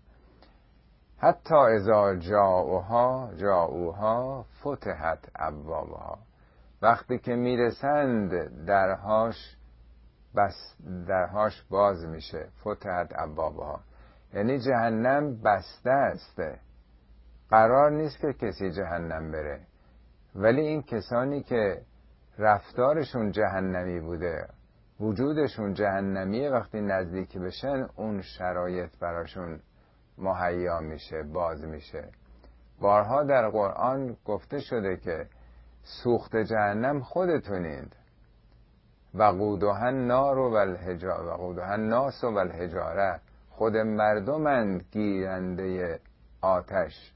حتی 1.18 1.54
ازا 1.54 2.14
جاؤها 2.16 3.30
جاؤها 3.36 4.46
فتحت 4.60 5.18
ابوابها. 5.36 6.18
وقتی 6.82 7.18
که 7.18 7.34
می‌رسند 7.34 8.30
درهاش 8.66 9.56
بس 10.36 10.76
درهاش 11.08 11.62
باز 11.70 12.04
میشه 12.04 12.48
فتحت 12.60 13.12
ابوابها. 13.14 13.80
یعنی 14.34 14.58
جهنم 14.58 15.42
بسته 15.42 15.90
است. 15.90 16.40
قرار 17.50 17.90
نیست 17.90 18.18
که 18.18 18.32
کسی 18.32 18.70
جهنم 18.70 19.32
بره. 19.32 19.60
ولی 20.34 20.60
این 20.60 20.82
کسانی 20.82 21.42
که 21.42 21.82
رفتارشون 22.38 23.30
جهنمی 23.30 24.00
بوده 24.00 24.48
وجودشون 25.00 25.74
جهنمیه 25.74 26.50
وقتی 26.50 26.80
نزدیک 26.80 27.38
بشن 27.38 27.86
اون 27.96 28.22
شرایط 28.22 28.98
براشون 29.00 29.60
مهیا 30.18 30.80
میشه 30.80 31.22
باز 31.22 31.64
میشه. 31.64 32.08
بارها 32.80 33.24
در 33.24 33.48
قرآن 33.48 34.16
گفته 34.24 34.60
شده 34.60 34.96
که 34.96 35.26
سوخت 35.82 36.36
جهنم 36.36 37.00
خودتونید. 37.00 37.96
وقودها 39.14 39.90
نار 39.90 40.38
و 40.38 40.54
الحجاره 40.54 41.24
وقودها 41.24 41.76
ناس 41.76 42.24
و 42.24 42.36
الحجاره 42.36 43.20
خود 43.50 43.76
مردمند 43.76 44.84
گیرنده 44.90 46.00
آتش. 46.40 47.13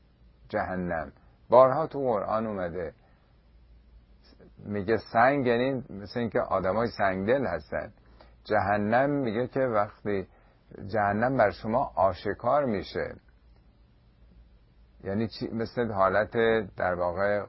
جهنم. 0.48 1.12
بارها 1.48 1.86
تو 1.86 1.98
قرآن 1.98 2.46
اومده. 2.46 2.92
میگه 4.58 4.96
سنگ 5.12 5.46
یعنی 5.46 5.84
مثل 5.90 6.20
اینکه 6.20 6.40
آدمای 6.40 6.88
سنگدل 6.98 7.46
هستن. 7.46 7.92
جهنم 8.44 9.10
میگه 9.10 9.46
که 9.46 9.60
وقتی 9.60 10.26
جهنم 10.86 11.36
بر 11.36 11.50
شما 11.50 11.92
آشکار 11.94 12.64
میشه. 12.64 13.14
یعنی 15.04 15.28
چی؟ 15.28 15.48
مثل 15.48 15.92
حالت 15.92 16.32
در 16.76 16.94
واقع 16.94 17.46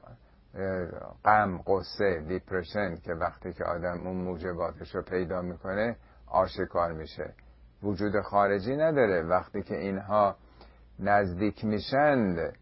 غم 1.24 1.58
قصه 1.66 2.20
دیپرشن 2.28 2.96
که 2.96 3.12
وقتی 3.12 3.52
که 3.52 3.64
آدم 3.64 4.06
اون 4.06 4.16
موجباتش 4.16 4.94
رو 4.94 5.02
پیدا 5.02 5.42
می‌کنه 5.42 5.96
آشکار 6.26 6.92
میشه. 6.92 7.34
وجود 7.82 8.20
خارجی 8.20 8.76
نداره. 8.76 9.22
وقتی 9.22 9.62
که 9.62 9.76
اینها 9.76 10.36
نزدیک 10.98 11.64
میشند 11.64 12.56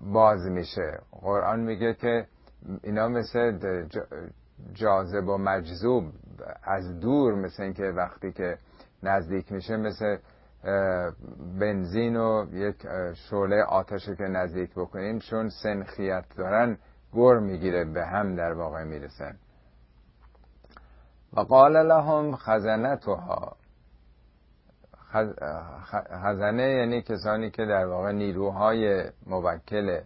باز 0.00 0.46
میشه. 0.46 0.98
قرآن 1.12 1.60
میگه 1.60 1.94
که 1.94 2.26
اینا 2.82 3.08
مثل 3.08 3.58
جاذب 4.72 5.28
و 5.28 5.38
مجذوب 5.38 6.04
از 6.64 7.00
دور 7.00 7.34
مثل 7.34 7.62
اینکه 7.62 7.84
وقتی 7.84 8.32
که 8.32 8.58
نزدیک 9.02 9.52
میشه 9.52 9.76
مثل 9.76 10.16
بنزین 11.60 12.16
و 12.16 12.46
یک 12.52 12.86
شعله 13.14 13.62
آتش 13.62 14.08
که 14.08 14.24
نزدیک 14.24 14.70
بکنیم 14.74 15.18
چون 15.18 15.48
سنخیت 15.48 16.24
دارن 16.36 16.78
گر 17.14 17.38
می‌گیره 17.38 17.84
به 17.84 18.06
هم 18.06 18.36
در 18.36 18.52
واقع 18.52 18.84
می‌رسن. 18.84 19.36
و 21.32 21.40
قال 21.40 21.86
لهم 21.86 22.36
خزنتها. 22.36 23.56
خزنه 26.24 26.62
یعنی 26.62 27.02
کسانی 27.02 27.50
که 27.50 27.64
در 27.64 27.86
واقع 27.86 28.12
نیروهای 28.12 29.04
موکل 29.26 30.00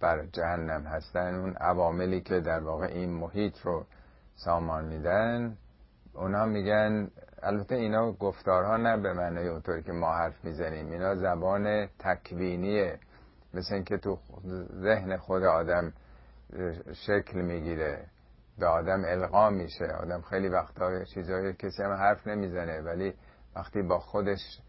بر 0.00 0.26
جهنم 0.32 0.82
هستن 0.82 1.34
اون 1.34 1.54
عواملی 1.56 2.20
که 2.20 2.40
در 2.40 2.60
واقع 2.60 2.86
این 2.86 3.10
محیط 3.10 3.58
رو 3.64 3.84
سامان 4.36 4.84
میدن 4.84 5.56
اونا 6.14 6.46
میگن 6.46 7.10
البته 7.42 7.74
اینا 7.74 8.12
گفتارها 8.12 8.76
نه 8.76 8.96
به 8.96 9.12
معنی 9.12 9.48
اونطوری 9.48 9.82
که 9.82 9.92
ما 9.92 10.12
حرف 10.12 10.44
می‌زنیم 10.44 10.90
اینا 10.90 11.14
زبان 11.14 11.86
تکوینیه 11.98 12.98
مثل 13.54 13.74
اینکه 13.74 13.98
تو 13.98 14.18
ذهن 14.82 15.16
خود 15.16 15.42
آدم 15.42 15.92
شکل 16.92 17.40
می‌گیره 17.40 18.04
به 18.58 18.66
آدم 18.66 19.02
القا 19.04 19.50
میشه 19.50 19.84
آدم 19.84 20.20
خیلی 20.20 20.48
وقتا 20.48 21.04
چیزایی 21.04 21.52
کسی 21.52 21.82
هم 21.82 21.92
حرف 21.92 22.26
نمی‌زنه 22.26 22.80
ولی 22.80 23.14
وقتی 23.58 23.82
با 23.82 23.98
خودش 23.98 24.60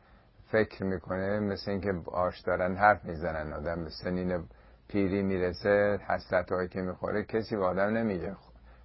فکر 0.51 0.83
می‌کنه 0.83 1.39
مثل 1.39 1.71
اینکه 1.71 1.93
آش 2.11 2.39
دارن 2.39 2.75
حرف 2.75 3.05
می‌زنن 3.05 3.53
آدم 3.53 3.83
به 3.83 3.89
سنین 3.89 4.43
پیری 4.87 5.21
می‌رسه 5.21 5.99
حسرت 6.07 6.51
هایی 6.51 6.67
که 6.67 6.81
می‌خوره 6.81 7.23
کسی 7.23 7.55
به 7.55 7.65
آدم 7.65 7.97
نمیگه. 7.97 8.35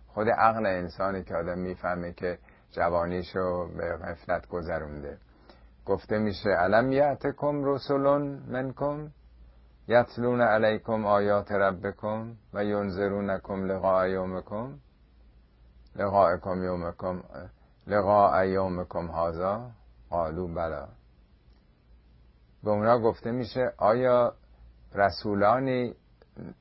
خود 0.07 0.29
عقل 0.29 0.67
انسانی 0.67 1.25
که 1.25 1.35
آدم 1.35 1.59
می‌فهمه 1.59 2.13
که 2.13 2.39
جوانیشو 2.71 3.69
به 3.77 3.97
غفلت 3.97 4.49
گذرونده. 4.49 5.19
گفته 5.87 6.19
میشه 6.19 6.51
علم 6.51 6.93
یعتکم 6.93 7.65
رسولون 7.65 8.23
منکم 8.49 9.11
یتلون 9.89 10.41
علیکم 10.41 11.07
آیات 11.07 11.53
ربکم 11.53 12.33
و 12.55 12.65
ینظرونکم 12.65 13.65
لقاء 13.65 14.07
یومکم. 14.07 14.79
لقاءکم 15.97 16.63
یومکم 16.63 17.23
لقاء 17.87 18.45
یومکم 18.45 19.07
هازا 19.07 19.71
قالو 20.15 20.49
بلا. 20.49 20.89
به 22.65 22.71
اونا 22.71 22.99
گفته 22.99 23.31
میشه 23.31 23.73
آیا 23.77 24.35
رسولانی 24.95 25.95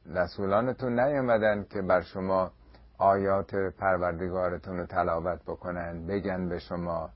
رسولانتون 0.06 1.00
نیامدن 1.00 1.64
که 1.64 1.82
بر 1.82 2.02
شما 2.02 2.52
آیات 2.98 3.56
پروردگارتون 3.56 4.78
رو 4.78 4.86
تلاوت 4.86 5.42
بکنن 5.44 6.08
بگن 6.08 6.50
به 6.50 6.60
شما 6.60 7.10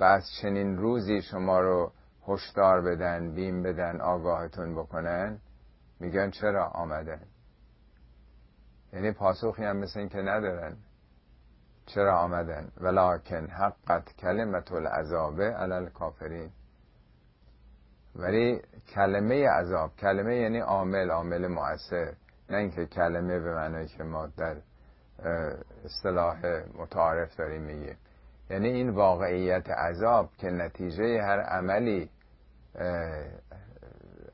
و 0.00 0.04
از 0.04 0.22
چنین 0.42 0.76
روزی 0.76 1.22
شما 1.22 1.60
رو 1.60 1.92
هشدار 2.28 2.80
بدن 2.80 3.34
بیم 3.34 3.62
بدن 3.62 4.00
آگاهتون 4.00 4.74
بکنن؟ 4.74 5.38
میگن 6.00 6.30
چرا 6.30 6.66
آمدن؟ 6.66 7.20
یعنی 8.92 9.12
پاسخی 9.12 9.64
هم 9.64 9.76
مثل 9.76 10.00
این 10.00 10.08
که 10.08 10.18
ندارن. 10.18 10.76
چرا 11.94 12.18
آمدن؟ 12.18 12.68
ولکن 12.80 13.46
حقت 13.46 14.16
کلمت 14.16 14.72
العذابه 14.72 15.44
علل 15.44 15.88
کافرین 15.88 16.50
ولی 18.16 18.62
کلمه 18.94 19.48
عذاب 19.48 19.90
کلمه 19.96 20.36
یعنی 20.36 20.58
عامل 20.58 21.10
عامل 21.10 21.46
مؤثر. 21.46 22.12
نه 22.50 22.56
اینکه 22.56 22.86
کلمه 22.86 23.40
به 23.40 23.54
معنی 23.54 23.86
که 23.86 24.02
ما 24.02 24.26
در 24.26 24.56
اصطلاح 25.84 26.62
متعارف 26.78 27.36
داریم 27.36 27.62
میگیم. 27.62 27.96
یعنی 28.50 28.68
این 28.68 28.90
واقعیت 28.90 29.70
عذاب 29.70 30.30
که 30.38 30.50
نتیجه 30.50 31.22
هر 31.22 31.40
عملی 31.40 32.10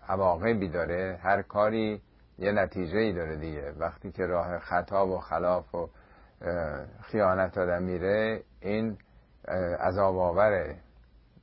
عواقبی 0.09 0.69
داره 0.69 1.19
هر 1.23 1.43
کاری 1.43 2.03
یه 2.39 2.53
نتیجه 2.53 2.99
ای 2.99 3.13
داره 3.13 3.37
دیگه. 3.37 3.73
وقتی 3.79 4.13
که 4.13 4.27
راه 4.27 4.59
خطا 4.59 5.07
و 5.07 5.19
خلاف 5.19 5.75
و 5.75 5.89
خیانت 7.03 7.59
آدم 7.59 7.83
میره 7.83 8.43
این 8.61 8.99
عذاب 9.81 10.19
آوره. 10.19 10.77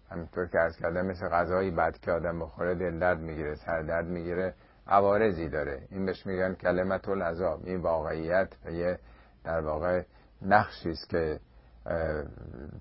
همینطور 0.10 0.48
که 0.48 0.60
ارز 0.60 0.78
کردم 0.78 1.06
مثل 1.06 1.30
غذایی 1.30 1.72
بد 1.72 1.98
که 1.98 2.12
آدم 2.12 2.40
بخوره 2.40 2.76
دل 2.76 3.00
درد 3.00 3.20
می‌گیره 3.20 3.56
سر 3.56 3.82
درد 3.82 4.06
می‌گیره 4.06 4.54
عوارضی 4.88 5.50
داره. 5.50 5.88
این 5.90 6.06
بهش 6.06 6.26
میگن 6.26 6.54
کلمت 6.54 7.10
العذاب. 7.10 7.60
این 7.64 7.82
واقعیت 7.82 8.48
و 8.66 8.72
یه 8.72 9.00
در 9.44 9.62
واقع 9.62 10.04
نقشی 10.42 10.90
است 10.90 11.10
که 11.10 11.40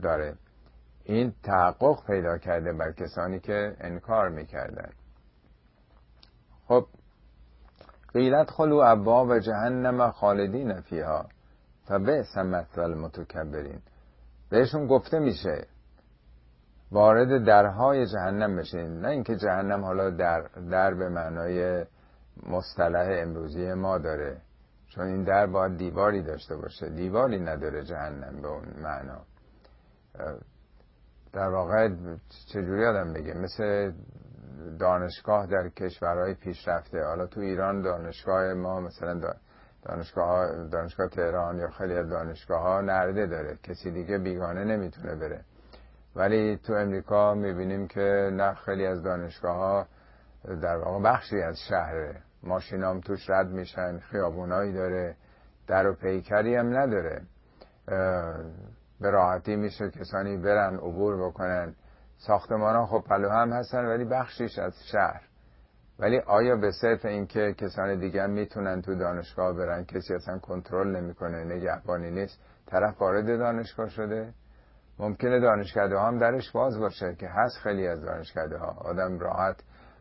داره. 0.02 0.34
این 1.04 1.34
تحقق 1.42 2.06
پیدا 2.06 2.38
کرده 2.38 2.72
بر 2.72 2.92
کسانی 2.92 3.40
که 3.40 3.76
انکار 3.80 4.28
می‌کردن. 4.28 4.90
خب 6.68 6.86
قیلت 8.12 8.50
خلو 8.50 8.76
ابواب 8.76 9.38
جهنم 9.38 10.10
خالدین 10.10 10.80
فیها. 10.80 11.28
فبئس 11.84 12.36
مثل 12.36 12.80
المتکبرین. 12.80 13.80
بهشون 14.50 14.86
گفته 14.86 15.18
میشه 15.18 15.66
وارد 16.92 17.44
درهای 17.44 18.06
جهنم 18.06 18.56
بشین. 18.56 19.00
نه 19.00 19.08
اینکه 19.08 19.36
جهنم 19.36 19.84
حالا 19.84 20.10
در, 20.10 20.40
در 20.70 20.94
به 20.94 21.08
معنای 21.08 21.84
مصطلح 22.46 23.22
امروزی 23.22 23.74
ما 23.74 23.98
داره. 23.98 24.40
چون 24.88 25.06
این 25.06 25.24
در 25.24 25.46
باید 25.46 25.76
دیواری 25.76 26.22
داشته 26.22 26.56
باشه. 26.56 26.88
دیواری 26.88 27.40
نداره 27.40 27.84
جهنم 27.84 28.42
به 28.42 28.48
اون 28.48 28.64
معنا. 28.82 29.20
در 31.32 31.48
واقع 31.48 31.88
چجوری 32.52 32.86
آدم 32.86 33.12
بگه؟ 33.12 33.34
مثل 33.34 33.92
دانشگاه 34.80 35.46
در 35.46 35.68
کشورهای 35.68 36.34
پیشرفته. 36.34 37.04
حالا 37.04 37.26
تو 37.26 37.40
ایران 37.40 37.82
دانشگاه 37.82 38.54
ما 38.54 38.80
مثلا 38.80 39.20
دانشگاه, 39.82 40.68
دانشگاه 40.68 41.08
تهران 41.08 41.58
یا 41.58 41.68
خیلی 41.68 41.94
از 41.94 42.08
دانشگاه 42.08 42.62
ها 42.62 42.80
نرده 42.80 43.26
داره. 43.26 43.58
کسی 43.62 43.90
دیگه 43.90 44.18
بیگانه 44.18 44.64
نمی‌تونه 44.64 45.14
بره. 45.14 45.40
ولی 46.16 46.56
تو 46.56 46.72
امریکا 46.72 47.34
می‌بینیم 47.34 47.88
که 47.88 48.30
نه 48.32 48.54
خیلی 48.54 48.86
از 48.86 49.02
دانشگاه 49.02 49.56
ها 49.56 49.86
در 50.62 50.76
واقع 50.76 51.02
بخشی 51.02 51.42
از 51.42 51.58
شهره. 51.68 52.22
ماشینام 52.42 53.00
توش 53.00 53.30
رد 53.30 53.48
میشن 53.48 53.98
خیابونایی 53.98 54.72
داره. 54.72 55.16
در 55.66 55.86
و 55.86 55.94
پیکری 55.94 56.56
هم 56.56 56.76
نداره. 56.76 57.22
به 59.00 59.10
راحتی 59.10 59.56
میشه 59.56 59.90
کسانی 59.90 60.36
برن 60.36 60.76
عبور 60.76 61.28
بکنن. 61.28 61.74
ساختمان 62.16 62.76
ها 62.76 62.86
خب 62.86 63.04
پلو 63.08 63.28
هم 63.28 63.52
هستن 63.52 63.84
ولی 63.84 64.04
بخشیش 64.04 64.58
از 64.58 64.74
شهر. 64.92 65.31
ولی 66.02 66.18
آیا 66.18 66.56
به 66.56 66.70
صرف 66.70 67.04
اینکه 67.04 67.54
کسان 67.58 67.98
دیگه 67.98 68.26
می‌تونن 68.26 68.82
تو 68.82 68.94
دانشگاه 68.94 69.56
برن 69.56 69.84
کسی 69.84 70.14
اصلا 70.14 70.38
کنترل 70.38 70.96
نمی‌کنه 70.96 71.44
نگهبانی 71.44 72.10
نیست 72.10 72.38
طرف 72.66 73.00
وارد 73.02 73.38
دانشگاه 73.38 73.88
شده؟ 73.88 74.34
ممکنه 74.98 75.40
دانشکده 75.40 75.98
هم 75.98 76.18
درش 76.18 76.50
باز 76.52 76.78
باشه 76.78 77.14
که 77.14 77.28
هست 77.28 77.58
خیلی 77.58 77.86
از 77.86 78.02
دانشکده 78.04 78.58
ها 78.58 78.66
آدم 78.66 79.18
راحت 79.18 79.56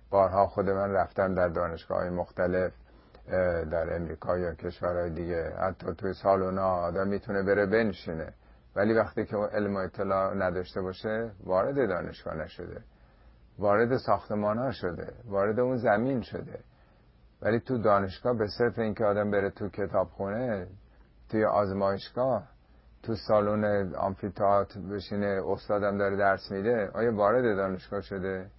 بارها 0.09 0.47
خود 0.47 0.69
من 0.69 0.91
رفتم 0.91 1.35
در 1.35 1.47
دانشگاه 1.47 1.99
های 1.99 2.09
مختلف 2.09 2.71
در 3.71 3.95
امریکا 3.95 4.37
یا 4.37 4.53
کشورهای 4.53 5.09
دیگه. 5.09 5.53
حتی 5.59 5.93
توی 5.97 6.13
سالونا 6.13 6.67
آدم 6.67 7.07
می‌تونه 7.07 7.43
بره 7.43 7.65
بنشینه. 7.65 8.33
ولی 8.75 8.93
وقتی 8.93 9.25
که 9.25 9.37
علم 9.37 9.75
و 9.75 9.79
اطلاع 9.79 10.33
نداشته 10.33 10.81
باشه 10.81 11.31
وارد 11.43 11.75
دانشگاه 11.75 12.35
نشده. 12.35 12.81
وارد 13.59 13.97
ساختمان 13.97 14.57
ها 14.57 14.71
شده 14.71 15.13
وارد 15.25 15.59
اون 15.59 15.77
زمین 15.77 16.21
شده. 16.21 16.59
ولی 17.41 17.59
تو 17.59 17.77
دانشگاه 17.77 18.37
به 18.37 18.47
صرف 18.57 18.79
اینکه 18.79 19.05
آدم 19.05 19.31
بره 19.31 19.49
تو 19.49 19.69
کتابخونه 19.69 20.67
توی 21.29 21.45
آزمایشگاه 21.45 22.47
تو 23.03 23.15
سالن 23.15 23.95
آمفیتات 23.95 24.77
بشینه 24.77 25.41
استادم 25.47 25.97
داره 25.97 26.17
درس 26.17 26.51
میده 26.51 26.89
آیا 26.93 27.15
وارد 27.15 27.57
دانشگاه 27.57 28.01
شده؟ 28.01 28.49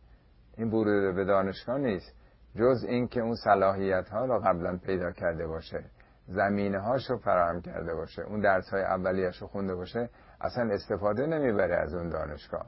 این 0.57 0.69
ورود 0.69 1.15
به 1.15 1.25
دانشگاه 1.25 1.79
نیست. 1.79 2.13
جز 2.57 2.85
اینکه 2.89 3.21
اون 3.21 3.35
صلاحیت 3.35 4.09
ها 4.09 4.25
رو 4.25 4.39
قبلا 4.39 4.77
پیدا 4.77 5.13
کرده 5.13 5.47
باشه 5.47 5.85
زمینه 6.29 6.79
هاش 6.79 7.11
رو 7.11 7.19
فراهم 7.19 7.61
کرده 7.61 7.95
باشه 7.95 8.23
اون 8.23 8.41
درس 8.41 8.69
های 8.69 8.83
اولیش 8.83 9.37
رو 9.43 9.47
خونده 9.47 9.75
باشه 9.75 10.09
اصلا 10.41 10.75
استفاده 10.75 11.27
نمی‌بره 11.27 11.77
از 11.77 11.95
اون 11.95 12.09
دانشگاه. 12.09 12.67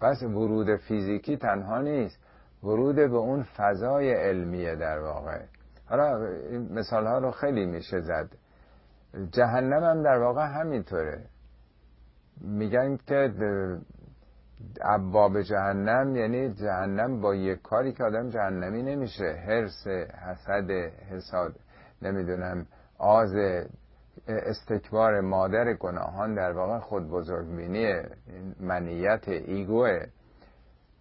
پس 0.00 0.22
ورود 0.22 0.76
فیزیکی 0.76 1.36
تنها 1.36 1.80
نیست. 1.80 2.18
ورود 2.62 2.96
به 2.96 3.16
اون 3.16 3.42
فضای 3.42 4.12
علمیه 4.14 4.76
در 4.76 4.98
واقع. 4.98 5.40
حالا 5.86 6.18
مثال 6.70 7.06
ها 7.06 7.18
رو 7.18 7.30
خیلی 7.30 7.66
میشه 7.66 8.00
زد. 8.00 8.28
جهنم 9.32 9.84
هم 9.84 10.02
در 10.02 10.18
واقع 10.18 10.46
همینطوره. 10.60 11.24
میگن 12.40 12.96
که 12.96 13.32
ابواب 14.80 15.42
جهنم 15.42 16.16
یعنی 16.16 16.54
جهنم 16.54 17.20
با 17.20 17.34
یک 17.34 17.62
کاری 17.62 17.92
که 17.92 18.04
آدم 18.04 18.28
جهنمی 18.28 18.82
نمیشه. 18.82 19.42
حرس 19.46 19.86
حسد 20.26 20.70
حساد 21.10 21.54
نمی‌دونم 22.02 22.66
آز 22.98 23.32
استکبار 24.28 25.20
مادر 25.20 25.74
گناهان 25.74 26.34
در 26.34 26.52
واقع 26.52 26.78
خود 26.78 27.08
بزرگبینی 27.08 28.02
منیت 28.60 29.28
ایگوه. 29.28 30.06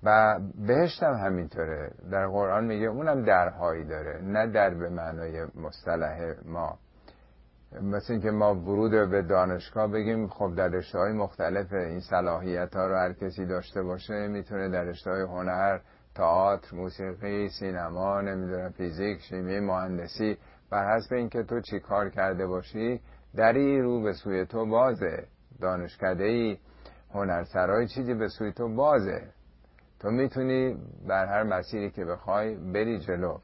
و 0.03 0.39
بهشت 0.67 1.03
هم 1.03 1.13
همینطوره. 1.13 1.91
در 2.11 2.27
قرآن 2.27 2.65
میگه 2.65 2.87
اونم 2.87 3.23
درهایی 3.23 3.85
داره 3.85 4.21
نه 4.21 4.47
در 4.47 4.69
به 4.69 4.89
معنای 4.89 5.45
مصطلح 5.55 6.33
ما. 6.45 6.77
مثل 7.81 8.13
اینکه 8.13 8.31
ما 8.31 8.55
ورود 8.55 9.11
به 9.11 9.21
دانشگاه 9.21 9.91
بگیم 9.91 10.27
خب 10.27 10.55
در 10.55 10.67
رشته 10.67 10.97
مختلف 10.99 11.73
این 11.73 11.99
صلاحیت 11.99 12.75
ها 12.75 12.87
رو 12.87 12.95
هر 12.95 13.13
کسی 13.13 13.45
داشته 13.45 13.83
باشه 13.83 14.27
می‌تونه 14.27 14.69
در 14.69 14.83
رشته 14.83 15.11
هنر 15.11 15.79
تئاتر 16.15 16.75
موسیقی 16.75 17.49
سینما 17.49 18.21
نمی‌دونم 18.21 18.69
فیزیک 18.69 19.21
شیمی 19.21 19.59
مهندسی 19.59 20.37
بر 20.71 20.95
حسب 20.95 21.13
اینکه 21.13 21.43
تو 21.43 21.61
چی 21.61 21.79
کار 21.79 22.09
کرده 22.09 22.47
باشی 22.47 23.01
دری 23.37 23.81
رو 23.81 24.01
به 24.01 24.13
سوی 24.13 24.45
تو 24.45 24.65
بازه. 24.65 25.27
دانشکده 25.61 26.23
ای 26.23 26.57
هنرسرای 27.13 27.87
چیزی 27.87 28.13
به 28.13 28.27
سوی 28.27 28.51
تو 28.51 28.75
بازه. 28.75 29.21
تو 29.99 30.09
می‌تونی 30.09 30.77
بر 31.07 31.25
هر 31.25 31.43
مسیری 31.43 31.91
که 31.91 32.05
بخوای 32.05 32.55
بری 32.55 32.99
جلو. 32.99 33.37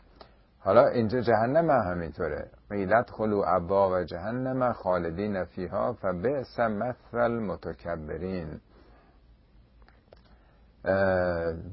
حالا 0.60 0.88
اینجا 0.88 1.22
جهنم 1.22 1.70
هم 1.70 1.92
همینطوره. 1.92 2.50
قیلت 2.70 3.10
خلو 3.10 3.42
عبا 3.42 3.90
و 3.92 4.04
جهنم 4.04 4.74
خالدین 4.74 5.44
فیها 5.44 5.94
فبئس 5.94 6.60
مثل 6.60 7.28
متکبرین 7.28 8.60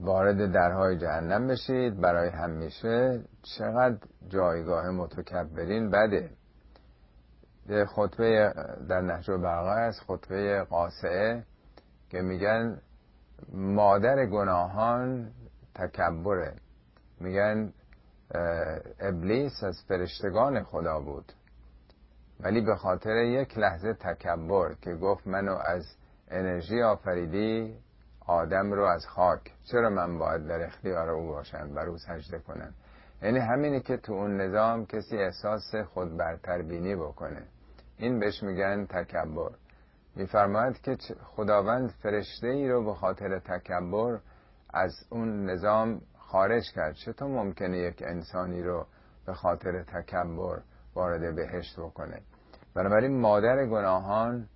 وارد 0.00 0.52
درهای 0.52 0.98
جهنم 0.98 1.46
بشید. 1.46 2.00
برای 2.00 2.28
همیشه 2.28 3.20
چقدر 3.58 3.98
جایگاه 4.28 4.90
متکبرین 4.90 5.90
بده. 5.90 6.30
خطبه 7.70 8.54
در 8.88 9.00
نهج 9.00 9.30
البلاغه 9.30 9.70
است 9.70 10.00
خطبه 10.00 10.62
قاسعه 10.62 11.44
که 12.10 12.22
میگن 12.22 12.80
مادر 13.52 14.26
گناهان 14.26 15.30
تکبره. 15.74 16.54
میگن 17.20 17.72
ابلیس 19.00 19.62
از 19.62 19.82
فرشتگان 19.88 20.62
خدا 20.62 21.00
بود. 21.00 21.32
ولی 22.40 22.60
به 22.60 22.76
خاطر 22.76 23.16
یک 23.16 23.58
لحظه 23.58 23.94
تکبر 23.94 24.74
که 24.74 24.94
گفت 24.94 25.26
منو 25.26 25.56
از 25.66 25.86
انرژی 26.28 26.82
آفریدی 26.82 27.76
آدم 28.26 28.72
رو 28.72 28.84
از 28.84 29.06
خاک. 29.06 29.40
چرا 29.64 29.90
من 29.90 30.18
باید 30.18 30.46
در 30.46 30.64
اختیار 30.64 31.10
او 31.10 31.28
باشم 31.28 31.74
بر 31.74 31.86
او 31.86 31.98
سجده 31.98 32.38
کنم؟ 32.38 32.74
یعنی 33.22 33.38
همینی 33.38 33.80
که 33.80 33.96
تو 33.96 34.12
اون 34.12 34.40
نظام 34.40 34.86
کسی 34.86 35.16
احساس 35.16 35.74
خود 35.74 36.16
برتربینی 36.16 36.96
بکنه. 36.96 37.42
این 38.00 38.18
بهش 38.18 38.42
میگن 38.42 38.86
تکبر. 38.86 39.50
میفرماید 40.16 40.80
که 40.80 40.96
خداوند 41.24 41.90
فرشته 41.90 42.46
ای 42.46 42.68
رو 42.68 42.84
به 42.84 42.94
خاطر 42.94 43.38
تکبر 43.38 44.18
از 44.70 44.92
اون 45.10 45.50
نظام 45.50 46.00
خارج 46.18 46.62
کرد. 46.74 46.94
چطور 46.94 47.28
ممکنه 47.28 47.78
یک 47.78 48.02
انسانی 48.06 48.62
رو 48.62 48.86
به 49.26 49.34
خاطر 49.34 49.82
تکبر 49.82 50.58
وارد 50.94 51.36
بهشت 51.36 51.80
بکنه؟ 51.80 52.20
بنابراین 52.74 53.20
مادر 53.20 53.66
گناهان 53.66 54.48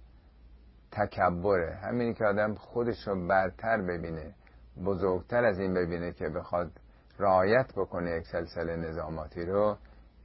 تکبره. 0.92 1.74
همینی 1.82 2.14
که 2.14 2.24
آدم 2.24 2.54
خودش 2.54 3.08
رو 3.08 3.28
برتر 3.28 3.82
ببینه 3.82 4.34
بزرگتر 4.84 5.44
از 5.44 5.58
این 5.58 5.74
ببینه 5.74 6.12
که 6.12 6.28
بخواد 6.28 6.70
رعایت 7.18 7.72
بکنه 7.76 8.10
یک 8.10 8.26
سلسله 8.26 8.76
نظاماتی 8.76 9.44
رو 9.44 9.76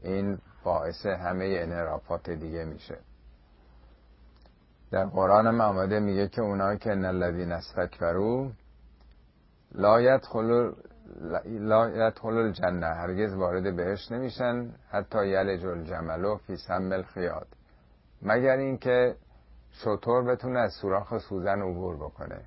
این 0.03 0.37
باعث 0.63 1.05
همه 1.05 1.45
انحرافات 1.59 2.29
دیگه 2.29 2.65
میشه. 2.65 2.97
در 4.91 5.05
قرآن 5.05 5.47
هم 5.47 6.03
میگه 6.03 6.27
که 6.27 6.41
اونایی 6.41 6.77
که 6.77 6.91
ان 6.91 7.05
الذین 7.05 7.51
استکبروا 7.51 8.51
لا 9.71 10.01
یدخلوا 10.01 10.71
لا 11.45 11.89
یدخل 11.89 12.37
الجنه 12.37 12.85
هرگز 12.87 13.33
وارد 13.33 13.75
بهش 13.75 14.11
نمیشن 14.11 14.71
حتی 14.89 15.27
یلج 15.27 15.65
الجمل 15.65 16.37
فی 16.37 16.55
سم 16.57 16.91
الخیاط. 16.91 17.47
مگر 18.21 18.57
اینکه 18.57 19.15
شطور 19.71 20.23
بتونه 20.23 20.59
از 20.59 20.73
سوراخ 20.81 21.17
سوزن 21.17 21.61
عبور 21.61 21.95
بکنه. 21.95 22.41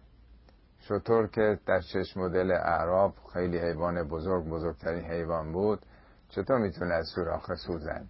شطور 0.79 1.27
که 1.27 1.59
در 1.67 1.81
چشم 1.81 2.21
مدل 2.21 2.51
اعراب 2.51 3.15
خیلی 3.33 3.59
حیوان 3.59 4.09
بزرگ 4.09 4.45
بزرگترین 4.45 5.05
حیوان 5.05 5.53
بود 5.53 5.87
چطور 6.29 6.59
می‌تونه 6.59 6.95
از 6.95 7.07
سوراخ 7.15 7.55
سوزن؟ 7.55 8.09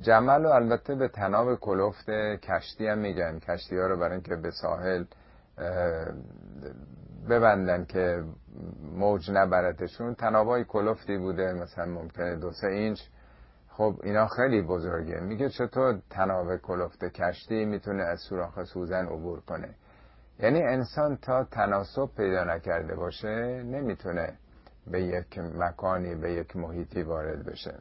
جمل 0.00 0.46
و 0.46 0.48
البته 0.48 0.94
به 0.94 1.08
تناب 1.08 1.54
کلفت 1.54 2.10
کشتی 2.42 2.86
هم 2.86 2.98
میگن. 2.98 3.38
کشتی 3.38 3.76
ها 3.76 3.86
رو 3.86 3.96
برای 3.96 4.12
اینکه 4.12 4.36
به 4.36 4.50
ساحل 4.50 5.04
ببندن 7.30 7.84
که 7.84 8.24
موج 8.92 9.30
نبرتشون 9.30 10.14
تنابای 10.14 10.64
کلفتی 10.64 11.16
بوده 11.18 11.52
مثلا 11.52 11.86
ممکنه 11.86 12.36
دو 12.36 12.50
سه 12.52 12.66
اینچ. 12.66 13.00
خب 13.68 13.94
اینا 14.02 14.26
خیلی 14.26 14.62
بزرگه. 14.62 15.20
میگه 15.20 15.48
چطور 15.48 15.98
تناب 16.10 16.56
کلفت 16.56 17.04
کشتی 17.04 17.64
می‌تونه 17.64 18.02
از 18.02 18.20
سوراخ 18.20 18.64
سوزن 18.64 19.06
عبور 19.06 19.40
کنه؟ 19.40 19.74
یعنی 20.38 20.62
انسان 20.62 21.16
تا 21.16 21.44
تناسب 21.44 22.06
پیدا 22.16 22.44
نکرده 22.44 22.94
باشه 22.94 23.62
نمی‌تونه 23.62 24.34
به 24.86 25.02
یک 25.02 25.38
مکانی 25.38 26.14
به 26.14 26.32
یک 26.32 26.56
محیطی 26.56 27.02
وارد 27.02 27.44
بشه. 27.44 27.74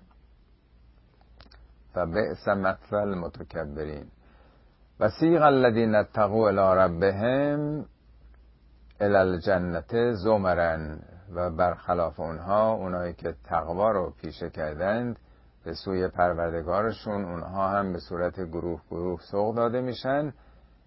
و 1.96 2.06
بئس 2.06 2.48
مثل 2.48 3.14
متکبرین 3.14 4.06
و 5.00 5.10
سیغ 5.10 5.42
الذین 5.42 5.96
اتقوا 5.96 6.48
الی 6.48 6.80
ربهم 6.82 7.86
الی 9.00 9.16
الجنت 9.16 10.12
زمرن. 10.12 11.00
و 11.36 11.50
برخلاف 11.50 12.20
اونها 12.20 12.74
اونایی 12.74 13.14
که 13.14 13.36
تقوا 13.44 13.92
رو 13.92 14.14
پیشه 14.22 14.50
کردند 14.50 15.20
به 15.66 15.74
سوی 15.74 16.08
پروردگارشون 16.08 17.26
اونها 17.26 17.70
هم 17.70 17.94
به 17.94 18.00
صورت 18.00 18.40
گروه 18.42 18.82
گروه 18.92 19.20
سوق 19.22 19.56
داده 19.56 19.82
میشن. 19.82 20.34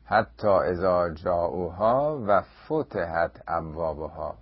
حتی 0.05 0.49
ازا 0.49 1.11
جاؤها 1.11 2.25
و 2.27 2.43
فتحت 2.67 3.43
ابوابها. 3.49 4.35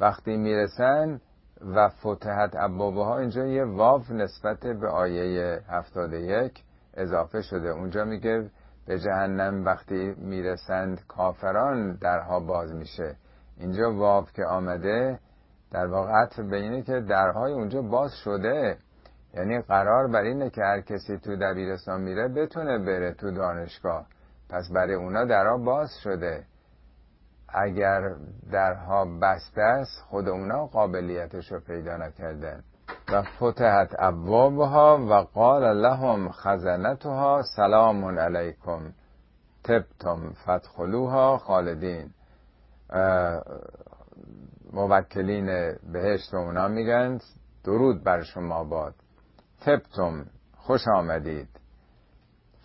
وقتی 0.00 0.36
می‌رسن 0.36 1.20
و 1.66 1.88
فتحت 1.88 2.56
ابوابها. 2.56 3.18
اینجا 3.18 3.46
یه 3.46 3.64
واف 3.64 4.10
نسبت 4.10 4.60
به 4.60 4.88
آیه 4.88 5.60
71 5.68 6.62
اضافه 6.94 7.42
شده. 7.42 7.68
اونجا 7.68 8.04
میگه 8.04 8.50
به 8.86 8.98
جهنم 8.98 9.64
وقتی 9.64 10.14
می‌رسند 10.18 11.00
کافران 11.08 11.92
درها 11.92 12.40
باز 12.40 12.74
میشه. 12.74 13.16
اینجا 13.56 13.94
واف 13.94 14.32
که 14.32 14.44
آمده 14.44 15.18
در 15.72 15.86
واقع 15.86 16.12
عطف 16.12 16.40
به 16.40 16.56
اینه 16.56 16.82
که 16.82 17.00
درهای 17.00 17.52
اونجا 17.52 17.82
باز 17.82 18.12
شده. 18.24 18.76
یعنی 19.34 19.60
قرار 19.60 20.08
بر 20.08 20.22
اینه 20.22 20.50
که 20.50 20.62
هر 20.62 20.80
کسی 20.80 21.18
تو 21.18 21.36
دبیرستان 21.36 22.00
میره 22.00 22.28
بتونه 22.28 22.78
بره 22.78 23.12
تو 23.12 23.30
دانشگاه. 23.30 24.06
پس 24.50 24.70
برای 24.74 24.94
اونا 24.94 25.24
درها 25.24 25.58
باز 25.58 25.90
شده. 26.02 26.44
اگر 27.48 28.14
درها 28.52 29.04
بسته 29.04 29.62
است 29.62 30.02
خود 30.08 30.28
اونا 30.28 30.66
قابلیتش 30.66 31.52
رو 31.52 31.60
پیدا 31.60 31.96
نکردن 31.96 32.62
و 33.12 33.22
فتحت 33.22 33.94
ابوابها 33.98 34.98
و 35.10 35.14
قال 35.14 35.80
لهم 35.80 36.30
خزنتها 36.30 37.42
سلام 37.56 38.18
علیکم. 38.18 38.92
تبتم 39.64 40.32
فدخلوها 40.46 41.38
خالدین. 41.38 42.10
موکلین 44.72 45.46
بهشت 45.92 46.34
و 46.34 46.36
اونا 46.36 46.68
میگن. 46.68 47.18
درود 47.64 48.04
بر 48.04 48.22
شما 48.22 48.64
باد. 48.64 48.94
تبتم 49.60 50.26
خوش 50.56 50.88
آمدید. 50.88 51.48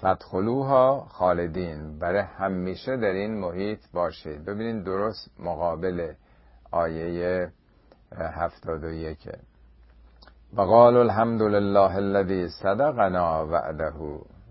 فدخلوها 0.04 1.08
خالدین. 1.10 2.00
برای 2.00 2.22
همیشه 2.22 2.98
در 2.98 3.12
این 3.12 3.40
محیط 3.40 3.80
باشید. 3.94 4.46
ببینید 4.46 4.86
درست 4.86 5.40
مقابل 5.40 6.14
آیه 6.72 7.52
هفتاد 8.12 8.84
و 8.84 8.90
یکه 8.90 9.40
وقال 10.54 10.98
الحمد 10.98 11.42
لله 11.42 11.96
الذي 11.96 12.48
صدقنا 12.48 13.46
وعده 13.46 13.94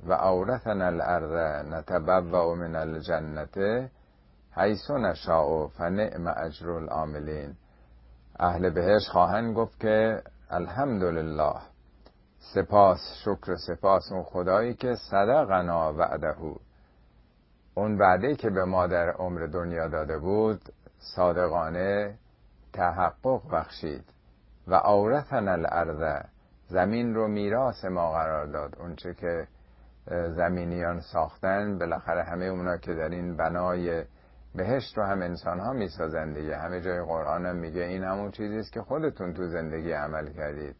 و 0.06 0.12
اورثنا 0.12 0.86
الارض 0.86 1.64
نتبوأ 1.66 2.54
من 2.54 2.76
الجنه 2.76 3.90
حیث 4.56 4.90
نشاء 4.90 5.66
فنعم 5.66 6.34
اجر 6.36 6.70
العاملین. 6.70 7.54
اهل 8.40 8.70
بهش 8.70 9.08
خواهند 9.08 9.56
گفت 9.56 9.80
که 9.80 10.22
الحمدلله. 10.50 11.71
سپاس 12.55 12.98
شکر 13.24 13.56
سپاس 13.56 14.12
اون 14.12 14.23
خدایی 14.23 14.74
که 14.74 14.94
صدقنا 15.10 15.93
وعده 15.93 16.35
اون 17.74 17.98
وعده 17.98 18.36
که 18.36 18.51
به 18.51 18.64
ما 18.64 18.86
در 18.86 19.10
عمر 19.10 19.47
دنیا 19.47 19.89
داده 19.89 20.19
بود 20.19 20.60
صادقانه 20.98 22.14
تحقق 22.73 23.51
بخشید 23.52 24.05
و 24.69 24.74
اورثنا 24.74 25.52
الارض 25.52 26.24
زمین 26.69 27.14
رو 27.14 27.28
میراث 27.28 27.85
ما 27.85 28.12
قرار 28.12 28.47
داد. 28.47 28.77
اونچه 28.78 29.14
که 29.14 29.47
زمینیان 30.36 31.01
ساختن 31.01 31.78
بالاخره 31.78 32.23
همه 32.23 32.44
اونا 32.44 32.77
که 32.77 32.94
در 32.94 33.09
این 33.09 33.36
بنای 33.36 34.05
بهشت 34.55 34.98
رو 34.98 35.05
هم 35.05 35.23
انسان 35.23 35.60
ها 35.60 35.73
می 35.73 35.89
دیگه. 36.35 36.56
همه 36.56 36.81
جای 36.81 37.02
قرآن 37.02 37.47
هم 37.47 37.56
میگه 37.56 37.82
این 37.82 38.05
همون 38.05 38.31
چیزی 38.31 38.59
است 38.59 38.73
که 38.73 38.82
خودتون 38.82 39.35
تو 39.35 39.48
زندگی 39.48 39.93
عمل 39.93 40.32
کردید. 40.32 40.77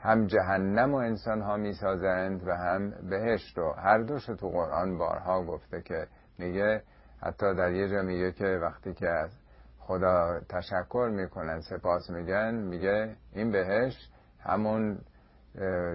هم 0.00 0.26
جهنم 0.26 0.94
و 0.94 0.96
انسان 0.96 1.42
ها 1.42 1.56
می 1.56 1.72
سازند 1.72 2.48
و 2.48 2.52
هم 2.52 2.90
بهشت 2.90 3.58
رو 3.58 3.72
هر 3.72 3.98
دوش 3.98 4.26
تو 4.26 4.48
قرآن 4.48 4.98
بارها 4.98 5.44
گفته 5.44 5.82
که 5.82 6.06
میگه 6.38 6.82
حتی 7.22 7.54
در 7.54 7.72
یه 7.72 7.88
جا 7.88 8.02
میگه 8.02 8.32
که 8.32 8.44
وقتی 8.44 8.94
که 8.94 9.08
از 9.08 9.30
خدا 9.78 10.40
تشکر 10.48 11.10
می‌کنن 11.12 11.60
سپاس 11.60 12.10
میگن 12.10 12.54
میگه 12.54 13.16
این 13.32 13.52
بهشت 13.52 14.12
همون 14.40 14.98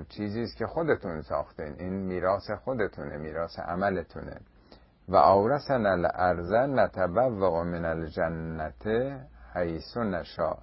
چیزی 0.09 0.41
است 0.41 0.57
که 0.57 0.65
خودتون 0.65 1.21
ساختین. 1.21 1.75
این 1.79 1.93
میراث 1.93 2.51
خودتونه 2.51 3.17
میراث 3.17 3.59
عملتونه. 3.59 4.39
و 5.07 5.15
اورثنا 5.15 5.91
الارض 5.91 6.53
نتبوأ 6.53 7.63
من 7.63 7.85
الجنت 7.85 8.87
حیث 9.53 9.97
نشا 9.97 10.57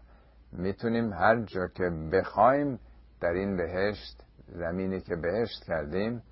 می‌تونیم 0.53 1.13
هر 1.13 1.43
جا 1.43 1.67
که 1.67 1.91
بخوایم 2.13 2.79
در 3.21 3.33
این 3.33 3.57
بهشت 3.57 4.23
زمینی 4.49 5.01
که 5.01 5.17
بهشت 5.17 5.65
کردیم 5.65 6.23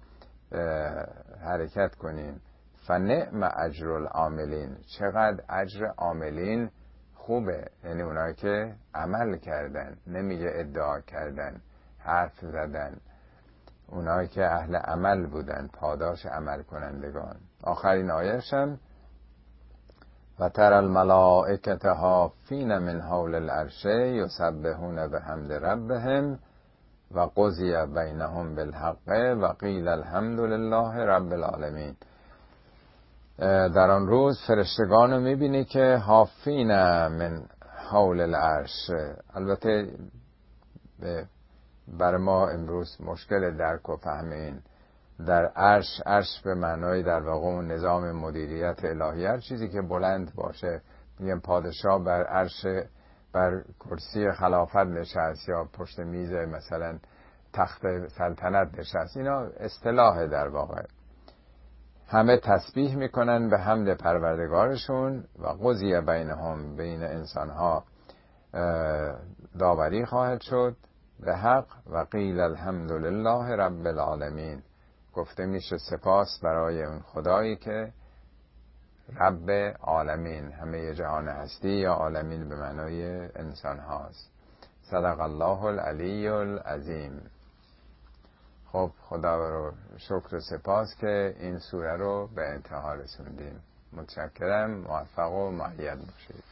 حرکت 1.44 1.94
کنیم. 1.94 2.40
فنعم 2.86 3.50
اجر 3.56 3.90
العاملین. 3.90 4.76
چقدر 4.98 5.44
اجر 5.48 5.86
عاملین 5.86 6.70
خوبه. 7.14 7.70
یعنی 7.84 8.02
اونایی 8.02 8.34
که 8.34 8.74
عمل 8.94 9.36
کردن 9.36 9.96
نمیگه 10.06 10.50
ادعا 10.54 11.00
کردن 11.00 11.60
حرف 11.98 12.40
زدن. 12.40 13.00
اونایی 13.88 14.28
که 14.28 14.46
اهل 14.46 14.76
عمل 14.76 15.26
بودن 15.26 15.68
پاداش 15.72 16.26
عمل 16.26 16.62
کنندگان 16.62 17.36
آخرین 17.62 18.10
آیهشم 18.10 18.78
و 20.40 20.48
تر 20.48 20.72
الملائکت 20.72 21.84
هافین 21.84 22.78
من 22.78 23.00
حول 23.00 23.34
العرشه 23.34 24.08
یسبحون 24.08 25.10
به 25.10 25.20
حمد 25.20 25.52
ربهم. 25.52 26.38
و 27.10 27.20
قضی 27.20 27.72
بینهم 27.94 28.54
بالحق 28.54 29.08
و 29.42 29.46
قیل 29.46 29.88
الحمد 29.88 30.40
لله 30.40 31.04
رب 31.04 31.32
العالمین. 31.32 31.96
در 33.74 33.90
آن 33.90 34.06
روز 34.06 34.40
فرشتگان 34.46 35.10
رو 35.10 35.20
می‌بینی 35.20 35.64
که 35.64 35.96
حافین 35.96 36.68
من 37.08 37.42
حول 37.90 38.20
العرش. 38.20 38.90
البته 39.34 39.88
بر 41.98 42.16
ما 42.16 42.48
امروز 42.48 42.96
مشکل 43.00 43.56
درک 43.56 43.88
و 43.88 43.96
فهم 43.96 44.62
در 45.26 45.46
عرش 45.46 46.02
عرش 46.06 46.40
به 46.44 46.54
معنای 46.54 47.02
در 47.02 47.20
واقع 47.20 47.46
اون 47.46 47.72
نظام 47.72 48.12
مدیریت 48.12 48.84
الهی 48.84 49.26
هر 49.26 49.38
چیزی 49.38 49.68
که 49.68 49.82
بلند 49.82 50.34
باشه 50.34 50.80
میگن 51.18 51.40
پادشاه 51.40 52.04
بر 52.04 52.24
عرش 52.24 52.66
بر 53.32 53.62
کرسی 53.80 54.32
خلافت 54.32 54.76
نشست 54.76 55.48
یا 55.48 55.64
پشت 55.72 55.98
میز 55.98 56.32
مثلا 56.32 56.98
تخت 57.52 57.82
سلطنت 58.08 58.78
نشست 58.78 59.16
اینا 59.16 59.38
اصطلاح 59.40 60.26
در 60.26 60.48
واقع. 60.48 60.82
همه 62.08 62.36
تسبیح 62.36 62.96
می‌کنن 62.96 63.48
به 63.48 63.58
حمد 63.58 63.96
پروردگارشون 63.96 65.24
و 65.38 65.46
قضیه 65.46 66.00
بینهم 66.00 66.76
بین 66.76 67.02
انسانها 67.02 67.84
داوری 69.58 70.04
خواهد 70.06 70.40
شد 70.40 70.76
به 71.20 71.36
حق 71.36 71.66
و 71.86 72.06
قیل 72.10 72.40
الحمد 72.40 72.92
لله 72.92 73.56
رب 73.56 73.86
العالمین. 73.86 74.62
گفته 75.14 75.46
میشه 75.46 75.76
سپاس 75.78 76.40
برای 76.42 76.84
اون 76.84 77.00
خدایی 77.00 77.56
که 77.56 77.92
رب 79.16 79.50
عالمین. 79.80 80.52
همه 80.52 80.94
جهان 80.94 81.28
هستی 81.28 81.68
یا 81.68 81.92
عالمین 81.92 82.48
به 82.48 82.56
معنای 82.56 83.04
انسان 83.36 83.78
هاست. 83.78 84.30
صدق 84.82 85.20
الله 85.20 85.64
العلی 85.64 86.28
العظیم. 86.28 87.30
خب 88.66 88.90
خدا 89.02 89.36
رو 89.36 89.72
شکر 89.96 90.40
سپاس 90.40 90.96
که 91.00 91.36
این 91.40 91.58
سوره 91.58 91.96
رو 91.96 92.28
به 92.34 92.48
انتها 92.48 92.94
رسوندیم. 92.94 93.60
متشکرم 93.92 94.70
موفق 94.70 95.32
و 95.32 95.50
معید 95.50 95.98
باشید. 95.98 96.44